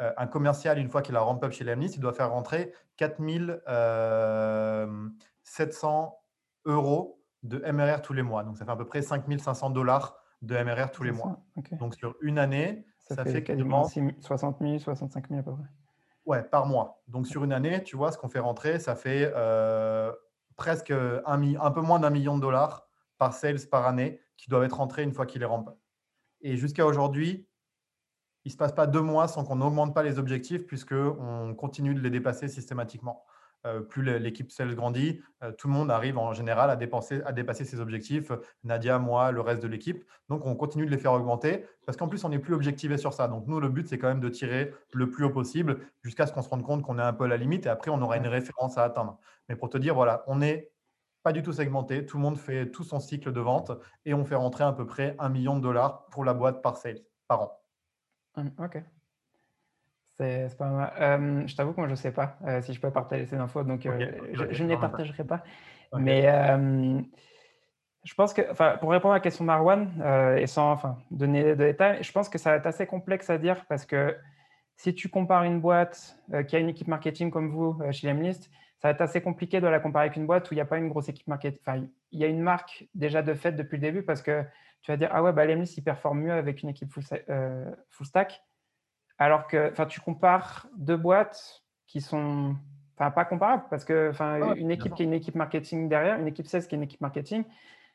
Euh, 0.00 0.12
un 0.16 0.26
commercial, 0.26 0.78
une 0.78 0.88
fois 0.88 1.02
qu'il 1.02 1.16
a 1.16 1.20
ramp 1.20 1.40
up 1.42 1.52
chez 1.52 1.64
Lemlist, 1.64 1.96
il 1.96 2.00
doit 2.00 2.12
faire 2.12 2.30
rentrer 2.30 2.72
4700 5.44 6.18
euros 6.64 7.22
de 7.42 7.58
MRR 7.58 8.02
tous 8.02 8.12
les 8.12 8.22
mois. 8.22 8.44
Donc, 8.44 8.56
ça 8.58 8.64
fait 8.64 8.70
à 8.70 8.76
peu 8.76 8.86
près 8.86 9.02
5500 9.02 9.70
dollars 9.70 10.16
de 10.42 10.56
MRR 10.56 10.90
tous 10.90 11.02
les 11.02 11.12
mois. 11.12 11.42
Donc, 11.72 11.94
sur 11.94 12.16
une 12.20 12.38
année, 12.38 12.86
ça, 13.08 13.24
fait, 13.24 13.42
quasiment 13.42 13.84
60 13.84 14.58
000, 14.60 14.78
65 14.78 15.28
000 15.28 15.40
à 15.40 15.42
peu 15.42 15.52
près. 15.52 15.64
Ouais, 16.26 16.42
par 16.42 16.66
mois. 16.66 17.02
Donc 17.06 17.26
sur 17.26 17.44
une 17.44 17.52
année, 17.52 17.82
tu 17.84 17.96
vois, 17.96 18.10
ce 18.12 18.18
qu'on 18.18 18.30
fait 18.30 18.38
rentrer, 18.38 18.78
ça 18.78 18.94
fait 18.94 19.30
euh, 19.34 20.10
presque 20.56 20.90
un, 20.90 21.20
un, 21.26 21.70
peu 21.70 21.82
moins 21.82 22.00
d'un 22.00 22.10
million 22.10 22.36
de 22.36 22.40
dollars 22.40 22.88
par 23.18 23.34
sales 23.34 23.60
par 23.70 23.86
année 23.86 24.20
qui 24.36 24.48
doivent 24.48 24.64
être 24.64 24.78
rentrés 24.78 25.02
une 25.02 25.12
fois 25.12 25.26
qu'il 25.26 25.42
est 25.42 25.46
rempli. 25.46 25.74
Et 26.40 26.56
jusqu'à 26.56 26.86
aujourd'hui, 26.86 27.46
il 28.44 28.48
ne 28.48 28.52
se 28.52 28.56
passe 28.56 28.72
pas 28.72 28.86
deux 28.86 29.02
mois 29.02 29.28
sans 29.28 29.44
qu'on 29.44 29.56
n'augmente 29.56 29.94
pas 29.94 30.02
les 30.02 30.18
objectifs 30.18 30.66
puisqu'on 30.66 31.54
continue 31.56 31.94
de 31.94 32.00
les 32.00 32.10
dépasser 32.10 32.48
systématiquement. 32.48 33.24
Euh, 33.66 33.80
plus 33.80 34.02
l'équipe 34.18 34.50
sales 34.50 34.74
grandit, 34.74 35.22
euh, 35.42 35.50
tout 35.50 35.68
le 35.68 35.72
monde 35.72 35.90
arrive 35.90 36.18
en 36.18 36.34
général 36.34 36.68
à, 36.68 36.76
dépenser, 36.76 37.22
à 37.24 37.32
dépasser 37.32 37.64
ses 37.64 37.80
objectifs. 37.80 38.30
Nadia, 38.62 38.98
moi, 38.98 39.30
le 39.30 39.40
reste 39.40 39.62
de 39.62 39.68
l'équipe. 39.68 40.04
Donc, 40.28 40.44
on 40.44 40.54
continue 40.54 40.84
de 40.84 40.90
les 40.90 40.98
faire 40.98 41.12
augmenter 41.12 41.64
parce 41.86 41.96
qu'en 41.96 42.06
plus, 42.06 42.24
on 42.24 42.28
n'est 42.28 42.38
plus 42.38 42.52
objectivé 42.52 42.98
sur 42.98 43.14
ça. 43.14 43.26
Donc, 43.26 43.46
nous, 43.46 43.60
le 43.60 43.70
but, 43.70 43.88
c'est 43.88 43.96
quand 43.96 44.08
même 44.08 44.20
de 44.20 44.28
tirer 44.28 44.74
le 44.92 45.10
plus 45.10 45.24
haut 45.24 45.30
possible 45.30 45.80
jusqu'à 46.02 46.26
ce 46.26 46.32
qu'on 46.34 46.42
se 46.42 46.50
rende 46.50 46.62
compte 46.62 46.82
qu'on 46.82 46.98
est 46.98 47.02
un 47.02 47.14
peu 47.14 47.24
à 47.24 47.28
la 47.28 47.38
limite 47.38 47.64
et 47.64 47.70
après, 47.70 47.90
on 47.90 48.02
aura 48.02 48.18
une 48.18 48.26
référence 48.26 48.76
à 48.76 48.84
atteindre. 48.84 49.18
Mais 49.48 49.56
pour 49.56 49.70
te 49.70 49.78
dire, 49.78 49.94
voilà, 49.94 50.24
on 50.26 50.36
n'est 50.36 50.70
pas 51.22 51.32
du 51.32 51.42
tout 51.42 51.54
segmenté. 51.54 52.04
Tout 52.04 52.18
le 52.18 52.22
monde 52.22 52.36
fait 52.36 52.70
tout 52.70 52.84
son 52.84 53.00
cycle 53.00 53.32
de 53.32 53.40
vente 53.40 53.72
et 54.04 54.12
on 54.12 54.26
fait 54.26 54.34
rentrer 54.34 54.64
à 54.64 54.72
peu 54.72 54.84
près 54.84 55.16
un 55.18 55.30
million 55.30 55.56
de 55.56 55.62
dollars 55.62 56.04
pour 56.10 56.22
la 56.24 56.34
boîte 56.34 56.60
par 56.60 56.76
sales 56.76 57.00
par 57.28 57.40
an. 57.40 57.60
Hum, 58.36 58.50
ok. 58.58 58.82
C'est 60.16 60.56
pas 60.56 60.68
mal. 60.68 60.92
Euh, 61.00 61.46
je 61.46 61.56
t'avoue 61.56 61.72
que 61.72 61.78
moi, 61.80 61.88
je 61.88 61.92
ne 61.92 61.96
sais 61.96 62.12
pas 62.12 62.36
euh, 62.46 62.62
si 62.62 62.72
je 62.72 62.80
peux 62.80 62.90
partager 62.90 63.26
ces 63.26 63.36
infos, 63.36 63.64
donc 63.64 63.84
euh, 63.84 64.12
je, 64.32 64.62
ne 64.62 64.68
les 64.68 64.76
partagerai 64.76 65.24
pas. 65.24 65.42
Mais 65.98 66.22
je 68.04 68.12
pense 68.14 68.34
que, 68.34 68.42
pour 68.78 68.90
répondre 68.90 69.12
à 69.12 69.16
la 69.16 69.20
question 69.20 69.44
de 69.44 69.46
Marwan, 69.46 69.88
et 70.38 70.46
sans 70.46 70.70
enfin, 70.70 70.98
donner 71.10 71.42
de 71.42 71.54
détails, 71.54 72.02
je 72.02 72.12
pense 72.12 72.28
que 72.28 72.38
ça 72.38 72.50
va 72.50 72.56
être 72.56 72.66
assez 72.66 72.86
complexe 72.86 73.30
à 73.30 73.38
dire 73.38 73.64
parce 73.66 73.86
que 73.86 74.16
si 74.76 74.94
tu 74.94 75.08
compares 75.08 75.44
une 75.44 75.60
boîte 75.60 76.18
qui 76.46 76.54
a 76.54 76.58
une 76.58 76.68
équipe 76.68 76.88
marketing 76.88 77.30
comme 77.30 77.50
vous 77.50 77.80
chez 77.92 78.06
Lemlist, 78.06 78.50
ça 78.78 78.88
va 78.88 78.90
être 78.90 79.00
assez 79.00 79.22
compliqué 79.22 79.60
de 79.60 79.66
la 79.66 79.80
comparer 79.80 80.06
avec 80.06 80.16
une 80.16 80.26
boîte 80.26 80.50
où 80.50 80.54
il 80.54 80.58
n'y 80.58 80.60
a 80.60 80.66
pas 80.66 80.76
une 80.76 80.90
grosse 80.90 81.08
équipe 81.08 81.26
marketing. 81.26 81.60
Enfin, 81.66 81.86
il 82.12 82.20
y 82.20 82.24
a 82.24 82.28
une 82.28 82.42
marque 82.42 82.86
déjà 82.94 83.22
de 83.22 83.32
fait 83.32 83.52
depuis 83.52 83.76
le 83.76 83.82
début 83.82 84.02
parce 84.02 84.20
que 84.20 84.44
tu 84.82 84.90
vas 84.92 84.98
dire, 84.98 85.08
ah 85.10 85.22
ouais, 85.22 85.32
bah, 85.32 85.46
Lemlist, 85.46 85.78
il 85.78 85.82
performe 85.82 86.20
mieux 86.20 86.32
avec 86.32 86.62
une 86.62 86.68
équipe 86.68 86.92
full, 86.92 87.02
full 87.88 88.06
stack. 88.06 88.42
Alors 89.18 89.46
que 89.46 89.72
tu 89.84 90.00
compares 90.00 90.66
deux 90.76 90.96
boîtes 90.96 91.62
qui 91.86 92.00
sont 92.00 92.56
enfin, 92.96 93.10
pas 93.10 93.24
comparables 93.24 93.64
parce 93.70 93.84
que 93.84 94.10
enfin, 94.10 94.54
une 94.54 94.70
équipe 94.70 94.94
qui 94.94 95.02
est 95.02 95.06
une 95.06 95.12
équipe 95.12 95.34
marketing 95.34 95.88
derrière, 95.88 96.18
une 96.18 96.26
équipe 96.26 96.46
16 96.46 96.66
qui 96.66 96.74
est 96.74 96.78
une 96.78 96.84
équipe 96.84 97.00
marketing, 97.00 97.44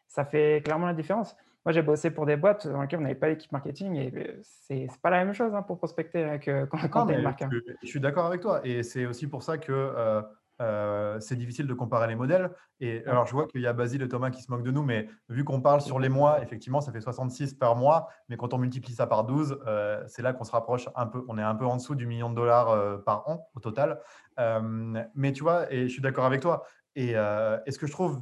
ça 0.08 0.26
fait 0.26 0.62
clairement 0.64 0.88
la 0.88 0.94
différence. 0.94 1.36
Moi, 1.66 1.74
j'ai 1.74 1.82
bossé 1.82 2.10
pour 2.10 2.26
des 2.26 2.38
boîtes 2.38 2.68
dans 2.68 2.82
lesquelles 2.82 3.00
on 3.00 3.04
n'avait 3.04 3.16
pas 3.16 3.28
l'équipe 3.28 3.52
marketing 3.52 3.96
et 3.96 4.12
euh, 4.16 4.40
c'est 4.42 4.88
pas 5.02 5.10
la 5.10 5.24
même 5.24 5.34
chose 5.34 5.54
hein, 5.54 5.62
pour 5.62 5.78
prospecter 5.78 6.24
hein, 6.24 6.38
que 6.38 6.66
quand, 6.66 6.78
quand 6.90 7.08
tu 7.08 7.14
une 7.14 7.22
marque. 7.22 7.42
Hein. 7.42 7.50
Je, 7.84 7.88
suis 7.88 8.00
d'accord 8.00 8.26
avec 8.26 8.42
toi 8.42 8.62
et 8.64 8.82
c'est 8.82 9.06
aussi 9.06 9.28
pour 9.28 9.44
ça 9.44 9.58
que 9.58 9.72
euh, 9.72 10.22
euh, 10.62 11.20
c'est 11.20 11.36
difficile 11.36 11.68
de 11.68 11.74
comparer 11.74 12.08
les 12.08 12.16
modèles. 12.16 12.52
Et 12.80 13.06
alors, 13.06 13.26
je 13.26 13.32
vois 13.34 13.48
qu'il 13.48 13.62
y 13.62 13.68
a 13.68 13.74
Basile 13.74 14.02
et 14.02 14.08
Thomas 14.08 14.30
qui 14.30 14.42
se 14.42 14.52
moquent 14.52 14.64
de 14.64 14.72
nous, 14.72 14.84
mais 14.84 15.08
vu 15.30 15.44
qu'on 15.44 15.62
parle 15.62 15.82
sur 15.82 16.00
les 16.00 16.10
mois, 16.10 16.42
effectivement, 16.42 16.82
ça 16.82 16.92
fait 16.92 17.02
66 17.02 17.54
par 17.54 17.76
mois. 17.76 18.10
Mais 18.28 18.38
quand 18.38 18.54
on 18.54 18.58
multiplie 18.58 18.94
ça 18.94 19.08
par 19.08 19.24
12, 19.24 19.60
euh, 19.68 20.04
c'est 20.08 20.22
là 20.22 20.34
qu'on 20.34 20.44
se 20.44 20.52
rapproche 20.52 20.90
un 20.96 21.08
peu. 21.08 21.24
On 21.28 21.38
est 21.38 21.44
un 21.44 21.56
peu 21.56 21.66
en 21.66 21.78
dessous 21.78 21.96
du 21.96 22.06
million 22.06 22.30
de 22.30 22.36
dollars 22.36 22.70
euh, 22.70 22.98
par 22.98 23.28
an 23.30 23.50
au 23.56 23.60
total. 23.60 24.00
mais 24.38 25.32
tu 25.34 25.44
vois, 25.44 25.72
et 25.72 25.88
je 25.88 25.94
suis 25.94 26.02
d'accord 26.02 26.26
avec 26.26 26.42
toi. 26.42 26.64
Et, 26.96 27.12
et, 27.12 27.72
ce 27.72 27.78
que 27.78 27.88
je 27.88 27.92
trouve 27.92 28.22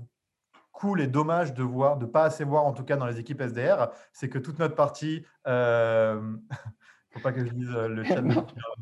cool 0.71 1.01
et 1.01 1.07
dommage 1.07 1.53
de 1.53 1.63
voir, 1.63 1.97
de 1.97 2.05
pas 2.05 2.23
assez 2.23 2.43
voir 2.43 2.65
en 2.65 2.73
tout 2.73 2.83
cas 2.83 2.97
dans 2.97 3.07
les 3.07 3.19
équipes 3.19 3.41
SDR, 3.41 3.89
c'est 4.13 4.29
que 4.29 4.37
toute 4.37 4.59
notre 4.59 4.75
partie 4.75 5.25
faut 7.17 7.23
pas 7.23 7.31
que 7.31 7.45
je 7.45 7.51
dise 7.51 7.69
euh, 7.75 7.87
le 7.87 8.03
chat 8.05 8.21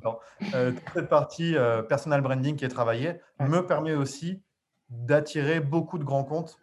temps. 0.01 0.19
Euh, 0.53 0.71
cette 0.93 1.09
partie 1.09 1.55
euh, 1.55 1.81
personal 1.81 2.21
branding 2.21 2.55
qui 2.55 2.65
est 2.65 2.69
travaillée 2.69 3.19
me 3.39 3.61
permet 3.61 3.93
aussi 3.93 4.41
d'attirer 4.89 5.59
beaucoup 5.59 5.97
de 5.97 6.03
grands 6.03 6.23
comptes 6.23 6.59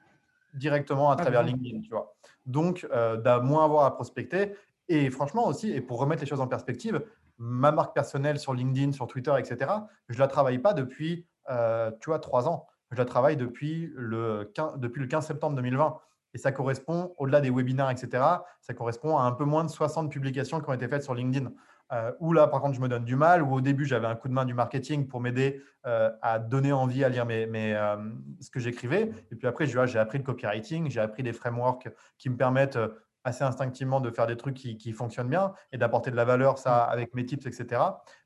directement 0.54 1.10
à 1.10 1.16
travers 1.16 1.42
LinkedIn, 1.42 1.80
tu 1.80 1.90
vois. 1.90 2.14
Donc, 2.46 2.86
euh, 2.92 3.40
moins 3.40 3.64
avoir 3.64 3.84
à 3.84 3.94
prospecter. 3.94 4.54
Et 4.88 5.10
franchement 5.10 5.46
aussi, 5.46 5.72
et 5.72 5.80
pour 5.80 5.98
remettre 5.98 6.22
les 6.22 6.28
choses 6.28 6.40
en 6.40 6.48
perspective, 6.48 7.02
ma 7.38 7.72
marque 7.72 7.94
personnelle 7.94 8.38
sur 8.38 8.52
LinkedIn, 8.52 8.92
sur 8.92 9.06
Twitter, 9.06 9.32
etc., 9.38 9.70
je 10.08 10.14
ne 10.14 10.18
la 10.18 10.28
travaille 10.28 10.58
pas 10.58 10.74
depuis, 10.74 11.26
tu 11.48 12.10
vois, 12.10 12.18
trois 12.18 12.48
ans. 12.48 12.66
Je 12.90 12.98
la 12.98 13.06
travaille 13.06 13.38
depuis 13.38 13.90
le 13.94 14.52
depuis 14.76 15.00
le 15.00 15.06
15 15.06 15.26
septembre 15.26 15.56
2020. 15.56 15.96
Et 16.34 16.38
ça 16.38 16.52
correspond, 16.52 17.14
au-delà 17.18 17.40
des 17.40 17.50
webinaires, 17.50 17.90
etc., 17.90 18.22
ça 18.60 18.74
correspond 18.74 19.18
à 19.18 19.22
un 19.22 19.32
peu 19.32 19.44
moins 19.44 19.64
de 19.64 19.70
60 19.70 20.10
publications 20.10 20.60
qui 20.60 20.68
ont 20.68 20.72
été 20.72 20.88
faites 20.88 21.02
sur 21.02 21.14
LinkedIn. 21.14 21.50
Euh, 21.92 22.10
où 22.20 22.32
là, 22.32 22.46
par 22.46 22.62
contre, 22.62 22.74
je 22.74 22.80
me 22.80 22.88
donne 22.88 23.04
du 23.04 23.16
mal, 23.16 23.42
où 23.42 23.52
au 23.52 23.60
début, 23.60 23.84
j'avais 23.84 24.06
un 24.06 24.14
coup 24.14 24.28
de 24.28 24.32
main 24.32 24.46
du 24.46 24.54
marketing 24.54 25.06
pour 25.06 25.20
m'aider 25.20 25.62
euh, 25.86 26.10
à 26.22 26.38
donner 26.38 26.72
envie 26.72 27.04
à 27.04 27.10
lire 27.10 27.26
mes, 27.26 27.46
mes 27.46 27.74
euh, 27.74 27.96
ce 28.40 28.50
que 28.50 28.60
j'écrivais. 28.60 29.12
Et 29.30 29.36
puis 29.36 29.46
après, 29.46 29.66
j'ai 29.66 29.98
appris 29.98 30.18
le 30.18 30.24
copywriting, 30.24 30.90
j'ai 30.90 31.00
appris 31.00 31.22
des 31.22 31.34
frameworks 31.34 31.90
qui 32.16 32.30
me 32.30 32.36
permettent 32.36 32.78
assez 33.24 33.44
instinctivement 33.44 34.00
de 34.00 34.10
faire 34.10 34.26
des 34.26 34.36
trucs 34.36 34.54
qui, 34.54 34.76
qui 34.76 34.92
fonctionnent 34.92 35.28
bien 35.28 35.52
et 35.70 35.78
d'apporter 35.78 36.10
de 36.10 36.16
la 36.16 36.24
valeur, 36.24 36.58
ça, 36.58 36.82
avec 36.82 37.14
mes 37.14 37.24
tips, 37.24 37.46
etc. 37.46 37.80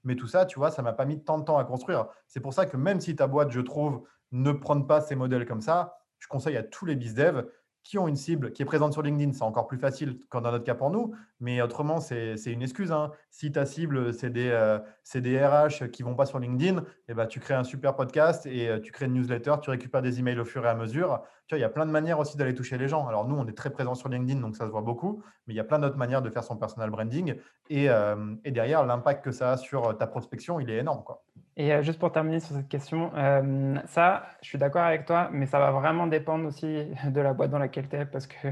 Mais 0.04 0.14
tout 0.14 0.28
ça, 0.28 0.46
tu 0.46 0.59
vois, 0.59 0.70
ça 0.70 0.82
m'a 0.82 0.92
pas 0.92 1.04
mis 1.04 1.22
tant 1.22 1.38
de 1.38 1.44
temps 1.44 1.59
à 1.59 1.64
construire. 1.64 2.07
C'est 2.28 2.40
pour 2.40 2.54
ça 2.54 2.66
que 2.66 2.76
même 2.76 3.00
si 3.00 3.16
ta 3.16 3.26
boîte, 3.26 3.50
je 3.50 3.61
trouve, 3.61 4.04
ne 4.32 4.52
prend 4.52 4.80
pas 4.80 5.00
ces 5.00 5.16
modèles 5.16 5.44
comme 5.44 5.61
ça, 5.61 5.98
je 6.18 6.28
conseille 6.28 6.57
à 6.57 6.62
tous 6.62 6.86
les 6.86 6.96
biz-dev 6.96 7.42
qui 7.87 7.99
ont 7.99 8.09
une 8.09 8.16
cible 8.16 8.53
qui 8.53 8.62
est 8.62 8.66
présente 8.66 8.93
sur 8.93 9.03
LinkedIn, 9.03 9.32
c'est 9.32 9.43
encore 9.43 9.68
plus 9.68 9.78
facile 9.78 10.18
qu'en 10.28 10.41
dans 10.41 10.51
notre 10.51 10.64
cas 10.64 10.74
pour 10.74 10.91
nous. 10.91 11.14
Mais 11.39 11.62
autrement, 11.62 12.01
c'est 12.01 12.34
une 12.47 12.62
excuse. 12.62 12.91
Hein. 12.91 13.12
Si 13.30 13.53
ta 13.53 13.64
cible, 13.64 14.12
c'est 14.12 14.30
des, 14.30 14.49
euh, 14.51 14.78
des, 15.14 15.39
RH 15.39 15.91
qui 15.93 16.03
ne 16.03 16.09
vont 16.09 16.16
pas 16.16 16.26
sur 16.26 16.39
LinkedIn, 16.39 16.82
eh 17.09 17.14
ben, 17.14 17.26
tu 17.26 17.39
crées 17.39 17.55
un 17.55 17.62
super 17.62 17.95
podcast 17.95 18.45
et 18.47 18.68
euh, 18.68 18.80
tu 18.80 18.91
crées 18.91 19.07
une 19.07 19.14
newsletter, 19.14 19.55
tu 19.62 19.70
récupères 19.70 20.03
des 20.03 20.18
emails 20.18 20.41
au 20.41 20.45
fur 20.45 20.64
et 20.64 20.68
à 20.68 20.74
mesure. 20.74 21.22
Tu 21.47 21.55
vois, 21.55 21.59
il 21.59 21.62
y 21.62 21.64
a 21.64 21.68
plein 21.68 21.87
de 21.87 21.93
manières 21.93 22.18
aussi 22.18 22.37
d'aller 22.37 22.55
toucher 22.55 22.76
les 22.76 22.89
gens. 22.89 23.07
Alors 23.07 23.26
nous, 23.26 23.37
on 23.37 23.47
est 23.47 23.57
très 23.57 23.70
présent 23.70 23.95
sur 23.95 24.09
LinkedIn, 24.09 24.41
donc 24.41 24.57
ça 24.57 24.66
se 24.66 24.70
voit 24.70 24.82
beaucoup. 24.82 25.22
Mais 25.47 25.55
il 25.55 25.57
y 25.57 25.61
a 25.61 25.64
plein 25.64 25.78
d'autres 25.78 25.99
manières 25.99 26.22
de 26.22 26.30
faire 26.30 26.43
son 26.43 26.57
personal 26.57 26.91
branding. 26.91 27.37
Et, 27.70 27.89
euh, 27.89 28.34
et 28.45 28.51
derrière, 28.51 28.84
l'impact 28.84 29.24
que 29.24 29.30
ça 29.30 29.53
a 29.53 29.57
sur 29.57 29.97
ta 29.97 30.09
prospection, 30.09 30.59
il 30.59 30.70
est 30.70 30.78
énorme. 30.78 31.05
Quoi. 31.05 31.22
Et 31.57 31.72
euh, 31.72 31.82
juste 31.82 31.98
pour 31.98 32.12
terminer 32.12 32.40
sur 32.40 32.54
cette 32.54 32.68
question, 32.68 33.12
euh, 33.14 33.76
ça, 33.86 34.26
je 34.42 34.48
suis 34.48 34.59
d'accord 34.59 34.82
avec 34.82 35.07
toi, 35.07 35.30
mais 35.32 35.46
ça 35.46 35.59
va 35.59 35.70
vraiment 35.70 36.07
dépendre 36.07 36.46
aussi 36.46 36.84
de 37.07 37.20
la 37.20 37.32
boîte 37.32 37.50
dans 37.50 37.59
laquelle 37.59 37.88
tu 37.88 37.96
es, 37.96 38.04
parce 38.04 38.26
que 38.26 38.48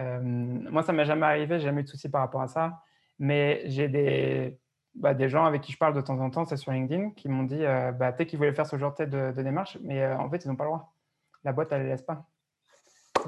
euh, 0.00 0.20
moi, 0.22 0.82
ça 0.82 0.92
ne 0.92 0.96
m'est 0.96 1.04
jamais 1.04 1.26
arrivé, 1.26 1.58
j'ai 1.58 1.66
jamais 1.66 1.82
eu 1.82 1.84
de 1.84 1.88
soucis 1.88 2.08
par 2.08 2.22
rapport 2.22 2.40
à 2.40 2.48
ça, 2.48 2.82
mais 3.18 3.62
j'ai 3.66 3.88
des, 3.88 4.58
bah, 4.94 5.12
des 5.12 5.28
gens 5.28 5.44
avec 5.44 5.60
qui 5.62 5.72
je 5.72 5.78
parle 5.78 5.94
de 5.94 6.00
temps 6.00 6.18
en 6.18 6.30
temps, 6.30 6.46
c'est 6.46 6.56
sur 6.56 6.72
LinkedIn, 6.72 7.10
qui 7.10 7.28
m'ont 7.28 7.44
dit 7.44 7.62
bah, 7.62 8.12
peut-être 8.12 8.28
qu'ils 8.28 8.38
voulaient 8.38 8.54
faire 8.54 8.66
ce 8.66 8.78
genre 8.78 8.94
de, 8.98 9.32
de 9.32 9.42
démarche, 9.42 9.78
mais 9.82 10.06
en 10.14 10.30
fait, 10.30 10.44
ils 10.44 10.48
n'ont 10.48 10.56
pas 10.56 10.64
le 10.64 10.70
droit. 10.70 10.94
La 11.44 11.52
boîte, 11.52 11.72
elle 11.72 11.82
ne 11.82 11.88
laisse 11.88 12.02
pas. 12.02 12.24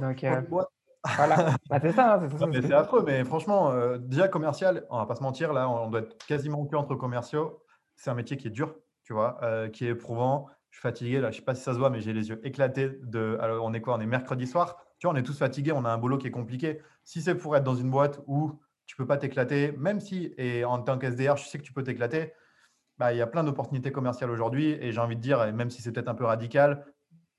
Donc, 0.01 0.25
Voilà, 1.17 1.57
bah, 1.69 1.79
c'est 1.83 1.93
ça. 1.93 2.15
Hein, 2.15 2.29
c'est 2.53 2.73
affreux, 2.73 3.05
mais 3.07 3.25
franchement, 3.25 3.71
euh, 3.71 3.99
déjà 3.99 4.27
commercial, 4.27 4.87
on 4.89 4.97
va 4.97 5.07
pas 5.07 5.15
se 5.15 5.23
mentir, 5.23 5.53
là, 5.53 5.69
on 5.69 5.91
doit 5.91 6.01
être 6.01 6.27
quasiment 6.27 6.65
que 6.65 6.77
entre 6.77 6.95
commerciaux. 6.95 7.63
C'est 7.95 8.11
un 8.11 8.15
métier 8.15 8.37
qui 8.39 8.49
est 8.49 8.51
dur, 8.51 8.75
tu 9.05 9.13
vois, 9.13 9.39
euh, 9.43 9.69
qui 9.69 9.87
est 9.87 9.91
éprouvant. 9.91 10.49
Je 10.71 10.79
suis 10.79 10.83
fatigué, 10.83 11.21
là, 11.21 11.31
je 11.31 11.37
sais 11.37 11.43
pas 11.43 11.55
si 11.55 11.63
ça 11.63 11.73
se 11.73 11.79
voit, 11.79 11.91
mais 11.91 12.01
j'ai 12.01 12.13
les 12.13 12.31
yeux 12.31 12.41
éclatés. 12.45 12.99
De... 13.03 13.39
Alors, 13.41 13.65
on 13.65 13.73
est 13.73 13.81
quoi 13.81 13.95
On 13.95 14.01
est 14.01 14.07
mercredi 14.07 14.47
soir? 14.47 14.77
Tu 14.99 15.07
vois, 15.07 15.15
on 15.15 15.17
est 15.17 15.23
tous 15.23 15.39
fatigués, 15.39 15.73
on 15.73 15.85
a 15.85 15.91
un 15.91 15.99
boulot 15.99 16.19
qui 16.19 16.27
est 16.27 16.33
compliqué. 16.33 16.81
Si 17.05 17.23
c'est 17.23 17.37
pour 17.37 17.55
être 17.57 17.65
dans 17.65 17.77
une 17.77 17.91
boîte 17.91 18.21
où 18.27 18.59
tu 18.87 18.97
peux 18.97 19.07
pas 19.07 19.17
t'éclater, 19.17 19.73
même 19.73 20.01
si, 20.01 20.35
et 20.37 20.65
en 20.65 20.81
tant 20.81 20.99
qu'SDR, 20.99 21.37
je 21.37 21.47
sais 21.47 21.59
que 21.59 21.63
tu 21.63 21.73
peux 21.73 21.85
t'éclater, 21.85 22.33
bah, 22.99 23.13
il 23.13 23.19
y 23.19 23.23
a 23.23 23.27
plein 23.27 23.45
d'opportunités 23.45 23.93
commerciales 23.93 24.31
aujourd'hui. 24.31 24.71
Et 24.81 24.93
j'ai 24.93 25.01
envie 25.01 25.17
de 25.17 25.21
dire, 25.21 25.53
même 25.53 25.71
si 25.71 25.83
c'est 25.83 25.93
peut-être 25.93 26.09
un 26.09 26.15
peu 26.15 26.25
radical, 26.25 26.85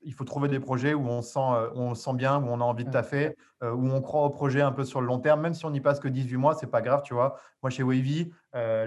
il 0.02 0.14
faut 0.14 0.24
trouver 0.24 0.48
des 0.48 0.60
projets 0.60 0.94
où 0.94 1.08
on, 1.08 1.22
sent, 1.24 1.40
euh, 1.40 1.70
on 1.74 1.96
sent 1.96 2.14
bien, 2.14 2.38
où 2.38 2.48
on 2.48 2.62
a 2.62 2.64
envie 2.64 2.86
de 2.86 2.92
taffer, 2.92 3.36
euh, 3.64 3.72
où 3.72 3.90
on 3.90 4.02
croit 4.02 4.22
au 4.22 4.30
projet 4.30 4.62
un 4.62 4.72
peu 4.72 4.84
sur 4.84 5.02
le 5.02 5.08
long 5.08 5.20
terme, 5.20 5.42
même 5.42 5.56
si 5.56 5.66
on 5.66 5.72
n'y 5.72 5.82
passe 5.82 6.00
que 6.00 6.08
18 6.08 6.38
mois, 6.38 6.54
c'est 6.54 6.70
pas 6.70 6.82
grave, 6.82 7.02
tu 7.04 7.16
vois. 7.16 7.40
Moi, 7.64 7.72
chez 7.72 7.84
Wavy, 7.84 8.32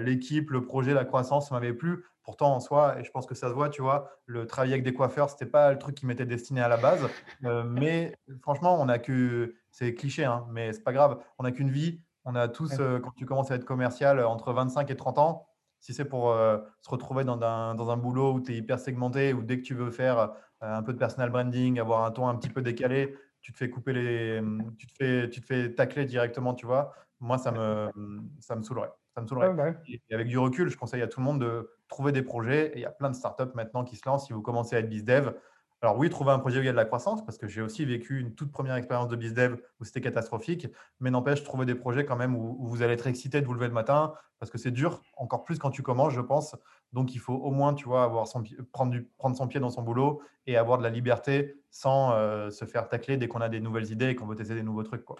l'équipe, 0.01 0.49
le 0.49 0.63
projet, 0.63 0.93
la 0.93 1.05
croissance 1.05 1.51
m'avait 1.51 1.73
plu. 1.73 2.05
Pourtant, 2.29 2.53
en 2.53 2.59
soi, 2.59 2.99
et 2.99 3.03
je 3.03 3.09
pense 3.09 3.25
que 3.25 3.33
ça 3.33 3.49
se 3.49 3.55
voit, 3.55 3.69
tu 3.69 3.81
vois, 3.81 4.11
le 4.27 4.45
travail 4.45 4.71
avec 4.73 4.83
des 4.83 4.93
coiffeurs, 4.93 5.31
c'était 5.31 5.47
pas 5.47 5.71
le 5.71 5.79
truc 5.79 5.95
qui 5.95 6.05
m'était 6.05 6.27
destiné 6.27 6.61
à 6.61 6.67
la 6.67 6.77
base. 6.77 7.01
mais 7.65 8.15
franchement, 8.43 8.79
on 8.79 8.87
a 8.87 8.99
que, 8.99 9.55
c'est 9.71 9.95
cliché, 9.95 10.25
hein, 10.25 10.45
mais 10.51 10.71
c'est 10.71 10.83
pas 10.83 10.93
grave. 10.93 11.17
On 11.39 11.43
n'a 11.43 11.51
qu'une 11.51 11.71
vie. 11.71 12.01
On 12.25 12.35
a 12.35 12.47
tous, 12.47 12.77
quand 12.77 13.11
tu 13.17 13.25
commences 13.25 13.49
à 13.49 13.55
être 13.55 13.65
commercial, 13.65 14.23
entre 14.23 14.53
25 14.53 14.91
et 14.91 14.95
30 14.95 15.17
ans, 15.17 15.47
si 15.79 15.91
c'est 15.91 16.05
pour 16.05 16.31
se 16.31 16.89
retrouver 16.89 17.23
dans 17.23 17.41
un, 17.41 17.73
dans 17.73 17.89
un 17.89 17.97
boulot 17.97 18.33
où 18.33 18.41
tu 18.41 18.53
es 18.53 18.57
hyper 18.57 18.77
segmenté, 18.77 19.33
ou 19.33 19.41
dès 19.41 19.57
que 19.57 19.63
tu 19.63 19.73
veux 19.73 19.89
faire 19.89 20.19
euh, 20.19 20.27
un 20.61 20.83
peu 20.83 20.93
de 20.93 20.99
personal 20.99 21.31
branding, 21.31 21.79
avoir 21.79 22.03
un 22.03 22.11
ton 22.11 22.27
un 22.27 22.35
petit 22.35 22.49
peu 22.49 22.61
décalé, 22.61 23.15
tu 23.41 23.53
te 23.53 23.57
fais 23.57 23.71
couper 23.71 23.93
les, 23.93 24.39
tu 24.77 24.85
te 24.85 24.93
fais, 24.93 25.29
tu 25.31 25.41
te 25.41 25.47
fais 25.47 25.73
tacler 25.73 26.05
directement, 26.05 26.53
tu 26.53 26.67
vois. 26.67 26.93
Moi, 27.19 27.39
ça 27.39 27.51
me, 27.51 27.89
ça 28.39 28.55
me 28.55 28.61
saoulerait. 28.61 28.91
Ça 29.15 29.21
me 29.21 29.27
saoulerait. 29.27 29.53
Bah 29.53 29.69
et 29.87 30.13
avec 30.13 30.27
du 30.27 30.37
recul, 30.37 30.69
je 30.69 30.77
conseille 30.77 31.01
à 31.01 31.07
tout 31.07 31.19
le 31.19 31.25
monde 31.25 31.41
de 31.41 31.71
trouver 31.87 32.11
des 32.11 32.21
projets. 32.21 32.67
Et 32.73 32.77
il 32.77 32.81
y 32.81 32.85
a 32.85 32.91
plein 32.91 33.09
de 33.09 33.15
startups 33.15 33.53
maintenant 33.55 33.83
qui 33.83 33.95
se 33.95 34.07
lancent. 34.07 34.27
Si 34.27 34.33
vous 34.33 34.41
commencez 34.41 34.75
à 34.75 34.79
être 34.79 34.89
bizdev, 34.89 35.33
alors 35.81 35.97
oui, 35.97 36.09
trouver 36.09 36.31
un 36.31 36.39
projet 36.39 36.59
où 36.59 36.61
il 36.61 36.65
y 36.65 36.69
a 36.69 36.73
de 36.73 36.77
la 36.77 36.83
croissance, 36.83 37.23
parce 37.23 37.37
que 37.37 37.47
j'ai 37.47 37.61
aussi 37.61 37.85
vécu 37.85 38.19
une 38.19 38.35
toute 38.35 38.51
première 38.51 38.75
expérience 38.75 39.07
de 39.07 39.15
BizDev 39.15 39.55
où 39.79 39.85
c'était 39.85 40.01
catastrophique, 40.01 40.67
mais 40.99 41.09
n'empêche, 41.09 41.41
trouver 41.43 41.65
des 41.65 41.75
projets 41.75 42.03
quand 42.03 42.17
même 42.17 42.35
où, 42.35 42.67
vous 42.67 42.81
allez 42.81 42.93
être 42.93 43.07
excité 43.07 43.39
de 43.39 43.45
vous 43.45 43.53
lever 43.53 43.67
le 43.67 43.73
matin, 43.73 44.13
parce 44.39 44.51
que 44.51 44.57
c'est 44.57 44.71
dur, 44.71 45.01
encore 45.15 45.45
plus 45.45 45.57
quand 45.57 45.71
tu 45.71 45.81
commences, 45.81 46.13
je 46.13 46.19
pense. 46.19 46.55
Donc 46.91 47.15
il 47.15 47.19
faut 47.19 47.33
au 47.33 47.51
moins, 47.51 47.73
tu 47.73 47.85
vois, 47.85 48.03
avoir 48.03 48.27
son, 48.27 48.43
prendre, 48.73 48.91
du, 48.91 49.03
prendre 49.17 49.37
son 49.37 49.47
pied 49.47 49.61
dans 49.61 49.69
son 49.69 49.81
boulot 49.81 50.21
et 50.47 50.57
avoir 50.57 50.79
de 50.79 50.83
la 50.83 50.89
liberté 50.89 51.55
sans 51.69 52.11
euh, 52.11 52.49
se 52.49 52.65
faire 52.65 52.89
tacler 52.89 53.15
dès 53.15 53.29
qu'on 53.29 53.41
a 53.41 53.47
des 53.47 53.61
nouvelles 53.61 53.89
idées 53.89 54.09
et 54.09 54.15
qu'on 54.15 54.25
veut 54.25 54.35
tester 54.35 54.55
des 54.55 54.63
nouveaux 54.63 54.83
trucs. 54.83 55.05
Quoi. 55.05 55.15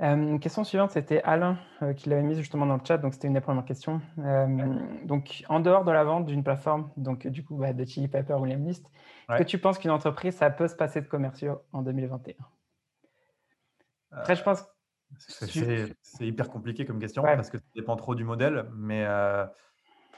Euh, 0.00 0.38
question 0.38 0.62
suivante, 0.62 0.92
c'était 0.92 1.22
Alain 1.22 1.58
euh, 1.82 1.92
qui 1.92 2.08
l'avait 2.08 2.22
mise 2.22 2.38
justement 2.38 2.66
dans 2.66 2.76
le 2.76 2.80
chat, 2.86 2.98
donc 2.98 3.14
c'était 3.14 3.26
une 3.26 3.34
des 3.34 3.40
premières 3.40 3.64
questions. 3.64 4.00
Euh, 4.18 4.78
donc, 5.04 5.44
en 5.48 5.58
dehors 5.58 5.84
de 5.84 5.90
la 5.90 6.04
vente 6.04 6.26
d'une 6.26 6.44
plateforme, 6.44 6.90
donc 6.96 7.26
du 7.26 7.44
coup 7.44 7.56
bah, 7.56 7.72
de 7.72 7.84
Chili 7.84 8.06
Pepper 8.06 8.34
ou 8.34 8.44
Lemlist, 8.44 8.86
est-ce 9.28 9.38
que 9.38 9.42
tu 9.42 9.58
penses 9.58 9.78
qu'une 9.78 9.90
entreprise, 9.90 10.36
ça 10.36 10.50
peut 10.50 10.68
se 10.68 10.76
passer 10.76 11.00
de 11.00 11.06
commerciaux 11.06 11.62
en 11.72 11.82
2021 11.82 12.34
Après, 14.12 14.36
je 14.36 14.42
pense. 14.42 14.64
C'est 15.16 16.26
hyper 16.26 16.50
compliqué 16.50 16.84
comme 16.84 17.00
question 17.00 17.22
parce 17.22 17.50
que 17.50 17.58
ça 17.58 17.64
dépend 17.74 17.96
trop 17.96 18.14
du 18.14 18.24
modèle, 18.24 18.66
mais 18.76 19.04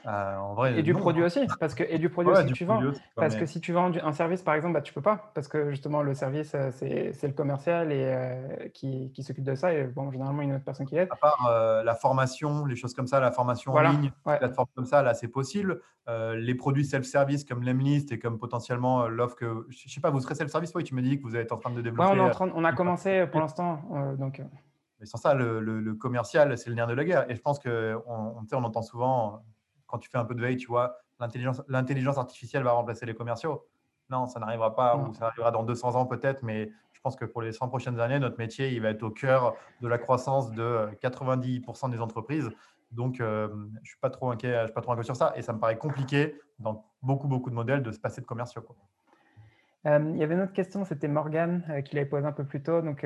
euh, 0.05 0.37
en 0.37 0.53
vrai, 0.53 0.79
et 0.79 0.83
du 0.83 0.93
produit 0.93 1.23
aussi, 1.23 1.45
parce 1.59 1.75
que 1.75 1.83
et 1.83 1.99
du 1.99 2.09
produit 2.09 2.31
aussi 2.31 2.53
tu 2.53 2.65
vends. 2.65 2.81
parce 3.15 3.35
que 3.35 3.45
si 3.45 3.61
tu 3.61 3.71
vends 3.71 3.91
un 3.91 4.11
service, 4.13 4.41
par 4.41 4.55
exemple, 4.55 4.73
bah, 4.73 4.81
tu 4.81 4.93
peux 4.93 5.01
pas, 5.01 5.31
parce 5.35 5.47
que 5.47 5.69
justement 5.69 6.01
le 6.01 6.13
service 6.13 6.53
euh, 6.55 6.71
c'est 6.71 7.27
le 7.27 7.33
commercial 7.33 7.91
et 7.91 8.03
euh, 8.05 8.69
qui, 8.73 9.11
qui 9.13 9.23
s'occupe 9.23 9.43
de 9.43 9.55
ça 9.55 9.73
et 9.73 9.83
bon 9.83 10.11
généralement 10.11 10.41
une 10.41 10.53
autre 10.53 10.65
personne 10.65 10.87
qui 10.87 10.95
l'aide. 10.95 11.09
À 11.11 11.15
part 11.15 11.83
la 11.83 11.95
formation, 11.95 12.65
les 12.65 12.75
choses 12.75 12.93
comme 12.93 13.07
ça, 13.07 13.19
la 13.19 13.31
formation 13.31 13.73
en 13.73 13.81
ligne, 13.81 14.11
ouais. 14.25 14.37
plateforme 14.39 14.67
comme 14.75 14.85
ça, 14.85 15.01
là 15.01 15.13
c'est 15.13 15.27
possible. 15.27 15.81
les 16.07 16.55
produits 16.55 16.85
self-service 16.85 17.43
comme 17.43 17.63
l'Emlist 17.63 18.11
et 18.11 18.19
comme 18.19 18.39
potentiellement 18.39 19.07
l'offre 19.07 19.35
que 19.35 19.67
je 19.69 19.87
sais 19.87 20.01
pas, 20.01 20.09
vous 20.09 20.19
serez 20.19 20.35
self-service, 20.35 20.71
oui, 20.75 20.83
tu 20.83 20.95
me 20.95 21.01
dis 21.01 21.17
que 21.17 21.23
vous 21.23 21.35
êtes 21.35 21.51
en 21.51 21.57
train 21.57 21.71
de 21.71 21.81
développer. 21.81 22.19
on, 22.39 22.51
on, 22.55 22.63
a 22.63 22.73
commencé 22.73 23.27
pour 23.27 23.39
l'instant, 23.39 23.81
donc. 24.17 24.41
Mais 24.99 25.07
sans 25.07 25.17
ça, 25.17 25.33
le, 25.33 25.59
le, 25.59 25.93
commercial, 25.95 26.55
c'est 26.59 26.69
le 26.69 26.75
nerf 26.75 26.85
de 26.85 26.93
la 26.93 27.03
guerre. 27.03 27.29
Et 27.29 27.35
je 27.35 27.41
pense 27.41 27.57
qu'on 27.57 28.03
on, 28.05 28.45
on 28.51 28.63
entend 28.63 28.83
souvent 28.83 29.43
quand 29.91 29.99
tu 29.99 30.09
fais 30.09 30.17
un 30.17 30.25
peu 30.25 30.35
de 30.35 30.41
veille, 30.41 30.57
tu 30.57 30.67
vois, 30.67 30.97
l'intelligence 31.19 32.17
artificielle 32.17 32.63
va 32.63 32.71
remplacer 32.71 33.05
les 33.05 33.13
commerciaux. 33.13 33.67
Non, 34.09 34.27
ça 34.27 34.39
n'arrivera 34.39 34.75
pas, 34.75 34.97
ou 34.97 35.13
ça 35.13 35.27
arrivera 35.27 35.51
dans 35.51 35.63
200 35.63 35.95
ans 35.95 36.05
peut-être, 36.05 36.43
mais 36.43 36.71
je 36.91 36.99
pense 37.01 37.15
que 37.15 37.25
pour 37.25 37.41
les 37.41 37.51
100 37.51 37.69
prochaines 37.69 37.99
années, 37.99 38.19
notre 38.19 38.37
métier, 38.37 38.71
il 38.73 38.81
va 38.81 38.89
être 38.89 39.03
au 39.03 39.09
cœur 39.09 39.55
de 39.81 39.87
la 39.87 39.97
croissance 39.97 40.51
de 40.51 40.89
90% 41.01 41.89
des 41.89 41.99
entreprises. 41.99 42.49
Donc, 42.91 43.21
euh, 43.21 43.47
je 43.47 43.79
ne 43.79 43.85
suis 43.85 43.99
pas 43.99 44.09
trop 44.09 44.29
inquiet, 44.29 44.53
je 44.61 44.65
suis 44.65 44.73
pas 44.73 44.81
trop 44.81 44.91
inquiet 44.91 45.03
sur 45.03 45.15
ça. 45.15 45.33
Et 45.35 45.41
ça 45.41 45.53
me 45.53 45.59
paraît 45.59 45.77
compliqué 45.77 46.35
dans 46.59 46.85
beaucoup, 47.01 47.27
beaucoup 47.27 47.49
de 47.49 47.55
modèles 47.55 47.83
de 47.83 47.91
se 47.91 47.99
passer 47.99 48.21
de 48.21 48.25
commerciaux. 48.25 48.63
Euh, 49.87 50.11
il 50.13 50.17
y 50.17 50.23
avait 50.23 50.35
une 50.35 50.41
autre 50.41 50.53
question, 50.53 50.83
c'était 50.85 51.07
Morgane 51.07 51.63
euh, 51.69 51.81
qui 51.81 51.95
l'avait 51.95 52.07
posée 52.09 52.27
un 52.27 52.33
peu 52.33 52.43
plus 52.43 52.61
tôt. 52.61 52.81
Donc, 52.81 53.05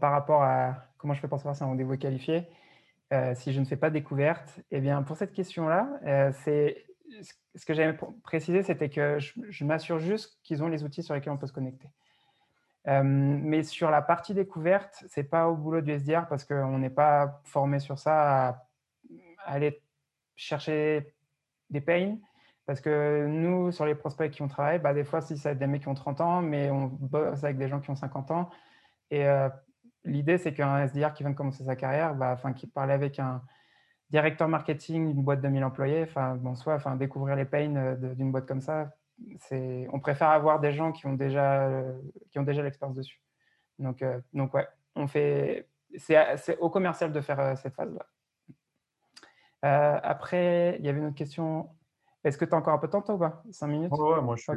par 0.00 0.12
rapport 0.12 0.42
à 0.42 0.76
comment 0.98 1.14
je 1.14 1.20
fais 1.20 1.28
pour 1.28 1.38
savoir 1.38 1.56
si 1.56 1.64
un 1.64 1.66
rendez-vous 1.66 1.94
est 1.94 1.98
qualifié, 1.98 2.46
euh, 3.12 3.34
si 3.34 3.52
je 3.52 3.60
ne 3.60 3.66
fais 3.66 3.76
pas 3.76 3.90
découverte 3.90 4.60
Eh 4.70 4.80
bien, 4.80 5.02
pour 5.02 5.16
cette 5.16 5.32
question-là, 5.32 5.88
euh, 6.06 6.32
ce 6.32 7.66
que 7.66 7.74
j'avais 7.74 7.96
précisé, 8.22 8.62
c'était 8.62 8.88
que 8.88 9.18
je, 9.18 9.64
m'assure 9.64 9.98
juste 9.98 10.40
qu'ils 10.42 10.62
ont 10.62 10.68
les 10.68 10.82
outils 10.82 11.02
sur 11.02 11.14
lesquels 11.14 11.32
on 11.32 11.36
peut 11.36 11.46
se 11.46 11.52
connecter. 11.52 11.88
Euh, 12.88 13.02
mais 13.04 13.64
sur 13.64 13.90
la 13.90 14.00
partie 14.00 14.32
découverte, 14.32 15.04
c'est 15.08 15.24
pas 15.24 15.48
au 15.48 15.56
boulot 15.56 15.82
du 15.82 15.92
SDR 15.92 16.26
parce 16.26 16.44
qu'on 16.44 16.78
n'est 16.78 16.90
pas 16.90 17.42
formé 17.44 17.78
sur 17.80 17.98
ça 17.98 18.48
à, 18.48 18.66
aller 19.44 19.82
chercher 20.34 21.14
des 21.68 21.82
pains. 21.82 22.16
Parce 22.64 22.80
que 22.80 23.26
nous, 23.26 23.72
sur 23.72 23.84
les 23.84 23.94
prospects 23.94 24.30
qui 24.30 24.40
ont 24.40 24.48
travaillé, 24.48 24.78
bah, 24.78 24.94
des 24.94 25.04
fois, 25.04 25.20
si 25.20 25.36
ça 25.36 25.54
des 25.54 25.66
mecs 25.66 25.82
qui 25.82 25.88
ont 25.88 25.94
30 25.94 26.20
ans, 26.22 26.40
mais 26.40 26.70
on 26.70 26.86
bosse 26.86 27.44
avec 27.44 27.58
des 27.58 27.68
gens 27.68 27.80
qui 27.80 27.90
ont 27.90 27.96
50 27.96 28.30
ans. 28.30 28.48
Et 29.10 29.26
l'idée, 30.04 30.38
c'est 30.38 30.52
qu'un 30.52 30.84
SDR 30.86 31.12
qui 31.12 31.22
vient 31.22 31.30
de 31.30 31.36
commencer 31.36 31.64
sa 31.64 31.76
carrière, 31.76 32.14
bah, 32.14 32.32
enfin, 32.32 32.52
qui 32.52 32.66
parlait 32.66 32.94
avec 32.94 33.18
un 33.18 33.42
directeur 34.10 34.48
marketing 34.48 35.12
d'une 35.12 35.22
boîte 35.22 35.40
de 35.40 35.48
1000 35.48 35.64
employés, 35.64 36.02
enfin, 36.02 36.36
bon, 36.36 36.54
soit, 36.54 36.74
enfin, 36.74 36.96
découvrir 36.96 37.34
les 37.36 37.46
pains 37.46 37.74
euh, 37.76 38.14
d'une 38.14 38.30
boîte 38.30 38.46
comme 38.46 38.60
ça, 38.60 38.90
c'est, 39.38 39.88
on 39.92 40.00
préfère 40.00 40.28
avoir 40.28 40.60
des 40.60 40.72
gens 40.72 40.92
qui 40.92 41.06
ont 41.06 41.14
déjà, 41.14 41.66
euh, 41.68 41.98
qui 42.30 42.38
ont 42.38 42.42
déjà 42.42 42.62
l'expérience 42.62 42.96
dessus. 42.96 43.22
Donc, 43.78 44.02
euh, 44.02 44.20
donc 44.34 44.52
ouais, 44.54 44.68
on 44.96 45.06
fait, 45.06 45.68
c'est, 45.96 46.58
au 46.58 46.68
commercial 46.68 47.12
de 47.12 47.20
faire 47.20 47.56
cette 47.56 47.74
phase-là. 47.74 48.06
après, 50.02 50.76
il 50.78 50.84
y 50.84 50.88
avait 50.88 50.98
une 50.98 51.06
autre 51.06 51.16
question. 51.16 51.70
Est-ce 52.24 52.36
que 52.36 52.44
tu 52.44 52.54
as 52.54 52.58
encore 52.58 52.74
un 52.74 52.78
peu 52.78 52.88
de 52.88 52.92
temps, 52.92 53.02
toi, 53.02 53.14
ou 53.14 53.18
pas? 53.18 53.42
5 53.50 53.66
minutes? 53.66 53.92
Ouais, 53.92 54.20
moi 54.20 54.36
je 54.36 54.42
suis, 54.42 54.52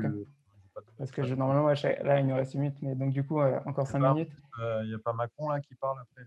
parce 0.98 1.12
que 1.12 1.24
je, 1.24 1.36
normalement, 1.36 1.68
là, 1.68 2.20
il 2.20 2.28
nous 2.28 2.36
reste 2.36 2.54
une 2.54 2.62
minute, 2.62 2.78
mais 2.82 2.96
donc 2.96 3.12
du 3.12 3.26
coup, 3.26 3.40
euh, 3.40 3.60
encore 3.66 3.88
cinq 3.88 4.00
minutes. 4.00 4.32
Euh, 4.62 4.82
il 4.84 4.90
n'y 4.90 4.96
a 4.96 5.00
pas 5.00 5.14
Macron 5.14 5.50
là 5.50 5.60
qui 5.60 5.76
parle 5.76 5.98
après 6.00 6.24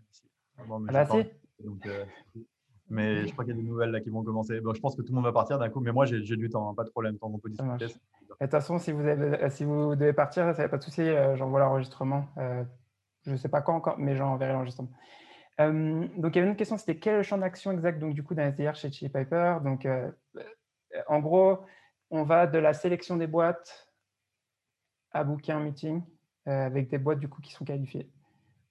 bon, 0.67 0.79
mais 0.81 0.93
ah 0.95 1.05
bah 1.05 1.11
si. 1.11 1.67
Euh, 1.87 2.05
mais 2.91 3.27
je 3.27 3.33
crois 3.33 3.45
qu'il 3.45 3.55
y 3.55 3.59
a 3.59 3.61
des 3.61 3.67
nouvelles 3.67 3.91
là 3.91 4.01
qui 4.01 4.11
vont 4.11 4.23
commencer. 4.23 4.61
Bon, 4.61 4.75
je 4.75 4.81
pense 4.81 4.97
que 4.97 5.03
tout 5.03 5.13
le 5.13 5.17
monde 5.17 5.25
va 5.25 5.33
partir 5.33 5.59
d'un 5.59 5.69
coup, 5.69 5.81
mais 5.81 5.93
moi 5.93 6.07
j'ai 6.07 6.21
du 6.21 6.49
temps, 6.49 6.69
hein, 6.69 6.75
pas 6.75 6.85
de 6.85 6.91
problème, 6.91 7.19
tant 7.19 7.31
qu'on 7.31 7.39
peut 7.39 7.51
discuter. 7.51 7.87
De 7.87 7.93
toute 8.41 8.51
façon, 8.51 8.79
si 8.79 8.93
vous, 8.93 9.07
avez, 9.07 9.51
si 9.51 9.65
vous 9.65 9.97
devez 9.97 10.13
partir, 10.13 10.55
ça 10.55 10.63
n'a 10.63 10.69
pas 10.69 10.79
de 10.79 10.83
souci, 10.83 11.07
j'envoie 11.35 11.61
l'enregistrement. 11.61 12.27
je 12.37 13.31
ne 13.31 13.37
sais 13.37 13.49
pas 13.49 13.63
quand 13.63 13.75
encore, 13.75 13.99
mais 13.99 14.17
j'enverrai 14.17 14.53
l'enregistrement. 14.53 14.91
donc, 15.59 16.35
il 16.35 16.37
y 16.37 16.39
avait 16.39 16.51
une 16.51 16.57
question, 16.57 16.79
c'était 16.79 16.99
quel 16.99 17.15
est 17.15 17.19
le 17.19 17.23
champ 17.23 17.39
d'action 17.39 17.73
exact 17.73 17.99
donc, 17.99 18.15
du 18.15 18.23
coup, 18.23 18.35
d'un 18.35 18.51
SDR 18.51 18.75
chez 18.75 18.91
Chili 18.91 19.11
Piper 19.11 19.59
Donc, 19.63 19.87
en 21.09 21.19
gros, 21.21 21.59
on 22.11 22.23
va 22.23 22.47
de 22.47 22.59
la 22.59 22.73
sélection 22.73 23.17
des 23.17 23.27
boîtes 23.27 23.88
à 25.13 25.25
booker 25.25 25.53
un 25.53 25.61
meeting 25.61 26.03
euh, 26.49 26.67
avec 26.67 26.89
des 26.89 26.99
boîtes 26.99 27.19
du 27.19 27.29
coup 27.29 27.43
qui 27.43 27.53
sont 27.53 27.65
qualifiées. 27.65 28.11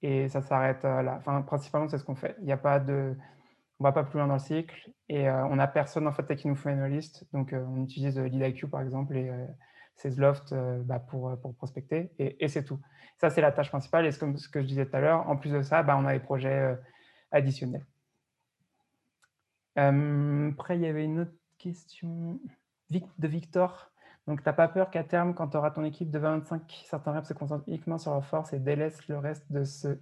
Et 0.01 0.29
ça 0.29 0.41
s'arrête 0.41 0.85
euh, 0.85 1.01
là. 1.01 1.15
Enfin, 1.19 1.41
principalement, 1.41 1.87
c'est 1.87 1.97
ce 1.97 2.03
qu'on 2.03 2.15
fait. 2.15 2.35
Il 2.39 2.45
n'y 2.45 2.51
a 2.51 2.57
pas 2.57 2.79
de, 2.79 3.15
on 3.79 3.83
va 3.83 3.91
pas 3.91 4.03
plus 4.03 4.17
loin 4.17 4.27
dans 4.27 4.33
le 4.33 4.39
cycle 4.39 4.91
et 5.09 5.29
euh, 5.29 5.45
on 5.47 5.57
n'a 5.57 5.67
personne 5.67 6.07
en 6.07 6.11
fait 6.11 6.35
qui 6.35 6.47
nous 6.47 6.55
fait 6.55 6.71
une 6.71 6.85
liste. 6.85 7.25
Donc, 7.33 7.53
on 7.53 7.83
utilise 7.83 8.17
LeadIQ 8.17 8.67
par 8.67 8.81
exemple 8.81 9.15
et 9.17 9.31
Sales 9.95 10.83
bah, 10.85 10.99
pour, 10.99 11.37
pour 11.39 11.55
prospecter 11.55 12.11
et, 12.19 12.43
et 12.43 12.47
c'est 12.47 12.63
tout. 12.63 12.79
Ça, 13.17 13.29
c'est 13.29 13.41
la 13.41 13.51
tâche 13.51 13.69
principale. 13.69 14.05
Et 14.05 14.13
comme 14.13 14.37
ce 14.37 14.49
que 14.49 14.61
je 14.61 14.67
disais 14.67 14.85
tout 14.85 14.95
à 14.95 14.99
l'heure, 14.99 15.27
en 15.29 15.37
plus 15.37 15.51
de 15.51 15.61
ça, 15.61 15.83
bah, 15.83 15.97
on 15.99 16.05
a 16.05 16.13
des 16.13 16.19
projets 16.19 16.77
additionnels. 17.31 17.85
après, 19.75 20.77
il 20.77 20.81
y 20.81 20.87
avait 20.87 21.05
une 21.05 21.21
autre 21.21 21.33
question 21.57 22.39
de 22.89 23.27
Victor. 23.27 23.91
Donc, 24.27 24.43
tu 24.43 24.49
n'as 24.49 24.53
pas 24.53 24.67
peur 24.67 24.91
qu'à 24.91 25.03
terme, 25.03 25.33
quand 25.33 25.47
tu 25.47 25.57
auras 25.57 25.71
ton 25.71 25.85
équipe 25.85 26.11
de 26.11 26.19
25, 26.19 26.83
certains 26.85 27.13
reps 27.13 27.29
se 27.29 27.33
concentrent 27.33 27.67
uniquement 27.67 27.97
sur 27.97 28.11
leur 28.11 28.25
force 28.25 28.51
et 28.51 28.59
délaissent 28.59 29.07
le 29.07 29.17
reste 29.17 29.49
de 29.51 29.63
ceux 29.63 30.01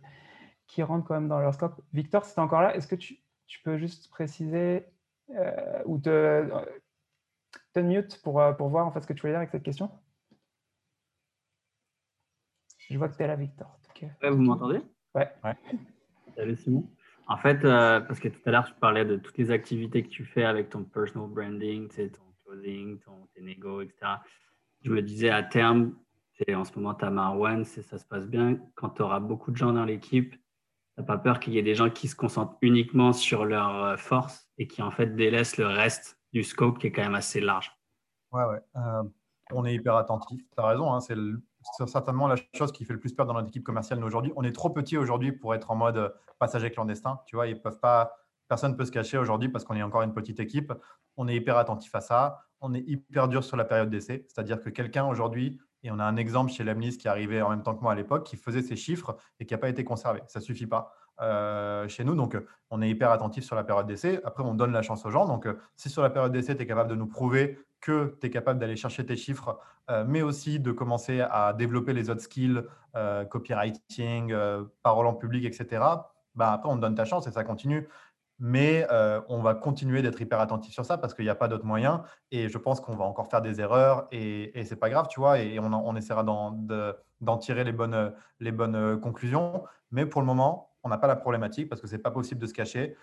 qui 0.67 0.81
rentrent 0.81 1.07
quand 1.07 1.13
même 1.13 1.27
dans 1.27 1.39
leur 1.39 1.53
scope. 1.53 1.79
Victor, 1.93 2.25
si 2.25 2.33
tu 2.33 2.39
es 2.39 2.43
encore 2.43 2.61
là, 2.61 2.75
est-ce 2.75 2.87
que 2.87 2.95
tu, 2.95 3.19
peux 3.63 3.77
juste 3.77 4.09
préciser 4.09 4.85
euh, 5.29 5.81
ou 5.85 5.99
te, 5.99 6.49
te 7.73 7.79
mute 7.79 8.21
pour, 8.23 8.41
euh, 8.41 8.51
pour 8.53 8.69
voir 8.69 8.87
en 8.87 8.91
fait 8.91 9.01
ce 9.01 9.07
que 9.07 9.13
tu 9.13 9.21
voulais 9.21 9.33
dire 9.33 9.39
avec 9.39 9.51
cette 9.51 9.63
question? 9.63 9.91
Je 12.89 12.97
vois 12.97 13.09
que 13.09 13.15
tu 13.15 13.23
es 13.23 13.27
là, 13.27 13.35
Victor. 13.35 13.79
vous 14.23 14.37
m'entendez? 14.37 14.81
Ouais. 15.13 15.31
Salut 16.35 16.55
Simon. 16.55 16.89
En 17.27 17.37
fait, 17.37 17.63
euh, 17.63 18.01
parce 18.01 18.19
que 18.19 18.27
tout 18.27 18.41
à 18.45 18.51
l'heure, 18.51 18.65
tu 18.65 18.73
parlais 18.75 19.05
de 19.05 19.17
toutes 19.17 19.37
les 19.37 19.49
activités 19.49 20.03
que 20.03 20.09
tu 20.09 20.25
fais 20.25 20.43
avec 20.43 20.69
ton 20.69 20.83
personal 20.83 21.27
branding, 21.29 21.87
ton 21.87 22.24
clothing, 22.55 22.99
ton, 22.99 23.27
tes 23.33 23.41
etc. 23.49 23.93
Je 24.81 24.91
me 24.91 25.01
disais 25.01 25.29
à 25.29 25.43
terme, 25.43 25.95
en 26.53 26.65
ce 26.65 26.75
moment, 26.75 26.93
tu 26.93 27.05
as 27.05 27.09
Marwan, 27.09 27.63
ça 27.63 27.97
se 27.97 28.05
passe 28.05 28.27
bien. 28.27 28.59
Quand 28.75 28.89
tu 28.89 29.01
auras 29.01 29.19
beaucoup 29.19 29.51
de 29.51 29.57
gens 29.57 29.73
dans 29.73 29.85
l'équipe, 29.85 30.31
tu 30.31 30.39
n'as 30.97 31.03
pas 31.03 31.17
peur 31.17 31.39
qu'il 31.39 31.53
y 31.53 31.57
ait 31.57 31.63
des 31.63 31.75
gens 31.75 31.89
qui 31.89 32.07
se 32.07 32.15
concentrent 32.15 32.57
uniquement 32.61 33.13
sur 33.13 33.45
leur 33.45 33.83
euh, 33.83 33.97
force 33.97 34.49
et 34.57 34.67
qui 34.67 34.81
en 34.81 34.91
fait 34.91 35.15
délaissent 35.15 35.57
le 35.57 35.67
reste 35.67 36.19
du 36.33 36.43
scope 36.43 36.79
qui 36.79 36.87
est 36.87 36.91
quand 36.91 37.03
même 37.03 37.15
assez 37.15 37.41
large. 37.41 37.71
Ouais, 38.31 38.43
ouais. 38.45 38.61
Euh, 38.77 39.03
on 39.51 39.65
est 39.65 39.73
hyper 39.73 39.95
attentif. 39.95 40.41
Tu 40.55 40.61
as 40.61 40.67
raison, 40.67 40.93
hein, 40.93 40.99
c'est 40.99 41.15
certainement 41.87 42.27
la 42.27 42.35
chose 42.53 42.71
qui 42.71 42.85
fait 42.85 42.93
le 42.93 42.99
plus 42.99 43.13
peur 43.13 43.25
dans 43.25 43.33
notre 43.33 43.47
équipe 43.47 43.63
commerciale 43.63 44.03
aujourd'hui. 44.03 44.31
On 44.35 44.43
est 44.43 44.51
trop 44.51 44.69
petit 44.69 44.97
aujourd'hui 44.97 45.31
pour 45.31 45.53
être 45.55 45.71
en 45.71 45.75
mode 45.75 45.97
euh, 45.97 46.09
passager 46.39 46.71
clandestin. 46.71 47.19
Tu 47.25 47.35
vois, 47.35 47.47
ils 47.47 47.61
peuvent 47.61 47.79
pas, 47.79 48.13
personne 48.47 48.71
ne 48.71 48.77
peut 48.77 48.85
se 48.85 48.91
cacher 48.91 49.17
aujourd'hui 49.17 49.49
parce 49.49 49.63
qu'on 49.63 49.75
est 49.75 49.83
encore 49.83 50.01
une 50.01 50.13
petite 50.13 50.39
équipe. 50.39 50.73
On 51.17 51.27
est 51.27 51.35
hyper 51.35 51.57
attentif 51.57 51.93
à 51.95 52.01
ça. 52.01 52.44
On 52.61 52.73
est 52.73 52.83
hyper 52.87 53.27
dur 53.27 53.43
sur 53.43 53.57
la 53.57 53.65
période 53.65 53.89
d'essai. 53.89 54.25
C'est-à-dire 54.27 54.61
que 54.61 54.69
quelqu'un 54.69 55.05
aujourd'hui, 55.05 55.59
et 55.83 55.91
on 55.91 55.99
a 55.99 56.03
un 56.03 56.15
exemple 56.15 56.51
chez 56.51 56.63
Lemnis 56.63 56.97
qui 56.97 57.07
arrivait 57.07 57.41
en 57.41 57.49
même 57.49 57.61
temps 57.61 57.75
que 57.75 57.81
moi 57.81 57.91
à 57.91 57.95
l'époque, 57.95 58.25
qui 58.25 58.37
faisait 58.37 58.63
ses 58.63 58.75
chiffres 58.75 59.17
et 59.39 59.45
qui 59.45 59.53
n'a 59.53 59.59
pas 59.59 59.69
été 59.69 59.83
conservé. 59.83 60.21
Ça 60.27 60.39
ne 60.39 60.43
suffit 60.43 60.67
pas. 60.67 60.93
Euh, 61.21 61.87
chez 61.87 62.03
nous. 62.03 62.13
Donc, 62.13 62.37
on 62.71 62.81
est 62.81 62.89
hyper 62.89 63.09
attentif 63.09 63.45
sur 63.45 63.55
la 63.55 63.63
période 63.63 63.87
d'essai. 63.87 64.19
Après, 64.25 64.43
on 64.43 64.53
donne 64.53 64.73
la 64.73 64.81
chance 64.81 65.05
aux 65.05 65.11
gens. 65.11 65.25
Donc, 65.25 65.45
euh, 65.45 65.57
si 65.77 65.89
sur 65.89 66.01
la 66.01 66.09
période 66.09 66.33
d'essai, 66.33 66.57
tu 66.57 66.63
es 66.63 66.67
capable 66.67 66.89
de 66.89 66.95
nous 66.95 67.07
prouver 67.07 67.57
que 67.79 68.17
tu 68.19 68.27
es 68.27 68.29
capable 68.29 68.59
d'aller 68.59 68.75
chercher 68.75 69.05
tes 69.05 69.15
chiffres, 69.15 69.57
euh, 69.89 70.03
mais 70.05 70.21
aussi 70.21 70.59
de 70.59 70.73
commencer 70.73 71.21
à 71.21 71.53
développer 71.53 71.93
les 71.93 72.09
autres 72.09 72.21
skills, 72.21 72.63
copywriting, 73.29 74.33
parole 74.83 75.07
en 75.07 75.13
public, 75.13 75.43
etc., 75.43 75.83
bah, 76.33 76.51
après, 76.51 76.69
on 76.69 76.75
donne 76.75 76.95
ta 76.95 77.05
chance 77.05 77.27
et 77.27 77.31
ça 77.31 77.43
continue. 77.43 77.87
Mais 78.39 78.85
on 79.29 79.41
va 79.41 79.55
continuer 79.55 80.01
d'être 80.01 80.21
hyper 80.21 80.39
attentif 80.39 80.73
sur 80.73 80.85
ça 80.85 80.97
parce 80.97 81.13
qu'il 81.13 81.25
n'y 81.25 81.31
a 81.31 81.35
pas 81.35 81.47
d'autre 81.47 81.65
moyen. 81.65 82.03
Et 82.31 82.49
je 82.49 82.57
pense 82.57 82.81
qu'on 82.81 82.95
va 82.95 83.05
encore 83.05 83.27
faire 83.27 83.41
des 83.41 83.61
erreurs 83.61 84.07
et, 84.11 84.59
et 84.59 84.65
ce 84.65 84.71
n'est 84.73 84.79
pas 84.79 84.89
grave, 84.89 85.07
tu 85.09 85.19
vois. 85.19 85.39
Et 85.39 85.59
on, 85.59 85.95
essaiera 85.95 86.23
d'en 86.23 87.37
tirer 87.37 87.63
les 87.63 87.71
bonnes, 87.71 88.13
les 88.39 88.51
bonnes 88.51 88.99
conclusions. 88.99 89.63
Mais 89.91 90.05
pour 90.05 90.21
le 90.21 90.27
moment, 90.27 90.75
on 90.83 90.89
n'a 90.89 90.97
pas 90.97 91.07
la 91.07 91.15
problématique 91.15 91.67
parce 91.67 91.81
que 91.81 91.87
ce 91.87 91.95
n'est 91.95 92.01
pas 92.01 92.11
possible 92.11 92.39
de 92.39 92.47
se 92.47 92.53
cacher. 92.53 92.95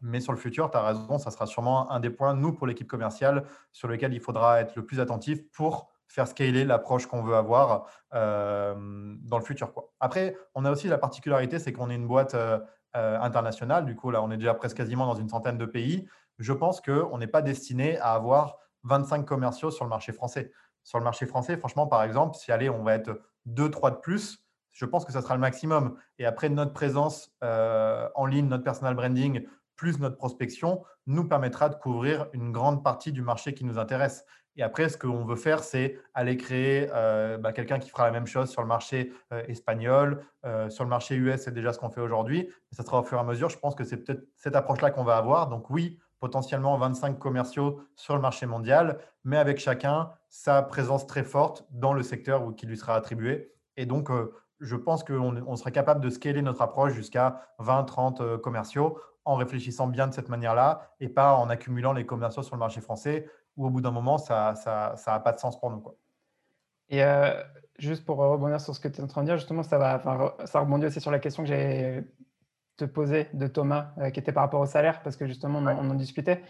Mais 0.00 0.20
sur 0.20 0.32
le 0.32 0.38
futur, 0.38 0.70
tu 0.70 0.76
as 0.76 0.82
raison, 0.82 1.18
ça 1.18 1.30
sera 1.30 1.46
sûrement 1.46 1.90
un 1.90 2.00
des 2.00 2.10
points, 2.10 2.34
nous, 2.34 2.52
pour 2.52 2.66
l'équipe 2.66 2.88
commerciale, 2.88 3.44
sur 3.70 3.88
lequel 3.88 4.14
il 4.14 4.20
faudra 4.20 4.60
être 4.60 4.76
le 4.76 4.84
plus 4.84 5.00
attentif 5.00 5.40
pour 5.52 5.90
faire 6.08 6.28
scaler 6.28 6.64
l'approche 6.64 7.06
qu'on 7.06 7.22
veut 7.22 7.36
avoir 7.36 7.86
dans 8.12 9.38
le 9.38 9.44
futur. 9.44 9.72
Quoi. 9.72 9.90
Après, 10.00 10.36
on 10.54 10.64
a 10.64 10.70
aussi 10.70 10.88
la 10.88 10.98
particularité, 10.98 11.58
c'est 11.58 11.72
qu'on 11.72 11.90
est 11.90 11.96
une 11.96 12.06
boîte 12.06 12.36
euh, 12.96 13.18
internationale. 13.20 13.84
Du 13.84 13.96
coup, 13.96 14.10
là, 14.10 14.22
on 14.22 14.30
est 14.30 14.36
déjà 14.36 14.54
presque 14.54 14.76
quasiment 14.76 15.06
dans 15.06 15.14
une 15.14 15.28
centaine 15.28 15.58
de 15.58 15.66
pays. 15.66 16.06
Je 16.38 16.52
pense 16.52 16.80
qu'on 16.80 17.18
n'est 17.18 17.26
pas 17.26 17.42
destiné 17.42 17.98
à 17.98 18.12
avoir 18.12 18.58
25 18.84 19.24
commerciaux 19.24 19.70
sur 19.70 19.84
le 19.84 19.90
marché 19.90 20.12
français. 20.12 20.52
Sur 20.82 20.98
le 20.98 21.04
marché 21.04 21.26
français, 21.26 21.56
franchement, 21.56 21.86
par 21.86 22.02
exemple, 22.02 22.36
si 22.36 22.50
allez, 22.52 22.68
on 22.68 22.82
va 22.82 22.94
être 22.94 23.20
2-3 23.48 23.92
de 23.92 23.96
plus, 23.96 24.44
je 24.72 24.84
pense 24.84 25.04
que 25.04 25.12
ça 25.12 25.22
sera 25.22 25.34
le 25.34 25.40
maximum. 25.40 25.96
Et 26.18 26.26
après, 26.26 26.48
notre 26.48 26.72
présence 26.72 27.30
euh, 27.44 28.08
en 28.14 28.26
ligne, 28.26 28.48
notre 28.48 28.64
personal 28.64 28.94
branding, 28.94 29.46
plus 29.76 29.98
notre 29.98 30.16
prospection, 30.16 30.82
nous 31.06 31.26
permettra 31.26 31.68
de 31.68 31.74
couvrir 31.76 32.28
une 32.32 32.52
grande 32.52 32.82
partie 32.82 33.12
du 33.12 33.22
marché 33.22 33.54
qui 33.54 33.64
nous 33.64 33.78
intéresse. 33.78 34.24
Et 34.56 34.62
après, 34.62 34.88
ce 34.88 34.98
qu'on 34.98 35.24
veut 35.24 35.36
faire, 35.36 35.64
c'est 35.64 35.98
aller 36.14 36.36
créer 36.36 36.88
euh, 36.92 37.38
bah, 37.38 37.52
quelqu'un 37.52 37.78
qui 37.78 37.90
fera 37.90 38.04
la 38.04 38.12
même 38.12 38.26
chose 38.26 38.50
sur 38.50 38.60
le 38.62 38.68
marché 38.68 39.12
euh, 39.32 39.42
espagnol, 39.48 40.24
sur 40.70 40.82
le 40.82 40.90
marché 40.90 41.14
US, 41.14 41.42
c'est 41.42 41.54
déjà 41.54 41.72
ce 41.72 41.78
qu'on 41.78 41.88
fait 41.88 42.00
aujourd'hui. 42.00 42.48
Ça 42.72 42.82
sera 42.82 42.98
au 42.98 43.04
fur 43.04 43.16
et 43.16 43.20
à 43.20 43.24
mesure. 43.24 43.48
Je 43.48 43.58
pense 43.58 43.76
que 43.76 43.84
c'est 43.84 43.96
peut-être 43.96 44.26
cette 44.36 44.56
approche-là 44.56 44.90
qu'on 44.90 45.04
va 45.04 45.16
avoir. 45.16 45.48
Donc 45.48 45.70
oui, 45.70 46.00
potentiellement 46.18 46.76
25 46.76 47.16
commerciaux 47.18 47.80
sur 47.94 48.16
le 48.16 48.20
marché 48.20 48.46
mondial, 48.46 48.98
mais 49.22 49.36
avec 49.36 49.60
chacun 49.60 50.10
sa 50.28 50.62
présence 50.62 51.06
très 51.06 51.22
forte 51.22 51.64
dans 51.70 51.92
le 51.92 52.02
secteur 52.02 52.42
qui 52.56 52.66
lui 52.66 52.76
sera 52.76 52.96
attribué. 52.96 53.52
Et 53.76 53.86
donc, 53.86 54.10
je 54.62 54.76
pense 54.76 55.02
qu'on 55.04 55.56
serait 55.56 55.72
capable 55.72 56.00
de 56.00 56.08
scaler 56.08 56.40
notre 56.40 56.62
approche 56.62 56.92
jusqu'à 56.92 57.42
20, 57.58 57.84
30 57.84 58.20
euh, 58.20 58.38
commerciaux 58.38 58.98
en 59.24 59.34
réfléchissant 59.34 59.86
bien 59.86 60.08
de 60.08 60.14
cette 60.14 60.28
manière-là 60.28 60.94
et 61.00 61.08
pas 61.08 61.34
en 61.34 61.50
accumulant 61.50 61.92
les 61.92 62.06
commerciaux 62.06 62.42
sur 62.42 62.56
le 62.56 62.60
marché 62.60 62.80
français 62.80 63.28
où 63.56 63.66
au 63.66 63.70
bout 63.70 63.80
d'un 63.80 63.90
moment, 63.90 64.18
ça 64.18 64.54
n'a 64.66 64.96
ça, 64.96 65.20
pas 65.20 65.32
de 65.32 65.38
sens 65.38 65.58
pour 65.58 65.70
nous. 65.70 65.80
Quoi. 65.80 65.94
Et 66.88 67.02
euh, 67.02 67.42
juste 67.78 68.04
pour 68.04 68.18
rebondir 68.18 68.60
sur 68.60 68.74
ce 68.74 68.80
que 68.80 68.88
tu 68.88 69.00
es 69.00 69.04
en 69.04 69.06
train 69.06 69.22
de 69.22 69.26
dire, 69.26 69.36
justement, 69.36 69.62
ça, 69.62 69.78
va, 69.78 70.36
ça 70.44 70.60
rebondit 70.60 70.86
aussi 70.86 71.00
sur 71.00 71.10
la 71.10 71.18
question 71.18 71.42
que 71.42 71.48
j'ai 71.48 72.04
te 72.76 72.84
posée 72.84 73.28
de 73.34 73.46
Thomas, 73.46 73.92
euh, 73.98 74.10
qui 74.10 74.20
était 74.20 74.32
par 74.32 74.44
rapport 74.44 74.60
au 74.60 74.66
salaire, 74.66 75.02
parce 75.02 75.16
que 75.16 75.26
justement, 75.26 75.58
on, 75.58 75.90
en 75.90 75.94
discutait, 75.94 76.42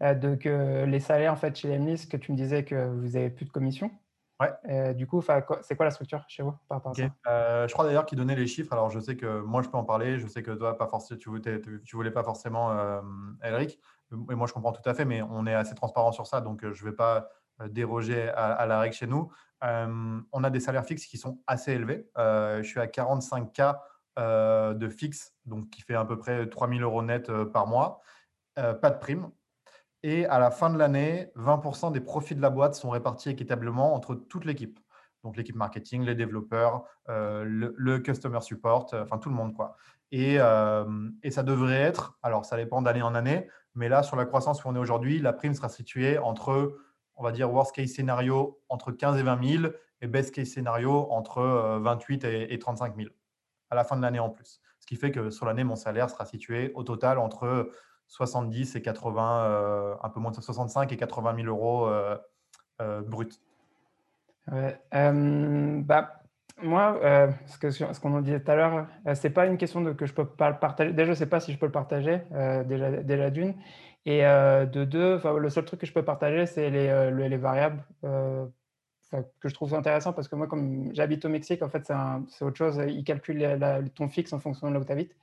de 0.00 0.34
que 0.34 0.84
les 0.84 1.00
salaires, 1.00 1.32
en 1.32 1.36
fait, 1.36 1.56
chez 1.56 1.68
Lemnis, 1.68 2.08
que 2.08 2.16
tu 2.16 2.32
me 2.32 2.36
disais 2.36 2.64
que 2.64 2.88
vous 2.88 3.08
n'avez 3.08 3.30
plus 3.30 3.44
de 3.44 3.50
commission. 3.50 3.90
Ouais. 4.40 4.50
Euh, 4.70 4.94
du 4.94 5.06
coup, 5.06 5.22
c'est 5.22 5.76
quoi 5.76 5.84
la 5.84 5.90
structure 5.90 6.24
chez 6.26 6.42
vous 6.42 6.54
par 6.66 6.78
rapport 6.78 6.92
à 6.92 6.94
ça? 6.94 7.10
Euh, 7.26 7.68
Je 7.68 7.72
crois 7.74 7.84
d'ailleurs 7.84 8.06
qu'il 8.06 8.16
donnait 8.16 8.34
les 8.34 8.46
chiffres. 8.46 8.72
Alors, 8.72 8.88
je 8.88 8.98
sais 8.98 9.14
que 9.14 9.40
moi, 9.40 9.60
je 9.60 9.68
peux 9.68 9.76
en 9.76 9.84
parler. 9.84 10.18
Je 10.18 10.26
sais 10.26 10.42
que 10.42 10.52
toi, 10.52 10.78
pas 10.78 10.86
forcément, 10.86 11.20
tu, 11.20 11.82
tu 11.84 11.96
voulais 11.96 12.10
pas 12.10 12.22
forcément, 12.22 12.72
euh, 12.72 13.02
Elric. 13.42 13.78
Moi, 14.10 14.46
je 14.46 14.52
comprends 14.52 14.72
tout 14.72 14.88
à 14.88 14.94
fait, 14.94 15.04
mais 15.04 15.22
on 15.22 15.46
est 15.46 15.54
assez 15.54 15.74
transparent 15.74 16.12
sur 16.12 16.26
ça. 16.26 16.40
Donc, 16.40 16.60
je 16.62 16.84
ne 16.84 16.90
vais 16.90 16.96
pas 16.96 17.28
déroger 17.68 18.28
à, 18.30 18.66
la 18.66 18.80
règle 18.80 18.94
chez 18.94 19.06
nous. 19.06 19.30
on 19.62 20.44
a 20.44 20.50
des 20.50 20.60
salaires 20.60 20.84
fixes 20.84 21.06
qui 21.06 21.18
sont 21.18 21.40
assez 21.46 21.72
élevés. 21.72 22.08
je 22.16 22.62
suis 22.64 22.80
à 22.80 22.86
45K 22.86 23.78
de 24.74 24.88
fixe, 24.88 25.34
donc 25.44 25.70
qui 25.70 25.82
fait 25.82 25.94
à 25.94 26.04
peu 26.04 26.18
près 26.18 26.48
3000 26.48 26.82
euros 26.82 27.02
net 27.02 27.30
par 27.52 27.66
mois. 27.66 28.00
pas 28.54 28.90
de 28.90 28.98
prime. 28.98 29.30
Et 30.02 30.24
à 30.26 30.38
la 30.38 30.50
fin 30.50 30.70
de 30.70 30.78
l'année, 30.78 31.30
20% 31.36 31.92
des 31.92 32.00
profits 32.00 32.34
de 32.34 32.40
la 32.40 32.50
boîte 32.50 32.74
sont 32.74 32.90
répartis 32.90 33.28
équitablement 33.28 33.94
entre 33.94 34.14
toute 34.14 34.44
l'équipe. 34.44 34.80
Donc 35.24 35.36
l'équipe 35.36 35.56
marketing, 35.56 36.04
les 36.04 36.14
développeurs, 36.14 36.84
euh, 37.08 37.44
le, 37.46 37.98
customer 37.98 38.40
support, 38.40 38.88
euh, 38.92 39.02
enfin 39.02 39.18
tout 39.18 39.28
le 39.28 39.34
monde. 39.34 39.54
quoi. 39.54 39.76
Euh, 40.12 41.10
et, 41.22 41.30
ça 41.30 41.42
devrait 41.42 41.80
être, 41.80 42.18
alors 42.22 42.44
ça 42.44 42.56
dépend 42.56 42.82
d'année 42.82 43.02
en 43.02 43.14
année, 43.14 43.48
mais 43.74 43.88
là, 43.88 44.02
sur 44.02 44.16
la 44.16 44.24
croissance 44.24 44.64
où 44.64 44.68
on 44.68 44.74
est 44.74 44.78
aujourd'hui, 44.78 45.18
la 45.18 45.32
prime 45.32 45.54
sera 45.54 45.68
située 45.68 46.18
entre, 46.18 46.76
on 47.16 47.22
va 47.22 47.32
dire, 47.32 47.52
worst 47.52 47.74
case 47.74 47.90
scénario, 47.90 48.60
entre 48.68 48.92
15 48.92 49.18
et 49.18 49.22
20 49.22 49.58
000, 49.60 49.72
et 50.02 50.06
best 50.06 50.34
case 50.34 50.48
scénario, 50.48 51.06
entre 51.10 51.42
28 51.82 52.24
et, 52.24 52.52
et 52.54 52.58
35 52.58 52.96
000, 52.96 53.10
à 53.68 53.74
la 53.74 53.84
fin 53.84 53.96
de 53.96 54.02
l'année 54.02 54.18
en 54.18 54.30
plus. 54.30 54.60
Ce 54.80 54.86
qui 54.86 54.96
fait 54.96 55.12
que 55.12 55.30
sur 55.30 55.46
l'année, 55.46 55.64
mon 55.64 55.76
salaire 55.76 56.10
sera 56.10 56.24
situé 56.24 56.72
au 56.74 56.82
total 56.82 57.18
entre 57.18 57.70
70 58.10 58.74
et 58.74 58.82
80, 58.82 59.44
euh, 59.44 59.94
un 60.02 60.08
peu 60.10 60.20
moins 60.20 60.32
de 60.32 60.40
65 60.40 60.92
et 60.92 60.96
80 60.96 61.36
000 61.36 61.46
euros 61.46 61.86
euh, 61.86 62.18
euh, 62.80 63.02
bruts. 64.50 65.82
bah, 65.84 66.16
moi, 66.62 67.00
ce 67.46 67.58
qu'on 67.58 67.70
ce 67.70 68.20
dit 68.20 68.38
tout 68.38 68.50
à 68.50 68.54
l'heure, 68.54 68.86
c'est 69.14 69.30
pas 69.30 69.46
une 69.46 69.56
question 69.56 69.94
que 69.94 70.06
je 70.06 70.12
peux 70.12 70.26
pas 70.26 70.52
partager. 70.52 70.92
Déjà, 70.92 71.12
je 71.12 71.18
sais 71.18 71.26
pas 71.26 71.40
si 71.40 71.52
je 71.52 71.58
peux 71.58 71.66
le 71.66 71.72
partager, 71.72 72.20
déjà, 72.66 72.90
déjà 72.90 73.30
d'une. 73.30 73.54
Et 74.04 74.20
de 74.20 74.84
deux, 74.84 75.20
le 75.38 75.50
seul 75.50 75.64
truc 75.64 75.80
que 75.80 75.86
je 75.86 75.92
peux 75.92 76.04
partager, 76.04 76.44
c'est 76.44 76.68
les, 76.68 77.28
les, 77.28 77.36
variables 77.38 77.82
que 78.02 79.48
je 79.48 79.54
trouve 79.54 79.74
intéressant 79.74 80.12
parce 80.12 80.28
que 80.28 80.36
moi, 80.36 80.46
comme 80.46 80.94
j'habite 80.94 81.24
au 81.24 81.30
Mexique, 81.30 81.62
en 81.62 81.70
fait, 81.70 81.90
c'est 82.28 82.44
autre 82.44 82.56
chose. 82.56 82.78
Ils 82.88 83.04
calculent 83.04 83.58
ton 83.94 84.08
fixe 84.08 84.34
en 84.34 84.38
fonction 84.38 84.68
de 84.68 84.74
là 84.74 84.80
où 84.80 84.84
tu 84.84 84.92
habites. 84.92 85.16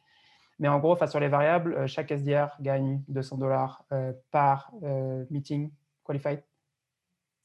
Mais 0.59 0.67
en 0.67 0.79
gros, 0.79 0.97
sur 1.05 1.19
les 1.19 1.27
variables, 1.27 1.73
euh, 1.75 1.87
chaque 1.87 2.11
SDR 2.11 2.49
gagne 2.59 3.03
200 3.09 3.37
dollars 3.37 3.83
euh, 3.91 4.13
par 4.31 4.71
euh, 4.83 5.23
meeting 5.29 5.71
qualified. 6.03 6.41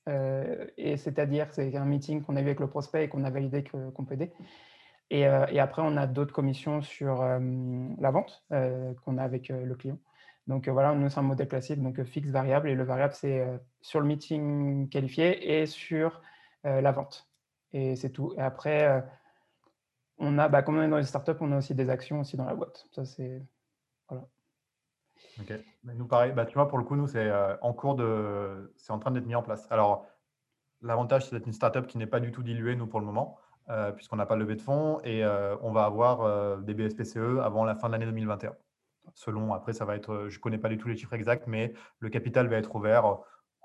Et 0.07 0.97
c'est-à-dire, 0.97 1.47
c'est 1.53 1.77
un 1.77 1.85
meeting 1.85 2.23
qu'on 2.23 2.37
a 2.37 2.41
eu 2.41 2.45
avec 2.45 2.61
le 2.61 2.69
prospect 2.69 3.05
et 3.05 3.09
qu'on 3.09 3.25
a 3.25 3.31
validé 3.31 3.65
qu'on 3.65 4.05
peut 4.05 4.15
aider. 4.15 4.33
Et, 5.11 5.27
après, 5.27 5.83
on 5.83 5.97
a 5.97 6.07
d'autres 6.07 6.33
commissions 6.33 6.83
sur 6.83 7.23
la 7.23 8.11
vente 8.11 8.45
qu'on 8.51 9.19
a 9.19 9.23
avec 9.23 9.49
le 9.49 9.75
client. 9.75 9.99
Donc 10.49 10.69
voilà, 10.69 10.95
nous, 10.95 11.09
c'est 11.09 11.21
un 11.21 11.23
modèle 11.23 11.49
classique, 11.49 11.81
donc 11.81 12.03
fixe, 12.03 12.31
variable. 12.31 12.69
Et 12.69 12.75
le 12.75 12.85
variable, 12.85 13.15
c'est 13.15 13.47
sur 13.81 14.01
le 14.01 14.07
meeting 14.07 14.89
qualifié 14.89 15.61
et 15.61 15.67
sur 15.67 16.21
la 16.65 16.93
vente. 16.93 17.29
Et 17.73 17.95
c'est 17.97 18.11
tout. 18.11 18.35
Et 18.37 18.41
après, 18.41 19.05
on 20.19 20.39
a, 20.39 20.49
bah, 20.49 20.63
comme 20.63 20.79
on 20.79 20.83
est 20.83 20.89
dans 20.89 20.97
les 20.97 21.05
startups, 21.05 21.33
on 21.41 21.53
a 21.53 21.59
aussi 21.59 21.75
des 21.75 21.91
actions 21.91 22.21
aussi 22.21 22.37
dans 22.37 22.45
la 22.45 22.55
boîte. 22.55 22.87
Ça, 22.93 23.05
c'est. 23.05 23.43
Voilà. 24.09 24.27
Ok. 25.41 25.53
nous, 25.85 26.07
pareil, 26.07 26.33
bah, 26.33 26.45
tu 26.45 26.55
vois, 26.55 26.69
pour 26.69 26.79
le 26.79 26.85
coup, 26.85 26.97
nous, 26.97 27.07
c'est 27.07 27.27
euh, 27.27 27.57
en 27.63 27.73
cours 27.73 27.95
de. 27.95 28.73
C'est 28.77 28.93
en 28.93 28.99
train 28.99 29.11
d'être 29.11 29.27
mis 29.27 29.35
en 29.35 29.43
place. 29.43 29.67
Alors, 29.71 30.07
l'avantage, 30.83 31.27
c'est 31.27 31.37
d'être 31.37 31.47
une 31.47 31.53
startup 31.53 31.87
qui 31.87 31.99
n'est 31.99 32.07
pas 32.07 32.21
du 32.21 32.33
tout 32.33 32.43
diluée, 32.43 32.77
nous, 32.77 32.87
pour 32.87 33.01
le 33.01 33.07
moment, 33.07 33.39
euh, 33.71 33.93
puisqu'on 33.93 34.17
n'a 34.17 34.27
pas 34.27 34.37
levé 34.37 34.57
de 34.57 34.63
fonds 34.63 35.01
et 35.05 35.25
euh, 35.25 35.57
on 35.63 35.73
va 35.73 35.85
avoir 35.85 36.59
des 36.59 36.75
BSPCE 36.75 37.41
avant 37.43 37.65
la 37.65 37.75
fin 37.75 37.89
de 37.89 37.93
l'année 37.93 38.07
2021. 38.07 38.55
Selon, 39.15 39.53
après, 39.53 39.73
ça 39.73 39.85
va 39.85 39.97
être. 39.97 40.27
Je 40.29 40.37
ne 40.37 40.41
connais 40.41 40.59
pas 40.59 40.69
du 40.69 40.79
tout 40.79 40.89
les 40.89 40.97
chiffres 40.97 41.15
exacts, 41.15 41.47
mais 41.47 41.73
le 41.99 42.09
capital 42.09 42.49
va 42.49 42.57
être 42.57 42.75
ouvert. 42.75 43.19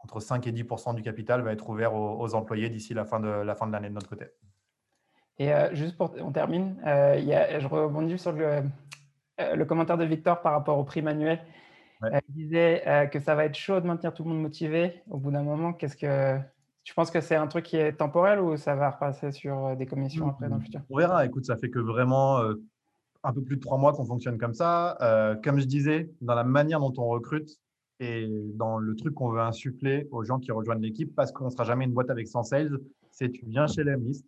Entre 0.04 0.20
5 0.20 0.46
et 0.48 0.52
10 0.52 0.64
du 0.96 1.02
capital 1.02 1.42
va 1.42 1.52
être 1.52 1.68
ouvert 1.70 1.94
aux, 1.96 2.36
employés 2.36 2.70
d'ici 2.70 2.94
la 2.94 3.04
fin 3.04 3.20
de 3.20 3.28
la 3.28 3.56
fin 3.56 3.68
de 3.68 3.72
l'année 3.72 3.90
de 3.90 3.94
notre 3.94 4.10
côté. 4.10 4.28
Et 5.40 5.52
juste 5.74 5.98
pour, 5.98 6.14
on 6.20 6.32
termine, 6.32 6.78
il 7.18 7.26
y 7.26 7.34
a, 7.34 7.60
je 7.60 7.68
rebondis 7.68 8.18
sur 8.18 8.32
le, 8.32 8.64
le, 9.38 9.64
commentaire 9.66 9.98
de 9.98 10.06
Victor 10.06 10.42
par 10.42 10.54
rapport 10.54 10.78
au 10.78 10.84
prix 10.84 11.02
manuel. 11.02 11.40
il 12.04 12.34
disait 12.34 13.10
que 13.12 13.20
ça 13.20 13.36
va 13.36 13.46
être 13.46 13.56
chaud 13.56 13.80
de 13.80 13.88
maintenir 13.88 14.14
tout 14.14 14.24
le 14.24 14.30
monde 14.30 14.42
motivé. 14.42 15.02
Au 15.10 15.18
bout 15.18 15.32
d'un 15.32 15.44
moment, 15.44 15.74
qu'est-ce 15.74 15.98
que 15.98 16.38
tu 16.84 16.94
penses 16.94 17.12
que 17.12 17.22
c'est 17.22 17.36
un 17.36 17.48
truc 17.48 17.66
qui 17.66 17.78
est 17.78 17.94
temporel 17.94 18.40
ou 18.40 18.56
ça 18.58 18.76
va 18.76 18.92
repasser 18.92 19.32
sur 19.32 19.76
des 19.76 19.86
commissions 19.86 20.30
après 20.30 20.50
dans 20.50 20.56
le 20.56 20.62
futur? 20.62 20.82
On 20.90 20.98
verra. 20.98 21.26
Écoute, 21.26 21.46
ça 21.46 21.58
fait 21.58 21.70
que 21.70 21.80
vraiment 21.80 22.40
un 23.24 23.34
peu 23.34 23.42
plus 23.42 23.58
de 23.58 23.62
trois 23.62 23.78
mois 23.78 23.94
qu'on 23.94 24.06
fonctionne 24.06 24.38
comme 24.38 24.54
ça. 24.54 24.98
comme 25.44 25.60
je 25.60 25.66
disais, 25.66 26.10
dans 26.22 26.36
la 26.36 26.44
manière 26.44 26.80
dont 26.80 26.94
on 26.98 27.08
recrute, 27.08 27.60
et 28.00 28.28
dans 28.54 28.78
le 28.78 28.96
truc 28.96 29.14
qu'on 29.16 29.30
veut 29.30 29.42
insuffler 29.42 30.08
aux 30.12 30.24
gens 30.24 30.40
qui 30.40 30.52
rejoignent 30.52 30.82
l'équipe, 30.82 31.16
parce 31.16 31.32
qu'on 31.32 31.46
ne 31.46 31.50
sera 31.50 31.64
jamais 31.64 31.86
une 31.86 31.94
boîte 31.94 32.10
avec 32.10 32.28
100 32.28 32.44
sales, 32.44 32.80
c'est 33.12 33.30
tu 33.30 33.46
viens 33.46 33.68
chez 33.68 33.84
l'Emlist, 33.84 34.26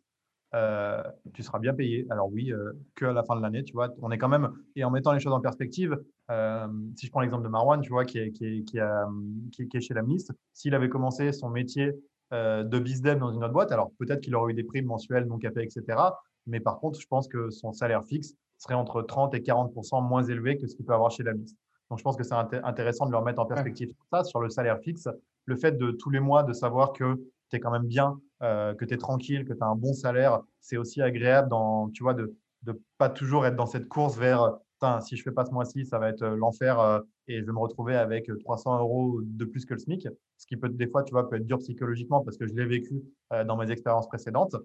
euh, 0.56 1.04
tu 1.34 1.43
seras 1.43 1.60
bien 1.60 1.74
payé. 1.74 2.06
Alors 2.10 2.32
oui, 2.32 2.52
euh, 2.52 2.74
que 2.95 3.06
à 3.06 3.14
la 3.14 3.24
fin 3.24 3.36
de 3.36 3.41
l'année, 3.41 3.64
tu 3.64 3.74
vois. 3.74 3.93
On 4.02 4.12
est 4.12 4.18
quand 4.18 4.30
même, 4.30 4.52
et 4.76 4.84
en 4.84 4.91
mettant 4.91 5.12
les 5.12 5.20
choses 5.20 5.34
en 5.34 5.41
perspective, 5.41 5.97
euh, 6.32 6.68
si 6.95 7.06
je 7.06 7.12
prends 7.12 7.22
l'exemple 7.22 7.43
de 7.43 7.50
Marwan, 7.50 7.82
tu 7.82 7.89
vois, 7.89 8.06
qui 8.06 8.20
est, 8.20 8.32
qui 8.32 8.45
est, 8.45 8.64
qui 8.64 8.80
a, 8.80 9.08
qui 9.52 9.68
est, 9.72 9.82
chez 9.82 9.93
l'Emlist, 9.93 10.32
s'il 10.54 10.76
avait 10.76 10.89
commencé 10.89 11.32
son 11.32 11.50
métier 11.50 11.93
euh, 12.34 12.64
de 12.64 12.80
bizdev 12.80 13.20
dans 13.20 13.32
une 13.32 13.43
autre 13.43 13.54
boîte, 13.54 13.72
alors 13.72 13.91
peut-être 13.97 14.22
qu'il 14.22 14.36
aurait 14.36 14.52
eu 14.52 14.56
des 14.56 14.64
primes 14.64 14.86
mensuelles 14.86 15.26
non 15.26 15.39
capées, 15.39 15.64
etc. 15.64 15.97
Mais 16.45 16.60
par 16.60 16.80
contre, 16.80 17.00
je 17.00 17.08
pense 17.08 17.28
que 17.28 17.50
son 17.50 17.74
salaire 17.74 18.04
fixe 18.06 18.36
serait 18.58 18.76
entre 18.76 19.02
30 19.02 19.34
et 19.34 19.39
40% 19.39 20.08
moins 20.08 20.24
élevé 20.24 20.58
que 20.58 20.68
ce 20.68 20.76
qu'il 20.76 20.86
peut 20.86 20.93
avoir 20.93 21.12
chez 21.12 21.24
l'Emlist. 21.24 21.58
Donc, 21.89 21.97
je 21.97 22.04
pense 22.04 22.16
que 22.16 22.24
c'est 22.24 22.36
intéressant 22.36 23.08
de 23.08 23.12
leur 23.12 23.24
mettre 23.24 23.39
en 23.39 23.45
perspective 23.45 23.91
ça 24.12 24.24
sur 24.24 24.41
le 24.41 24.50
salaire 24.50 24.80
fixe. 24.80 25.08
Le 25.45 25.56
fait 25.56 25.72
de 25.72 25.89
tous 25.89 26.12
les 26.12 26.20
mois 26.20 26.43
de 26.43 26.54
savoir 26.54 26.93
que 26.93 27.20
tu 27.50 27.58
es 27.58 27.60
quand 27.60 27.72
même 27.72 27.86
bien, 27.86 28.20
euh, 28.41 28.74
que 28.74 28.86
tu 28.86 28.93
es 28.93 28.97
tranquille, 28.97 29.45
que 29.45 29.54
tu 29.54 29.62
as 29.62 29.68
un 29.68 29.76
bon 29.76 29.93
salaire, 29.93 30.41
c'est 30.62 30.78
aussi 30.78 31.02
agréable 31.02 31.50
dans, 31.50 31.89
tu 31.89 32.04
vois, 32.04 32.14
de 32.14 32.36
ne 32.66 32.74
pas 32.97 33.10
toujours 33.10 33.45
être 33.45 33.56
dans 33.56 33.66
cette 33.66 33.88
course 33.88 34.18
vers 34.18 34.58
si 35.02 35.18
je 35.18 35.24
fais 35.24 35.32
pas 35.32 35.43
ce 35.43 35.52
mois-ci, 35.52 35.86
ça 35.86 36.00
va 36.00 36.08
être 36.08 36.22
euh, 36.22 36.38
l'enfer 36.38 36.80
euh, 36.80 37.02
et 37.28 37.41
je 37.41 37.45
vais 37.45 37.52
me 37.52 37.60
retrouver 37.60 37.97
avec 37.97 38.32
300 38.39 38.80
euros 38.80 39.20
de 39.22 39.43
plus 39.43 39.66
que 39.66 39.74
le 39.74 39.80
SMIC, 39.80 40.08
ce 40.38 40.47
qui 40.47 40.56
peut 40.56 40.70
des 40.70 40.88
fois, 40.88 41.04
tu 41.04 41.12
vois, 41.12 41.30
peut 41.30 41.36
être 41.36 41.45
dur 41.45 41.58
psychologiquement 41.58 42.22
parce 42.24 42.38
que 42.38 42.47
je 42.47 42.54
l'ai 42.54 42.66
vécu 42.66 43.04
dans 43.45 43.56
mes 43.56 43.70
expériences 43.70 44.08
précédentes. 44.08 44.56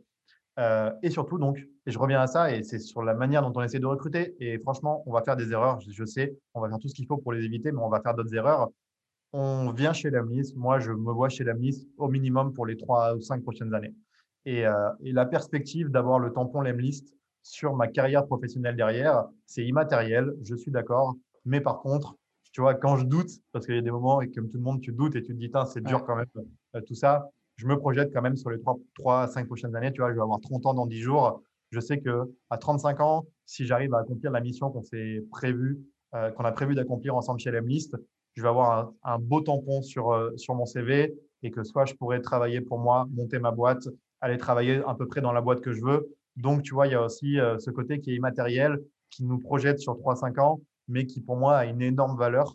Et 1.03 1.11
surtout, 1.11 1.37
donc, 1.37 1.59
et 1.85 1.91
je 1.91 1.99
reviens 1.99 2.23
à 2.23 2.27
ça, 2.27 2.53
et 2.55 2.63
c'est 2.63 2.79
sur 2.79 3.03
la 3.03 3.13
manière 3.13 3.43
dont 3.43 3.53
on 3.55 3.63
essaie 3.63 3.81
de 3.81 3.87
recruter. 3.87 4.35
Et 4.41 4.59
franchement, 4.61 5.03
on 5.05 5.13
va 5.13 5.23
faire 5.23 5.37
des 5.37 5.53
erreurs, 5.53 5.81
je, 5.81 6.05
sais, 6.07 6.39
on 6.55 6.63
va 6.63 6.71
faire 6.71 6.79
tout 6.79 6.89
ce 6.89 6.95
qu'il 6.95 7.07
faut 7.07 7.19
pour 7.19 7.35
les 7.35 7.45
éviter, 7.45 7.71
mais 7.71 7.83
on 7.83 7.91
va 7.91 8.01
faire 8.01 8.15
d'autres 8.15 8.35
erreurs. 8.35 8.71
On 9.37 9.73
vient 9.73 9.93
chez 9.93 10.11
l'AMNIS, 10.11 10.53
moi 10.55 10.79
je 10.79 10.93
me 10.93 11.11
vois 11.11 11.29
chez 11.29 11.43
l'AMNIS 11.43 11.89
au 11.97 12.07
minimum 12.07 12.53
pour 12.53 12.67
les 12.67 12.77
trois 12.77 13.17
ou 13.17 13.21
cinq 13.21 13.43
prochaines 13.43 13.75
années. 13.75 13.93
Et, 14.45 14.65
euh, 14.65 14.91
et 15.03 15.11
la 15.11 15.27
perspective 15.27 15.89
d'avoir 15.89 16.21
le 16.21 16.33
tampon 16.33 16.61
l'AMList 16.61 17.13
sur 17.43 17.75
ma 17.75 17.89
carrière 17.89 18.27
professionnelle 18.27 18.77
derrière, 18.77 19.25
c'est 19.45 19.67
immatériel, 19.67 20.33
je 20.45 20.55
suis 20.55 20.71
d'accord. 20.71 21.17
Mais 21.45 21.61
par 21.61 21.81
contre, 21.81 22.17
tu 22.53 22.61
vois, 22.61 22.77
quand 22.77 22.97
je 22.97 23.07
doute, 23.07 23.31
parce 23.51 23.67
qu'il 23.67 23.75
y 23.75 23.79
a 23.79 23.83
des 23.83 23.91
moments, 23.91 24.21
et 24.21 24.31
comme 24.31 24.49
tout 24.49 24.59
le 24.59 24.63
monde, 24.63 24.81
tu 24.81 24.93
doutes 24.93 25.17
et 25.17 25.23
tu 25.23 25.35
te 25.35 25.39
dis, 25.39 25.51
c'est 25.67 25.83
dur 25.83 26.05
quand 26.05 26.15
même, 26.15 26.27
euh, 26.77 26.81
tout 26.87 26.95
ça, 26.95 27.29
je 27.57 27.67
me 27.67 27.77
projette 27.77 28.13
quand 28.15 28.23
même 28.23 28.37
sur 28.37 28.51
les 28.51 28.61
3, 28.61 28.79
3 28.95 29.23
à 29.23 29.27
5 29.27 29.47
prochaines 29.47 29.75
années. 29.75 29.91
Tu 29.91 30.01
vois, 30.01 30.11
je 30.11 30.15
vais 30.15 30.23
avoir 30.23 30.41
30 30.41 30.65
ans 30.67 30.75
dans 30.75 30.87
10 30.87 31.01
jours. 31.01 31.43
Je 31.73 31.81
sais 31.81 31.99
que 31.99 32.33
à 32.51 32.57
35 32.57 33.01
ans, 33.01 33.27
si 33.47 33.67
j'arrive 33.67 33.93
à 33.95 33.99
accomplir 33.99 34.31
la 34.31 34.41
mission 34.41 34.71
qu'on 34.71 34.85
s'est 34.85 35.25
prévu, 35.33 35.81
euh, 36.15 36.31
qu'on 36.31 36.45
a 36.45 36.53
prévu 36.53 36.77
d'accomplir 36.77 37.17
ensemble 37.17 37.41
chez 37.41 37.51
l'Emlist, 37.51 37.97
je 38.35 38.43
vais 38.43 38.49
avoir 38.49 38.93
un, 39.03 39.19
beau 39.19 39.41
tampon 39.41 39.83
sur, 39.83 40.13
euh, 40.13 40.37
sur 40.37 40.55
mon 40.55 40.67
CV 40.67 41.15
et 41.43 41.51
que 41.51 41.63
soit 41.63 41.85
je 41.85 41.95
pourrais 41.95 42.21
travailler 42.21 42.61
pour 42.61 42.79
moi, 42.79 43.07
monter 43.11 43.39
ma 43.39 43.51
boîte, 43.51 43.89
aller 44.21 44.39
travailler 44.39 44.83
à 44.87 44.95
peu 44.95 45.07
près 45.07 45.21
dans 45.21 45.33
la 45.33 45.41
boîte 45.41 45.61
que 45.61 45.73
je 45.73 45.83
veux. 45.83 46.09
Donc, 46.37 46.63
tu 46.63 46.75
vois, 46.75 46.87
il 46.87 46.93
y 46.93 46.97
a 46.97 47.03
aussi 47.03 47.39
euh, 47.39 47.59
ce 47.59 47.71
côté 47.71 48.01
qui 48.01 48.13
est 48.13 48.17
immatériel, 48.17 48.81
qui 49.11 49.25
nous 49.25 49.39
projette 49.39 49.79
sur 49.79 49.95
3-5 49.95 50.41
ans, 50.41 50.61
mais 50.89 51.07
qui 51.07 51.21
pour 51.21 51.37
moi 51.37 51.57
a 51.57 51.65
une 51.67 51.83
énorme 51.83 52.17
valeur 52.17 52.55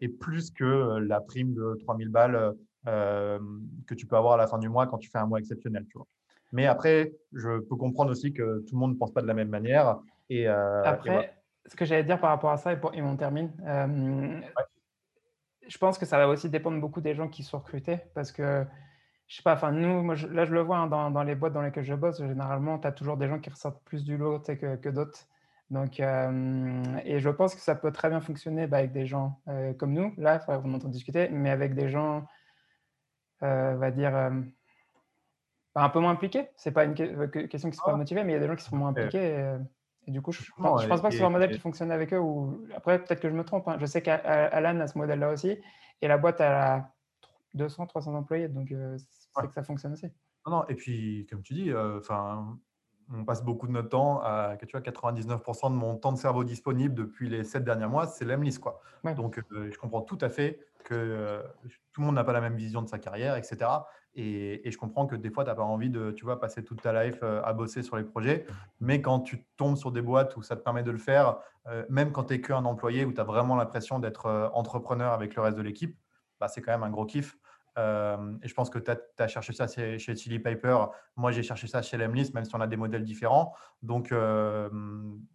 et 0.00 0.08
plus 0.08 0.52
que 0.52 0.98
la 1.00 1.20
prime 1.20 1.52
de 1.52 1.76
3000 1.80 2.10
balles 2.10 2.54
euh, 2.86 3.38
que 3.86 3.94
tu 3.94 4.06
peux 4.06 4.16
avoir 4.16 4.34
à 4.34 4.36
la 4.36 4.46
fin 4.46 4.58
du 4.58 4.68
mois 4.68 4.86
quand 4.86 4.98
tu 4.98 5.10
fais 5.10 5.18
un 5.18 5.26
mois 5.26 5.40
exceptionnel. 5.40 5.84
Tu 5.90 5.98
vois. 5.98 6.06
Mais 6.52 6.66
après, 6.66 7.12
je 7.32 7.58
peux 7.60 7.76
comprendre 7.76 8.10
aussi 8.10 8.32
que 8.32 8.60
tout 8.60 8.74
le 8.74 8.78
monde 8.78 8.92
ne 8.92 8.96
pense 8.96 9.12
pas 9.12 9.20
de 9.20 9.26
la 9.26 9.34
même 9.34 9.48
manière. 9.48 9.98
Et, 10.30 10.48
euh, 10.48 10.82
après, 10.84 11.34
ce 11.66 11.74
que 11.74 11.84
j'allais 11.84 12.04
dire 12.04 12.20
par 12.20 12.30
rapport 12.30 12.50
à 12.50 12.56
ça, 12.56 12.72
et, 12.72 12.76
pour, 12.76 12.94
et 12.94 13.02
on 13.02 13.16
termine, 13.16 13.50
euh, 13.66 14.40
je 15.68 15.78
pense 15.78 15.98
que 15.98 16.06
ça 16.06 16.18
va 16.18 16.28
aussi 16.28 16.48
dépendre 16.48 16.80
beaucoup 16.80 17.00
des 17.00 17.14
gens 17.14 17.28
qui 17.28 17.42
sont 17.42 17.58
recrutés 17.58 17.98
parce 18.14 18.32
que 18.32 18.64
je 19.26 19.36
sais 19.36 19.42
pas, 19.42 19.52
enfin, 19.52 19.72
nous, 19.72 20.02
moi, 20.02 20.14
là, 20.30 20.46
je 20.46 20.54
le 20.54 20.60
vois 20.62 20.78
hein, 20.78 20.86
dans, 20.86 21.10
dans, 21.10 21.22
les 21.22 21.34
boîtes 21.34 21.52
dans 21.52 21.60
lesquelles 21.60 21.84
je 21.84 21.94
bosse, 21.94 22.18
généralement, 22.18 22.78
tu 22.78 22.86
as 22.86 22.92
toujours 22.92 23.18
des 23.18 23.28
gens 23.28 23.38
qui 23.38 23.50
ressortent 23.50 23.82
plus 23.84 24.02
du 24.04 24.16
lot 24.16 24.40
que, 24.40 24.76
que 24.76 24.88
d'autres. 24.88 25.26
Donc, 25.70 26.00
et 26.00 27.20
je 27.20 27.28
pense 27.28 27.54
que 27.54 27.60
ça 27.60 27.74
peut 27.74 27.92
très 27.92 28.08
bien 28.08 28.22
fonctionner 28.22 28.66
bah, 28.66 28.78
avec 28.78 28.92
des 28.92 29.06
gens 29.06 29.38
comme 29.78 29.92
nous. 29.92 30.14
Là, 30.16 30.42
il 30.48 30.54
vous 30.54 30.68
m'entendre 30.68 30.94
discuter, 30.94 31.28
mais 31.28 31.50
avec 31.50 31.74
des 31.74 31.90
gens 31.90 32.26
euh, 33.42 33.76
va 33.76 33.90
dire, 33.90 34.16
euh, 34.16 34.30
un 35.74 35.88
peu 35.90 36.00
moins 36.00 36.10
impliqués. 36.10 36.48
C'est 36.56 36.72
pas 36.72 36.84
une 36.84 36.94
euh, 37.00 37.28
question 37.46 37.70
qui 37.70 37.76
sont 37.76 37.84
pas 37.84 37.96
motivés, 37.96 38.24
mais 38.24 38.32
il 38.32 38.34
y 38.34 38.38
a 38.38 38.40
des 38.40 38.48
gens 38.48 38.56
qui 38.56 38.64
sont 38.64 38.76
moins 38.76 38.88
impliqués. 38.90 39.38
Et, 39.38 39.56
du 40.08 40.22
coup, 40.22 40.32
je 40.32 40.42
ne 40.58 40.62
pense, 40.62 40.86
pas 40.86 40.98
que 40.98 41.10
ce 41.10 41.18
soit 41.18 41.26
un 41.26 41.30
modèle 41.30 41.50
qui 41.50 41.58
fonctionne 41.58 41.90
avec 41.90 42.12
eux. 42.12 42.18
Ou... 42.18 42.66
Après, 42.74 42.98
peut-être 42.98 43.20
que 43.20 43.28
je 43.28 43.34
me 43.34 43.44
trompe. 43.44 43.68
Hein. 43.68 43.76
Je 43.80 43.86
sais 43.86 44.02
qu'Alan 44.02 44.80
a 44.80 44.86
ce 44.86 44.98
modèle-là 44.98 45.30
aussi. 45.30 45.58
Et 46.00 46.08
la 46.08 46.18
boîte, 46.18 46.40
a 46.40 46.92
200, 47.54 47.86
300 47.86 48.14
employés. 48.14 48.48
Donc, 48.48 48.68
c'est 48.68 49.46
que 49.46 49.52
ça 49.52 49.62
fonctionne 49.62 49.92
aussi. 49.92 50.06
Non, 50.46 50.64
et 50.68 50.74
puis, 50.74 51.26
comme 51.28 51.42
tu 51.42 51.54
dis, 51.54 51.72
enfin 51.74 52.58
on 53.14 53.24
passe 53.24 53.42
beaucoup 53.42 53.66
de 53.66 53.72
notre 53.72 53.88
temps 53.88 54.20
à 54.22 54.56
tu 54.58 54.70
vois, 54.72 54.80
99% 54.80 55.70
de 55.70 55.76
mon 55.76 55.96
temps 55.96 56.12
de 56.12 56.18
cerveau 56.18 56.44
disponible 56.44 56.94
depuis 56.94 57.28
les 57.28 57.44
sept 57.44 57.64
derniers 57.64 57.86
mois, 57.86 58.06
c'est 58.06 58.24
l'Emlist. 58.24 58.58
Quoi. 58.58 58.80
Donc, 59.16 59.42
je 59.50 59.76
comprends 59.78 60.02
tout 60.02 60.18
à 60.20 60.28
fait 60.28 60.60
que 60.84 60.94
euh, 60.94 61.42
tout 61.92 62.00
le 62.00 62.06
monde 62.06 62.14
n'a 62.14 62.24
pas 62.24 62.32
la 62.32 62.40
même 62.40 62.56
vision 62.56 62.82
de 62.82 62.88
sa 62.88 62.98
carrière, 62.98 63.36
etc. 63.36 63.70
Et, 64.18 64.68
je 64.68 64.76
comprends 64.76 65.06
que 65.06 65.14
des 65.14 65.30
fois, 65.30 65.44
tu 65.44 65.50
n'as 65.50 65.54
pas 65.54 65.62
envie 65.62 65.90
de 65.90 66.10
tu 66.10 66.24
vois, 66.24 66.40
passer 66.40 66.64
toute 66.64 66.82
ta 66.82 67.04
life 67.04 67.20
euh, 67.22 67.40
à 67.44 67.52
bosser 67.52 67.84
sur 67.84 67.96
les 67.96 68.02
projets. 68.02 68.46
Mais 68.80 69.00
quand 69.00 69.20
tu 69.20 69.44
tombes 69.56 69.76
sur 69.76 69.92
des 69.92 70.02
boîtes 70.02 70.36
où 70.36 70.42
ça 70.42 70.56
te 70.56 70.60
permet 70.60 70.82
de 70.82 70.90
le 70.90 70.98
faire, 70.98 71.38
euh, 71.68 71.84
même 71.88 72.10
quand 72.10 72.24
tu 72.24 72.34
n'es 72.34 72.40
qu'un 72.40 72.64
employé, 72.64 73.04
où 73.04 73.12
tu 73.12 73.20
as 73.20 73.24
vraiment 73.24 73.54
l'impression 73.54 74.00
d'être 74.00 74.50
entrepreneur 74.54 75.12
avec 75.12 75.36
le 75.36 75.42
reste 75.42 75.56
de 75.56 75.62
l'équipe, 75.62 75.96
bah, 76.40 76.48
c'est 76.48 76.60
quand 76.60 76.72
même 76.72 76.82
un 76.82 76.90
gros 76.90 77.06
kiff. 77.06 77.38
et 77.76 78.48
je 78.48 78.54
pense 78.54 78.70
que 78.70 78.80
tu 78.80 78.90
as, 78.90 79.28
cherché 79.28 79.52
ça 79.52 79.68
chez, 79.68 79.98
Chili 79.98 80.40
Piper. 80.40 80.86
Moi, 81.14 81.30
j'ai 81.30 81.44
cherché 81.44 81.68
ça 81.68 81.80
chez 81.80 81.96
Lemlist, 81.96 82.34
même 82.34 82.44
si 82.44 82.52
on 82.56 82.60
a 82.60 82.66
des 82.66 82.76
modèles 82.76 83.04
différents. 83.04 83.54
Donc, 83.82 84.12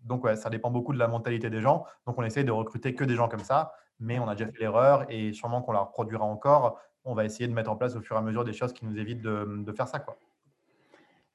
donc 0.04 0.24
ouais, 0.26 0.36
ça 0.36 0.50
dépend 0.50 0.72
beaucoup 0.72 0.92
de 0.92 1.00
la 1.00 1.08
mentalité 1.08 1.50
des 1.50 1.62
gens. 1.62 1.86
Donc, 2.06 2.20
on 2.20 2.24
essaye 2.24 2.44
de 2.44 2.52
recruter 2.52 2.96
que 2.96 3.06
des 3.06 3.16
gens 3.16 3.30
comme 3.30 3.46
ça 3.46 3.72
mais 4.00 4.20
on 4.20 4.28
a 4.28 4.36
déjà 4.36 4.52
fait 4.52 4.60
l'erreur 4.60 5.06
et 5.10 5.34
sûrement 5.34 5.62
qu'on 5.62 5.72
la 5.72 5.80
reproduira 5.80 6.26
encore. 6.26 6.80
On 7.06 7.14
va 7.14 7.26
essayer 7.26 7.48
de 7.48 7.54
mettre 7.54 7.70
en 7.70 7.76
place 7.76 7.96
au 7.96 8.02
fur 8.02 8.16
et 8.16 8.20
à 8.20 8.22
mesure 8.22 8.46
des 8.46 8.54
choses 8.54 8.74
qui 8.74 8.86
nous 8.86 8.98
évitent 8.98 9.22
de, 9.22 9.74
faire 9.76 9.88
ça. 9.88 10.00
Quoi. 10.00 10.18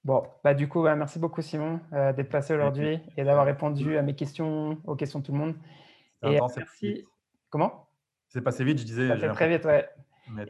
Bon, 0.04 0.22
bah 0.42 0.54
du 0.54 0.68
coup, 0.68 0.82
merci 0.82 1.18
beaucoup 1.18 1.42
Simon 1.42 1.80
euh, 1.92 2.12
d'être 2.12 2.30
passé 2.30 2.54
aujourd'hui 2.54 3.00
et 3.16 3.24
d'avoir 3.24 3.44
répondu 3.44 3.98
à 3.98 4.02
mes 4.02 4.14
questions, 4.14 4.78
aux 4.86 4.96
questions 4.96 5.18
de 5.18 5.24
tout 5.24 5.32
le 5.32 5.38
monde. 5.38 5.54
Et 6.22 6.40
euh, 6.40 6.46
merci. 6.56 7.04
Comment? 7.50 7.88
C'est 8.28 8.40
passé 8.40 8.64
vite, 8.64 8.78
je 8.78 8.84
disais. 8.84 9.08
C'est 9.20 9.28
très 9.28 9.48
vite, 9.48 9.64
ouais. 9.66 9.88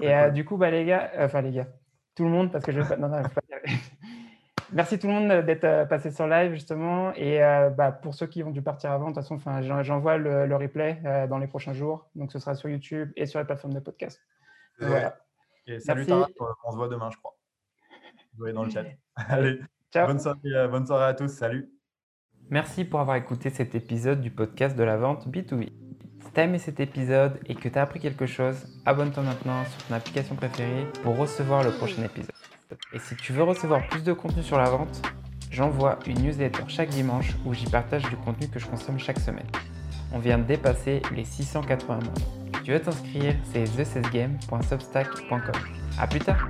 Et 0.01 0.15
euh, 0.15 0.31
du 0.31 0.45
coup, 0.45 0.57
bah, 0.57 0.71
les 0.71 0.85
gars, 0.85 1.11
enfin 1.19 1.41
les 1.41 1.53
gars, 1.53 1.67
tout 2.15 2.25
le 2.25 2.31
monde, 2.31 2.53
parce 2.53 2.65
que 2.65 2.73
je. 2.73 2.81
Non, 2.81 3.09
non, 3.09 3.23
pas... 3.23 3.41
Merci 4.73 4.99
tout 4.99 5.07
le 5.07 5.15
monde 5.15 5.47
d'être 5.47 5.89
passé 5.89 6.11
sur 6.11 6.27
live 6.27 6.53
justement. 6.53 7.15
Et 7.15 7.39
bah, 7.75 7.91
pour 7.91 8.15
ceux 8.15 8.27
qui 8.27 8.43
ont 8.43 8.51
dû 8.51 8.61
partir 8.61 8.93
avant, 8.93 9.11
de 9.11 9.15
toute 9.15 9.27
façon, 9.27 9.41
j'envoie 9.83 10.19
le, 10.19 10.47
le, 10.47 10.57
replay 10.57 11.01
dans 11.31 11.39
les 11.39 11.47
prochains 11.47 11.73
jours. 11.73 12.11
Donc 12.15 12.33
ce 12.33 12.39
sera 12.39 12.55
sur 12.55 12.69
YouTube 12.69 13.11
et 13.17 13.25
sur 13.25 13.39
les 13.39 13.47
plateformes 13.47 13.73
de 13.73 13.81
podcast. 13.81 14.21
Voilà. 14.81 15.19
Et 15.67 15.81
salut 15.81 16.07
Tara, 16.07 16.29
on 16.65 16.71
se 16.71 16.77
voit 16.77 16.89
demain, 16.89 17.11
je 17.11 17.19
crois. 17.19 17.37
Vous 18.33 18.39
voyez 18.39 18.55
dans 18.55 18.65
le 18.65 18.71
chat. 18.71 18.85
Allez, 19.17 19.61
Ciao. 19.93 20.07
Bonne, 20.07 20.21
soirée, 20.21 20.69
bonne 20.71 20.87
soirée 20.87 21.07
à 21.07 21.15
tous. 21.15 21.29
Salut. 21.29 21.71
Merci 22.51 22.85
pour 22.85 23.01
avoir 23.01 23.17
écouté 23.17 23.51
cet 23.51 23.75
épisode 23.75 24.21
du 24.21 24.31
podcast 24.31 24.77
de 24.77 24.83
la 24.83 24.97
vente 24.97 25.27
B2B. 25.29 25.71
Si 26.21 26.33
tu 26.33 26.41
as 26.41 26.45
aimé 26.45 26.59
cet 26.59 26.81
épisode 26.81 27.39
et 27.47 27.55
que 27.55 27.69
tu 27.69 27.79
as 27.79 27.83
appris 27.83 28.01
quelque 28.01 28.27
chose, 28.27 28.81
abonne-toi 28.85 29.23
maintenant 29.23 29.65
sur 29.65 29.87
ton 29.87 29.95
application 29.95 30.35
préférée 30.35 30.87
pour 31.03 31.17
recevoir 31.17 31.65
le 31.65 31.71
prochain 31.71 32.03
épisode. 32.05 32.35
Et 32.93 32.99
si 32.99 33.17
tu 33.17 33.33
veux 33.33 33.43
recevoir 33.43 33.87
plus 33.89 34.03
de 34.03 34.13
contenu 34.13 34.43
sur 34.43 34.59
la 34.59 34.69
vente, 34.69 35.03
j'envoie 35.51 35.99
une 36.07 36.21
newsletter 36.23 36.65
chaque 36.69 36.91
dimanche 36.91 37.35
où 37.47 37.55
j'y 37.55 37.69
partage 37.71 38.03
du 38.03 38.17
contenu 38.17 38.49
que 38.49 38.59
je 38.59 38.67
consomme 38.67 38.99
chaque 38.99 39.19
semaine. 39.19 39.47
On 40.13 40.19
vient 40.19 40.39
de 40.39 40.45
dépasser 40.45 41.03
les 41.15 41.25
680 41.25 41.95
membres. 41.95 42.13
Si 42.57 42.63
tu 42.63 42.73
veux 42.73 42.81
t'inscrire, 42.81 43.35
c'est 43.53 43.65
thecesgame.substack.com. 43.65 45.41
A 45.99 46.07
plus 46.07 46.21
tard 46.21 46.49